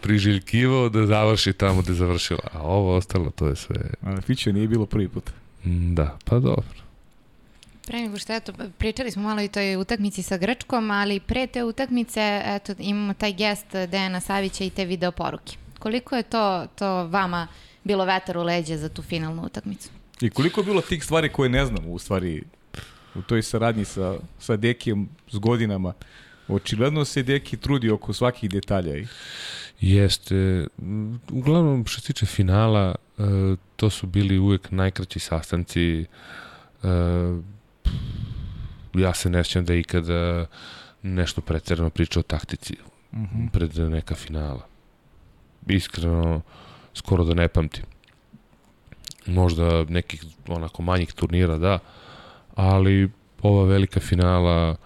priželjkivao 0.00 0.88
da 0.88 1.06
završi 1.06 1.52
tamo 1.52 1.82
gde 1.82 1.92
je 1.92 1.96
završila, 1.96 2.48
a 2.52 2.62
ovo 2.62 2.96
ostalo 2.96 3.30
to 3.30 3.46
je 3.46 3.56
sve... 3.56 3.76
A 4.02 4.20
Fićo 4.20 4.52
nije 4.52 4.68
bilo 4.68 4.86
prvi 4.86 5.08
put. 5.08 5.30
Mm, 5.64 5.94
da, 5.94 6.18
pa 6.24 6.38
dobro. 6.38 6.78
Pre 7.86 8.00
nego 8.00 8.18
što, 8.18 8.32
eto, 8.32 8.52
pričali 8.78 9.10
smo 9.10 9.22
malo 9.22 9.42
i 9.42 9.48
toj 9.48 9.76
utakmici 9.76 10.22
sa 10.22 10.36
Grčkom, 10.36 10.90
ali 10.90 11.20
pre 11.20 11.46
te 11.46 11.64
utakmice, 11.64 12.42
eto, 12.44 12.74
imamo 12.78 13.14
taj 13.14 13.32
gest 13.32 13.66
Dejana 13.72 14.20
Savića 14.20 14.64
i 14.64 14.70
te 14.70 14.84
video 14.84 15.12
poruke. 15.12 15.56
Koliko 15.78 16.16
je 16.16 16.22
to, 16.22 16.66
to 16.74 17.06
vama 17.06 17.48
bilo 17.84 18.04
vetar 18.04 18.38
u 18.38 18.42
leđe 18.42 18.76
za 18.76 18.88
tu 18.88 19.02
finalnu 19.02 19.42
utakmicu? 19.42 19.90
I 20.20 20.30
koliko 20.30 20.60
je 20.60 20.64
bilo 20.64 20.80
tih 20.80 21.04
stvari 21.04 21.28
koje 21.28 21.50
ne 21.50 21.66
znamo, 21.66 21.90
u 21.90 21.98
stvari, 21.98 22.42
u 23.18 23.22
toj 23.22 23.42
saradnji 23.42 23.84
sa, 23.84 24.14
sa 24.38 24.56
Dekijem 24.56 25.08
s 25.30 25.38
godinama? 25.38 25.92
Očigledno 26.48 27.04
se 27.04 27.22
Deki 27.22 27.56
trudi 27.56 27.90
oko 27.90 28.12
svakih 28.12 28.50
detalja. 28.50 28.96
I... 28.96 29.06
Jeste. 29.80 30.66
Uglavnom, 31.32 31.86
što 31.86 32.00
se 32.00 32.06
tiče 32.06 32.26
finala, 32.26 32.94
e, 33.18 33.22
to 33.76 33.90
su 33.90 34.06
bili 34.06 34.38
uvek 34.38 34.70
najkraći 34.70 35.18
sastanci 35.18 36.00
e, 36.00 36.06
ja 38.94 39.14
se 39.14 39.30
ne 39.30 39.44
sjećam 39.44 39.64
da 39.64 39.72
je 39.72 39.80
ikada 39.80 40.46
nešto 41.02 41.40
preterano 41.40 41.90
pričao 41.90 42.20
o 42.20 42.22
taktici 42.22 42.76
mm 43.12 43.24
-hmm. 43.24 43.50
pred 43.50 43.78
neka 43.78 44.14
finala. 44.14 44.66
Iskreno, 45.66 46.40
skoro 46.94 47.24
da 47.24 47.34
ne 47.34 47.48
pamtim. 47.48 47.84
Možda 49.26 49.84
nekih 49.84 50.24
onako 50.48 50.82
manjih 50.82 51.12
turnira, 51.12 51.58
da, 51.58 51.78
ali 52.58 53.10
ova 53.42 53.64
velika 53.64 54.00
finala, 54.00 54.76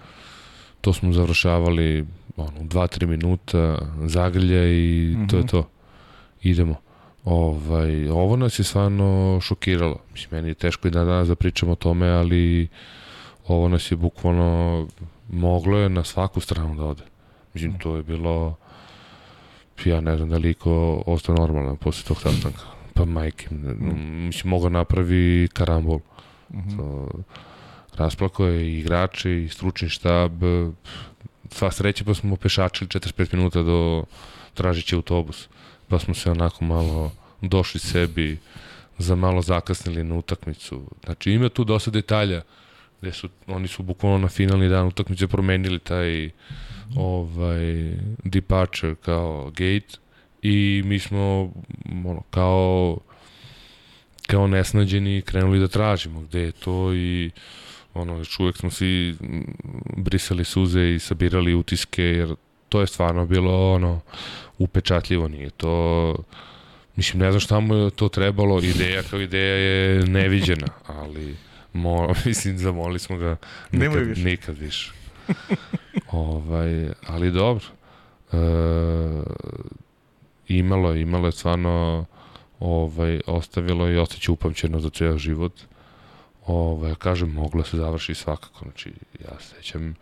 to 0.80 0.92
smo 0.92 1.12
završavali 1.12 2.06
ono, 2.36 2.60
2-3 2.60 3.06
minuta, 3.06 3.78
zagrlja 4.04 4.66
i 4.68 5.14
mm 5.16 5.20
-hmm. 5.20 5.30
to 5.30 5.36
je 5.36 5.40
mhm. 5.40 5.48
to. 5.48 5.68
Idemo. 6.42 6.76
Ovaj, 7.24 8.08
ovo 8.08 8.36
nas 8.36 8.58
je 8.58 8.64
stvarno 8.64 9.38
šokiralo. 9.42 9.98
Mislim, 10.12 10.28
meni 10.32 10.48
je 10.48 10.54
teško 10.54 10.88
i 10.88 10.90
da 10.90 11.04
danas 11.04 11.28
da 11.28 11.34
pričam 11.34 11.68
o 11.68 11.74
tome, 11.74 12.08
ali 12.08 12.68
ovo 13.46 13.68
nas 13.68 13.90
je 13.90 13.96
bukvalno 13.96 14.86
moglo 15.30 15.78
je 15.78 15.88
na 15.88 16.04
svaku 16.04 16.40
stranu 16.40 16.74
da 16.74 16.84
ode. 16.84 17.02
Mislim, 17.54 17.78
to 17.78 17.96
je 17.96 18.02
bilo 18.02 18.56
ja 19.84 20.00
ne 20.00 20.16
znam 20.16 20.28
da 20.28 20.36
li 20.36 20.54
ko 20.54 21.02
ostao 21.06 21.34
normalan 21.34 21.76
posle 21.76 22.04
tog 22.08 22.20
sastanka. 22.20 22.60
Pa 22.94 23.04
majke, 23.04 23.48
mislim, 23.50 24.50
mogo 24.50 24.68
napravi 24.68 25.48
karambol. 25.52 25.98
Mm 26.50 26.58
-hmm. 26.58 26.76
to, 26.76 27.08
rasplako 27.94 28.46
je 28.46 28.78
igrači, 28.78 29.30
i 29.30 29.48
stručni 29.48 29.88
štab, 29.88 30.32
sva 31.50 31.70
sreća 31.70 32.04
pa 32.04 32.14
smo 32.14 32.36
pešačili 32.36 32.88
45 32.88 33.34
minuta 33.34 33.62
do 33.62 34.04
tražići 34.54 34.94
autobus 34.94 35.48
pa 35.88 35.98
smo 35.98 36.14
se 36.14 36.30
onako 36.30 36.64
malo 36.64 37.12
došli 37.40 37.80
sebi, 37.80 38.38
za 38.98 39.14
malo 39.14 39.42
zakasnili 39.42 40.04
na 40.04 40.14
utakmicu. 40.14 40.82
Znači 41.04 41.32
ima 41.32 41.48
tu 41.48 41.64
dosta 41.64 41.90
detalja 41.90 42.42
gde 43.00 43.12
su, 43.12 43.28
oni 43.46 43.68
su 43.68 43.82
bukvalno 43.82 44.18
na 44.18 44.28
finalni 44.28 44.68
dan 44.68 44.86
utakmice 44.86 45.26
promenili 45.26 45.78
taj 45.78 46.30
ovaj, 46.96 47.94
departure 48.24 48.94
kao 48.94 49.50
gate 49.50 49.98
i 50.42 50.82
mi 50.84 50.98
smo 50.98 51.52
ono, 52.04 52.22
kao 52.30 52.98
kao 54.26 54.46
nesnađeni 54.46 55.22
krenuli 55.22 55.60
da 55.60 55.68
tražimo 55.68 56.20
gde 56.20 56.40
je 56.40 56.52
to 56.52 56.94
i 56.94 57.30
ono, 57.94 58.18
još 58.18 58.40
uvek 58.40 58.56
smo 58.56 58.70
svi 58.70 59.16
brisali 59.96 60.44
suze 60.44 60.94
i 60.94 60.98
sabirali 60.98 61.54
utiske 61.54 62.02
jer 62.02 62.34
to 62.68 62.80
je 62.80 62.86
stvarno 62.86 63.26
bilo 63.26 63.72
ono 63.72 64.00
upečatljivo, 64.58 65.28
nije 65.28 65.50
to 65.50 66.14
mislim 66.96 67.22
ne 67.22 67.30
znam 67.30 67.40
šta 67.40 67.60
mu 67.60 67.74
je 67.74 67.90
to 67.90 68.08
trebalo, 68.08 68.60
ideja 68.62 69.02
kao 69.02 69.20
ideja 69.20 69.56
je 69.56 70.06
neviđena, 70.06 70.66
ali 70.86 71.36
mo, 71.72 72.08
mislim 72.24 72.58
zamolili 72.58 72.98
smo 72.98 73.16
ga 73.16 73.36
nikad, 73.72 74.06
više. 74.06 74.22
nikad 74.22 74.58
više. 74.58 74.92
ovaj, 76.10 76.88
ali 77.06 77.30
dobro. 77.30 77.64
E, 78.32 78.36
imalo 80.48 80.92
je, 80.92 81.00
imalo 81.00 81.26
je 81.28 81.32
stvarno 81.32 82.04
ovaj, 82.60 83.20
ostavilo 83.26 83.90
i 83.90 83.96
ostaće 83.96 84.32
upamćeno 84.32 84.80
za 84.80 84.90
ceo 84.90 85.18
život. 85.18 85.52
Ovaj, 86.46 86.94
kažem, 86.94 87.32
moglo 87.32 87.64
se 87.64 87.76
završi 87.76 88.14
svakako. 88.14 88.64
Znači, 88.64 88.92
ja 89.24 89.40
sećam 89.40 89.94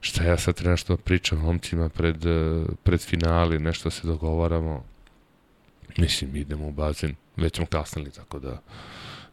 šta 0.00 0.24
ja 0.24 0.38
sad 0.38 0.60
nešto 0.64 0.96
pričam 0.96 1.38
momcima 1.38 1.88
pred, 1.88 2.16
pred 2.82 3.00
finali, 3.00 3.58
nešto 3.58 3.90
se 3.90 4.06
dogovaramo. 4.06 4.84
Mislim, 5.98 6.36
idemo 6.36 6.68
u 6.68 6.72
bazen, 6.72 7.14
već 7.36 7.56
smo 7.56 7.66
kasnili, 7.66 8.10
tako 8.10 8.38
da 8.38 8.60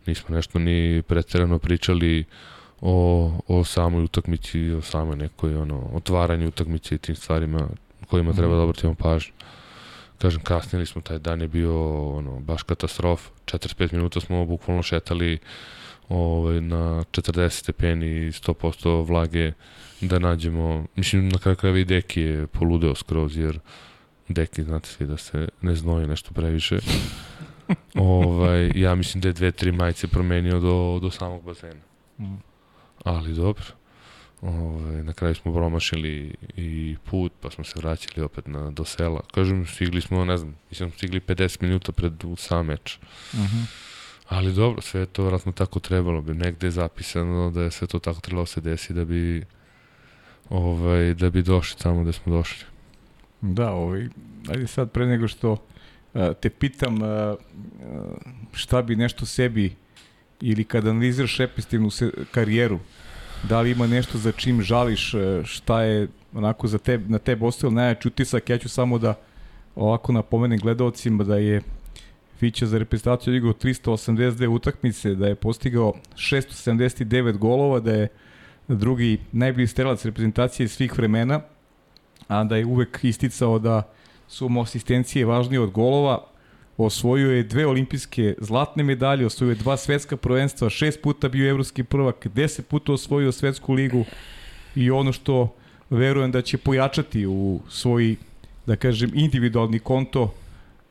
nismo 0.05 0.35
nešto 0.35 0.59
ni 0.59 1.03
preterano 1.07 1.59
pričali 1.59 2.25
o, 2.81 3.31
o 3.47 3.63
samoj 3.63 4.03
utakmici, 4.03 4.71
o 4.71 4.81
samoj 4.81 5.17
nekoj 5.17 5.55
ono, 5.55 5.89
otvaranju 5.93 6.47
utakmice 6.47 6.95
i 6.95 6.97
tim 6.97 7.15
stvarima 7.15 7.69
kojima 8.07 8.33
treba 8.33 8.55
da 8.55 8.61
obratimo 8.61 8.93
pažnju. 8.93 9.33
Kažem, 10.17 10.41
kasnili 10.41 10.85
smo, 10.85 11.01
taj 11.01 11.19
dan 11.19 11.41
je 11.41 11.47
bio 11.47 12.03
ono, 12.17 12.39
baš 12.39 12.63
katastrof. 12.63 13.29
45 13.45 13.93
minuta 13.93 14.19
smo 14.19 14.45
bukvalno 14.45 14.83
šetali 14.83 15.39
ovaj, 16.09 16.61
na 16.61 17.03
40 17.11 17.49
stepeni 17.49 18.07
i 18.07 18.31
100% 18.31 19.07
vlage 19.07 19.51
da 20.01 20.19
nađemo, 20.19 20.85
mislim 20.95 21.29
na 21.29 21.37
kraju 21.37 21.55
krajeva 21.55 21.79
i 21.79 21.85
Deki 21.85 22.21
je 22.21 22.47
poludeo 22.47 22.95
skroz 22.95 23.37
jer 23.37 23.59
Deki 24.27 24.63
znate 24.63 24.89
svi 24.89 25.05
da 25.05 25.17
se 25.17 25.49
ne 25.61 25.75
znoji 25.75 26.07
nešto 26.07 26.33
previše 26.33 26.79
ovaj, 27.95 28.71
ja 28.75 28.95
mislim 28.95 29.21
da 29.21 29.27
je 29.27 29.33
dve, 29.33 29.51
tri 29.51 29.71
majice 29.71 30.07
promenio 30.07 30.59
do, 30.59 30.99
do 31.01 31.11
samog 31.11 31.43
bazena. 31.43 31.81
Mm. 32.19 32.37
Ali 33.03 33.33
dobro. 33.33 33.63
Ovaj, 34.41 35.03
na 35.03 35.13
kraju 35.13 35.35
smo 35.35 35.53
promašili 35.53 36.35
i 36.57 36.95
put, 37.05 37.31
pa 37.41 37.51
smo 37.51 37.63
se 37.63 37.79
vraćali 37.79 38.25
opet 38.25 38.47
na, 38.47 38.71
do 38.71 38.85
sela. 38.85 39.21
Kažem, 39.33 39.65
stigli 39.65 40.01
smo, 40.01 40.25
ne 40.25 40.37
znam, 40.37 40.55
mislim, 40.69 40.91
stigli 40.91 41.19
50 41.19 41.61
minuta 41.61 41.91
pred 41.91 42.13
sam 42.37 42.65
meč. 42.65 42.97
Uh 43.33 43.39
mhm. 43.39 43.45
-huh. 43.45 43.88
Ali 44.29 44.53
dobro, 44.53 44.81
sve 44.81 44.99
je 44.99 45.05
to 45.05 45.23
vratno 45.23 45.51
tako 45.51 45.79
trebalo 45.79 46.21
bi. 46.21 46.33
Negde 46.33 46.67
je 46.67 46.71
zapisano 46.71 47.51
da 47.51 47.61
je 47.61 47.71
sve 47.71 47.87
to 47.87 47.99
tako 47.99 48.21
trebalo 48.21 48.43
da 48.43 48.47
se 48.47 48.61
desi 48.61 48.93
da 48.93 49.05
bi 49.05 49.45
ovaj, 50.49 51.13
da 51.13 51.29
bi 51.29 51.41
došli 51.41 51.79
tamo 51.79 52.03
gde 52.03 52.13
smo 52.13 52.33
došli. 52.33 52.65
Da, 53.41 53.71
ovaj, 53.71 54.07
ajde 54.49 54.67
sad 54.67 54.91
pre 54.91 55.05
nego 55.05 55.27
što 55.27 55.51
uh, 55.51 55.59
te 56.41 56.49
pitam 56.49 57.01
uh, 57.01 57.35
šta 58.53 58.81
bi 58.81 58.95
nešto 58.95 59.25
sebi 59.25 59.75
ili 60.41 60.63
kada 60.63 60.89
analiziraš 60.89 61.37
repestivnu 61.37 61.89
se, 61.89 62.11
karijeru, 62.31 62.79
da 63.43 63.61
li 63.61 63.71
ima 63.71 63.87
nešto 63.87 64.17
za 64.17 64.31
čim 64.31 64.61
žališ, 64.61 65.13
šta 65.43 65.81
je 65.81 66.07
onako 66.33 66.67
za 66.67 66.77
te, 66.77 66.97
na 66.97 67.17
tebe 67.17 67.45
ostavio 67.45 67.75
najjači 67.75 68.07
utisak, 68.07 68.49
ja 68.49 68.57
ću 68.57 68.69
samo 68.69 68.97
da 68.97 69.13
ovako 69.75 70.11
napomenem 70.11 70.59
gledalcima 70.59 71.23
da 71.23 71.37
je 71.37 71.61
Fića 72.39 72.65
za 72.65 72.77
reprezentaciju 72.77 73.35
igrao 73.35 73.53
382 73.53 74.47
utakmice, 74.47 75.15
da 75.15 75.27
je 75.27 75.35
postigao 75.35 75.93
679 76.15 77.37
golova, 77.37 77.79
da 77.79 77.91
je 77.91 78.07
drugi 78.67 79.17
najbolji 79.31 79.67
strelac 79.67 80.05
reprezentacije 80.05 80.67
svih 80.67 80.97
vremena, 80.97 81.41
a 82.27 82.43
da 82.43 82.57
je 82.57 82.65
uvek 82.65 82.99
isticao 83.03 83.59
da 83.59 83.83
su 84.27 84.49
mu 84.49 84.61
asistencije 84.61 85.25
važnije 85.25 85.59
od 85.59 85.71
golova, 85.71 86.23
osvojio 86.77 87.31
je 87.31 87.43
dve 87.43 87.65
olimpijske 87.65 88.35
zlatne 88.37 88.83
medalje, 88.83 89.25
osvojio 89.25 89.51
je 89.51 89.55
dva 89.55 89.77
svetska 89.77 90.17
prvenstva, 90.17 90.69
šest 90.69 91.01
puta 91.01 91.29
bio 91.29 91.49
evropski 91.49 91.83
prvak, 91.83 92.27
deset 92.27 92.67
puta 92.67 92.93
osvojio 92.93 93.31
svetsku 93.31 93.73
ligu 93.73 94.05
i 94.75 94.91
ono 94.91 95.11
što 95.11 95.55
verujem 95.89 96.31
da 96.31 96.41
će 96.41 96.57
pojačati 96.57 97.25
u 97.25 97.59
svoj, 97.69 98.15
da 98.65 98.75
kažem, 98.75 99.11
individualni 99.13 99.79
konto 99.79 100.33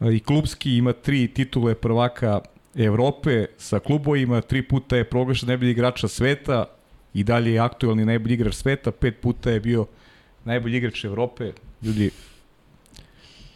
i 0.01 0.21
klubski 0.21 0.77
ima 0.77 0.93
tri 0.93 1.29
titule 1.29 1.75
prvaka 1.75 2.41
Evrope 2.75 3.47
sa 3.59 3.79
klubovima, 3.79 4.41
tri 4.41 4.63
puta 4.63 4.97
je 4.97 5.05
proglašen 5.05 5.49
najbolji 5.49 5.71
igrača 5.71 6.09
sveta 6.09 6.65
i 7.15 7.25
dalje 7.25 7.53
je 7.53 7.59
aktualni 7.59 8.05
najbolji 8.05 8.35
igrač 8.35 8.55
sveta, 8.55 8.91
pet 8.91 9.21
puta 9.21 9.51
je 9.51 9.61
bio 9.61 9.87
najbolji 10.45 10.77
igrač 10.77 11.05
Evrope. 11.05 11.53
Ljudi, 11.83 12.11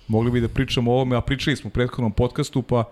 mogli 0.09 0.31
bi 0.31 0.41
da 0.41 0.49
pričamo 0.49 0.91
o 0.91 0.95
ovome, 0.95 1.17
a 1.17 1.21
pričali 1.21 1.57
smo 1.57 1.69
u 1.69 1.71
prethodnom 1.71 2.13
podcastu, 2.13 2.63
pa 2.63 2.85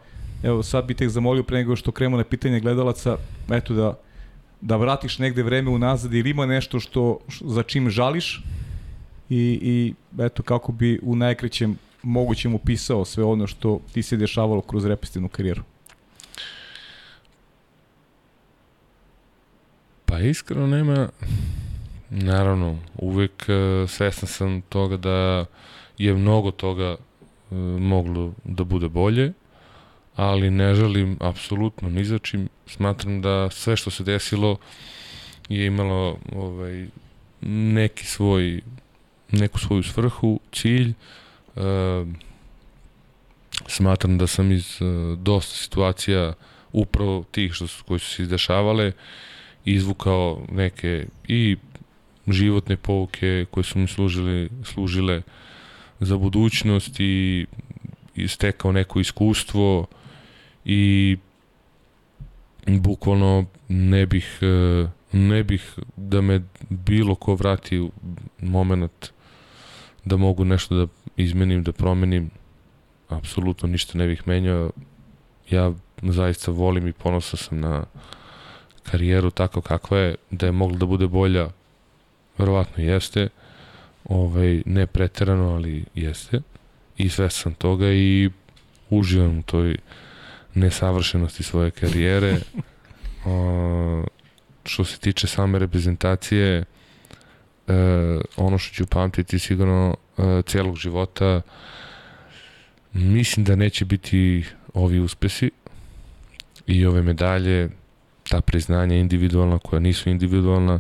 evo 0.43 0.63
sad 0.63 0.87
bih 0.87 0.97
tek 0.97 1.09
zamolio 1.09 1.43
pre 1.43 1.59
nego 1.59 1.77
što 1.77 1.93
kremo 1.93 2.17
na 2.17 2.25
pitanje 2.25 2.61
gledalaca, 2.61 3.17
eto 3.51 3.75
da, 3.75 3.99
da 4.61 4.77
vratiš 4.77 5.19
negde 5.19 5.43
vreme 5.43 5.71
unazad 5.71 6.15
ili 6.15 6.31
ima 6.31 6.47
nešto 6.47 6.81
što, 6.81 7.19
za 7.41 7.63
čim 7.63 7.91
žališ 7.91 8.43
i, 9.31 9.59
i 9.63 9.95
eto 10.23 10.43
kako 10.43 10.73
bi 10.73 10.99
u 11.03 11.17
najkrećem 11.17 11.77
mogućem 12.03 12.55
upisao 12.55 13.05
sve 13.05 13.25
ono 13.25 13.47
što 13.47 13.81
ti 13.93 14.03
se 14.03 14.17
dešavalo 14.17 14.61
kroz 14.61 14.85
repestivnu 14.85 15.29
karijeru? 15.29 15.63
Pa 20.05 20.19
iskreno 20.19 20.67
nema, 20.67 21.09
naravno, 22.11 22.79
uvek 22.95 23.47
uh, 23.49 23.91
svestan 23.91 24.29
sam 24.29 24.61
toga 24.61 24.97
da 24.97 25.45
je 25.99 26.15
mnogo 26.15 26.51
toga 26.51 26.97
uh, 27.51 27.59
moglo 27.81 28.33
da 28.45 28.65
bude 28.65 28.89
bolje, 28.89 29.33
ali 30.17 30.51
ne 30.51 30.75
želim 30.75 31.17
apsolutno 31.21 31.91
ni 31.91 32.05
za 32.05 32.19
čim. 32.19 32.49
Smatram 32.67 33.23
da 33.23 33.51
sve 33.51 33.77
što 33.77 33.91
se 33.91 34.05
desilo 34.05 34.57
je 35.49 35.67
imalo 35.67 36.19
ovaj, 36.37 36.87
neki 37.41 38.07
svoj, 38.07 38.61
neku 39.33 39.59
svoju 39.59 39.83
svrhu, 39.83 40.41
cilj, 40.53 40.89
Uh, 40.89 40.97
smatram 43.67 44.19
da 44.19 44.27
sam 44.27 44.53
iz 44.53 44.81
uh, 44.81 45.19
dosta 45.19 45.57
situacija 45.57 46.33
upravo 46.73 47.25
tih 47.31 47.53
što 47.53 47.67
su, 47.67 47.85
koji 47.85 48.01
su 48.01 48.11
se 48.11 48.23
izdešavale 48.23 48.93
izvukao 49.65 50.47
neke 50.53 51.07
i 51.29 51.57
životne 52.29 52.77
pouke 52.77 53.47
koje 53.51 53.65
su 53.65 53.79
mi 53.79 53.87
služile, 53.87 54.49
služile 54.65 55.23
za 56.01 56.17
budućnost 56.17 57.01
i, 57.01 57.47
i 58.15 58.29
stekao 58.29 58.73
neko 58.73 59.01
iskustvo 59.01 59.87
i 60.65 61.17
bukvalno 62.67 63.45
ne 63.69 64.07
bih 64.07 64.41
ne 65.13 65.45
bih 65.45 65.79
da 65.97 66.21
me 66.21 66.43
bilo 66.69 67.15
ko 67.15 67.35
vrati 67.35 67.79
u 67.79 67.91
moment 68.41 69.13
da 70.05 70.17
mogu 70.17 70.45
nešto 70.45 70.75
da 70.75 70.87
izmenim, 71.17 71.63
da 71.63 71.73
promenim, 71.73 72.31
apsolutno 73.09 73.69
ništa 73.69 73.99
ne 73.99 74.07
bih 74.07 74.23
menjao. 74.27 74.71
Ja 75.51 75.73
zaista 76.03 76.51
volim 76.51 76.87
i 76.87 76.93
ponosan 76.93 77.39
sam 77.39 77.61
na 77.61 77.85
karijeru 78.83 79.31
tako 79.31 79.61
kakva 79.61 79.99
je, 79.99 80.15
da 80.31 80.47
je 80.47 80.53
mogla 80.53 80.79
da 80.79 80.87
bude 80.87 81.07
bolja, 81.07 81.49
verovatno 82.39 82.85
jeste, 82.85 83.29
ovaj, 84.05 84.63
ne 84.67 84.87
preterano, 84.87 85.55
ali 85.55 85.85
jeste, 85.95 86.41
i 86.97 87.09
sve 87.09 87.31
sam 87.31 87.55
toga 87.55 87.93
i 87.93 88.31
uživam 88.91 89.39
u 89.39 89.43
toj 89.43 89.77
nesavršenosti 90.55 91.43
svoje 91.43 91.71
karijere. 91.71 92.37
o, 93.27 94.05
što 94.65 94.85
se 94.85 94.99
tiče 94.99 95.27
same 95.27 95.59
reprezentacije, 95.59 96.65
e, 97.71 98.21
ono 98.37 98.59
što 98.59 98.75
ću 98.75 98.87
pamtiti 98.87 99.39
sigurno 99.39 99.97
e, 100.19 100.43
celog 100.47 100.77
života 100.77 101.41
mislim 102.93 103.45
da 103.45 103.57
neće 103.57 103.85
biti 103.85 104.45
ovi 104.75 105.01
uspesi 105.01 105.51
i 106.67 106.87
ove 106.87 107.03
medalje 107.03 107.69
ta 108.29 108.41
priznanja 108.41 108.97
individualna 108.97 109.59
koja 109.59 109.81
nisu 109.81 110.11
individualna 110.11 110.79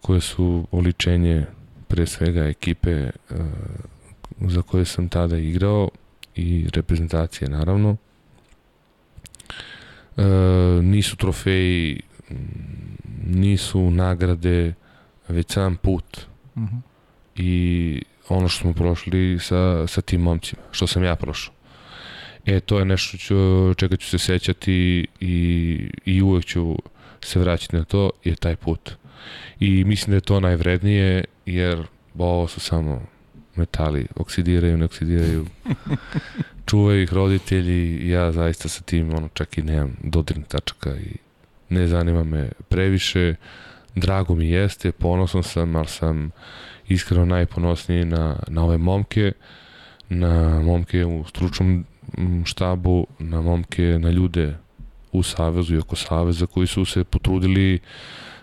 koje 0.00 0.20
su 0.20 0.66
oličenje 0.70 1.46
pre 1.88 2.06
svega 2.06 2.44
ekipe 2.44 2.90
e, 2.90 3.10
za 4.40 4.62
koje 4.62 4.84
sam 4.84 5.08
tada 5.08 5.38
igrao 5.38 5.88
i 6.34 6.66
reprezentacije 6.74 7.48
naravno. 7.48 7.96
E, 10.16 10.22
nisu 10.82 11.16
trofeji 11.16 12.00
nisu 13.26 13.90
nagrade 13.90 14.74
već 15.28 15.52
sam 15.52 15.76
put 15.76 16.26
uh 16.54 16.62
mhm. 16.62 16.76
-huh. 16.76 16.80
i 17.36 18.02
ono 18.28 18.48
što 18.48 18.60
smo 18.60 18.72
prošli 18.72 19.38
sa, 19.40 19.86
sa 19.86 20.00
tim 20.00 20.20
momcima, 20.20 20.62
što 20.70 20.86
sam 20.86 21.04
ja 21.04 21.16
prošao. 21.16 21.54
E, 22.46 22.60
to 22.60 22.78
je 22.78 22.84
nešto 22.84 23.16
ću, 23.16 23.74
čega 23.76 23.96
ću 23.96 24.08
se 24.08 24.18
sećati 24.18 25.06
i, 25.20 25.90
i 26.04 26.22
uvek 26.22 26.44
ću 26.44 26.76
se 27.20 27.38
vraćati 27.38 27.76
na 27.76 27.84
to, 27.84 28.10
je 28.24 28.34
taj 28.34 28.56
put. 28.56 28.90
I 29.60 29.84
mislim 29.84 30.10
da 30.10 30.16
je 30.16 30.20
to 30.20 30.40
najvrednije, 30.40 31.24
jer 31.46 31.82
ovo 32.18 32.48
su 32.48 32.60
samo 32.60 33.02
metali, 33.56 34.06
oksidiraju, 34.16 34.76
ne 34.76 34.84
oksidiraju. 34.84 35.46
Čuvaju 36.68 37.02
ih 37.02 37.12
roditelji, 37.12 38.08
ja 38.08 38.32
zaista 38.32 38.68
sa 38.68 38.82
tim, 38.82 39.14
ono, 39.14 39.28
čak 39.34 39.58
i 39.58 39.62
nemam 39.62 39.96
dodirnih 40.02 40.46
tačaka 40.46 40.96
i 40.96 41.16
ne 41.68 41.86
zanima 41.86 42.24
me 42.24 42.50
previše. 42.68 43.34
Drago 43.94 44.34
mi 44.34 44.48
jeste, 44.48 44.92
ponosan 44.92 45.42
sam, 45.42 45.76
ali 45.76 45.88
sam 45.88 46.30
iskreno 46.88 47.24
najponosniji 47.24 48.04
na, 48.04 48.36
na 48.48 48.64
ove 48.64 48.78
momke, 48.78 49.32
na 50.08 50.60
momke 50.60 51.04
u 51.04 51.24
stručnom 51.24 51.84
štabu, 52.44 53.06
na 53.18 53.40
momke, 53.40 53.82
na 53.82 54.10
ljude 54.10 54.56
u 55.12 55.22
Savezu 55.22 55.74
i 55.74 55.78
oko 55.78 55.96
Saveza 55.96 56.46
koji 56.46 56.66
su 56.66 56.84
se 56.84 57.04
potrudili 57.04 57.78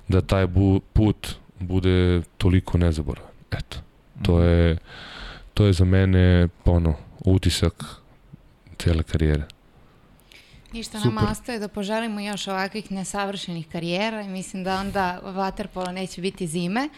da 0.08 0.22
taj 0.22 0.48
bu, 0.48 0.82
put 0.94 1.36
bude 1.60 2.22
toliko 2.38 2.78
nezaboravan. 2.78 3.32
Eto, 3.52 3.78
to 4.24 4.34
mhm. 4.34 4.44
je, 4.44 4.78
to 5.54 5.66
je 5.66 5.74
za 5.74 5.86
mene 5.86 6.48
ono, 6.66 6.94
utisak 7.26 7.84
cele 8.78 9.04
karijere. 9.04 9.44
Ništa 10.76 11.00
Super. 11.00 11.14
nama 11.14 11.32
ostaje 11.32 11.60
da 11.60 11.68
poželimo 11.68 12.20
još 12.20 12.48
ovakvih 12.48 12.92
nesavršenih 12.92 13.68
karijera 13.72 14.22
i 14.22 14.28
mislim 14.30 14.64
da 14.64 14.80
onda 14.80 15.20
waterpolo 15.24 15.92
neće 15.92 16.22
biti 16.22 16.48
zime. 16.48 16.90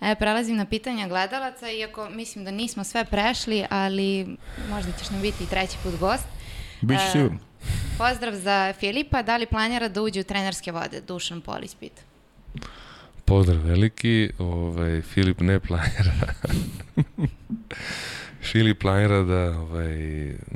E, 0.00 0.14
prelazim 0.14 0.56
na 0.56 0.64
pitanja 0.64 1.08
gledalaca, 1.08 1.70
iako 1.70 2.08
mislim 2.10 2.44
da 2.44 2.50
nismo 2.50 2.84
sve 2.84 3.04
prešli, 3.04 3.64
ali 3.70 4.36
možda 4.70 4.92
ćeš 4.92 5.10
nam 5.10 5.22
biti 5.22 5.44
i 5.44 5.46
treći 5.46 5.76
put 5.82 5.98
gost. 6.00 6.24
Biće 6.80 7.02
e, 7.08 7.10
sigurno. 7.12 7.38
Pozdrav 7.98 8.34
za 8.34 8.72
Filipa, 8.80 9.22
da 9.22 9.36
li 9.36 9.46
planira 9.46 9.88
da 9.88 10.02
uđe 10.02 10.20
u 10.20 10.24
trenerske 10.24 10.72
vode? 10.72 11.00
Dušan 11.00 11.40
Polis 11.40 11.74
pita. 11.74 12.02
Pozdrav 13.24 13.58
veliki, 13.58 14.30
ovaj, 14.38 15.02
Filip 15.02 15.40
ne 15.40 15.60
planira. 15.60 16.12
Šili 18.42 18.74
planira 18.74 19.22
da, 19.22 19.60
ovaj, 19.60 19.96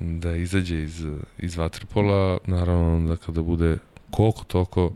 da 0.01 0.37
izađe 0.37 0.83
iz, 0.83 1.07
iz 1.39 1.57
Vatrpola, 1.57 2.39
naravno 2.47 3.09
da 3.09 3.17
kada 3.17 3.43
bude 3.43 3.79
koliko 4.11 4.45
toliko 4.45 4.93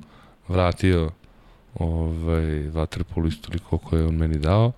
vratio 0.49 1.11
ovaj, 1.75 2.69
Vatrpolu 2.69 3.27
isto 3.27 3.53
koliko 3.69 3.97
je 3.97 4.07
on 4.07 4.15
meni 4.15 4.39
dao 4.39 4.73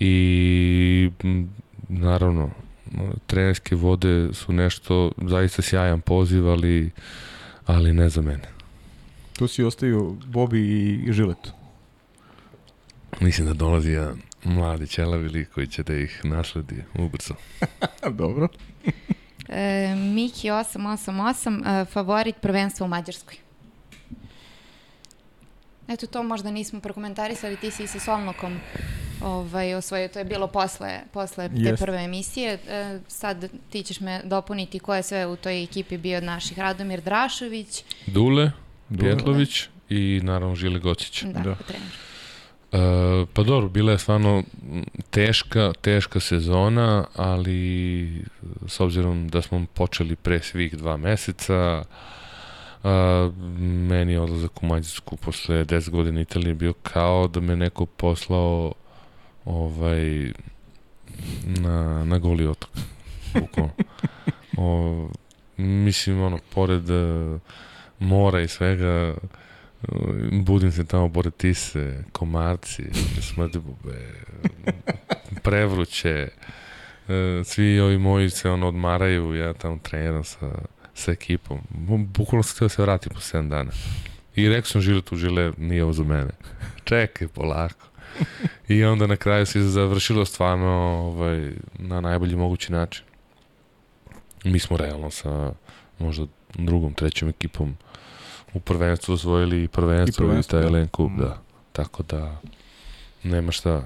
i 0.00 1.10
naravno 1.88 2.50
trenerske 3.26 3.76
vode 3.76 4.28
su 4.32 4.52
nešto 4.52 5.12
zaista 5.28 5.62
sjajan 5.62 6.00
poziv, 6.00 6.48
ali, 6.48 6.90
ali 7.66 7.92
ne 7.92 8.08
za 8.08 8.22
mene. 8.22 8.48
Tu 9.38 9.48
si 9.48 9.62
ostaju 9.62 10.18
Bobi 10.26 10.60
i 10.60 11.12
Žiletu. 11.12 11.50
Mislim 13.20 13.46
da 13.46 13.54
dolazi 13.54 13.90
jedan 13.90 14.18
mladi 14.44 14.86
ćelavi 14.86 15.44
koji 15.44 15.66
će 15.66 15.82
da 15.82 15.94
ih 15.94 16.20
nasledi 16.24 16.84
ubrzo. 16.94 17.34
Dobro. 18.20 18.48
e, 19.48 19.94
Miki 19.94 20.48
888, 20.48 21.82
e, 21.82 21.84
favorit 21.84 22.36
prvenstva 22.40 22.86
u 22.86 22.88
Mađarskoj. 22.88 23.36
Eto, 25.88 26.06
to 26.06 26.22
možda 26.22 26.50
nismo 26.50 26.80
prokomentarisali, 26.80 27.56
ti 27.56 27.70
si 27.70 27.86
sa 27.86 28.00
Solnokom 28.00 28.60
ovaj, 29.20 29.74
osvojio, 29.74 30.08
to 30.08 30.18
je 30.18 30.24
bilo 30.24 30.46
posle, 30.46 31.00
posle 31.12 31.48
te 31.48 31.54
yes. 31.54 31.78
prve 31.78 31.98
emisije. 32.04 32.58
E, 32.68 32.98
sad 33.08 33.50
ti 33.70 33.82
ćeš 33.82 34.00
me 34.00 34.20
dopuniti 34.24 34.78
ko 34.78 34.94
je 34.94 35.02
sve 35.02 35.26
u 35.26 35.36
toj 35.36 35.62
ekipi 35.62 35.98
bio 35.98 36.18
od 36.18 36.24
naših. 36.24 36.58
Radomir 36.58 37.00
Drašović. 37.00 37.84
Dule, 38.06 38.50
Pjetlović 38.98 39.68
i 39.88 40.20
naravno 40.22 40.54
Žile 40.54 40.78
Gocić. 40.78 41.22
Da, 41.22 41.40
da. 41.40 41.54
trener. 41.54 42.11
E, 42.72 43.26
pa 43.32 43.42
dobro, 43.42 43.68
bila 43.68 43.92
je 43.92 43.98
stvarno 43.98 44.42
teška, 45.10 45.72
teška 45.80 46.20
sezona, 46.20 47.04
ali 47.16 48.24
s 48.66 48.80
obzirom 48.80 49.28
da 49.28 49.42
smo 49.42 49.66
počeli 49.74 50.16
pre 50.16 50.40
svih 50.40 50.76
dva 50.76 50.96
meseca, 50.96 51.84
a, 52.84 53.30
meni 53.88 54.12
je 54.12 54.20
odlazak 54.20 54.62
u 54.62 54.66
Mađarsku 54.66 55.16
posle 55.16 55.64
10 55.64 55.90
godina 55.90 56.20
Italije 56.20 56.54
bio 56.54 56.72
kao 56.72 57.28
da 57.28 57.40
me 57.40 57.56
neko 57.56 57.86
poslao 57.86 58.72
ovaj, 59.44 60.32
na, 61.44 62.04
na 62.04 62.18
goli 62.18 62.46
otok. 62.46 62.70
o, 64.56 65.08
mislim, 65.56 66.22
ono, 66.22 66.38
pored 66.54 66.90
uh, 66.90 67.40
mora 67.98 68.40
i 68.40 68.48
svega, 68.48 69.14
budim 70.32 70.72
se 70.72 70.84
tamo 70.84 71.12
pored 71.12 71.34
tise, 71.34 72.04
komarci, 72.12 72.82
smrdbube, 73.20 74.14
prevruće, 75.42 76.28
uh, 76.28 77.14
svi 77.44 77.80
ovi 77.80 77.98
moji 77.98 78.30
se 78.30 78.50
ono 78.50 78.68
odmaraju, 78.68 79.34
ja 79.34 79.52
tamo 79.52 79.78
treniram 79.82 80.24
sa, 80.24 80.50
sa 80.94 81.12
ekipom. 81.12 81.58
Bukvalno 82.16 82.42
sam 82.42 82.54
htio 82.56 82.64
da 82.64 82.68
se 82.68 82.82
vratim 82.82 83.12
po 83.14 83.20
7 83.20 83.48
dana. 83.48 83.70
I 84.36 84.48
rekao 84.48 84.68
sam 84.68 84.80
žile 84.80 85.02
tu, 85.02 85.16
žile, 85.16 85.52
nije 85.56 85.84
ovo 85.84 85.92
za 85.92 86.04
mene. 86.04 86.30
Čekaj, 86.84 87.28
polako. 87.28 87.86
I 88.68 88.84
onda 88.84 89.06
na 89.06 89.16
kraju 89.16 89.46
se 89.46 89.62
završilo 89.62 90.24
stvarno 90.24 90.70
ovaj, 90.70 91.52
na 91.78 92.00
najbolji 92.00 92.36
mogući 92.36 92.72
način. 92.72 93.04
Mi 94.44 94.58
smo 94.58 94.76
realno 94.76 95.10
sa 95.10 95.52
možda 95.98 96.26
drugom, 96.54 96.94
trećom 96.94 97.28
ekipom 97.28 97.76
u 98.54 98.60
prvenstvu 98.60 99.12
osvojili 99.12 99.68
prvenstvo 99.68 100.24
i, 100.24 100.28
prvenstvo, 100.28 100.58
i 100.58 100.62
taj 100.62 100.68
Elen 100.68 100.88
Kup, 100.88 101.10
da. 101.18 101.24
da. 101.24 101.42
Tako 101.72 102.02
da 102.02 102.40
nema 103.22 103.52
šta 103.52 103.84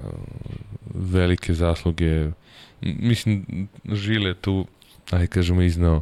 velike 0.93 1.53
zasluge 1.53 2.29
mislim 2.81 3.45
Žile 3.85 4.33
tu 4.33 4.65
aj 5.11 5.27
kažemo 5.27 5.61
iznao 5.61 6.01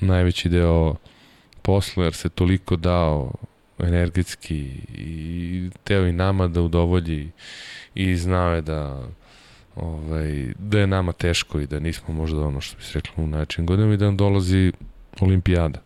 najveći 0.00 0.48
deo 0.48 0.94
posla 1.62 2.04
jer 2.04 2.14
se 2.14 2.28
toliko 2.28 2.76
dao 2.76 3.32
energetski 3.78 4.58
i 4.88 5.70
teo 5.84 6.06
i 6.06 6.12
nama 6.12 6.48
da 6.48 6.62
udovolji 6.62 7.30
i 7.94 8.16
znao 8.16 8.54
je 8.54 8.62
da 8.62 9.08
ovaj, 9.76 10.52
da 10.58 10.78
je 10.78 10.86
nama 10.86 11.12
teško 11.12 11.60
i 11.60 11.66
da 11.66 11.80
nismo 11.80 12.14
možda 12.14 12.40
ono 12.40 12.60
što 12.60 12.76
bi 12.76 12.82
se 12.82 13.00
reklo 13.00 13.24
u 13.24 13.26
način 13.26 13.66
godinama 13.66 13.94
i 13.94 13.96
da 13.96 14.04
nam 14.04 14.16
dolazi 14.16 14.72
olimpijada. 15.20 15.85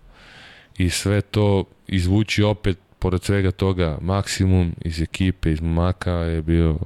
I 0.81 0.91
sve 0.91 1.21
to 1.21 1.65
izvući 1.87 2.43
opet, 2.43 2.79
pored 2.99 3.23
svega 3.23 3.51
toga, 3.51 3.99
maksimum 4.01 4.73
iz 4.85 5.03
ekipe, 5.03 5.53
iz 5.53 5.61
momaka 5.61 6.13
je 6.13 6.43
bio 6.43 6.79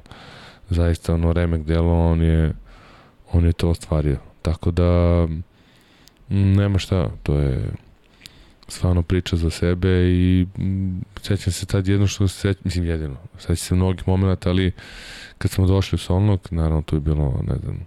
zaista 0.71 1.15
ono 1.15 1.33
remek 1.33 1.63
delo, 1.63 2.11
on 2.11 2.23
je, 2.23 2.53
on 3.33 3.45
je 3.47 3.53
to 3.53 3.69
ostvario. 3.69 4.17
Tako 4.43 4.71
da, 4.71 5.29
nema 6.29 6.79
šta, 6.79 7.11
to 7.23 7.39
je 7.39 7.71
stvarno 8.69 9.03
priča 9.03 9.37
za 9.37 9.51
sebe 9.51 9.89
i 10.11 10.47
sećam 11.23 11.53
se 11.53 11.67
tad 11.67 11.89
jedno 11.89 12.07
što 12.07 12.29
se 12.29 12.41
sećam, 12.41 12.63
mislim 12.65 12.85
jedino, 12.85 13.17
sećam 13.39 13.57
se 13.57 13.75
mnogih 13.75 14.09
momenta, 14.09 14.51
ali 14.51 14.73
kad 15.39 15.51
smo 15.51 15.67
došli 15.67 15.97
u 15.97 15.99
Solnog, 15.99 16.49
naravno 16.51 16.83
to 16.83 16.97
je 16.97 17.01
bilo, 17.01 17.43
ne 17.47 17.57
znam, 17.63 17.87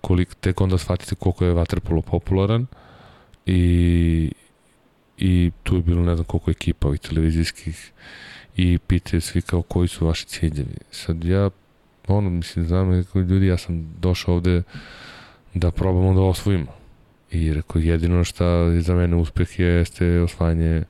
koliko, 0.00 0.34
tek 0.34 0.60
onda 0.60 0.78
shvatite 0.78 1.14
koliko 1.14 1.44
je 1.44 1.52
vaterpolo 1.52 2.02
popularan 2.02 2.66
i, 3.46 4.32
i 5.18 5.50
tu 5.62 5.76
je 5.76 5.82
bilo 5.82 6.02
ne 6.02 6.14
znam 6.14 6.24
koliko 6.24 6.50
ekipa 6.50 6.88
ovih 6.88 7.00
televizijskih 7.00 7.92
i 8.56 8.78
pitaju 8.78 9.20
svi 9.20 9.42
kao 9.42 9.62
koji 9.62 9.88
su 9.88 10.06
vaši 10.06 10.26
ciljevi. 10.26 10.76
Sad 10.90 11.24
ja, 11.24 11.50
ono, 12.08 12.30
mislim, 12.30 12.66
znam 12.66 13.04
ljudi, 13.14 13.46
ja 13.46 13.58
sam 13.58 13.94
došao 14.00 14.34
ovde 14.34 14.62
da 15.54 15.70
probamo 15.70 16.14
da 16.14 16.20
osvojimo 16.20 16.76
I 17.30 17.54
rekao, 17.54 17.80
jedino 17.80 18.24
šta 18.24 18.44
je 18.46 18.80
za 18.80 18.94
mene 18.94 19.16
uspeh 19.16 19.58
jeste 19.58 20.20
osvajanje 20.20 20.84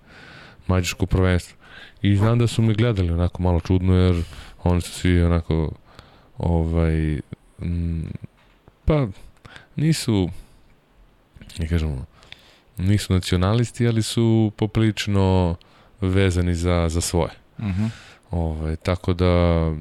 mađarskog 0.66 1.08
prvenstva. 1.08 1.56
I 2.02 2.16
znam 2.16 2.38
da 2.38 2.46
su 2.46 2.62
me 2.62 2.74
gledali 2.74 3.10
onako 3.10 3.42
malo 3.42 3.60
čudno, 3.60 3.94
jer 3.94 4.22
oni 4.64 4.80
su 4.80 4.92
svi 4.92 5.22
onako, 5.22 5.72
ovaj, 6.38 7.20
m, 7.62 8.12
pa, 8.84 9.06
nisu, 9.76 10.30
ne 11.58 11.68
kažemo, 11.68 12.06
nisu 12.78 13.12
nacionalisti, 13.12 13.88
ali 13.88 14.02
su 14.02 14.52
poprilično 14.56 15.56
vezani 16.00 16.54
za, 16.54 16.88
za 16.88 17.00
svoje. 17.00 17.30
Uh 17.58 17.64
mhm. 17.64 17.84
-huh. 17.84 17.88
ovaj, 18.30 18.76
tako 18.76 19.14
da, 19.14 19.72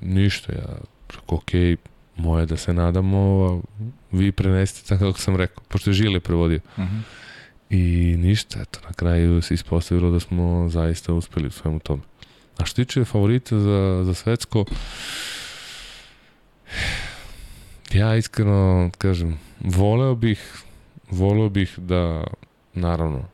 ništa, 0.00 0.52
ja 0.52 0.78
okay, 1.26 1.76
moje 2.16 2.46
da 2.46 2.56
se 2.56 2.72
nadamo, 2.72 3.62
vi 4.12 4.32
prenesite 4.32 4.88
tako 4.88 5.04
kako 5.04 5.18
sam 5.18 5.36
rekao, 5.36 5.64
pošto 5.68 5.90
je 5.90 5.94
Žile 5.94 6.20
prevodio. 6.20 6.60
Uh 6.76 6.84
mhm. 6.84 6.96
-huh. 6.96 7.02
I 7.70 8.16
ništa, 8.18 8.60
eto, 8.60 8.80
na 8.88 8.92
kraju 8.92 9.42
se 9.42 9.54
ispostavilo 9.54 10.10
da 10.10 10.20
smo 10.20 10.68
zaista 10.68 11.12
uspeli 11.12 11.46
u 11.46 11.50
svemu 11.50 11.78
tome. 11.78 12.02
A 12.58 12.64
što 12.64 12.84
tiče 12.84 13.04
favorita 13.04 13.58
za, 13.58 14.02
za 14.04 14.14
svetsko, 14.14 14.64
ja 17.92 18.16
iskreno 18.16 18.90
kažem, 18.98 19.38
voleo 19.60 20.14
bih, 20.14 20.62
voleo 21.10 21.48
bih 21.48 21.74
da, 21.78 22.24
naravno, 22.74 23.24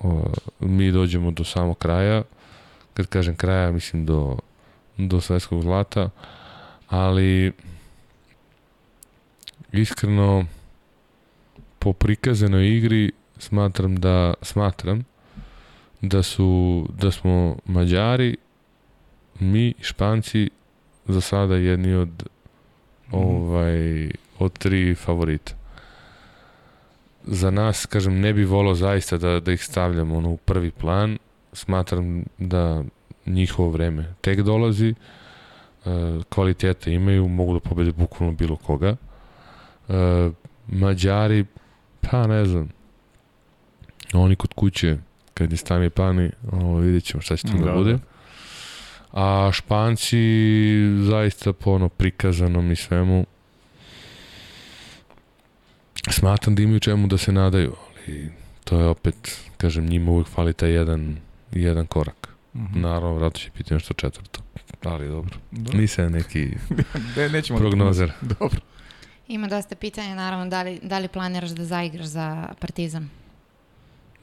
o, 0.00 0.24
mi 0.60 0.92
dođemo 0.92 1.30
do 1.30 1.44
samog 1.44 1.78
kraja, 1.78 2.22
kad 2.94 3.06
kažem 3.06 3.36
kraja, 3.36 3.72
mislim 3.72 4.06
do, 4.06 4.38
do 4.96 5.20
svetskog 5.20 5.62
zlata, 5.62 6.10
ali 6.88 7.52
iskreno 9.72 10.44
po 11.78 11.92
prikazanoj 11.92 12.76
igri 12.76 13.12
smatram 13.38 13.96
da 13.96 14.34
smatram 14.42 15.04
da 16.00 16.22
su 16.22 16.86
da 16.98 17.10
smo 17.10 17.56
Mađari 17.64 18.36
mi 19.40 19.74
Španci 19.80 20.50
za 21.06 21.20
sada 21.20 21.56
jedni 21.56 21.94
od 21.94 22.08
mm. 23.12 23.14
ovaj 23.14 24.10
od 24.38 24.58
tri 24.58 24.94
favorita. 24.94 25.61
Za 27.26 27.50
nas, 27.50 27.86
kažem, 27.86 28.20
ne 28.20 28.32
bi 28.32 28.44
volao 28.44 28.74
zaista 28.74 29.18
da, 29.18 29.40
da 29.40 29.52
ih 29.52 29.64
stavljamo 29.64 30.16
ono, 30.16 30.30
u 30.30 30.36
prvi 30.36 30.70
plan. 30.70 31.18
Smatram 31.52 32.24
da 32.38 32.84
njihovo 33.26 33.70
vreme 33.70 34.14
tek 34.20 34.40
dolazi, 34.40 34.88
e, 34.88 34.94
kvalitete 36.28 36.92
imaju, 36.92 37.28
mogu 37.28 37.54
da 37.54 37.60
pobede 37.60 37.92
bukvalno 37.92 38.34
bilo 38.34 38.56
koga. 38.56 38.96
E, 39.88 40.30
Mađari, 40.68 41.44
pa 42.00 42.26
ne 42.26 42.44
znam, 42.44 42.68
oni 44.12 44.36
kod 44.36 44.54
kuće, 44.54 44.96
kad 45.34 45.52
je 45.52 45.56
stani 45.56 45.90
pani, 45.90 46.30
ovo, 46.52 46.78
vidjet 46.78 47.04
ćemo 47.04 47.20
šta 47.20 47.36
će 47.36 47.46
to 47.46 47.58
da, 47.58 47.64
da 47.64 47.72
bude. 47.72 47.92
Da. 47.92 47.98
A 49.12 49.50
Španci, 49.52 50.18
zaista 50.98 51.52
po 51.52 51.70
ono 51.70 51.88
prikazanom 51.88 52.72
i 52.72 52.76
svemu, 52.76 53.26
smatram 56.10 56.54
da 56.54 56.62
imaju 56.62 56.80
čemu 56.80 57.06
da 57.06 57.18
se 57.18 57.32
nadaju, 57.32 57.74
ali 57.96 58.30
to 58.64 58.80
je 58.80 58.86
opet, 58.86 59.38
kažem, 59.56 59.86
njima 59.86 60.10
uvijek 60.10 60.28
fali 60.28 60.52
taj 60.52 60.70
jedan, 60.70 61.16
jedan 61.52 61.86
korak. 61.86 62.28
Mm 62.54 62.58
-hmm. 62.58 62.80
Naravno, 62.80 63.14
vratu 63.14 63.40
će 63.40 63.50
biti 63.58 63.74
nešto 63.74 63.94
četvrto. 63.94 64.40
Ali 64.84 65.08
dobro. 65.08 65.36
dobro. 65.50 65.78
Nisam 65.78 66.12
neki 66.12 66.48
ne, 67.16 67.28
nećemo 67.28 67.58
prognozer. 67.58 68.12
Da 68.20 68.34
dobro. 68.40 68.60
Ima 69.28 69.48
dosta 69.48 69.74
pitanja, 69.74 70.14
naravno, 70.14 70.46
da 70.46 70.62
li, 70.62 70.80
da 70.82 70.98
li 70.98 71.08
planiraš 71.08 71.50
da 71.50 71.64
zaigraš 71.64 72.06
za 72.06 72.48
Partizan? 72.60 73.08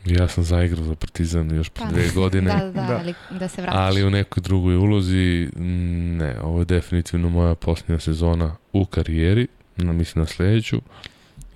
Ja 0.05 0.27
sam 0.27 0.43
zaigrao 0.43 0.83
za 0.83 0.95
Partizan 0.95 1.55
još 1.55 1.69
pre 1.69 1.85
pa, 1.85 1.91
dve 1.91 2.09
godine. 2.15 2.51
Da, 2.51 2.65
da, 2.65 2.87
da, 2.87 2.97
ali 2.99 3.13
da 3.39 3.47
se 3.47 3.61
vratiš. 3.61 3.79
Ali 3.79 4.03
u 4.03 4.09
nekoj 4.09 4.41
drugoj 4.41 4.75
ulozi, 4.75 5.49
ne, 5.55 6.41
ovo 6.41 6.59
je 6.59 6.65
definitivno 6.65 7.29
moja 7.29 7.55
posljednja 7.55 7.99
sezona 7.99 8.55
u 8.73 8.85
karijeri, 8.85 9.47
na, 9.77 9.93
mislim 9.93 10.21
na 10.21 10.27
sledeću 10.27 10.81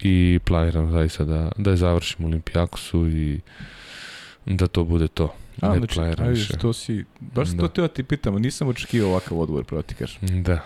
i 0.03 0.39
planiram 0.45 0.91
zaista 0.91 1.25
da, 1.25 1.51
da 1.57 1.71
je 1.71 1.77
završim 1.77 2.25
u 2.25 2.27
Olimpijakosu 2.27 3.07
i 3.09 3.39
da 4.45 4.67
to 4.67 4.83
bude 4.83 5.07
to. 5.07 5.35
A, 5.61 5.69
ne 5.69 5.77
znači, 5.77 5.95
planiram 5.95 6.27
više. 6.27 6.57
To 6.57 6.73
si, 6.73 7.05
baš 7.19 7.49
da. 7.49 7.67
to 7.67 7.87
te 7.87 7.93
ti 7.93 8.03
pitamo, 8.03 8.39
nisam 8.39 8.67
očekivao 8.67 9.11
ovakav 9.11 9.39
odgovor, 9.39 9.63
pravo 9.63 9.81
ti 9.81 9.95
kažem. 9.95 10.43
Da. 10.43 10.59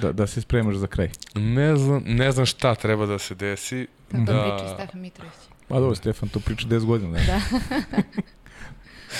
Da, 0.00 0.12
da 0.12 0.26
se 0.26 0.40
spremaš 0.40 0.76
za 0.76 0.86
kraj. 0.86 1.10
Ne 1.34 1.76
znam, 1.76 2.02
ne 2.06 2.32
znam 2.32 2.46
šta 2.46 2.74
treba 2.74 3.06
da 3.06 3.18
se 3.18 3.34
desi. 3.34 3.86
Tako 4.10 4.24
da... 4.24 4.56
priča 4.56 4.74
Stefan 4.74 5.00
Mitrović. 5.00 5.34
Pa 5.68 5.80
dobro, 5.80 5.94
Stefan 5.94 6.28
to 6.28 6.40
priča 6.40 6.66
10 6.68 6.84
godina. 6.84 7.12
Ne? 7.12 7.26
Da. 7.26 7.40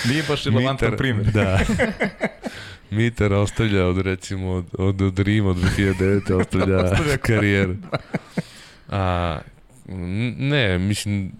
Nije 0.09 0.23
baš 0.27 0.43
relevantan 0.43 0.97
primjer. 0.97 1.31
Da. 1.31 1.59
Mitar 2.91 3.33
ostavlja 3.33 3.85
od 3.85 3.97
recimo 3.97 4.51
od, 4.51 4.65
od, 4.77 5.01
od 5.01 5.19
Rima 5.19 5.49
od 5.49 5.57
2009. 5.57 6.33
ostavlja, 6.41 6.77
ostavlja 6.77 7.17
karijeru. 7.17 7.75
A, 8.91 9.39
ne, 10.37 10.79
mislim, 10.79 11.31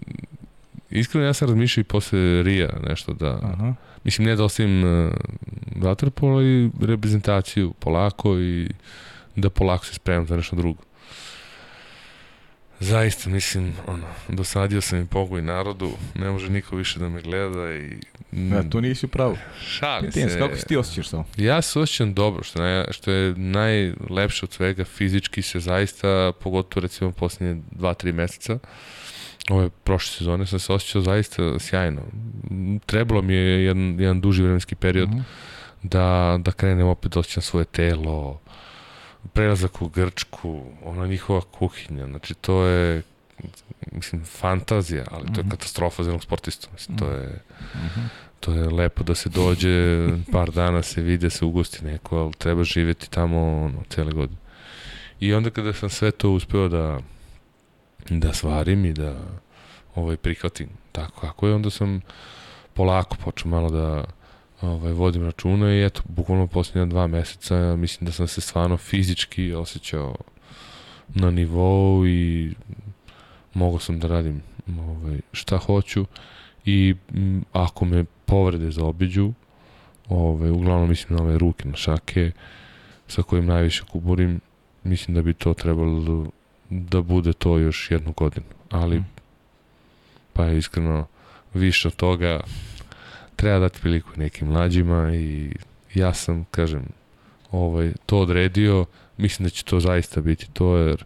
iskreno 0.90 1.26
ja 1.26 1.32
sam 1.32 1.48
razmišljao 1.48 1.80
i 1.80 1.84
posle 1.84 2.42
Rija 2.42 2.70
nešto 2.88 3.12
da, 3.12 3.38
Aha. 3.42 3.74
mislim 4.04 4.26
ne 4.26 4.36
da 4.36 4.44
ostavim 4.44 4.84
uh, 4.84 5.12
vaterpolo 5.76 6.42
i 6.42 6.70
reprezentaciju 6.80 7.72
polako 7.72 8.38
i 8.38 8.68
da 9.36 9.50
polako 9.50 9.84
se 9.84 9.94
spremam 9.94 10.26
za 10.26 10.36
nešto 10.36 10.56
drugo. 10.56 10.82
Zaista, 12.82 13.30
mislim, 13.30 13.72
ono, 13.86 14.04
dosadio 14.28 14.80
sam 14.80 15.02
i 15.02 15.06
pogoj 15.06 15.42
narodu, 15.42 15.90
ne 16.14 16.30
može 16.30 16.50
niko 16.50 16.76
više 16.76 16.98
da 16.98 17.08
me 17.08 17.22
gleda 17.22 17.74
i... 17.74 17.96
Ne, 18.32 18.70
to 18.70 18.80
nisi 18.80 19.06
pravo. 19.06 19.36
Šali 19.66 20.12
se. 20.12 20.38
Kako 20.38 20.56
se 20.56 20.66
ti 20.66 20.76
osjećaš 20.76 21.08
samo? 21.08 21.24
Ja 21.36 21.62
se 21.62 21.80
osjećam 21.80 22.14
dobro, 22.14 22.42
što, 22.44 22.62
naj, 22.62 22.84
što 22.90 23.10
je 23.10 23.34
najlepše 23.36 24.46
od 24.46 24.52
svega, 24.52 24.84
fizički 24.84 25.42
se 25.42 25.60
zaista, 25.60 26.32
pogotovo 26.40 26.82
recimo 26.82 27.12
posljednje 27.12 27.62
dva, 27.70 27.94
tri 27.94 28.12
meseca, 28.12 28.58
ove 29.50 29.70
prošle 29.84 30.16
sezone 30.18 30.46
sam 30.46 30.58
se 30.58 30.72
osjećao 30.72 31.02
zaista 31.02 31.58
sjajno. 31.58 32.02
Trebalo 32.86 33.22
mi 33.22 33.34
je 33.34 33.64
jedan, 33.64 34.00
jedan 34.00 34.20
duži 34.20 34.42
vremenski 34.42 34.74
period 34.74 35.08
mm 35.08 35.12
-hmm. 35.12 35.24
da, 35.82 36.38
da 36.40 36.52
krenem 36.52 36.86
opet 36.86 37.12
da 37.12 37.20
osjećam 37.20 37.42
svoje 37.42 37.64
telo, 37.64 38.40
prelazak 39.32 39.82
u 39.82 39.88
Grčku, 39.88 40.62
ona 40.84 41.06
njihova 41.06 41.40
kuhinja, 41.40 42.06
znači 42.06 42.34
to 42.34 42.64
je 42.64 43.02
mislim, 43.92 44.24
fantazija, 44.24 45.04
ali 45.10 45.24
mm 45.24 45.26
-hmm. 45.26 45.34
to 45.34 45.40
je 45.40 45.44
mhm. 45.44 45.50
katastrofa 45.50 46.02
za 46.02 46.10
jednog 46.10 46.22
sportistu. 46.22 46.68
Mislim, 46.72 46.98
to 46.98 47.10
je, 47.10 47.40
mm 47.74 47.78
-hmm. 47.78 48.06
to 48.40 48.52
je 48.52 48.68
lepo 48.68 49.02
da 49.02 49.14
se 49.14 49.28
dođe, 49.28 50.08
par 50.32 50.50
dana 50.50 50.82
se 50.82 51.02
vide, 51.02 51.30
se 51.30 51.44
ugosti 51.44 51.84
neko, 51.84 52.16
ali 52.16 52.32
treba 52.32 52.64
živeti 52.64 53.10
tamo 53.10 53.62
ono, 53.64 53.82
cele 53.88 54.12
godine. 54.12 54.38
I 55.20 55.34
onda 55.34 55.50
kada 55.50 55.72
sam 55.72 55.90
sve 55.90 56.10
to 56.10 56.30
uspeo 56.30 56.68
da 56.68 57.00
da 58.10 58.32
svarim 58.32 58.84
i 58.84 58.92
da 58.92 59.16
ovaj, 59.94 60.16
prihvatim 60.16 60.68
tako 60.92 61.20
kako 61.20 61.46
je, 61.46 61.54
onda 61.54 61.70
sam 61.70 62.00
polako 62.74 63.16
počeo 63.24 63.50
malo 63.50 63.70
da 63.70 64.04
ovaj, 64.62 64.92
vodim 64.92 65.24
računa 65.24 65.74
i 65.74 65.84
eto, 65.84 66.02
bukvalno 66.08 66.46
posljednja 66.46 66.86
dva 66.86 67.06
meseca 67.06 67.76
mislim 67.76 68.06
da 68.06 68.12
sam 68.12 68.28
se 68.28 68.40
stvarno 68.40 68.76
fizički 68.76 69.52
osjećao 69.52 70.16
na 71.08 71.30
nivou 71.30 72.06
i 72.06 72.54
mogao 73.54 73.78
sam 73.78 73.98
da 74.00 74.08
radim 74.08 74.42
ovaj, 74.78 75.20
šta 75.32 75.58
hoću 75.58 76.06
i 76.64 76.94
m, 77.14 77.44
ako 77.52 77.84
me 77.84 78.04
povrede 78.04 78.70
zaobiđu, 78.70 79.32
ovaj, 80.08 80.50
uglavnom 80.50 80.88
mislim 80.88 81.16
na 81.16 81.22
ove 81.22 81.38
ruke, 81.38 81.68
na 81.68 81.76
šake, 81.76 82.30
sa 83.08 83.22
kojim 83.22 83.46
najviše 83.46 83.82
kuburim, 83.92 84.40
mislim 84.84 85.14
da 85.14 85.22
bi 85.22 85.34
to 85.34 85.54
trebalo 85.54 86.26
da 86.70 87.00
bude 87.00 87.32
to 87.32 87.58
još 87.58 87.90
jednu 87.90 88.12
godinu. 88.12 88.46
Ali, 88.70 89.00
mm. 89.00 89.06
pa 90.32 90.48
iskreno, 90.48 91.06
više 91.54 91.88
od 91.88 91.96
toga 91.96 92.40
treba 93.36 93.58
dati 93.58 93.80
priliku 93.80 94.10
nekim 94.16 94.48
mlađima 94.48 95.14
i 95.14 95.52
ja 95.94 96.14
sam, 96.14 96.44
kažem, 96.50 96.82
ovaj, 97.50 97.92
to 98.06 98.18
odredio, 98.18 98.84
mislim 99.16 99.46
da 99.46 99.50
će 99.50 99.64
to 99.64 99.80
zaista 99.80 100.20
biti 100.20 100.50
to, 100.52 100.76
jer 100.76 101.04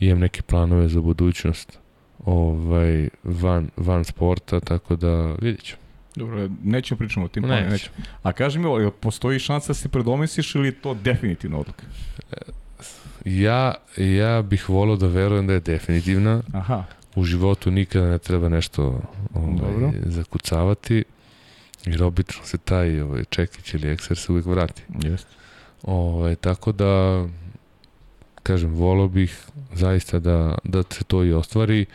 imam 0.00 0.18
neke 0.18 0.42
planove 0.42 0.88
za 0.88 1.00
budućnost 1.00 1.78
ovaj, 2.24 3.08
van, 3.24 3.70
van 3.76 4.04
sporta, 4.04 4.60
tako 4.60 4.96
da 4.96 5.34
vidjet 5.40 5.62
ću. 5.62 5.76
Dobro, 6.16 6.48
nećemo 6.62 6.98
pričamo 6.98 7.26
o 7.26 7.28
tim 7.28 7.42
planima. 7.42 7.70
Neću. 7.70 7.90
A 8.22 8.32
kaži 8.32 8.58
mi, 8.58 8.90
postoji 9.00 9.38
šansa 9.38 9.68
da 9.68 9.74
se 9.74 9.88
predomisliš 9.88 10.54
ili 10.54 10.68
je 10.68 10.72
to 10.72 10.94
definitivno 10.94 11.60
odluka? 11.60 11.82
Ja, 13.24 13.74
ja 13.96 14.42
bih 14.42 14.68
volio 14.68 14.96
da 14.96 15.06
verujem 15.06 15.46
da 15.46 15.52
je 15.52 15.60
definitivna. 15.60 16.42
Aha. 16.52 16.84
U 17.14 17.24
životu 17.24 17.70
nikada 17.70 18.08
ne 18.08 18.18
treba 18.18 18.48
nešto 18.48 19.00
ovaj, 19.34 19.56
Dobro. 19.56 19.92
zakucavati. 20.02 21.04
Jer 21.86 22.02
obično 22.02 22.44
se 22.44 22.58
taj 22.58 23.00
ovaj, 23.00 23.24
čekić 23.24 23.74
ili 23.74 23.90
ekser 23.90 24.16
se 24.16 24.32
uvijek 24.32 24.46
vrati. 24.46 24.82
Jeste. 25.02 25.30
Ovaj, 25.82 26.34
tako 26.34 26.72
da, 26.72 27.24
kažem, 28.42 28.74
volio 28.74 29.08
bih 29.08 29.46
zaista 29.74 30.18
da, 30.18 30.58
da 30.64 30.82
se 30.90 31.04
to 31.04 31.24
i 31.24 31.32
ostvari, 31.32 31.86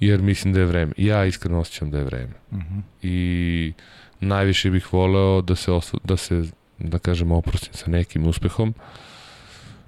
jer 0.00 0.22
mislim 0.22 0.54
da 0.54 0.60
je 0.60 0.66
vreme. 0.66 0.92
Ja 0.96 1.24
iskreno 1.24 1.60
osjećam 1.60 1.90
da 1.90 1.98
je 1.98 2.04
vreme. 2.04 2.32
Uh 2.50 2.58
mhm. 2.58 2.78
-huh. 2.78 2.82
I 3.02 3.72
najviše 4.20 4.70
bih 4.70 4.92
voleo 4.92 5.42
da 5.42 5.56
se, 5.56 5.72
da 6.04 6.16
se, 6.16 6.44
da 6.78 6.98
kažem, 6.98 7.32
oprostim 7.32 7.74
sa 7.74 7.90
nekim 7.90 8.26
uspehom. 8.26 8.74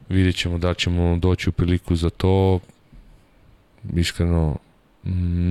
Vidjet 0.09 0.37
ćemo 0.37 0.59
da 0.59 0.75
ćemo 0.75 1.17
doći 1.17 1.49
u 1.49 1.53
priliku 1.53 1.97
za 1.97 2.11
to. 2.11 2.61
Iskreno, 3.95 4.59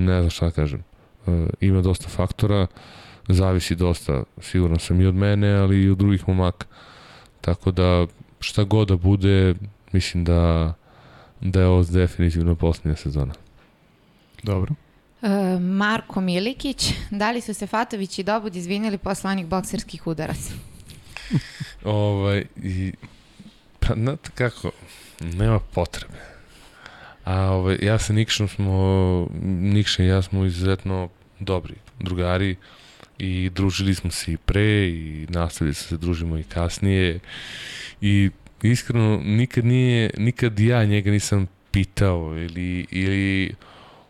ne 0.05 0.19
znam 0.19 0.29
šta 0.29 0.45
da 0.45 0.51
kažem. 0.51 0.83
E, 1.27 1.47
ima 1.59 1.81
dosta 1.81 2.09
faktora. 2.09 2.61
Uh, 2.61 2.67
zavisi 3.29 3.75
dosta, 3.75 4.23
sigurno 4.41 4.79
sam 4.79 5.01
i 5.01 5.05
od 5.05 5.15
mene, 5.15 5.53
ali 5.53 5.83
i 5.83 5.89
od 5.89 5.97
drugih 5.97 6.27
momaka. 6.27 6.65
Tako 7.41 7.71
da 7.71 8.07
šta 8.39 8.63
god 8.63 8.87
da 8.87 8.95
bude, 8.95 9.55
mislim 9.91 10.23
da 10.23 10.73
da 11.41 11.59
je 11.59 11.67
ovo 11.67 11.83
definitivno 11.83 12.55
posljednja 12.55 12.95
sezona. 12.95 13.33
Dobro. 14.43 14.73
E, 15.21 15.59
Marko 15.59 16.21
Milikić, 16.21 16.93
da 17.11 17.31
li 17.31 17.41
su 17.41 17.53
se 17.53 17.67
Fatović 17.67 18.19
i 18.19 18.23
Dobud 18.23 18.55
izvinjali 18.55 18.97
posle 18.97 19.31
onih 19.31 19.45
bokserskih 19.45 20.07
udaraca? 20.07 20.53
ovaj, 21.83 22.45
i, 22.63 22.93
pa 23.79 23.93
znate 23.93 24.29
kako, 24.35 24.71
nema 25.19 25.59
potrebe. 25.59 26.17
A 27.23 27.51
ovaj, 27.51 27.77
ja 27.81 27.99
sa 27.99 28.13
Nikšom 28.13 28.47
smo, 28.47 29.27
Nikša 29.43 30.03
i 30.03 30.07
ja 30.07 30.21
smo 30.21 30.45
izuzetno 30.45 31.09
dobri 31.39 31.75
drugari. 31.99 32.51
Uh, 32.51 32.82
i 33.17 33.49
družili 33.55 33.95
smo 33.95 34.11
se 34.11 34.33
i 34.33 34.37
pre 34.37 34.87
i 34.87 35.27
nastavili 35.29 35.73
se 35.73 35.97
družimo 35.97 36.37
i 36.37 36.43
kasnije 36.43 37.19
i 38.01 38.29
iskreno 38.63 39.21
nikad 39.23 39.65
nije, 39.65 40.09
nikad 40.17 40.59
ja 40.59 40.85
njega 40.85 41.11
nisam 41.11 41.47
pitao 41.71 42.37
ili, 42.37 42.85
ili 42.91 43.55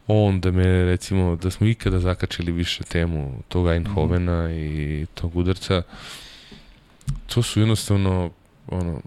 on 0.08 0.40
da 0.40 0.52
me 0.52 0.86
recimo, 0.86 1.36
da 1.36 1.52
smo 1.52 1.68
ikada 1.68 2.00
zakačili 2.00 2.52
više 2.52 2.84
temu 2.84 3.44
tog 3.48 3.68
Eindhovena 3.68 4.48
mm. 4.48 4.52
i 4.52 5.06
tog 5.14 5.36
udarca 5.36 5.82
to 7.28 7.44
su 7.44 7.60
jednostavno 7.60 8.32
ono, 8.68 9.02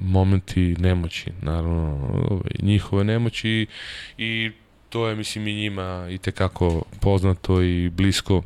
momenti 0.00 0.76
nemoći, 0.78 1.30
naravno, 1.42 2.10
ovaj, 2.30 2.50
njihove 2.62 3.04
nemoći 3.04 3.66
i 4.18 4.50
to 4.88 5.08
je, 5.08 5.16
mislim, 5.16 5.48
i 5.48 5.54
njima 5.54 6.08
i 6.10 6.18
tekako 6.18 6.82
poznato 7.00 7.62
i 7.62 7.90
blisko 7.90 8.42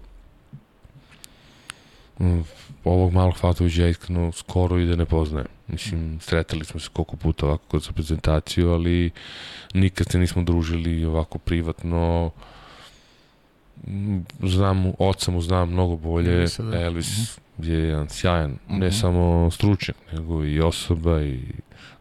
ovog 2.84 3.12
malog 3.12 3.36
Fatovića 3.36 3.82
ja 3.82 3.88
iskreno 3.88 4.32
skoro 4.32 4.78
i 4.78 4.86
da 4.86 4.96
ne 4.96 5.04
poznajem. 5.04 5.48
Mislim, 5.66 6.18
sretali 6.20 6.64
smo 6.64 6.80
se 6.80 6.88
koliko 6.92 7.16
puta 7.16 7.46
ovako 7.46 7.64
kroz 7.68 7.90
prezentaciju, 7.92 8.70
ali 8.70 9.10
nikad 9.74 10.06
se 10.10 10.18
nismo 10.18 10.42
družili 10.42 11.04
ovako 11.04 11.38
privatno. 11.38 12.30
Znam, 14.42 14.92
oca 14.98 15.30
mu 15.30 15.40
znam 15.40 15.70
mnogo 15.70 15.96
bolje. 15.96 16.46
Da. 16.58 16.80
Elvis 16.80 17.08
uh 17.08 17.42
-huh. 17.58 17.70
je 17.70 17.78
jedan 17.78 18.08
sjajan, 18.08 18.50
uh 18.50 18.56
-huh. 18.74 18.78
ne 18.78 18.86
mhm. 18.86 18.96
samo 18.96 19.50
stručnjak, 19.50 19.96
nego 20.12 20.44
i 20.44 20.60
osoba 20.60 21.22
i 21.22 21.40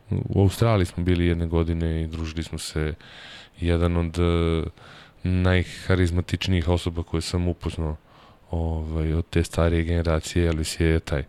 u 0.10 0.42
Australiji 0.42 0.86
smo 0.86 1.04
bili 1.04 1.26
jedne 1.26 1.48
godine 1.48 2.04
i 2.04 2.08
družili 2.08 2.44
smo 2.44 2.58
se 2.58 2.94
jedan 3.60 3.98
od 3.98 4.20
uh, 4.20 4.68
najharizmatičnijih 5.24 6.70
osoba 6.70 7.04
koje 7.04 7.22
sam 7.22 7.48
upoznao 7.48 7.96
ovaj, 8.52 9.14
od 9.14 9.26
te 9.30 9.44
starije 9.44 9.84
generacije, 9.84 10.48
Elvis 10.48 10.80
je 10.80 11.00
taj. 11.00 11.24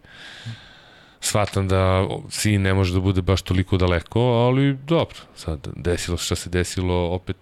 Shvatam 1.21 1.69
da 1.69 2.09
sin 2.31 2.63
ne 2.63 2.75
može 2.75 2.95
da 2.95 3.01
bude 3.01 3.23
baš 3.23 3.43
toliko 3.43 3.77
daleko, 3.77 4.21
ali 4.21 4.77
dobro, 4.87 5.19
sad 5.37 5.69
desilo 5.77 6.17
šta 6.17 6.35
se 6.35 6.51
desilo, 6.51 7.15
opet 7.15 7.37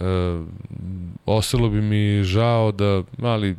e, 0.00 0.04
ostalo 1.26 1.68
bi 1.68 1.80
mi 1.80 2.24
žao 2.24 2.72
da, 2.72 3.02
ali 3.22 3.56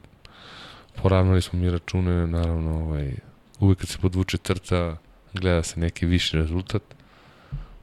poravnali 1.01 1.41
smo 1.41 1.59
mi 1.59 1.69
račune, 1.69 2.27
naravno, 2.27 2.79
ovaj, 2.79 3.11
uvek 3.59 3.79
kad 3.79 3.89
se 3.89 3.97
podvuče 3.97 4.37
crta, 4.37 4.97
gleda 5.33 5.63
se 5.63 5.79
neki 5.79 6.05
viši 6.05 6.37
rezultat, 6.37 6.83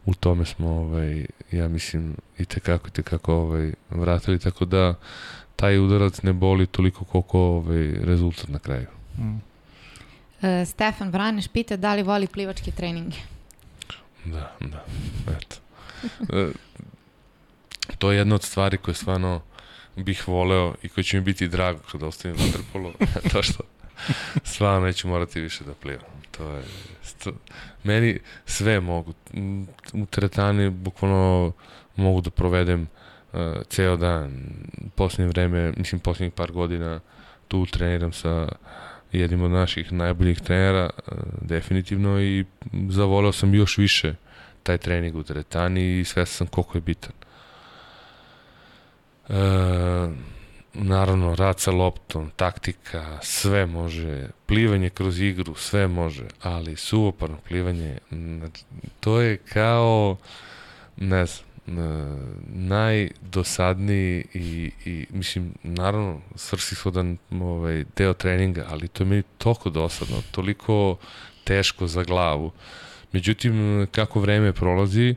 u 0.04 0.14
tome 0.14 0.44
smo, 0.44 0.68
ovaj, 0.68 1.26
ja 1.52 1.68
mislim, 1.68 2.16
i 2.38 2.44
tekako, 2.44 2.88
i 2.88 2.90
tekako 2.90 3.34
ovaj, 3.34 3.72
vratili, 3.90 4.38
tako 4.38 4.64
da 4.64 4.94
taj 5.58 5.78
udarac 5.78 6.22
ne 6.22 6.32
boli 6.32 6.66
toliko 6.66 7.04
koliko 7.04 7.38
ovaj, 7.38 7.90
rezultat 8.04 8.48
na 8.48 8.58
kraju. 8.58 8.86
Mm. 9.18 9.38
E, 10.42 10.64
Stefan 10.66 11.10
Vraneš 11.10 11.48
pita 11.48 11.76
da 11.76 11.94
li 11.94 12.02
voli 12.02 12.26
plivačke 12.26 12.70
treninge. 12.70 13.16
Da, 14.24 14.52
da, 14.60 14.84
eto. 15.36 15.56
E, 16.32 16.50
to 17.98 18.12
je 18.12 18.18
jedna 18.18 18.34
od 18.34 18.42
stvari 18.42 18.78
koje 18.78 18.94
stvarno 18.94 19.40
bih 19.96 20.28
voleo 20.28 20.74
i 20.82 20.88
koje 20.88 21.04
će 21.04 21.16
mi 21.16 21.22
biti 21.22 21.48
drago 21.48 21.80
kada 21.90 22.06
ostavim 22.06 22.36
vaterpolo, 22.36 22.92
to 23.32 23.42
što 23.42 23.62
stvarno 24.44 24.86
neću 24.86 25.08
morati 25.08 25.40
više 25.40 25.64
da 25.64 25.74
plivam. 25.74 26.22
To 26.30 26.52
je, 26.52 26.62
sto, 27.02 27.32
meni 27.84 28.18
sve 28.46 28.80
mogu. 28.80 29.14
U 29.92 30.06
teretani 30.06 30.70
bukvalno 30.70 31.52
mogu 31.96 32.20
da 32.20 32.30
provedem 32.30 32.88
uh, 33.32 33.40
ceo 33.68 33.96
dan. 33.96 34.30
Poslednje 34.94 35.28
vreme, 35.28 35.72
mislim 35.76 36.00
poslednjih 36.00 36.32
par 36.32 36.52
godina 36.52 37.00
tu 37.48 37.66
treniram 37.66 38.12
sa 38.12 38.48
jednim 39.12 39.42
od 39.42 39.50
naših 39.50 39.92
najboljih 39.92 40.40
trenera, 40.40 40.90
uh, 40.96 41.18
definitivno 41.40 42.20
i 42.20 42.44
zavoleo 42.88 43.32
sam 43.32 43.54
još 43.54 43.78
više 43.78 44.14
taj 44.62 44.78
trening 44.78 45.16
u 45.16 45.22
teretani 45.22 46.00
i 46.00 46.04
sve 46.04 46.26
sam 46.26 46.46
koliko 46.46 46.78
je 46.78 46.82
bitan. 46.82 47.12
Uh, 49.28 49.34
naravno, 50.72 51.34
rad 51.34 51.60
sa 51.60 51.70
loptom, 51.70 52.30
taktika, 52.36 53.18
sve 53.22 53.66
može, 53.66 54.28
plivanje 54.46 54.90
kroz 54.90 55.20
igru, 55.20 55.54
sve 55.54 55.88
može, 55.88 56.24
ali 56.42 56.76
suvoparno 56.76 57.36
plivanje, 57.48 57.98
to 59.00 59.20
je 59.20 59.36
kao, 59.36 60.16
ne 60.96 61.26
znam, 61.26 61.47
najdosadniji 62.46 64.24
i, 64.34 64.70
i 64.84 65.06
mislim, 65.10 65.54
naravno, 65.62 66.20
svrsishodan 66.34 67.16
ovaj, 67.30 67.84
deo 67.96 68.14
treninga, 68.14 68.66
ali 68.68 68.88
to 68.88 69.02
je 69.02 69.06
meni 69.06 69.22
toliko 69.38 69.70
dosadno, 69.70 70.22
toliko 70.30 70.96
teško 71.44 71.86
za 71.86 72.02
glavu. 72.02 72.50
Međutim, 73.12 73.86
kako 73.92 74.20
vreme 74.20 74.52
prolazi, 74.52 75.14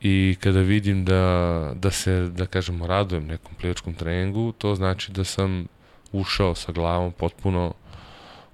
i 0.00 0.36
kada 0.40 0.60
vidim 0.60 1.04
da, 1.04 1.72
da 1.74 1.90
se, 1.90 2.28
da 2.36 2.46
kažemo, 2.46 2.86
radujem 2.86 3.26
nekom 3.26 3.54
plivačkom 3.54 3.94
treningu, 3.94 4.52
to 4.52 4.74
znači 4.74 5.12
da 5.12 5.24
sam 5.24 5.66
ušao 6.12 6.54
sa 6.54 6.72
glavom 6.72 7.12
potpuno 7.12 7.74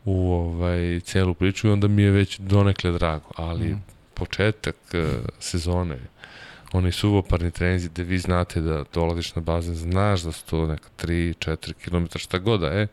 u 0.04 0.32
ovaj, 0.32 1.00
celu 1.00 1.34
priču 1.34 1.68
i 1.68 1.70
onda 1.70 1.88
mi 1.88 2.02
je 2.02 2.10
već 2.10 2.38
donekle 2.38 2.92
drago, 2.92 3.30
ali 3.36 3.68
mm. 3.68 3.82
početak 4.14 4.76
uh, 4.94 5.00
sezone, 5.38 5.98
onaj 6.72 6.92
suvoparni 6.92 7.50
treninzi 7.50 7.88
gde 7.88 8.02
vi 8.02 8.18
znate 8.18 8.60
da 8.60 8.84
dolaziš 8.94 9.34
na 9.34 9.42
bazen, 9.42 9.74
znaš 9.74 10.20
da 10.20 10.32
su 10.32 10.46
to 10.46 10.66
neka 10.66 10.88
3-4 10.98 11.72
km, 11.72 12.18
šta 12.18 12.38
god 12.38 12.60
da 12.60 12.66
je, 12.66 12.88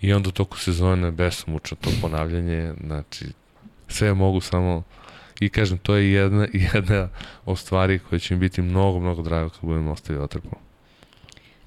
i 0.00 0.12
onda 0.12 0.28
u 0.28 0.32
toku 0.32 0.58
sezone 0.58 1.10
besomučno 1.10 1.76
to 1.80 1.90
ponavljanje, 2.00 2.74
znači 2.80 3.26
sve 3.88 4.14
mogu 4.14 4.40
samo 4.40 4.82
I 5.42 5.48
kažem, 5.48 5.78
to 5.78 5.94
je 5.94 6.12
jedna, 6.12 6.46
jedna 6.74 7.08
od 7.44 7.58
stvari 7.58 7.98
koja 7.98 8.18
će 8.18 8.34
mi 8.34 8.40
biti 8.40 8.62
mnogo, 8.62 9.00
mnogo 9.00 9.22
drago 9.22 9.50
kad 9.50 9.60
budem 9.60 9.88
ostavio 9.88 10.22
Waterpolo. 10.22 10.58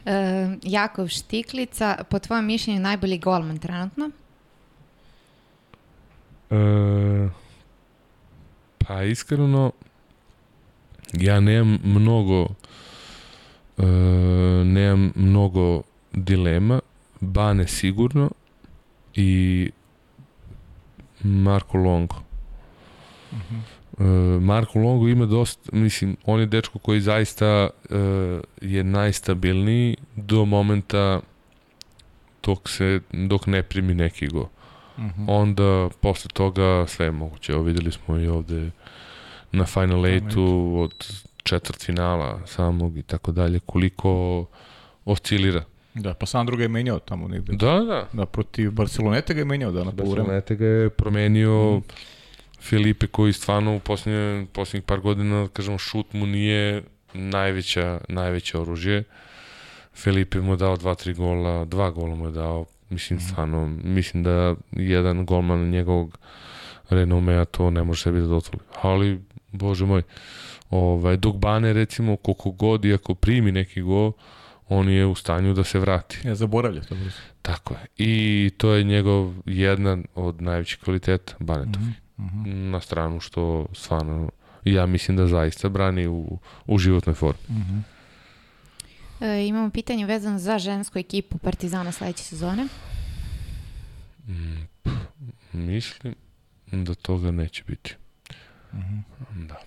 E, 0.06 0.58
Jakov 0.64 1.08
Štiklica, 1.08 2.04
po 2.10 2.20
tvojom 2.20 2.46
mišljenju 2.46 2.80
najbolji 2.80 3.18
golman 3.18 3.58
trenutno? 3.58 4.10
E, 6.50 7.30
pa 8.78 9.04
iskreno, 9.04 9.72
ja 11.14 11.40
nemam 11.40 11.80
mnogo 11.84 12.48
e, 13.78 13.86
nemam 14.66 15.12
mnogo 15.16 15.82
dilema, 16.14 16.80
Bane 17.20 17.68
sigurno 17.68 18.32
i 19.14 19.72
Marko 21.24 21.78
Longo. 21.78 22.16
Uh 23.32 23.38
-huh. 23.38 23.60
Uh, 23.98 24.42
Marko 24.44 24.80
Longo 24.80 25.08
ima 25.08 25.26
dosta, 25.26 25.70
mislim, 25.74 26.18
on 26.26 26.40
je 26.40 26.46
dečko 26.46 26.80
koji 26.80 27.02
zaista 27.02 27.70
uh, 27.90 27.98
je 28.62 28.84
najstabilniji 28.84 29.98
do 30.16 30.46
momenta 30.46 31.22
dok 32.44 32.70
se, 32.70 33.00
dok 33.12 33.48
ne 33.48 33.64
primi 33.64 33.94
neki 33.94 34.28
go. 34.28 34.42
Uh 34.42 35.04
mhm. 35.04 35.22
-huh. 35.22 35.26
Onda, 35.28 35.90
posle 36.02 36.30
toga, 36.34 36.86
sve 36.88 37.06
je 37.06 37.12
moguće. 37.12 37.52
Evo, 37.52 37.62
videli 37.62 37.92
smo 37.92 38.18
i 38.18 38.28
ovde 38.28 38.72
na 39.56 39.66
Final 39.66 40.00
8 40.00 40.80
od 40.80 40.94
četvrt 41.44 41.86
finala 41.86 42.42
samog 42.48 42.98
i 42.98 43.04
tako 43.04 43.32
dalje, 43.32 43.60
koliko 43.60 44.46
oscilira. 45.06 45.64
Da, 45.94 46.14
pa 46.14 46.26
Sandro 46.26 46.58
ga 46.58 46.64
je 46.64 46.70
menjao 46.70 47.00
tamo 47.00 47.28
negde. 47.28 47.54
Da, 47.56 47.80
da. 47.80 48.08
Da, 48.14 48.26
protiv 48.26 48.72
Barcelonete 48.72 49.34
ga 49.34 49.42
je 49.42 49.46
menjao 49.46 49.72
da 49.72 49.84
na 49.84 49.92
polovreme. 49.92 50.16
Barcelonete 50.16 50.56
ga 50.56 50.66
je 50.66 50.90
promenio 50.90 51.78
mm 51.78 51.84
Filipe 52.66 53.08
koji 53.08 53.34
stvarno 53.34 53.76
u 53.76 53.80
posljednje, 53.80 54.46
posljednjih 54.54 54.84
par 54.84 55.00
godina, 55.00 55.48
kažemo, 55.54 55.78
šut 55.78 56.14
mu 56.14 56.26
nije 56.26 56.84
najveća, 57.14 58.00
najveće 58.10 58.58
oružje. 58.58 59.04
Filipe 59.94 60.42
mu 60.42 60.54
je 60.54 60.58
dao 60.58 60.78
dva, 60.78 60.96
tri 60.96 61.14
gola, 61.14 61.66
dva 61.66 61.92
gola 61.92 62.16
mu 62.16 62.26
je 62.26 62.32
dao, 62.32 62.66
mislim, 62.90 63.18
mhm. 63.18 63.28
stvarno, 63.28 63.68
mislim 63.84 64.24
da 64.24 64.56
jedan 64.72 65.26
golman 65.26 65.70
njegovog 65.70 66.18
renomea 66.90 67.46
to 67.46 67.70
ne 67.70 67.84
može 67.84 68.02
sebi 68.02 68.20
da 68.20 68.28
dozvoli. 68.28 68.64
Ali, 68.82 69.20
bože 69.58 69.86
moj, 69.86 70.02
ovaj, 70.70 71.18
dok 71.18 71.36
Bane, 71.36 71.74
recimo, 71.74 72.16
koliko 72.16 72.52
god, 72.52 72.86
iako 72.86 73.16
primi 73.16 73.52
neki 73.52 73.82
gol, 73.82 74.12
on 74.70 74.90
je 74.90 75.06
u 75.06 75.16
stanju 75.16 75.54
da 75.54 75.64
se 75.64 75.80
vrati. 75.80 76.20
Ja 76.24 76.36
zaboravlja 76.36 76.82
to. 76.82 76.96
Tako 77.42 77.74
je. 77.74 77.86
I 77.98 78.50
to 78.58 78.74
je 78.74 78.84
njegov 78.84 79.34
jedan 79.46 80.04
od 80.16 80.42
najvećih 80.42 80.80
kvaliteta 80.80 81.34
Banetov. 81.40 81.82
Mm 81.82 81.96
-hmm. 82.18 82.70
na 82.70 82.82
stranu 82.82 83.20
što 83.20 83.66
stvarno 83.74 84.30
ja 84.64 84.86
mislim 84.86 85.18
da 85.18 85.28
zaista 85.28 85.70
brani 85.70 86.08
u, 86.08 86.40
u 86.66 86.78
životnoj 86.78 87.16
formi. 87.16 87.42
Uh 87.50 87.56
-huh. 87.56 87.82
E, 89.22 89.48
imamo 89.48 89.70
pitanje 89.70 90.06
vezano 90.06 90.40
za 90.40 90.60
žensku 90.60 91.00
ekipu 91.00 91.38
Partizana 91.38 91.92
sledeće 91.92 92.24
sezone. 92.24 92.68
Mm, 94.28 94.68
mislim 95.54 96.16
da 96.72 96.96
toga 96.96 97.32
neće 97.32 97.64
biti. 97.68 97.96
-huh. 98.80 99.48
Da. 99.48 99.62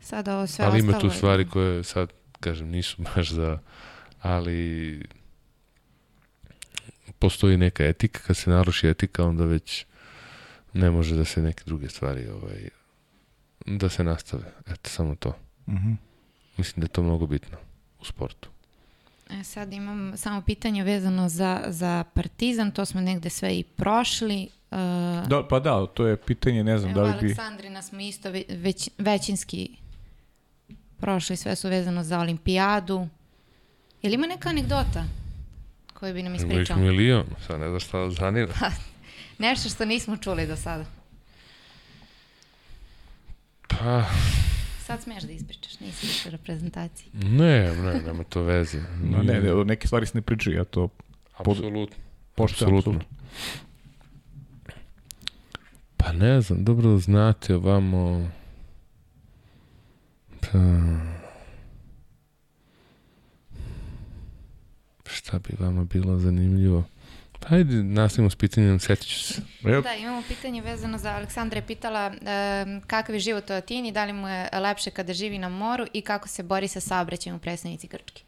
Sada 0.00 0.36
ovo 0.36 0.46
sve 0.46 0.64
ali 0.64 0.80
ima 0.80 0.98
tu 0.98 1.10
stvari 1.10 1.48
koje 1.48 1.84
sad, 1.84 2.12
kažem, 2.40 2.68
nisu 2.68 3.02
baš 3.14 3.30
za... 3.30 3.58
Ali 4.20 5.02
postoji 7.18 7.56
neka 7.56 7.84
etika, 7.84 8.20
kad 8.26 8.36
se 8.36 8.50
naruši 8.50 8.88
etika, 8.88 9.24
onda 9.24 9.44
već 9.44 9.86
ne 10.72 10.90
može 10.90 11.16
da 11.16 11.24
se 11.24 11.42
neke 11.42 11.62
druge 11.66 11.88
stvari 11.88 12.28
ovaj, 12.28 12.68
da 13.66 13.88
se 13.88 14.04
nastave. 14.04 14.52
Eto, 14.66 14.90
samo 14.90 15.14
to. 15.14 15.36
Mhm. 15.68 15.76
-huh. 15.76 15.96
Mislim 16.56 16.80
da 16.80 16.84
je 16.84 16.88
to 16.88 17.02
mnogo 17.02 17.26
bitno 17.26 17.58
u 18.00 18.04
sportu. 18.04 18.51
E, 19.40 19.44
sad 19.44 19.72
imam 19.72 20.12
samo 20.16 20.42
pitanje 20.42 20.84
vezano 20.84 21.28
za, 21.28 21.62
za 21.66 22.04
Partizan, 22.14 22.70
to 22.70 22.84
smo 22.84 23.00
negde 23.00 23.30
sve 23.30 23.58
i 23.58 23.62
prošli. 23.62 24.48
Uh, 24.70 24.78
da, 25.28 25.46
pa 25.50 25.60
da, 25.60 25.86
to 25.86 26.06
je 26.06 26.16
pitanje, 26.16 26.64
ne 26.64 26.78
znam 26.78 26.90
evo, 26.90 27.00
da 27.00 27.06
li 27.06 27.20
bi... 27.20 27.26
Aleksandrina 27.26 27.82
smo 27.82 28.00
isto 28.00 28.30
već, 28.48 28.88
većinski 28.98 29.70
prošli, 31.00 31.36
sve 31.36 31.56
su 31.56 31.68
vezano 31.68 32.04
za 32.04 32.18
olimpijadu. 32.20 33.08
Je 34.02 34.08
li 34.08 34.14
ima 34.14 34.26
neka 34.26 34.48
anegdota 34.48 35.04
koju 35.94 36.14
bi 36.14 36.22
nam 36.22 36.34
ispričao? 36.34 36.76
Ima 36.76 36.86
milion, 36.86 37.24
sad 37.46 37.60
ne 37.60 37.68
znaš 37.68 37.84
šta 37.84 38.10
zanira. 38.10 38.52
Pa, 38.60 38.70
Nešto 39.38 39.68
što 39.68 39.84
nismo 39.84 40.16
čuli 40.16 40.46
do 40.46 40.56
sada. 40.56 40.84
Pa... 43.68 44.04
Sad 44.92 45.02
smiješ 45.02 45.22
da 45.22 45.32
ispričaš, 45.32 45.80
nisi 45.80 46.06
više 46.06 46.28
u 46.28 46.32
reprezentaciji. 46.32 47.10
Ne, 47.14 47.76
ne, 47.76 48.02
nema 48.06 48.24
to 48.24 48.42
veze. 48.42 48.78
No, 49.02 49.22
ne, 49.22 49.40
ne, 49.40 49.64
neke 49.64 49.86
stvari 49.86 50.06
se 50.06 50.18
ne 50.18 50.22
pričaju, 50.22 50.56
ja 50.56 50.64
to... 50.64 50.88
Apsolutno. 51.36 51.96
Pošto, 52.34 52.64
apsolutno. 52.64 53.00
Pa 55.96 56.12
ne 56.12 56.40
znam, 56.40 56.64
dobro 56.64 56.90
da 56.90 56.98
znate 56.98 57.54
ovamo... 57.54 58.30
Pa... 60.40 60.58
Šta 65.10 65.38
bi 65.38 65.56
vama 65.58 65.84
bilo 65.84 66.18
zanimljivo? 66.18 66.84
Hajde, 67.46 67.82
nastavimo 67.82 68.30
s 68.30 68.36
pitanjem, 68.36 68.78
setit 68.80 69.06
ću 69.06 69.18
se. 69.18 69.42
Yep. 69.62 69.82
Da, 69.82 69.94
imamo 69.94 70.22
pitanje 70.28 70.62
vezano 70.62 70.98
za 70.98 71.10
Aleksandra 71.10 71.58
je 71.58 71.66
pitala 71.66 72.06
e, 72.06 72.80
kakav 72.86 73.14
je 73.14 73.20
život 73.20 73.50
u 73.50 73.52
Atini, 73.52 73.92
da 73.92 74.04
li 74.04 74.12
mu 74.12 74.28
je 74.28 74.48
lepše 74.52 74.90
kada 74.90 75.12
živi 75.12 75.38
na 75.38 75.48
moru 75.48 75.86
i 75.92 76.02
kako 76.02 76.28
se 76.28 76.42
bori 76.42 76.68
sa 76.68 76.80
saobraćajem 76.80 77.36
u 77.36 77.40
predstavnici 77.40 77.86
Grčke. 77.86 78.22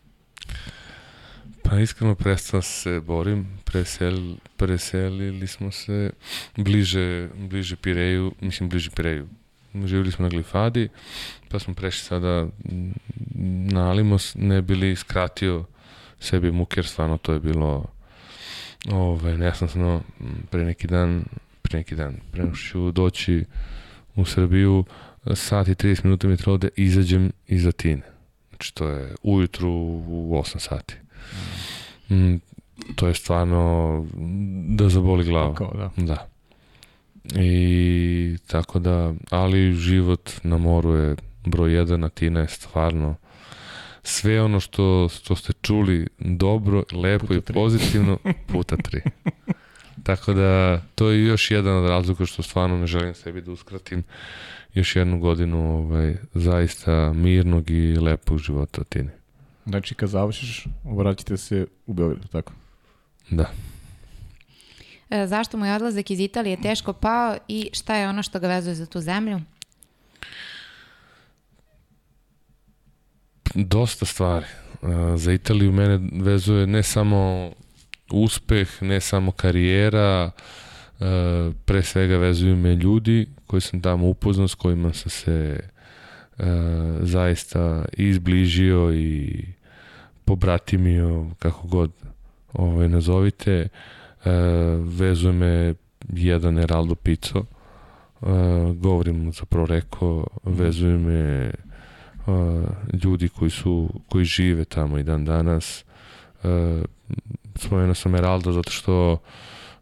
Pa 1.62 1.78
iskreno 1.78 2.14
prestao 2.14 2.62
se 2.62 3.00
borim, 3.00 3.58
presel, 3.64 4.34
preselili 4.56 5.46
smo 5.46 5.70
se 5.70 6.10
bliže, 6.56 7.28
bliže 7.34 7.76
Pireju, 7.76 8.32
mislim 8.40 8.68
bliže 8.68 8.90
Pireju. 8.90 9.28
Živjeli 9.74 10.12
smo 10.12 10.22
na 10.22 10.28
Glifadi, 10.28 10.88
pa 11.48 11.58
smo 11.58 11.74
prešli 11.74 12.04
sada 12.04 12.46
na 13.68 13.90
Alimos, 13.90 14.34
ne 14.34 14.62
bili 14.62 14.96
skratio 14.96 15.64
sebi 16.20 16.50
muke, 16.50 16.78
jer 16.78 16.86
stvarno 16.86 17.18
to 17.18 17.32
je 17.32 17.40
bilo 17.40 17.93
ovaj, 18.92 19.38
nesnosno 19.38 20.02
pre 20.50 20.64
neki 20.64 20.86
dan, 20.86 21.24
pre 21.62 21.78
neki 21.78 21.94
dan, 21.94 22.16
pre 22.32 22.44
ću 22.54 22.90
doći 22.90 23.44
u 24.14 24.24
Srbiju, 24.24 24.84
sat 25.34 25.68
i 25.68 25.74
30 25.74 26.04
minuta 26.04 26.26
mi 26.26 26.32
je 26.32 26.36
trebalo 26.36 26.58
da 26.58 26.68
izađem 26.76 27.32
iz 27.46 27.66
Atine. 27.66 28.02
Znači 28.48 28.74
to 28.74 28.88
je 28.88 29.14
ujutru 29.22 29.70
u 30.08 30.42
8 30.44 30.58
sati. 30.58 30.94
Mm, 32.10 32.34
to 32.96 33.08
je 33.08 33.14
stvarno 33.14 34.06
da 34.68 34.88
zaboli 34.88 35.24
glavu. 35.24 35.54
Tako, 35.54 35.76
da. 35.76 35.90
da. 35.96 36.28
I 37.40 38.36
tako 38.46 38.78
da, 38.78 39.14
ali 39.30 39.74
život 39.74 40.30
na 40.42 40.58
moru 40.58 40.94
je 40.94 41.16
broj 41.44 41.74
jedan, 41.74 42.04
Atina 42.04 42.40
je 42.40 42.48
stvarno 42.48 43.16
sve 44.04 44.42
ono 44.42 44.60
što, 44.60 45.08
što 45.08 45.36
ste 45.36 45.52
čuli 45.62 46.06
dobro, 46.18 46.84
lepo 46.92 47.26
puta 47.26 47.34
i 47.34 47.40
tri. 47.40 47.54
pozitivno, 47.54 48.18
puta 48.52 48.76
tri. 48.76 49.00
Tako 50.02 50.32
da, 50.32 50.82
to 50.94 51.10
je 51.10 51.24
još 51.24 51.50
jedan 51.50 51.76
od 51.76 51.90
razloga 51.90 52.26
što 52.26 52.42
stvarno 52.42 52.78
ne 52.78 52.86
želim 52.86 53.14
sebi 53.14 53.40
da 53.40 53.52
uskratim 53.52 54.02
još 54.74 54.96
jednu 54.96 55.18
godinu 55.18 55.78
ovaj, 55.78 56.16
zaista 56.34 57.12
mirnog 57.12 57.70
i 57.70 57.96
lepog 57.96 58.38
života 58.38 58.80
Atini. 58.80 59.10
Znači, 59.66 59.94
kad 59.94 60.08
završiš, 60.08 60.64
vraćate 60.84 61.36
se 61.36 61.66
u 61.86 61.92
Beograd, 61.92 62.28
tako? 62.30 62.52
Da. 63.30 63.50
E, 65.10 65.26
zašto 65.26 65.56
mu 65.56 65.66
je 65.66 65.74
odlazak 65.74 66.10
iz 66.10 66.20
Italije 66.20 66.56
teško 66.62 66.92
pao 66.92 67.36
i 67.48 67.70
šta 67.72 67.96
je 67.96 68.08
ono 68.08 68.22
što 68.22 68.40
ga 68.40 68.48
vezuje 68.48 68.74
za 68.74 68.86
tu 68.86 69.00
zemlju? 69.00 69.40
Dosta 73.54 74.06
stvari. 74.06 74.46
E, 74.46 75.16
za 75.16 75.32
Italiju 75.32 75.72
mene 75.72 76.00
vezuje 76.12 76.66
ne 76.66 76.82
samo 76.82 77.52
uspeh, 78.10 78.82
ne 78.82 79.00
samo 79.00 79.32
karijera, 79.32 80.30
e, 81.00 81.50
pre 81.64 81.82
svega 81.82 82.16
vezuju 82.16 82.56
me 82.56 82.74
ljudi 82.74 83.26
koji 83.46 83.60
sam 83.60 83.80
tamo 83.80 84.08
upoznao, 84.08 84.48
s 84.48 84.54
kojima 84.54 84.92
sam 84.92 85.10
se 85.10 85.60
e, 86.38 86.44
zaista 87.00 87.84
izbližio 87.92 88.94
i 88.94 89.44
pobratimio, 90.24 91.26
kako 91.38 91.68
god 91.68 91.90
ovaj, 92.52 92.88
nazovite, 92.88 93.68
vezuje 94.80 95.32
me 95.32 95.74
jedan 96.08 96.58
Eraldo 96.58 96.94
Pizzo, 96.94 97.38
e, 97.38 98.26
govorim 98.74 99.32
zapravo 99.32 99.66
rekao, 99.66 100.26
vezuje 100.44 100.98
me 100.98 101.50
ljudi 103.04 103.28
koji 103.28 103.50
su 103.50 103.90
koji 104.08 104.24
žive 104.24 104.64
tamo 104.64 104.98
i 104.98 105.02
dan 105.02 105.24
danas 105.24 105.84
uh, 106.42 106.50
spomenuo 107.56 107.94
sam 107.94 108.14
Eraldo 108.14 108.52
zato 108.52 108.70
što 108.70 109.18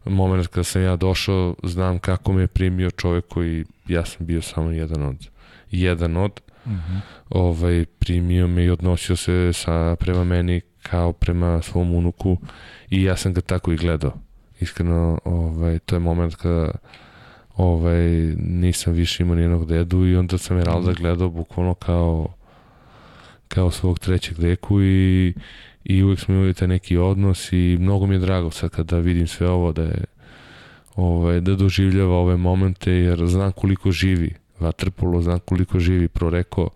moment 0.05 0.47
kada 0.47 0.63
sam 0.63 0.81
ja 0.81 0.95
došao 0.95 1.55
znam 1.63 1.99
kako 1.99 2.33
me 2.33 2.41
je 2.41 2.47
primio 2.47 2.91
čovek 2.91 3.27
koji 3.27 3.65
ja 3.87 4.05
sam 4.05 4.25
bio 4.25 4.41
samo 4.41 4.71
jedan 4.71 5.03
od 5.03 5.29
jedan 5.71 6.17
od 6.17 6.41
uh 6.65 6.71
mhm. 6.71 6.77
-huh. 6.77 6.99
ovaj 7.29 7.85
primio 7.99 8.47
me 8.47 8.63
i 8.63 8.69
odnosio 8.69 9.15
se 9.15 9.53
sa 9.53 9.95
prema 9.99 10.23
meni 10.23 10.61
kao 10.81 11.13
prema 11.13 11.61
svom 11.61 11.93
unuku 11.93 12.37
i 12.89 13.03
ja 13.03 13.15
sam 13.15 13.33
ga 13.33 13.41
tako 13.41 13.71
i 13.71 13.77
gledao 13.77 14.13
iskreno 14.59 15.19
ovaj 15.25 15.79
to 15.79 15.95
je 15.95 15.99
moment 15.99 16.35
kada 16.35 16.71
ovaj, 17.57 18.09
nisam 18.37 18.93
više 18.93 19.23
imao 19.23 19.35
nijednog 19.35 19.65
dedu 19.65 20.05
i 20.05 20.15
onda 20.15 20.37
sam 20.37 20.57
Eralda 20.57 20.91
mm. 20.91 20.95
gledao 20.99 21.29
bukvalno 21.29 21.73
kao 21.73 22.27
kao 23.47 23.71
svog 23.71 23.99
trećeg 23.99 24.37
deku 24.37 24.81
i, 24.81 25.33
i 25.83 26.03
uvek 26.03 26.19
smo 26.19 26.35
imali 26.35 26.53
taj 26.53 26.67
neki 26.67 26.97
odnos 26.97 27.51
i 27.51 27.77
mnogo 27.79 28.05
mi 28.05 28.15
je 28.15 28.19
drago 28.19 28.51
sad 28.51 28.69
kada 28.69 28.97
vidim 28.97 29.27
sve 29.27 29.49
ovo 29.49 29.71
da 29.71 29.83
je 29.83 30.03
ovaj, 30.95 31.41
da 31.41 31.55
doživljava 31.55 32.15
ove 32.15 32.37
momente 32.37 32.91
jer 32.91 33.27
znam 33.27 33.51
koliko 33.51 33.91
živi 33.91 34.35
Vatrpolo, 34.59 35.21
znam 35.21 35.39
koliko 35.39 35.79
živi 35.79 36.07
Proreko 36.07 36.69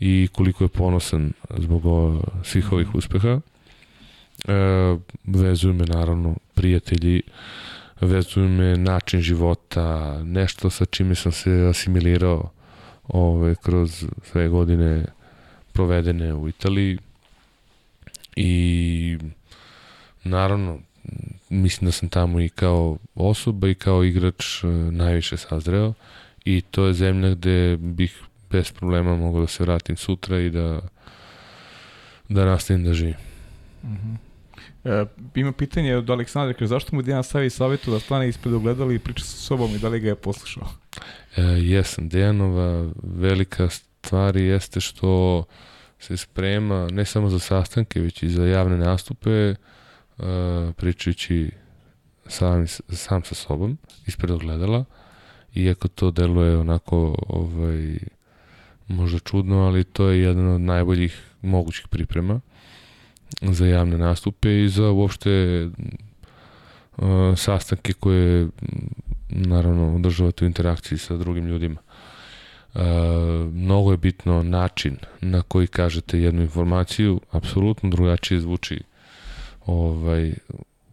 i 0.00 0.28
koliko 0.32 0.64
je 0.64 0.68
ponosan 0.68 1.32
zbog 1.58 1.86
ovo, 1.86 2.22
svih 2.44 2.72
ovih 2.72 2.94
uspeha. 2.94 3.40
E, 4.48 4.52
vezuju 5.24 5.74
me 5.74 5.84
naravno 5.84 6.36
prijatelji, 6.54 7.22
vezuju 8.00 8.48
me 8.48 8.76
način 8.76 9.20
života, 9.20 10.20
nešto 10.24 10.70
sa 10.70 10.84
čime 10.84 11.14
sam 11.14 11.32
se 11.32 11.66
asimilirao 11.70 12.50
ove, 13.08 13.54
kroz 13.54 14.04
sve 14.22 14.48
godine 14.48 15.04
provedene 15.72 16.34
u 16.34 16.48
Italiji 16.48 16.98
i 18.36 19.18
naravno 20.24 20.78
mislim 21.48 21.88
da 21.88 21.92
sam 21.92 22.08
tamo 22.08 22.40
i 22.40 22.48
kao 22.48 22.98
osoba 23.14 23.68
i 23.68 23.74
kao 23.74 24.04
igrač 24.04 24.64
e, 24.64 24.66
najviše 24.66 25.36
sazreo 25.36 25.94
i 26.44 26.60
to 26.60 26.86
je 26.86 26.94
zemlja 26.94 27.30
gde 27.30 27.76
bih 27.76 28.22
bez 28.50 28.72
problema 28.72 29.16
mogao 29.16 29.40
da 29.40 29.46
se 29.46 29.64
vratim 29.64 29.96
sutra 29.96 30.40
i 30.40 30.50
da 30.50 30.80
da 32.28 32.44
nastavim 32.44 32.84
da 32.84 32.94
živim. 32.94 33.14
Mm 33.84 33.88
-hmm. 33.88 34.27
E, 34.84 35.04
ima 35.34 35.52
pitanje 35.52 35.96
od 35.96 36.10
Aleksandra, 36.10 36.52
kaže 36.52 36.66
zašto 36.66 36.96
mu 36.96 37.02
Dejan 37.02 37.24
stavi 37.24 37.50
savjetu 37.50 37.90
da 37.90 38.00
stane 38.00 38.28
ispred 38.28 38.54
ogledala 38.54 38.92
i 38.92 38.98
priča 38.98 39.24
sa 39.24 39.36
sobom 39.36 39.74
i 39.74 39.78
da 39.78 39.88
li 39.88 40.00
ga 40.00 40.08
je 40.08 40.14
poslušao? 40.14 40.68
E, 41.36 41.42
jesam, 41.42 42.08
Dejanova 42.08 42.90
velika 43.02 43.68
stvar 43.68 44.36
jeste 44.36 44.80
što 44.80 45.44
se 45.98 46.16
sprema 46.16 46.88
ne 46.90 47.04
samo 47.04 47.30
za 47.30 47.38
sastanke, 47.38 48.00
već 48.00 48.22
i 48.22 48.28
za 48.28 48.46
javne 48.46 48.76
nastupe, 48.76 49.54
uh, 50.18 50.24
pričajući 50.76 51.50
sam, 52.26 52.66
sam 52.88 53.24
sa 53.24 53.34
sobom, 53.34 53.78
ispred 54.06 54.30
ogledala, 54.30 54.84
iako 55.54 55.88
to 55.88 56.10
deluje 56.10 56.58
onako 56.58 57.16
ovaj, 57.28 57.98
možda 58.88 59.18
čudno, 59.18 59.66
ali 59.66 59.84
to 59.84 60.08
je 60.08 60.20
jedan 60.20 60.48
od 60.48 60.60
najboljih 60.60 61.22
mogućih 61.42 61.88
priprema 61.88 62.40
za 63.42 63.66
javne 63.66 63.98
nastupe 63.98 64.64
i 64.64 64.68
za 64.68 64.90
uopšte 64.90 65.64
uh, 66.96 67.04
sastanke 67.36 67.92
koje 67.92 68.48
naravno 69.28 69.94
održavate 69.94 70.44
u 70.44 70.48
interakciji 70.48 70.98
sa 70.98 71.16
drugim 71.16 71.46
ljudima. 71.46 71.80
Uh, 72.74 72.82
mnogo 73.52 73.90
je 73.90 73.96
bitno 73.96 74.42
način 74.42 74.96
na 75.20 75.42
koji 75.42 75.66
kažete 75.66 76.20
jednu 76.20 76.42
informaciju, 76.42 77.20
apsolutno 77.30 77.90
drugačije 77.90 78.40
zvuči 78.40 78.80
ovaj, 79.66 80.34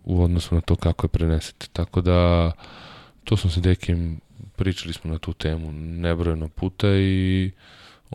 u 0.03 0.23
odnosu 0.23 0.55
na 0.55 0.61
to 0.61 0.75
kako 0.75 1.05
je 1.05 1.09
prenesete. 1.09 1.67
Tako 1.73 2.01
da 2.01 2.51
to 3.23 3.37
smo 3.37 3.49
se 3.49 3.61
dekim, 3.61 4.19
pričali 4.55 4.93
smo 4.93 5.11
na 5.11 5.17
tu 5.17 5.33
temu 5.33 5.71
nebrojeno 5.71 6.47
puta 6.47 6.87
i 6.87 7.51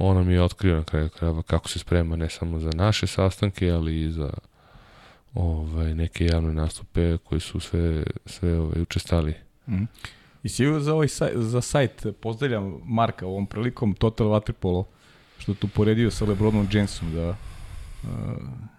ona 0.00 0.22
mi 0.22 0.32
je 0.32 0.42
otkrio 0.42 0.76
na 0.76 0.84
kraju 0.84 1.08
krajeva 1.08 1.42
kako 1.42 1.68
se 1.68 1.78
sprema 1.78 2.16
ne 2.16 2.30
samo 2.30 2.58
za 2.58 2.70
naše 2.74 3.06
sastanke, 3.06 3.70
ali 3.70 4.04
i 4.04 4.10
za 4.10 4.30
ovaj, 5.34 5.94
neke 5.94 6.26
javne 6.26 6.52
nastupe 6.52 7.18
koji 7.24 7.40
su 7.40 7.60
sve, 7.60 8.02
sve 8.26 8.58
ovaj, 8.58 8.82
učestali. 8.82 9.34
Mm. 9.68 9.84
I 10.42 10.48
si 10.48 10.64
za, 10.80 10.94
ovaj 10.94 11.08
saj, 11.08 11.30
za 11.34 11.60
sajt, 11.60 12.06
pozdravljam 12.20 12.80
Marka 12.84 13.26
ovom 13.26 13.46
prilikom, 13.46 13.94
Total 13.94 14.26
Waterpolo, 14.26 14.84
što 15.38 15.54
tu 15.54 15.68
poredio 15.68 16.10
sa 16.10 16.24
Lebronom 16.24 16.68
Jamesom, 16.72 17.12
da 17.14 17.28
uh, 17.28 17.36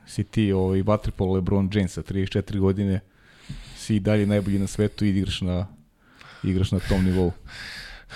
si 0.08 0.24
ti 0.24 0.52
ovaj, 0.52 0.84
Waterpolo 0.84 1.34
Lebron 1.34 1.70
James 1.74 1.94
sa 1.94 2.02
34 2.02 2.60
godine, 2.60 3.00
si 3.78 3.96
i 3.96 4.00
dalje 4.00 4.26
najbolji 4.26 4.60
na 4.60 4.68
svetu 4.68 5.06
i 5.06 5.10
igraš 5.10 5.42
na, 5.42 5.68
igraš 6.44 6.72
na 6.72 6.80
tom 6.80 7.06
nivou. 7.06 7.32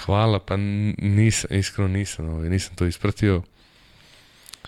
Hvala, 0.04 0.40
pa 0.40 0.56
nisam, 0.58 1.50
iskreno 1.54 1.88
nisam, 1.88 2.30
ovaj, 2.30 2.50
nisam 2.50 2.76
to 2.76 2.86
ispratio. 2.86 3.42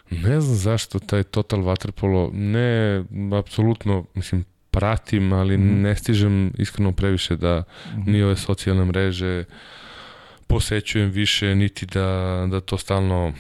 Ne 0.10 0.42
znam 0.42 0.56
zašto 0.56 1.00
taj 1.00 1.24
Total 1.24 1.60
Waterpolo, 1.60 2.32
ne, 2.34 3.04
apsolutno, 3.38 4.06
mislim, 4.14 4.46
pratim, 4.72 5.34
ali 5.34 5.58
mm. 5.58 5.82
ne 5.82 5.96
stižem 5.96 6.54
iskreno 6.58 6.92
previše 6.92 7.36
da 7.36 7.64
mm. 7.96 8.12
ni 8.12 8.24
ove 8.24 8.36
socijalne 8.36 8.86
mreže 8.86 9.44
posećujem 10.48 11.10
više, 11.10 11.56
niti 11.56 11.86
da, 11.86 12.48
da 12.52 12.62
to 12.62 12.78
stalno 12.78 13.34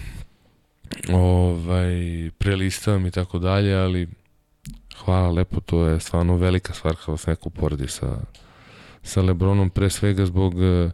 ovaj, 1.09 1.95
prelistavam 2.37 3.05
i 3.05 3.11
tako 3.11 3.39
dalje, 3.39 3.75
ali 3.75 4.07
hvala 4.97 5.31
lepo, 5.31 5.59
to 5.59 5.85
je 5.85 5.99
stvarno 5.99 6.37
velika 6.37 6.73
stvar 6.73 6.95
kada 6.95 7.11
vas 7.11 7.27
neko 7.27 7.49
poredi 7.49 7.87
sa, 7.87 8.17
sa 9.03 9.21
Lebronom, 9.21 9.69
pre 9.69 9.89
svega 9.89 10.25
zbog 10.25 10.55
uh, 10.55 10.91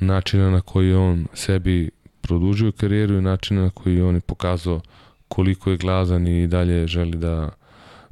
načina 0.00 0.50
na 0.50 0.60
koji 0.60 0.94
on 0.94 1.26
sebi 1.34 1.90
produžio 2.20 2.72
karijeru 2.72 3.18
i 3.18 3.22
načina 3.22 3.62
na 3.62 3.70
koji 3.70 4.00
on 4.00 4.14
je 4.14 4.20
pokazao 4.20 4.80
koliko 5.28 5.70
je 5.70 5.76
glazan 5.76 6.26
i 6.26 6.46
dalje 6.46 6.86
želi 6.86 7.18
da, 7.18 7.50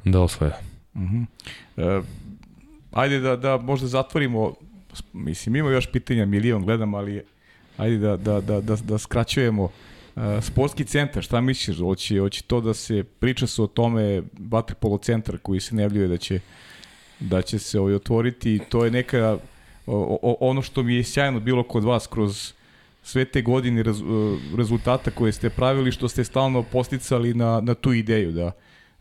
da 0.05 0.21
osvaja. 0.21 0.57
Uh 0.93 1.01
-huh. 1.01 1.25
e, 1.77 2.01
ajde 2.91 3.19
da, 3.19 3.35
da 3.35 3.57
možda 3.57 3.87
zatvorimo, 3.87 4.53
mislim 5.13 5.55
ima 5.55 5.71
još 5.71 5.91
pitanja, 5.91 6.25
milion 6.25 6.65
gledam, 6.65 6.93
ali 6.93 7.21
ajde 7.77 7.97
da, 7.97 8.17
da, 8.17 8.41
da, 8.41 8.61
da, 8.61 8.75
da 8.75 8.97
skraćujemo. 8.97 9.69
E, 10.15 10.41
sportski 10.41 10.85
centar, 10.85 11.23
šta 11.23 11.41
misliš? 11.41 11.77
Hoće, 11.77 12.19
hoće 12.19 12.43
to 12.43 12.61
da 12.61 12.73
se 12.73 13.03
priča 13.03 13.47
se 13.47 13.61
o 13.61 13.67
tome 13.67 14.21
vaterpolo 14.39 14.97
centar 14.97 15.37
koji 15.37 15.59
se 15.59 15.75
najavljuje 15.75 16.07
da 16.07 16.17
će 16.17 16.39
da 17.19 17.41
će 17.41 17.59
se 17.59 17.79
ovaj 17.79 17.93
otvoriti 17.93 18.59
to 18.69 18.85
je 18.85 18.91
neka 18.91 19.37
o, 19.87 20.19
o, 20.21 20.37
ono 20.39 20.61
što 20.61 20.83
mi 20.83 20.95
je 20.95 21.03
sjajno 21.03 21.39
bilo 21.39 21.63
kod 21.63 21.83
vas 21.83 22.07
kroz 22.07 22.53
sve 23.03 23.25
te 23.25 23.41
godine 23.41 23.83
rez, 23.83 24.01
rezultata 24.57 25.11
koje 25.11 25.31
ste 25.31 25.49
pravili, 25.49 25.91
što 25.91 26.07
ste 26.07 26.23
stalno 26.23 26.63
posticali 26.63 27.33
na, 27.33 27.61
na 27.61 27.73
tu 27.73 27.93
ideju, 27.93 28.31
da, 28.31 28.51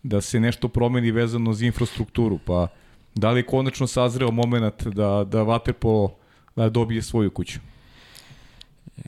da 0.02 0.20
se 0.20 0.40
nešto 0.40 0.68
promeni 0.68 1.10
vezano 1.10 1.52
za 1.52 1.66
infrastrukturu, 1.66 2.38
pa 2.38 2.68
da 3.14 3.30
li 3.30 3.40
je 3.40 3.46
konačno 3.46 3.86
sazreo 3.86 4.30
moment 4.30 4.86
da, 4.86 5.24
da 5.24 5.42
Waterpolo 5.44 6.10
da 6.56 6.68
dobije 6.68 7.02
svoju 7.02 7.30
kuću? 7.30 7.58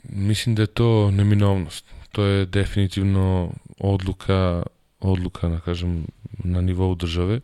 Mislim 0.09 0.55
da 0.55 0.61
je 0.61 0.67
to 0.67 1.11
neminovnost. 1.11 1.85
To 2.11 2.23
je 2.23 2.45
definitivno 2.45 3.51
odluka, 3.79 4.63
odluka 4.99 5.49
na, 5.49 5.59
kažem, 5.59 6.05
na 6.43 6.61
nivou 6.61 6.95
države 6.95 7.39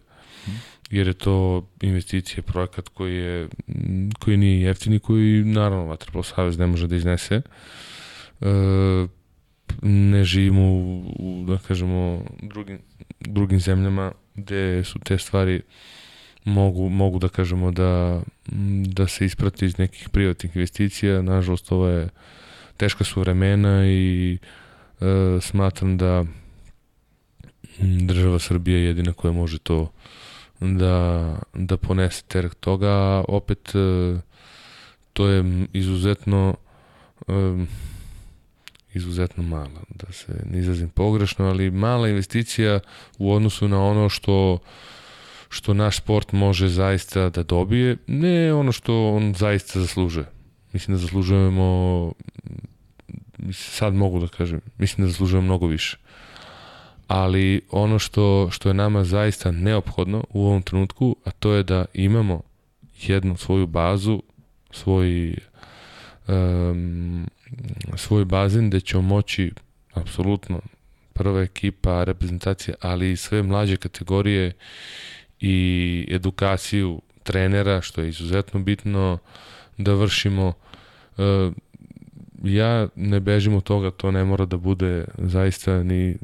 jer 0.89 1.07
je 1.07 1.13
to 1.13 1.67
investicija, 1.81 2.43
projekat 2.43 2.89
koji, 2.89 3.15
je, 3.15 3.49
koji 4.19 4.37
nije 4.37 4.61
jeftini, 4.61 4.99
koji 4.99 5.43
naravno 5.43 5.85
Vatrpolo 5.85 6.23
Savez 6.23 6.57
ne 6.57 6.67
može 6.67 6.87
da 6.87 6.95
iznese. 6.95 7.41
E, 8.41 9.07
ne 9.81 10.23
živimo 10.23 10.61
u, 10.61 11.13
u, 11.19 11.45
da 11.47 11.57
kažemo, 11.57 12.25
drugim, 12.41 12.79
drugim 13.19 13.59
zemljama 13.59 14.11
gde 14.35 14.83
su 14.83 14.99
te 14.99 15.17
stvari 15.17 15.61
mogu, 16.43 16.89
mogu 16.89 17.19
da 17.19 17.27
kažemo 17.27 17.71
da, 17.71 18.21
da 18.85 19.07
se 19.07 19.25
isprati 19.25 19.65
iz 19.65 19.77
nekih 19.77 20.09
privatnih 20.09 20.55
investicija. 20.55 21.21
Nažalost, 21.21 21.71
ovo 21.71 21.87
je 21.87 22.09
teška 22.77 23.03
su 23.03 23.19
vremena 23.19 23.87
i 23.87 24.37
e, 25.01 25.05
smatram 25.41 25.97
da 25.97 26.25
država 27.79 28.39
Srbija 28.39 28.77
je 28.77 28.85
jedina 28.85 29.13
koja 29.13 29.33
može 29.33 29.59
to 29.59 29.91
da, 30.59 31.35
da 31.53 31.77
ponese 31.77 32.23
teret 32.27 32.59
toga, 32.59 33.23
opet 33.27 33.75
e, 33.75 34.19
to 35.13 35.27
je 35.27 35.67
izuzetno 35.73 36.55
um, 37.27 37.67
izuzetno 38.93 39.43
mala, 39.43 39.81
da 39.89 40.11
se 40.11 40.43
ne 40.51 40.59
izrazim 40.59 40.89
pogrešno, 40.89 41.45
ali 41.45 41.71
mala 41.71 42.09
investicija 42.09 42.79
u 43.17 43.33
odnosu 43.33 43.67
na 43.67 43.83
ono 43.83 44.09
što 44.09 44.57
što 45.49 45.73
naš 45.73 45.97
sport 45.97 46.31
može 46.31 46.67
zaista 46.67 47.29
da 47.29 47.43
dobije, 47.43 47.97
ne 48.07 48.53
ono 48.53 48.71
što 48.71 49.09
on 49.09 49.33
zaista 49.33 49.79
zaslužuje. 49.79 50.25
Mislim 50.73 50.97
da 50.97 51.01
zaslužujemo 51.01 52.11
sad 53.51 53.93
mogu 53.93 54.19
da 54.19 54.27
kažem, 54.27 54.61
mislim 54.77 55.07
da 55.07 55.11
zaslužujemo 55.11 55.45
mnogo 55.45 55.67
više 55.67 55.97
ali 57.07 57.61
ono 57.71 57.99
što, 57.99 58.49
što 58.51 58.69
je 58.69 58.73
nama 58.73 59.03
zaista 59.03 59.51
neophodno 59.51 60.23
u 60.29 60.45
ovom 60.45 60.61
trenutku, 60.61 61.15
a 61.25 61.31
to 61.31 61.53
je 61.53 61.63
da 61.63 61.85
imamo 61.93 62.41
jednu 63.01 63.37
svoju 63.37 63.67
bazu, 63.67 64.23
svoj, 64.71 65.35
um, 66.27 67.27
svoj 67.95 68.25
bazen 68.25 68.69
gde 68.69 68.81
ćemo 68.81 69.01
moći 69.01 69.51
apsolutno 69.93 70.61
prva 71.13 71.41
ekipa, 71.41 72.03
reprezentacija, 72.03 72.75
ali 72.81 73.11
i 73.11 73.17
sve 73.17 73.43
mlađe 73.43 73.77
kategorije 73.77 74.51
i 75.39 76.07
edukaciju 76.09 77.01
trenera, 77.23 77.81
što 77.81 78.01
je 78.01 78.09
izuzetno 78.09 78.59
bitno 78.59 79.17
da 79.77 79.93
vršimo. 79.93 80.53
Ja 82.43 82.87
ne 82.95 83.19
bežim 83.19 83.55
od 83.55 83.63
toga, 83.63 83.91
to 83.91 84.11
ne 84.11 84.23
mora 84.23 84.45
da 84.45 84.57
bude 84.57 85.05
zaista 85.17 85.83
ni 85.83 86.17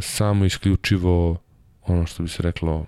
samo 0.00 0.44
isključivo 0.44 1.40
ono 1.82 2.06
što 2.06 2.22
bi 2.22 2.28
se 2.28 2.42
reklo 2.42 2.86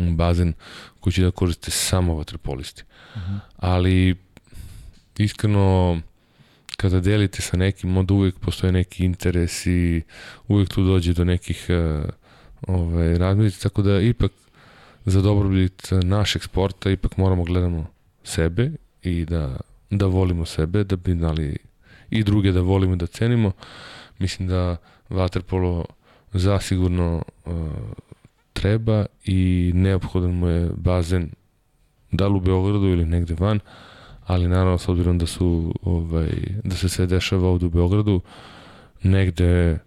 bazen 0.00 0.52
koji 1.00 1.12
će 1.12 1.22
da 1.22 1.30
koriste 1.30 1.70
samo 1.70 2.14
vaterpolisti. 2.14 2.82
Uh 3.14 3.22
mhm. 3.22 3.32
-huh. 3.32 3.38
Ali 3.56 4.16
iskreno 5.18 6.00
kada 6.76 7.00
delite 7.00 7.42
sa 7.42 7.56
nekim, 7.56 7.96
onda 7.96 8.14
uvijek 8.14 8.38
postoje 8.38 8.72
neki 8.72 9.04
interes 9.04 9.66
i 9.66 10.02
uvijek 10.48 10.68
tu 10.68 10.84
dođe 10.84 11.12
do 11.12 11.24
nekih 11.24 11.66
uh, 11.68 12.08
ovaj, 12.68 13.18
razmirica, 13.18 13.68
tako 13.68 13.82
da 13.82 14.00
ipak 14.00 14.32
za 15.04 15.20
dobrobit 15.20 15.88
našeg 16.02 16.42
sporta 16.42 16.90
ipak 16.90 17.16
moramo 17.16 17.44
gledamo 17.44 17.86
sebe 18.24 18.70
i 19.02 19.24
da, 19.24 19.56
da 19.90 20.06
volimo 20.06 20.46
sebe, 20.46 20.84
da 20.84 20.96
bi 20.96 21.12
znali 21.12 21.56
i 22.10 22.24
druge 22.24 22.52
da 22.52 22.60
volimo 22.60 22.96
da 22.96 23.06
cenimo. 23.06 23.52
Mislim 24.18 24.48
da 24.48 24.76
Waterpolo 25.12 25.84
zasigurno 26.32 27.22
uh, 27.44 27.52
treba 28.52 29.06
i 29.24 29.72
neophodan 29.74 30.30
mu 30.30 30.48
je 30.48 30.70
bazen 30.76 31.30
da 32.12 32.28
li 32.28 32.36
u 32.36 32.40
Beogradu 32.40 32.86
ili 32.86 33.04
negde 33.04 33.34
van, 33.38 33.60
ali 34.26 34.48
naravno 34.48 34.78
s 34.78 34.88
obzirom 34.88 35.18
da 35.18 35.26
su 35.26 35.74
ovaj, 35.82 36.30
da 36.64 36.76
se 36.76 36.88
sve 36.88 37.06
dešava 37.06 37.48
ovde 37.48 37.66
u 37.66 37.70
Beogradu, 37.70 38.20
negde 39.02 39.78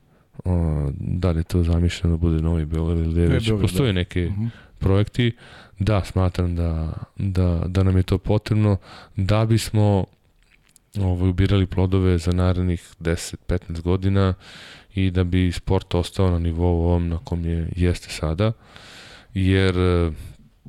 uh, 0.43 0.51
da 0.99 1.31
li 1.31 1.43
to 1.43 1.63
zamišljeno 1.63 2.15
da 2.15 2.21
bude 2.21 2.41
Novi 2.41 2.65
Beograd 2.65 2.97
ili 2.97 3.11
gde 3.11 3.27
već 3.27 3.51
postoje 3.61 3.93
da. 3.93 3.99
neke 3.99 4.25
uh 4.25 4.31
mhm. 4.31 4.43
-huh. 4.43 4.49
projekti, 4.79 5.31
da, 5.79 6.03
smatram 6.03 6.55
da, 6.55 6.93
da, 7.15 7.63
da 7.67 7.83
nam 7.83 7.97
je 7.97 8.03
to 8.03 8.17
potrebno 8.17 8.77
da 9.15 9.45
bismo 9.45 10.05
ovaj, 10.99 11.29
ubirali 11.29 11.65
plodove 11.65 12.17
za 12.17 12.31
narednih 12.31 12.95
10-15 12.99 13.81
godina 13.81 14.33
i 14.95 15.11
da 15.11 15.23
bi 15.23 15.51
sport 15.51 15.95
ostao 15.95 16.31
na 16.31 16.39
nivou 16.39 16.85
ovom 16.85 17.09
na 17.09 17.17
kom 17.23 17.45
je 17.45 17.69
jeste 17.75 18.09
sada, 18.09 18.51
jer 19.33 19.75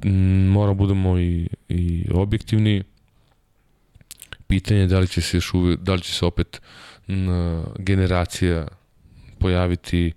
m, 0.04 0.46
mora 0.48 0.74
budemo 0.74 1.18
i, 1.18 1.48
i 1.68 2.06
objektivni. 2.14 2.82
Pitanje 4.46 4.80
je 4.80 4.86
da 4.86 4.98
li 4.98 5.08
će 5.08 5.20
se 5.20 5.36
još 5.36 5.54
uvijek, 5.54 5.80
da 5.80 5.94
li 5.94 6.00
će 6.00 6.12
se 6.12 6.26
opet 6.26 6.60
m, 7.08 7.64
generacija 7.78 8.68
pojaviti 9.38 10.12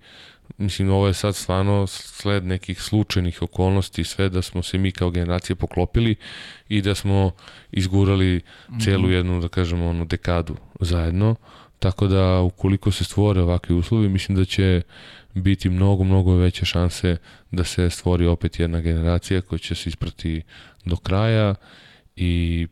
mislim 0.57 0.89
ovo 0.89 1.07
je 1.07 1.13
sad 1.13 1.35
stvarno 1.35 1.87
sled 1.87 2.45
nekih 2.45 2.81
slučajnih 2.81 3.41
okolnosti 3.41 4.03
sve 4.03 4.29
da 4.29 4.41
smo 4.41 4.63
se 4.63 4.77
mi 4.77 4.91
kao 4.91 5.11
generacija 5.11 5.55
poklopili 5.55 6.15
i 6.69 6.81
da 6.81 6.95
smo 6.95 7.31
izgurali 7.71 8.41
celu 8.81 9.03
mhm. 9.03 9.11
jednu 9.11 9.41
da 9.41 9.47
kažemo 9.47 9.89
onu 9.89 10.05
dekadu 10.05 10.55
zajedno 10.79 11.35
Tako 11.79 12.07
da 12.07 12.41
ukoliko 12.41 12.91
se 12.91 13.03
stvore 13.03 13.41
ovakvi 13.41 13.75
uslovi, 13.75 14.09
mislim 14.09 14.37
da 14.37 14.45
će 14.45 14.81
biti 15.33 15.69
mnogo, 15.69 16.03
mnogo 16.03 16.35
veće 16.35 16.65
šanse 16.65 17.17
da 17.51 17.63
se 17.63 17.89
stvori 17.89 18.27
opet 18.27 18.59
jedna 18.59 18.81
generacija 18.81 19.41
koja 19.41 19.59
će 19.59 19.75
se 19.75 19.89
isprati 19.89 20.41
do 20.85 20.95
kraja 20.95 21.55
i 22.15 22.67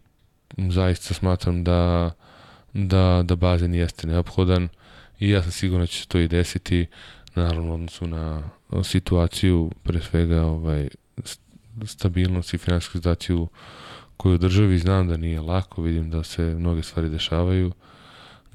zaista 0.57 1.13
smatram 1.13 1.63
da, 1.63 2.11
da, 2.73 3.21
da 3.25 3.35
bazen 3.35 3.73
jeste 3.73 4.07
neophodan 4.07 4.69
i 5.19 5.29
ja 5.29 5.43
sam 5.43 5.51
siguran 5.51 5.83
da 5.83 5.87
će 5.87 6.01
se 6.01 6.07
to 6.07 6.19
i 6.19 6.27
desiti 6.27 6.85
naravno 7.35 7.73
odnosu 7.73 8.07
na 8.07 8.49
situaciju 8.83 9.71
pre 9.83 10.01
svega 10.01 10.43
ovaj, 10.43 10.87
stabilnost 11.85 12.53
i 12.53 12.57
finansijsku 12.57 12.97
situaciju 12.97 13.47
koju 14.17 14.37
državi 14.37 14.79
znam 14.79 15.07
da 15.07 15.17
nije 15.17 15.41
lako, 15.41 15.81
vidim 15.81 16.09
da 16.09 16.23
se 16.23 16.43
mnoge 16.43 16.83
stvari 16.83 17.09
dešavaju 17.09 17.71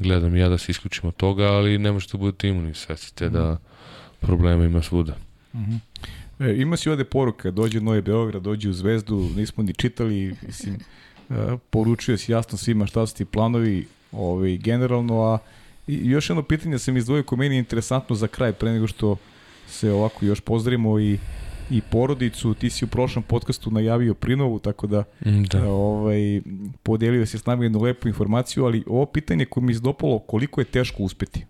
gledam 0.03 0.37
ja 0.37 0.49
da 0.49 0.59
se 0.59 0.73
isključim 0.73 1.09
od 1.09 1.17
toga, 1.17 1.45
ali 1.45 1.79
ne 1.79 1.93
možete 1.93 2.13
da 2.13 2.19
budete 2.19 2.49
imuni, 2.49 2.75
svestite 2.75 3.29
mm 3.29 3.33
da 3.33 3.59
problema 4.21 4.65
ima 4.65 4.83
svuda. 4.83 5.17
Mm 5.55 5.59
-hmm. 5.59 5.79
E, 6.41 6.55
ima 6.57 6.77
si 6.77 6.91
ovde 6.91 7.05
poruka, 7.05 7.51
dođe 7.51 7.79
u 7.79 7.83
Novi 7.83 8.03
Beograd, 8.03 8.43
dođe 8.43 8.69
u 8.69 8.73
Zvezdu, 8.73 9.31
nismo 9.37 9.63
ni 9.63 9.73
čitali, 9.73 10.35
mislim, 10.47 10.75
e, 11.31 11.35
poručuje 11.71 12.19
si 12.19 12.33
jasno 12.33 12.59
svima 12.59 12.87
šta 12.87 13.07
su 13.07 13.17
ti 13.17 13.25
planovi 13.25 13.87
ovaj, 14.13 14.57
generalno, 14.57 15.23
a 15.23 15.39
i 15.87 16.11
još 16.11 16.31
jedno 16.31 16.43
pitanje 16.43 16.79
sam 16.79 16.97
izdvojio 16.97 17.23
ko 17.23 17.37
meni 17.37 17.55
je 17.55 17.59
interesantno 17.59 18.17
za 18.17 18.27
kraj, 18.27 18.53
pre 18.53 18.73
nego 18.73 18.87
što 18.87 19.17
se 19.69 19.93
ovako 19.93 20.25
još 20.25 20.41
pozdravimo 20.41 21.01
i 21.01 21.19
i 21.73 21.81
porodicu, 21.81 22.55
ti 22.55 22.71
si 22.71 22.85
u 22.85 22.89
prošlom 22.89 23.23
podcastu 23.23 23.71
najavio 23.71 24.15
Prinovu, 24.15 24.59
tako 24.59 24.87
da, 24.87 25.05
mm, 25.27 25.43
da. 25.43 25.69
ovaj, 25.69 26.41
podelio 26.83 27.27
se 27.27 27.39
s 27.39 27.47
nami 27.47 27.65
jednu 27.65 27.81
lepu 27.83 28.09
informaciju, 28.09 28.65
ali 28.65 28.85
ovo 28.87 29.07
pitanje 29.07 29.45
koje 29.45 29.65
mi 29.65 29.73
izdopalo, 29.73 30.19
koliko 30.19 30.61
je 30.61 30.65
teško 30.65 31.03
uspeti? 31.03 31.45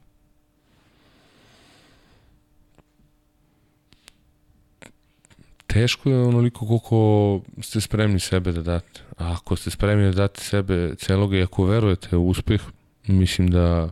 teško 5.73 6.11
je 6.11 6.23
onoliko 6.23 6.67
koliko 6.67 7.41
ste 7.63 7.81
spremni 7.81 8.21
sebe 8.21 8.53
da 8.53 8.63
date. 8.63 9.01
A 9.19 9.33
ako 9.33 9.57
ste 9.57 9.71
spremni 9.71 10.05
da 10.05 10.13
date 10.13 10.41
sebe 10.41 10.95
celoga 10.99 11.37
i 11.37 11.43
ako 11.43 11.65
verujete 11.65 12.17
u 12.17 12.29
uspeh, 12.29 12.61
mislim 13.07 13.51
da 13.51 13.91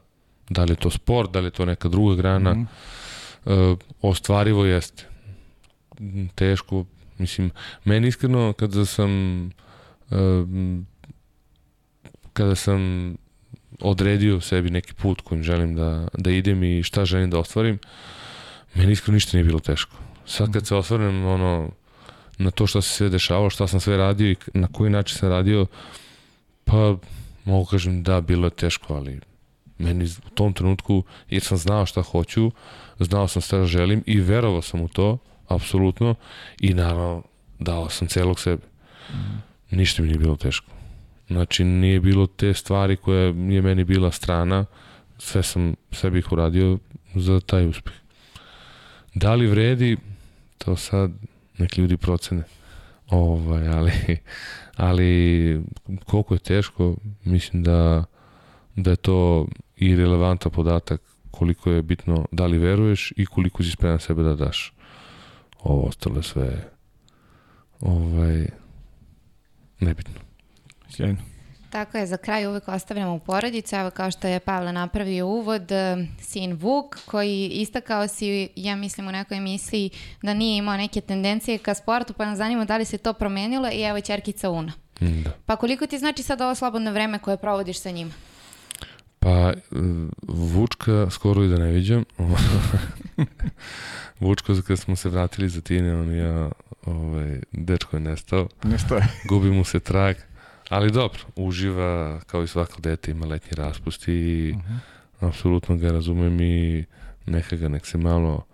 da 0.50 0.64
li 0.64 0.72
je 0.72 0.76
to 0.76 0.90
sport, 0.90 1.30
da 1.30 1.40
li 1.40 1.46
je 1.46 1.50
to 1.50 1.64
neka 1.64 1.88
druga 1.88 2.14
grana, 2.14 2.54
mm 2.54 2.68
-hmm. 3.44 3.72
uh, 3.72 3.78
ostvarivo 4.02 4.64
jeste. 4.64 5.06
Teško, 6.34 6.84
mislim, 7.18 7.50
meni 7.84 8.08
iskreno 8.08 8.52
kada 8.52 8.84
sam 8.84 9.10
kada 12.32 12.54
sam 12.54 13.14
odredio 13.80 14.40
sebi 14.40 14.70
neki 14.70 14.94
put 14.94 15.20
kojim 15.20 15.42
želim 15.42 15.74
da, 15.76 16.08
da 16.18 16.30
idem 16.30 16.64
i 16.64 16.82
šta 16.82 17.04
želim 17.04 17.30
da 17.30 17.38
ostvarim, 17.38 17.78
meni 18.74 18.92
iskreno 18.92 19.14
ništa 19.14 19.36
nije 19.36 19.44
bilo 19.44 19.60
teško. 19.60 19.96
Sad 20.26 20.52
kad 20.52 20.66
se 20.66 20.74
osvrnem 20.74 21.24
ono, 21.26 21.70
na 22.38 22.50
to 22.50 22.66
što 22.66 22.82
se 22.82 22.88
sve 22.88 23.08
dešavalo, 23.08 23.50
šta 23.50 23.66
sam 23.66 23.80
sve 23.80 23.96
radio 23.96 24.30
i 24.30 24.36
na 24.54 24.68
koji 24.72 24.90
način 24.90 25.18
sam 25.18 25.28
radio, 25.28 25.66
pa 26.64 26.96
mogu 27.44 27.64
kažem 27.64 28.02
da, 28.02 28.20
bilo 28.20 28.46
je 28.46 28.50
teško, 28.50 28.94
ali 28.94 29.20
meni 29.78 30.04
u 30.26 30.30
tom 30.34 30.52
trenutku, 30.52 31.02
jer 31.30 31.42
sam 31.42 31.58
znao 31.58 31.86
šta 31.86 32.02
hoću, 32.02 32.50
znao 32.98 33.28
sam 33.28 33.42
šta 33.42 33.64
želim 33.64 34.02
i 34.06 34.20
verovao 34.20 34.62
sam 34.62 34.80
u 34.80 34.88
to, 34.88 35.18
apsolutno, 35.50 36.14
i 36.60 36.74
naravno 36.74 37.22
dao 37.58 37.88
sam 37.88 38.08
celog 38.08 38.40
sebe. 38.40 38.62
Mm. 39.10 39.76
Ništa 39.76 40.02
mi 40.02 40.08
nije 40.08 40.18
bilo 40.18 40.36
teško. 40.36 40.72
Znači, 41.28 41.64
nije 41.64 42.00
bilo 42.00 42.26
te 42.26 42.54
stvari 42.54 42.96
koja 42.96 43.20
je 43.22 43.62
meni 43.62 43.84
bila 43.84 44.10
strana, 44.10 44.64
sve 45.18 45.42
sam, 45.42 45.74
sve 45.92 46.10
bih 46.10 46.32
uradio 46.32 46.78
za 47.14 47.40
taj 47.40 47.66
uspeh. 47.66 47.94
Da 49.14 49.34
li 49.34 49.46
vredi, 49.46 49.96
to 50.58 50.76
sad 50.76 51.10
neki 51.58 51.80
ljudi 51.80 51.96
procene. 51.96 52.42
Ovaj, 53.10 53.68
ali, 53.68 53.92
ali 54.76 55.62
koliko 56.04 56.34
je 56.34 56.38
teško, 56.38 56.96
mislim 57.24 57.62
da, 57.62 58.04
da 58.76 58.90
je 58.90 58.96
to 58.96 59.46
i 59.76 59.96
relevantan 59.96 60.52
podatak 60.52 61.02
koliko 61.30 61.70
je 61.70 61.82
bitno 61.82 62.26
da 62.32 62.46
li 62.46 62.58
veruješ 62.58 63.12
i 63.16 63.26
koliko 63.26 63.62
si 63.62 63.70
spreman 63.70 64.00
sebe 64.00 64.22
da 64.22 64.34
daš. 64.34 64.72
Ovo 65.62 65.88
ostalo 65.88 66.22
sve 66.22 66.70
ovaj, 67.80 68.46
nebitno. 69.80 70.20
Sjajno. 70.88 71.18
Tako 71.70 71.98
je, 71.98 72.06
za 72.06 72.16
kraj 72.16 72.46
uvek 72.46 72.68
ostavljamo 72.68 73.14
u 73.14 73.18
porodicu, 73.18 73.76
evo 73.76 73.90
kao 73.90 74.10
što 74.10 74.28
je 74.28 74.40
Pavle 74.40 74.72
napravio 74.72 75.26
uvod, 75.26 75.72
e, 75.72 76.06
sin 76.20 76.52
Vuk, 76.52 76.98
koji 77.06 77.48
istakao 77.48 78.08
si, 78.08 78.48
ja 78.56 78.76
mislim 78.76 79.08
u 79.08 79.12
nekoj 79.12 79.36
emisiji, 79.36 79.90
da 80.22 80.34
nije 80.34 80.58
imao 80.58 80.76
neke 80.76 81.00
tendencije 81.00 81.58
ka 81.58 81.74
sportu, 81.74 82.12
pa 82.12 82.24
nam 82.24 82.36
zanima 82.36 82.64
da 82.64 82.76
li 82.76 82.84
se 82.84 82.98
to 82.98 83.12
promenilo 83.12 83.68
i 83.72 83.82
evo 83.82 84.00
čerkica 84.00 84.50
Una. 84.50 84.72
Da. 85.00 85.30
Pa 85.46 85.56
koliko 85.56 85.86
ti 85.86 85.98
znači 85.98 86.22
sad 86.22 86.40
ovo 86.40 86.54
slobodno 86.54 86.92
vreme 86.92 87.18
koje 87.18 87.36
provodiš 87.36 87.80
sa 87.80 87.90
njima? 87.90 88.12
Pa, 89.18 89.50
e, 89.50 89.54
Vučka 90.28 91.06
skoro 91.10 91.44
i 91.44 91.48
da 91.48 91.58
ne 91.58 91.70
viđam. 91.70 92.04
Vučko, 94.20 94.54
kad 94.66 94.78
smo 94.78 94.96
se 94.96 95.08
vratili 95.08 95.48
za 95.48 95.60
Tine, 95.60 95.94
on 95.94 96.14
ja, 96.14 96.50
ovaj, 96.86 97.40
dečko 97.52 97.96
je 97.96 98.00
nestao. 98.00 98.48
Nestao 98.64 98.98
je. 98.98 99.06
Gubi 99.28 99.50
mu 99.50 99.64
se 99.64 99.80
trag. 99.80 100.16
Ali 100.68 100.90
dobro, 100.90 101.20
uživa 101.36 102.20
kao 102.26 102.42
i 102.42 102.48
svako 102.48 102.80
dete, 102.80 103.10
ima 103.10 103.26
letnji 103.26 103.50
raspust 103.56 104.08
i 104.08 104.52
uh 104.56 104.62
mhm. 104.62 104.74
-huh. 104.74 105.28
apsolutno 105.28 105.76
ga 105.76 105.92
razumem 105.92 106.40
i 106.40 106.84
neka 107.26 107.56
ga 107.56 107.68
nek 107.68 107.86
se 107.86 107.98
malo 107.98 108.44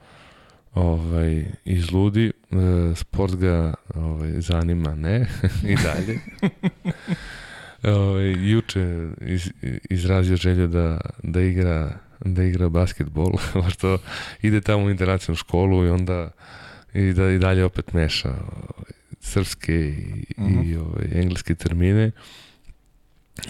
ovaj, 0.75 1.45
izludi. 1.65 2.27
E, 2.27 2.95
sport 2.95 3.37
ga 3.37 3.75
ovaj, 3.95 4.41
zanima, 4.41 4.95
ne, 4.95 5.27
i 5.73 5.77
dalje. 5.77 6.21
ovaj, 7.99 8.51
juče 8.51 9.09
iz, 9.21 9.51
izrazio 9.91 10.37
želju 10.37 10.67
da, 10.67 11.01
da 11.23 11.41
igra 11.41 11.99
da 12.25 12.43
igra 12.43 12.69
basketbol, 12.69 13.33
što 13.75 13.99
ide 14.43 14.61
tamo 14.61 14.85
u 14.85 14.91
internacionalnu 14.91 15.37
školu 15.37 15.85
i 15.85 15.91
onda 15.91 16.31
i 16.95 17.13
da 17.13 17.31
i 17.31 17.39
dalje 17.39 17.65
opet 17.65 17.93
meša 17.93 18.35
srpske 19.21 19.75
i, 19.75 20.25
uh 20.37 20.45
-huh. 20.45 20.65
i 20.65 20.75
mhm. 20.75 20.81
ovaj, 20.81 21.07
engleske 21.13 21.55
termine 21.55 22.11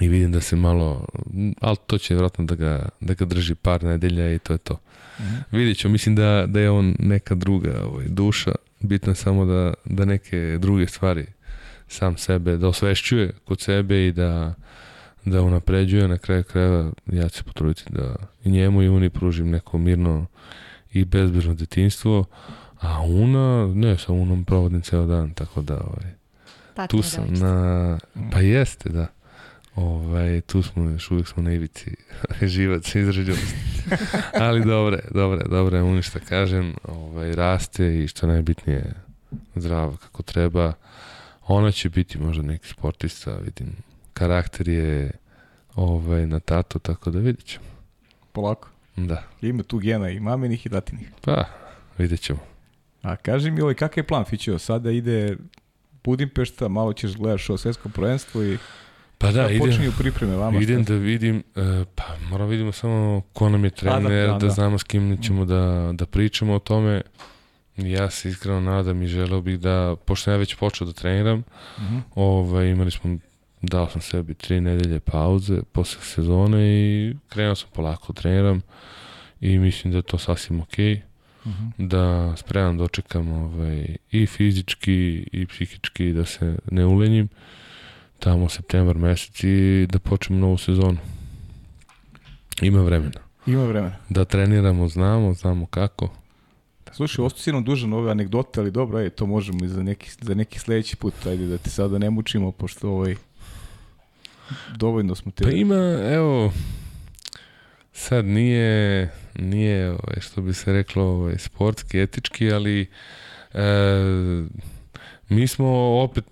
i 0.00 0.08
vidim 0.08 0.32
da 0.32 0.40
se 0.40 0.56
malo, 0.56 1.06
ali 1.60 1.76
to 1.86 1.98
će 1.98 2.14
vjerojatno 2.14 2.44
da 2.44 2.54
ga, 2.54 2.88
da 3.00 3.14
ga 3.14 3.24
drži 3.24 3.54
par 3.54 3.82
nedelja 3.82 4.34
i 4.34 4.38
to 4.38 4.52
je 4.52 4.58
to. 4.58 4.74
Uh 4.74 5.24
mhm. 5.24 5.34
-huh. 5.34 5.42
Vidjet 5.50 5.78
ću, 5.78 5.88
mislim 5.88 6.14
da, 6.14 6.44
da 6.48 6.60
je 6.60 6.70
on 6.70 6.96
neka 6.98 7.34
druga 7.34 7.82
ovaj, 7.84 8.06
duša, 8.08 8.52
bitno 8.80 9.12
je 9.12 9.16
samo 9.16 9.44
da, 9.44 9.74
da 9.84 10.04
neke 10.04 10.58
druge 10.60 10.86
stvari 10.86 11.26
sam 11.88 12.16
sebe, 12.16 12.56
da 12.56 12.68
osvešćuje 12.68 13.32
kod 13.44 13.60
sebe 13.60 14.06
i 14.06 14.12
da, 14.12 14.54
da 15.26 15.42
unapređuje 15.42 16.08
na 16.08 16.18
kraju 16.18 16.44
krajeva, 16.44 16.90
ja 17.06 17.28
ću 17.28 17.38
se 17.38 17.44
potruditi 17.44 17.84
da 17.88 18.16
i 18.44 18.50
njemu 18.50 18.82
i 18.82 18.88
uni 18.88 19.10
pružim 19.10 19.50
neko 19.50 19.78
mirno 19.78 20.26
i 20.92 21.04
bezbežno 21.04 21.54
detinstvo, 21.54 22.24
A 22.80 23.02
Una, 23.02 23.66
ne, 23.74 23.98
sa 23.98 24.12
Unom 24.12 24.44
provodim 24.44 24.82
ceo 24.82 25.06
dan, 25.06 25.30
tako 25.34 25.62
da 25.62 25.74
ovaj, 25.74 26.12
tu 26.88 27.02
sam 27.02 27.24
na... 27.30 27.98
Pa 28.32 28.40
jeste, 28.40 28.88
da. 28.88 29.06
Ovaj, 29.74 30.40
tu 30.40 30.62
smo, 30.62 30.90
još 30.90 31.10
uvijek 31.10 31.28
smo 31.28 31.42
na 31.42 31.52
ivici 31.52 31.96
živac 32.54 32.94
izrađenosti. 32.94 33.56
Ali 34.46 34.64
dobre, 34.64 35.00
dobre, 35.10 35.44
dobre, 35.48 35.82
Uni 35.82 36.02
šta 36.02 36.20
kažem, 36.20 36.74
ovaj, 36.84 37.34
raste 37.34 38.04
i 38.04 38.08
što 38.08 38.26
najbitnije 38.26 38.94
zdrava 39.54 39.96
kako 39.96 40.22
treba. 40.22 40.72
Ona 41.46 41.72
će 41.72 41.88
biti 41.88 42.18
možda 42.18 42.42
neki 42.42 42.68
sportista, 42.68 43.36
vidim, 43.36 43.76
karakter 44.18 44.68
je 44.68 45.10
ovaj, 45.74 46.26
na 46.26 46.40
tato, 46.40 46.78
tako 46.78 47.10
da 47.10 47.18
vidit 47.18 47.44
ćemo. 47.44 47.64
Polako. 48.32 48.68
Da. 48.96 49.22
Ima 49.42 49.62
tu 49.62 49.78
gena 49.78 50.10
i 50.10 50.20
maminih 50.20 50.66
i 50.66 50.68
tatinih. 50.68 51.08
Pa, 51.20 51.44
vidjet 51.98 52.20
ćemo. 52.20 52.38
A 53.02 53.16
kaži 53.16 53.50
mi 53.50 53.60
ovaj, 53.60 53.74
kakav 53.74 53.98
je 53.98 54.06
plan 54.06 54.24
Fićo? 54.24 54.58
Sada 54.58 54.90
ide 54.90 55.36
Budimpešta, 56.04 56.68
malo 56.68 56.92
ćeš 56.92 57.16
gledaš 57.16 57.50
ovo 57.50 57.58
svetsko 57.58 57.88
prvenstvo 57.88 58.42
i 58.42 58.58
Pa 59.18 59.32
da, 59.32 59.50
idem, 59.50 59.58
počinju 59.58 59.92
pripreme 59.98 60.36
vama. 60.36 60.60
Idem 60.60 60.84
da 60.84 60.94
vidim, 60.94 61.36
uh, 61.36 61.62
pa 61.94 62.04
moramo 62.30 62.50
vidimo 62.50 62.72
samo 62.72 63.22
ko 63.32 63.48
nam 63.48 63.64
je 63.64 63.70
trener, 63.70 64.26
da, 64.26 64.32
da, 64.32 64.38
da, 64.38 64.50
znamo 64.50 64.78
s 64.78 64.84
kim 64.84 65.22
ćemo 65.22 65.44
da, 65.44 65.92
da 65.94 66.06
pričamo 66.06 66.54
o 66.54 66.58
tome. 66.58 67.02
Ja 67.76 68.10
se 68.10 68.28
iskreno 68.28 68.60
nadam 68.60 69.02
i 69.02 69.06
želeo 69.06 69.40
bih 69.40 69.60
da, 69.60 69.96
pošto 70.04 70.30
ja 70.30 70.36
već 70.36 70.54
počeo 70.54 70.86
da 70.86 70.92
treniram, 70.92 71.38
uh 71.76 71.82
mhm. 71.82 71.96
-huh. 71.96 72.02
ovaj, 72.14 72.68
imali 72.68 72.90
smo, 72.90 73.18
dao 73.62 73.90
sam 73.90 74.00
sebi 74.00 74.34
tri 74.34 74.60
nedelje 74.60 75.00
pauze 75.00 75.62
posle 75.72 76.02
sezone 76.02 76.58
i 76.66 77.14
krenuo 77.28 77.54
sam 77.54 77.68
polako 77.74 78.12
da 78.12 78.20
treniram 78.20 78.60
i 79.40 79.58
mislim 79.58 79.90
da 79.92 79.98
je 79.98 80.02
to 80.02 80.18
sasvim 80.18 80.60
okej. 80.60 80.94
Okay 80.94 81.00
-hmm. 81.46 81.88
da 81.88 82.36
spreman 82.36 82.78
dočekam 82.78 83.32
ovaj, 83.32 83.96
i 84.10 84.26
fizički 84.26 85.28
i 85.32 85.46
psihički 85.46 86.12
da 86.12 86.24
se 86.24 86.58
ne 86.70 86.86
ulenjim 86.86 87.28
tamo 88.18 88.48
septembar 88.48 88.98
mesec 88.98 89.44
i 89.44 89.86
da 89.90 89.98
počnemo 89.98 90.40
novu 90.40 90.58
sezonu. 90.58 90.98
Ima 92.62 92.82
vremena. 92.82 93.20
Ima 93.46 93.64
vremena. 93.64 93.96
Da 94.08 94.24
treniramo, 94.24 94.88
znamo, 94.88 95.34
znamo 95.34 95.66
kako. 95.66 96.08
Slušaj, 96.92 97.24
ostao 97.24 97.40
si 97.40 97.52
nam 97.52 97.64
dužan 97.64 97.92
ove 97.92 98.10
anegdote, 98.10 98.60
ali 98.60 98.70
dobro, 98.70 98.98
aj, 98.98 99.10
to 99.10 99.26
možemo 99.26 99.64
i 99.64 99.68
za 99.68 99.82
neki, 99.82 100.10
za 100.20 100.34
neki 100.34 100.58
sledeći 100.58 100.96
put, 100.96 101.26
ajde 101.26 101.46
da 101.46 101.58
te 101.58 101.70
sada 101.70 101.98
ne 101.98 102.10
mučimo, 102.10 102.52
pošto 102.52 102.90
ovaj, 102.90 103.16
dovoljno 104.76 105.14
smo 105.14 105.32
te... 105.32 105.44
Pa 105.44 105.50
ima, 105.50 106.00
evo, 106.12 106.52
sad 107.92 108.24
nije, 108.24 109.10
nije 109.38 109.90
ovaj, 109.90 110.20
što 110.20 110.40
bi 110.40 110.54
se 110.54 110.72
reklo 110.72 111.04
ovaj, 111.04 111.38
sportski, 111.38 112.00
etički, 112.00 112.52
ali 112.52 112.86
e, 113.54 113.64
mi 115.28 115.46
smo 115.46 116.00
opet 116.02 116.24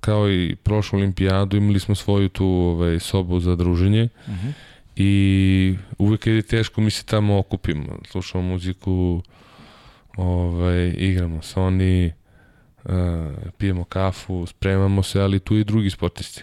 kao 0.00 0.30
i 0.30 0.56
prošlu 0.62 0.98
olimpijadu 0.98 1.56
imali 1.56 1.80
smo 1.80 1.94
svoju 1.94 2.28
tu 2.28 2.46
ovaj, 2.46 2.98
sobu 2.98 3.40
za 3.40 3.56
druženje 3.56 4.08
uh 4.26 4.32
mhm. 4.32 4.48
-huh. 4.48 4.52
i 4.96 5.76
uvek 5.98 6.26
je 6.26 6.42
teško 6.42 6.80
mi 6.80 6.90
se 6.90 7.04
tamo 7.04 7.38
okupimo, 7.38 7.98
slušamo 8.10 8.44
muziku, 8.44 9.22
ovaj, 10.16 10.94
igramo 10.96 11.38
Sony, 11.38 12.10
uh, 12.84 12.92
pijemo 13.58 13.84
kafu, 13.84 14.46
spremamo 14.46 15.02
se, 15.02 15.20
ali 15.20 15.40
tu 15.40 15.56
i 15.56 15.64
drugi 15.64 15.90
sportisti. 15.90 16.42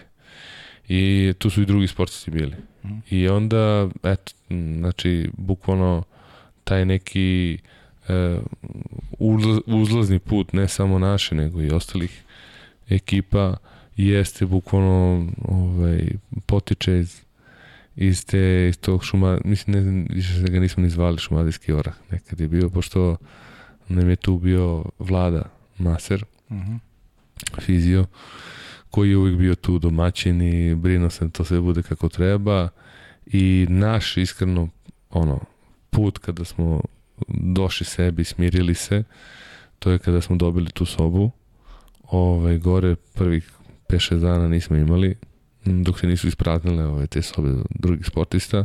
I 0.88 1.32
tu 1.38 1.50
su 1.50 1.62
i 1.62 1.66
drugi 1.66 1.86
sportisti 1.86 2.30
bili. 2.30 2.54
Mhm. 2.84 2.98
I 3.10 3.28
onda, 3.28 3.88
eto, 4.02 4.32
znači, 4.78 5.30
bukvalno 5.36 6.02
taj 6.64 6.84
neki 6.84 7.58
uh, 8.08 8.42
uzlazni 9.66 10.18
put, 10.18 10.52
ne 10.52 10.68
samo 10.68 10.98
naše, 10.98 11.34
nego 11.34 11.62
i 11.62 11.70
ostalih 11.70 12.22
ekipa, 12.88 13.56
jeste 13.96 14.46
bukvalno 14.46 15.26
ovaj, 15.44 16.08
potiče 16.46 16.98
iz, 16.98 17.20
iz, 17.96 18.26
te, 18.26 18.66
iz 18.68 18.78
tog 18.78 19.04
šuma, 19.04 19.38
mislim, 19.44 19.76
ne 19.76 19.82
znam, 19.82 20.06
više 20.10 20.42
ga 20.42 20.60
nismo 20.60 20.82
ni 20.82 20.90
zvali 20.90 21.18
šumadijski 21.18 21.72
orah, 21.72 21.94
nekad 22.10 22.40
je 22.40 22.48
bio, 22.48 22.70
pošto 22.70 23.16
nam 23.88 24.10
je 24.10 24.16
tu 24.16 24.38
bio 24.38 24.84
vlada 24.98 25.42
Maser, 25.78 26.24
uh 26.48 26.56
mhm. 26.56 26.72
-huh. 26.72 27.60
fizio, 27.60 28.06
koji 28.96 29.10
je 29.10 29.16
uvijek 29.16 29.38
bio 29.38 29.54
tu 29.54 29.78
domaćin 29.78 30.42
i 30.42 30.74
brinuo 30.74 31.10
sam 31.10 31.28
da 31.28 31.32
to 31.32 31.44
sve 31.44 31.60
bude 31.60 31.82
kako 31.82 32.08
treba 32.08 32.68
i 33.26 33.66
naš 33.68 34.16
iskreno 34.16 34.68
ono 35.10 35.40
put 35.90 36.18
kada 36.18 36.44
smo 36.44 36.80
došli 37.28 37.86
sebi, 37.86 38.24
smirili 38.24 38.74
se, 38.74 39.04
to 39.78 39.90
je 39.90 39.98
kada 39.98 40.20
smo 40.20 40.36
dobili 40.36 40.70
tu 40.70 40.84
sobu. 40.84 41.30
Ovaj, 42.10 42.58
gore 42.58 42.96
prvih 43.14 43.50
5-6 43.88 44.20
dana 44.20 44.48
nismo 44.48 44.76
imali, 44.76 45.16
dok 45.64 46.00
se 46.00 46.06
nisu 46.06 46.28
ispraznile 46.28 46.84
ove, 46.84 47.06
te 47.06 47.22
sobe 47.22 47.50
drugih 47.70 48.06
sportista. 48.06 48.64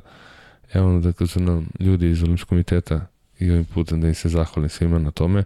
Evo 0.73 0.99
da 0.99 1.11
kad 1.11 1.29
su 1.29 1.39
nam 1.39 1.67
ljudi 1.79 2.09
iz 2.09 2.23
Olimpijskog 2.23 2.49
komiteta 2.49 3.07
i 3.39 3.51
ovim 3.51 3.65
putem 3.65 4.01
da 4.01 4.07
im 4.07 4.15
se 4.15 4.29
zahvalim 4.29 4.69
svima 4.69 4.99
na 4.99 5.11
tome, 5.11 5.43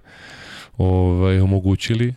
ovaj, 0.78 1.40
omogućili. 1.40 2.14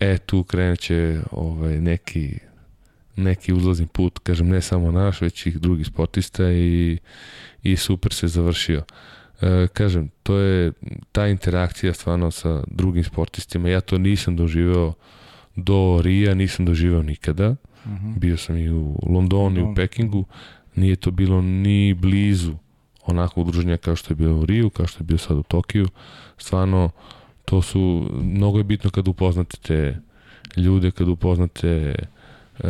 E, 0.00 0.18
tu 0.18 0.44
kreneće 0.44 1.20
ovaj, 1.30 1.80
neki 1.80 2.38
neki 3.16 3.52
uzlazni 3.52 3.86
put, 3.86 4.18
kažem, 4.18 4.48
ne 4.48 4.60
samo 4.60 4.90
naš, 4.90 5.20
već 5.20 5.46
i 5.46 5.50
drugih 5.50 5.86
sportista 5.86 6.50
i, 6.52 6.98
i 7.62 7.76
super 7.76 8.12
se 8.12 8.28
završio. 8.28 8.82
E, 9.40 9.66
kažem, 9.72 10.10
to 10.22 10.36
je 10.36 10.72
ta 11.12 11.26
interakcija 11.26 11.94
stvarno 11.94 12.30
sa 12.30 12.62
drugim 12.66 13.04
sportistima. 13.04 13.68
Ja 13.68 13.80
to 13.80 13.98
nisam 13.98 14.36
doživeo 14.36 14.92
do 15.56 16.00
Rija, 16.02 16.34
nisam 16.34 16.66
doživeo 16.66 17.02
nikada. 17.02 17.48
Uh 17.50 17.90
mhm. 17.90 18.08
-huh. 18.08 18.18
Bio 18.18 18.36
sam 18.36 18.56
i 18.56 18.70
u 18.70 18.98
Londonu 19.06 19.60
i 19.60 19.62
u 19.62 19.74
Pekingu. 19.74 20.24
Nije 20.74 20.96
to 20.96 21.10
bilo 21.10 21.42
ni 21.42 21.94
blizu 21.94 22.54
onako 23.06 23.40
udruženja 23.40 23.76
kao 23.76 23.96
što 23.96 24.12
je 24.12 24.16
bilo 24.16 24.36
u 24.36 24.46
Riju, 24.46 24.70
kao 24.70 24.86
što 24.86 25.02
je 25.02 25.04
bio 25.04 25.18
sad 25.18 25.36
u 25.36 25.42
Tokiju. 25.42 25.88
Stvarno, 26.38 26.90
to 27.50 27.62
su, 27.62 28.10
mnogo 28.22 28.58
je 28.58 28.64
bitno 28.64 28.90
kad 28.90 29.08
upoznate 29.08 29.56
te 29.56 29.96
ljude, 30.56 30.90
kad 30.90 31.08
upoznate 31.08 31.94
uh, 32.58 32.68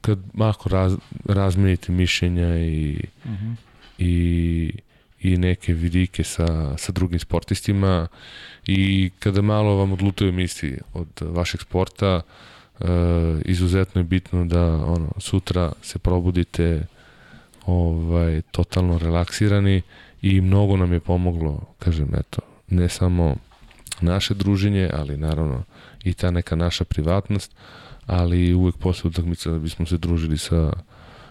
kad 0.00 0.18
mako 0.32 0.68
raz, 0.68 0.96
razmenite 1.24 1.92
mišljenja 1.92 2.58
i, 2.58 2.96
uh 3.24 3.30
mhm. 3.30 3.46
-huh. 3.46 3.54
i 3.98 4.72
i 5.24 5.38
neke 5.38 5.72
vidike 5.72 6.24
sa, 6.24 6.76
sa 6.76 6.92
drugim 6.92 7.18
sportistima 7.18 8.08
i 8.66 9.10
kada 9.18 9.42
malo 9.42 9.74
vam 9.74 9.92
odlutaju 9.92 10.32
misli 10.32 10.78
od 10.92 11.08
vašeg 11.20 11.60
sporta, 11.60 12.20
e, 12.20 12.84
izuzetno 13.44 14.00
je 14.00 14.04
bitno 14.04 14.44
da 14.44 14.64
ono, 14.64 15.12
sutra 15.18 15.72
se 15.82 15.98
probudite 15.98 16.86
ovaj, 17.66 18.42
totalno 18.50 18.98
relaksirani 18.98 19.82
i 20.22 20.40
mnogo 20.40 20.76
nam 20.76 20.92
je 20.92 21.00
pomoglo, 21.00 21.60
kažem, 21.78 22.14
eto, 22.14 22.40
ne 22.68 22.88
samo 22.88 23.36
naše 24.04 24.34
druženje, 24.34 24.90
ali 24.92 25.16
naravno 25.16 25.62
i 26.04 26.14
ta 26.14 26.30
neka 26.30 26.56
naša 26.56 26.84
privatnost, 26.84 27.54
ali 28.06 28.54
uvek 28.54 28.76
posle 28.76 29.08
utakmica 29.08 29.50
da 29.50 29.58
bismo 29.58 29.86
se 29.86 29.98
družili 29.98 30.38
sa, 30.38 30.72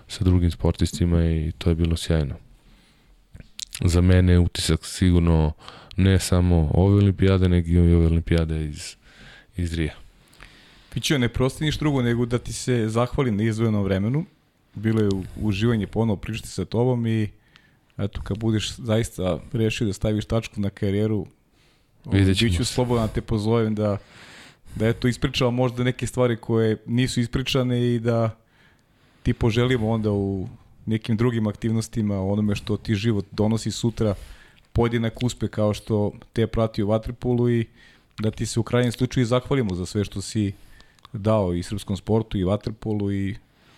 sa 0.08 0.24
drugim 0.24 0.52
sportistima 0.52 1.26
i 1.26 1.52
to 1.58 1.70
je 1.70 1.76
bilo 1.76 1.98
sjajno 1.98 2.36
za 3.82 4.02
mene 4.02 4.40
utisak 4.40 4.86
sigurno 4.86 5.54
ne 5.98 6.20
samo 6.20 6.72
ove 6.74 6.96
olimpijade, 6.96 7.50
nego 7.50 7.70
i 7.70 7.78
ove 7.78 8.06
olimpijade 8.06 8.66
iz, 8.66 8.96
iz 9.58 9.74
Rija. 9.74 9.94
Pićo, 10.94 11.18
ne 11.18 11.30
prosti 11.30 11.64
niš 11.64 11.78
drugo 11.78 12.02
nego 12.02 12.26
da 12.26 12.38
ti 12.38 12.54
se 12.54 12.90
zahvalim 12.90 13.38
na 13.38 13.44
izvojenom 13.44 13.84
vremenu. 13.84 14.26
Bilo 14.76 15.02
je 15.02 15.10
uživanje 15.42 15.88
ponovo 15.88 16.18
pričati 16.18 16.48
sa 16.48 16.66
tobom 16.66 17.08
i 17.08 17.30
eto, 17.98 18.22
kad 18.22 18.38
budeš 18.38 18.76
zaista 18.76 19.40
rešio 19.54 19.88
da 19.88 19.94
staviš 19.94 20.26
tačku 20.26 20.62
na 20.62 20.70
karijeru, 20.70 21.28
Vidjet 22.12 22.38
ću 22.38 22.46
Biću 22.46 22.66
slobodan 22.66 23.08
da 23.08 23.14
te 23.14 23.22
pozovem 23.22 23.76
da, 23.76 23.98
da 24.76 24.88
eto 24.88 25.08
ispričao 25.08 25.52
možda 25.52 25.84
neke 25.84 26.08
stvari 26.08 26.38
koje 26.38 26.78
nisu 26.86 27.20
ispričane 27.20 27.96
i 27.96 28.00
da 28.00 28.38
ti 29.24 29.34
poželimo 29.34 29.90
onda 29.90 30.12
u 30.12 30.48
nekim 30.86 31.18
drugim 31.18 31.48
aktivnostima, 31.48 32.22
onome 32.22 32.56
što 32.56 32.78
ti 32.78 32.96
život 32.96 33.26
donosi 33.32 33.72
sutra, 33.72 34.16
podjednak 34.74 35.24
uspe 35.24 35.48
kao 35.48 35.74
što 35.74 36.12
te 36.34 36.48
prati 36.48 36.84
u 36.84 36.88
Vatripolu 36.88 37.50
i 37.50 37.66
da 38.20 38.32
ti 38.32 38.46
se 38.46 38.60
u 38.60 38.64
krajnjem 38.64 38.92
slučaju 38.92 39.26
zahvalimo 39.26 39.76
za 39.76 39.86
sve 39.86 40.06
što 40.06 40.22
si 40.22 40.54
dao 41.14 41.54
i 41.54 41.64
srpskom 41.64 41.98
sportu 41.98 42.38
i 42.38 42.44
Vatripolu 42.44 43.12
i 43.12 43.36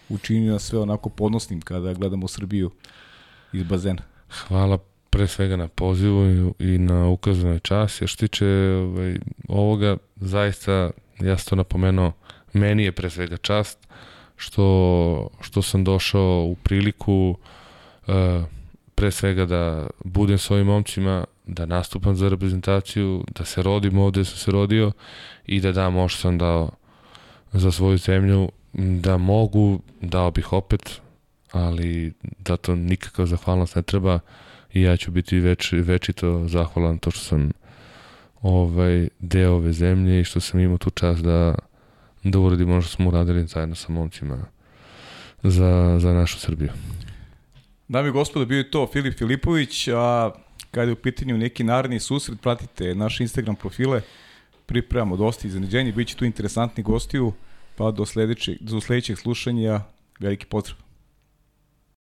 učinio 0.09 0.53
nas 0.53 0.63
sve 0.63 0.79
onako 0.79 1.09
podnosnim 1.09 1.61
kada 1.61 1.93
gledamo 1.93 2.27
Srbiju 2.27 2.71
iz 3.53 3.63
bazena. 3.63 4.01
Hvala 4.47 4.94
pre 5.15 5.27
svega 5.27 5.55
na 5.55 5.67
pozivu 5.67 6.53
i 6.59 6.77
na 6.77 7.07
ukazanoj 7.07 7.59
čas. 7.59 8.01
Jer 8.01 8.09
što 8.09 8.27
tiče 8.27 8.45
ovaj, 8.45 9.15
ovoga, 9.47 9.97
zaista, 10.15 10.91
ja 11.19 11.37
sam 11.37 11.49
to 11.49 11.55
napomenuo, 11.55 12.11
meni 12.53 12.83
je 12.83 12.91
pre 12.91 13.09
svega 13.09 13.37
čast 13.37 13.87
što, 14.35 15.29
što 15.41 15.61
sam 15.61 15.83
došao 15.83 16.45
u 16.45 16.55
priliku 16.55 17.37
uh, 18.07 18.13
pre 18.95 19.11
svega 19.11 19.45
da 19.45 19.87
budem 20.03 20.37
s 20.37 20.51
ovim 20.51 20.67
momcima, 20.67 21.25
da 21.45 21.65
nastupam 21.65 22.15
za 22.15 22.29
reprezentaciju, 22.29 23.23
da 23.35 23.45
se 23.45 23.63
rodim 23.63 23.97
ovde 23.97 24.25
sam 24.25 24.37
se 24.37 24.51
rodio 24.51 24.91
i 25.45 25.59
da 25.59 25.71
dam 25.71 25.97
ovo 25.97 26.07
što 26.07 26.21
sam 26.21 26.37
dao 26.37 26.69
za 27.53 27.71
svoju 27.71 27.97
zemlju, 27.97 28.49
da 28.73 29.17
mogu, 29.17 29.79
dao 30.01 30.31
bih 30.31 30.53
opet, 30.53 31.01
ali 31.51 32.13
da 32.39 32.57
to 32.57 32.75
nikakva 32.75 33.25
zahvalnost 33.25 33.75
ne 33.75 33.81
treba 33.81 34.19
i 34.75 34.81
ja 34.81 34.97
ću 34.97 35.11
biti 35.11 35.39
več, 35.39 35.71
večito 35.71 36.47
zahvalan 36.47 36.97
to 36.97 37.11
što 37.11 37.23
sam 37.23 37.51
ovaj 38.41 39.07
deo 39.19 39.53
ove 39.53 39.73
zemlje 39.73 40.21
i 40.21 40.23
što 40.23 40.39
sam 40.39 40.59
imao 40.59 40.77
tu 40.77 40.89
čast 40.89 41.23
da 41.23 41.55
da 42.31 42.39
uradimo 42.39 42.71
ono 42.71 42.81
što 42.81 42.91
smo 42.91 43.09
uradili 43.09 43.47
zajedno 43.47 43.75
sa 43.75 43.91
momcima 43.91 44.45
za, 45.43 45.97
za 45.99 46.13
našu 46.13 46.39
Srbiju. 46.39 46.69
Dami 47.87 48.09
i 48.09 48.11
gospodo, 48.11 48.45
bio 48.45 48.57
je 48.57 48.71
to 48.71 48.87
Filip 48.93 49.17
Filipović, 49.17 49.87
a 49.87 50.31
kada 50.71 50.87
je 50.87 50.93
u 50.93 50.95
pitanju 50.95 51.37
neki 51.37 51.63
naredni 51.63 51.99
susret, 51.99 52.41
pratite 52.41 52.95
naše 52.95 53.23
Instagram 53.23 53.55
profile, 53.55 54.01
pripremamo 54.65 55.17
dosta 55.17 55.47
iznenađenja, 55.47 55.91
bit 55.91 56.07
će 56.07 56.15
tu 56.15 56.25
interesantni 56.25 56.83
gostiju, 56.83 57.33
pa 57.75 57.91
do 57.91 58.05
sledećeg, 58.05 58.57
do 58.61 58.81
sledećeg 58.81 59.17
slušanja, 59.17 59.81
veliki 60.19 60.45
pozdrav. 60.45 60.84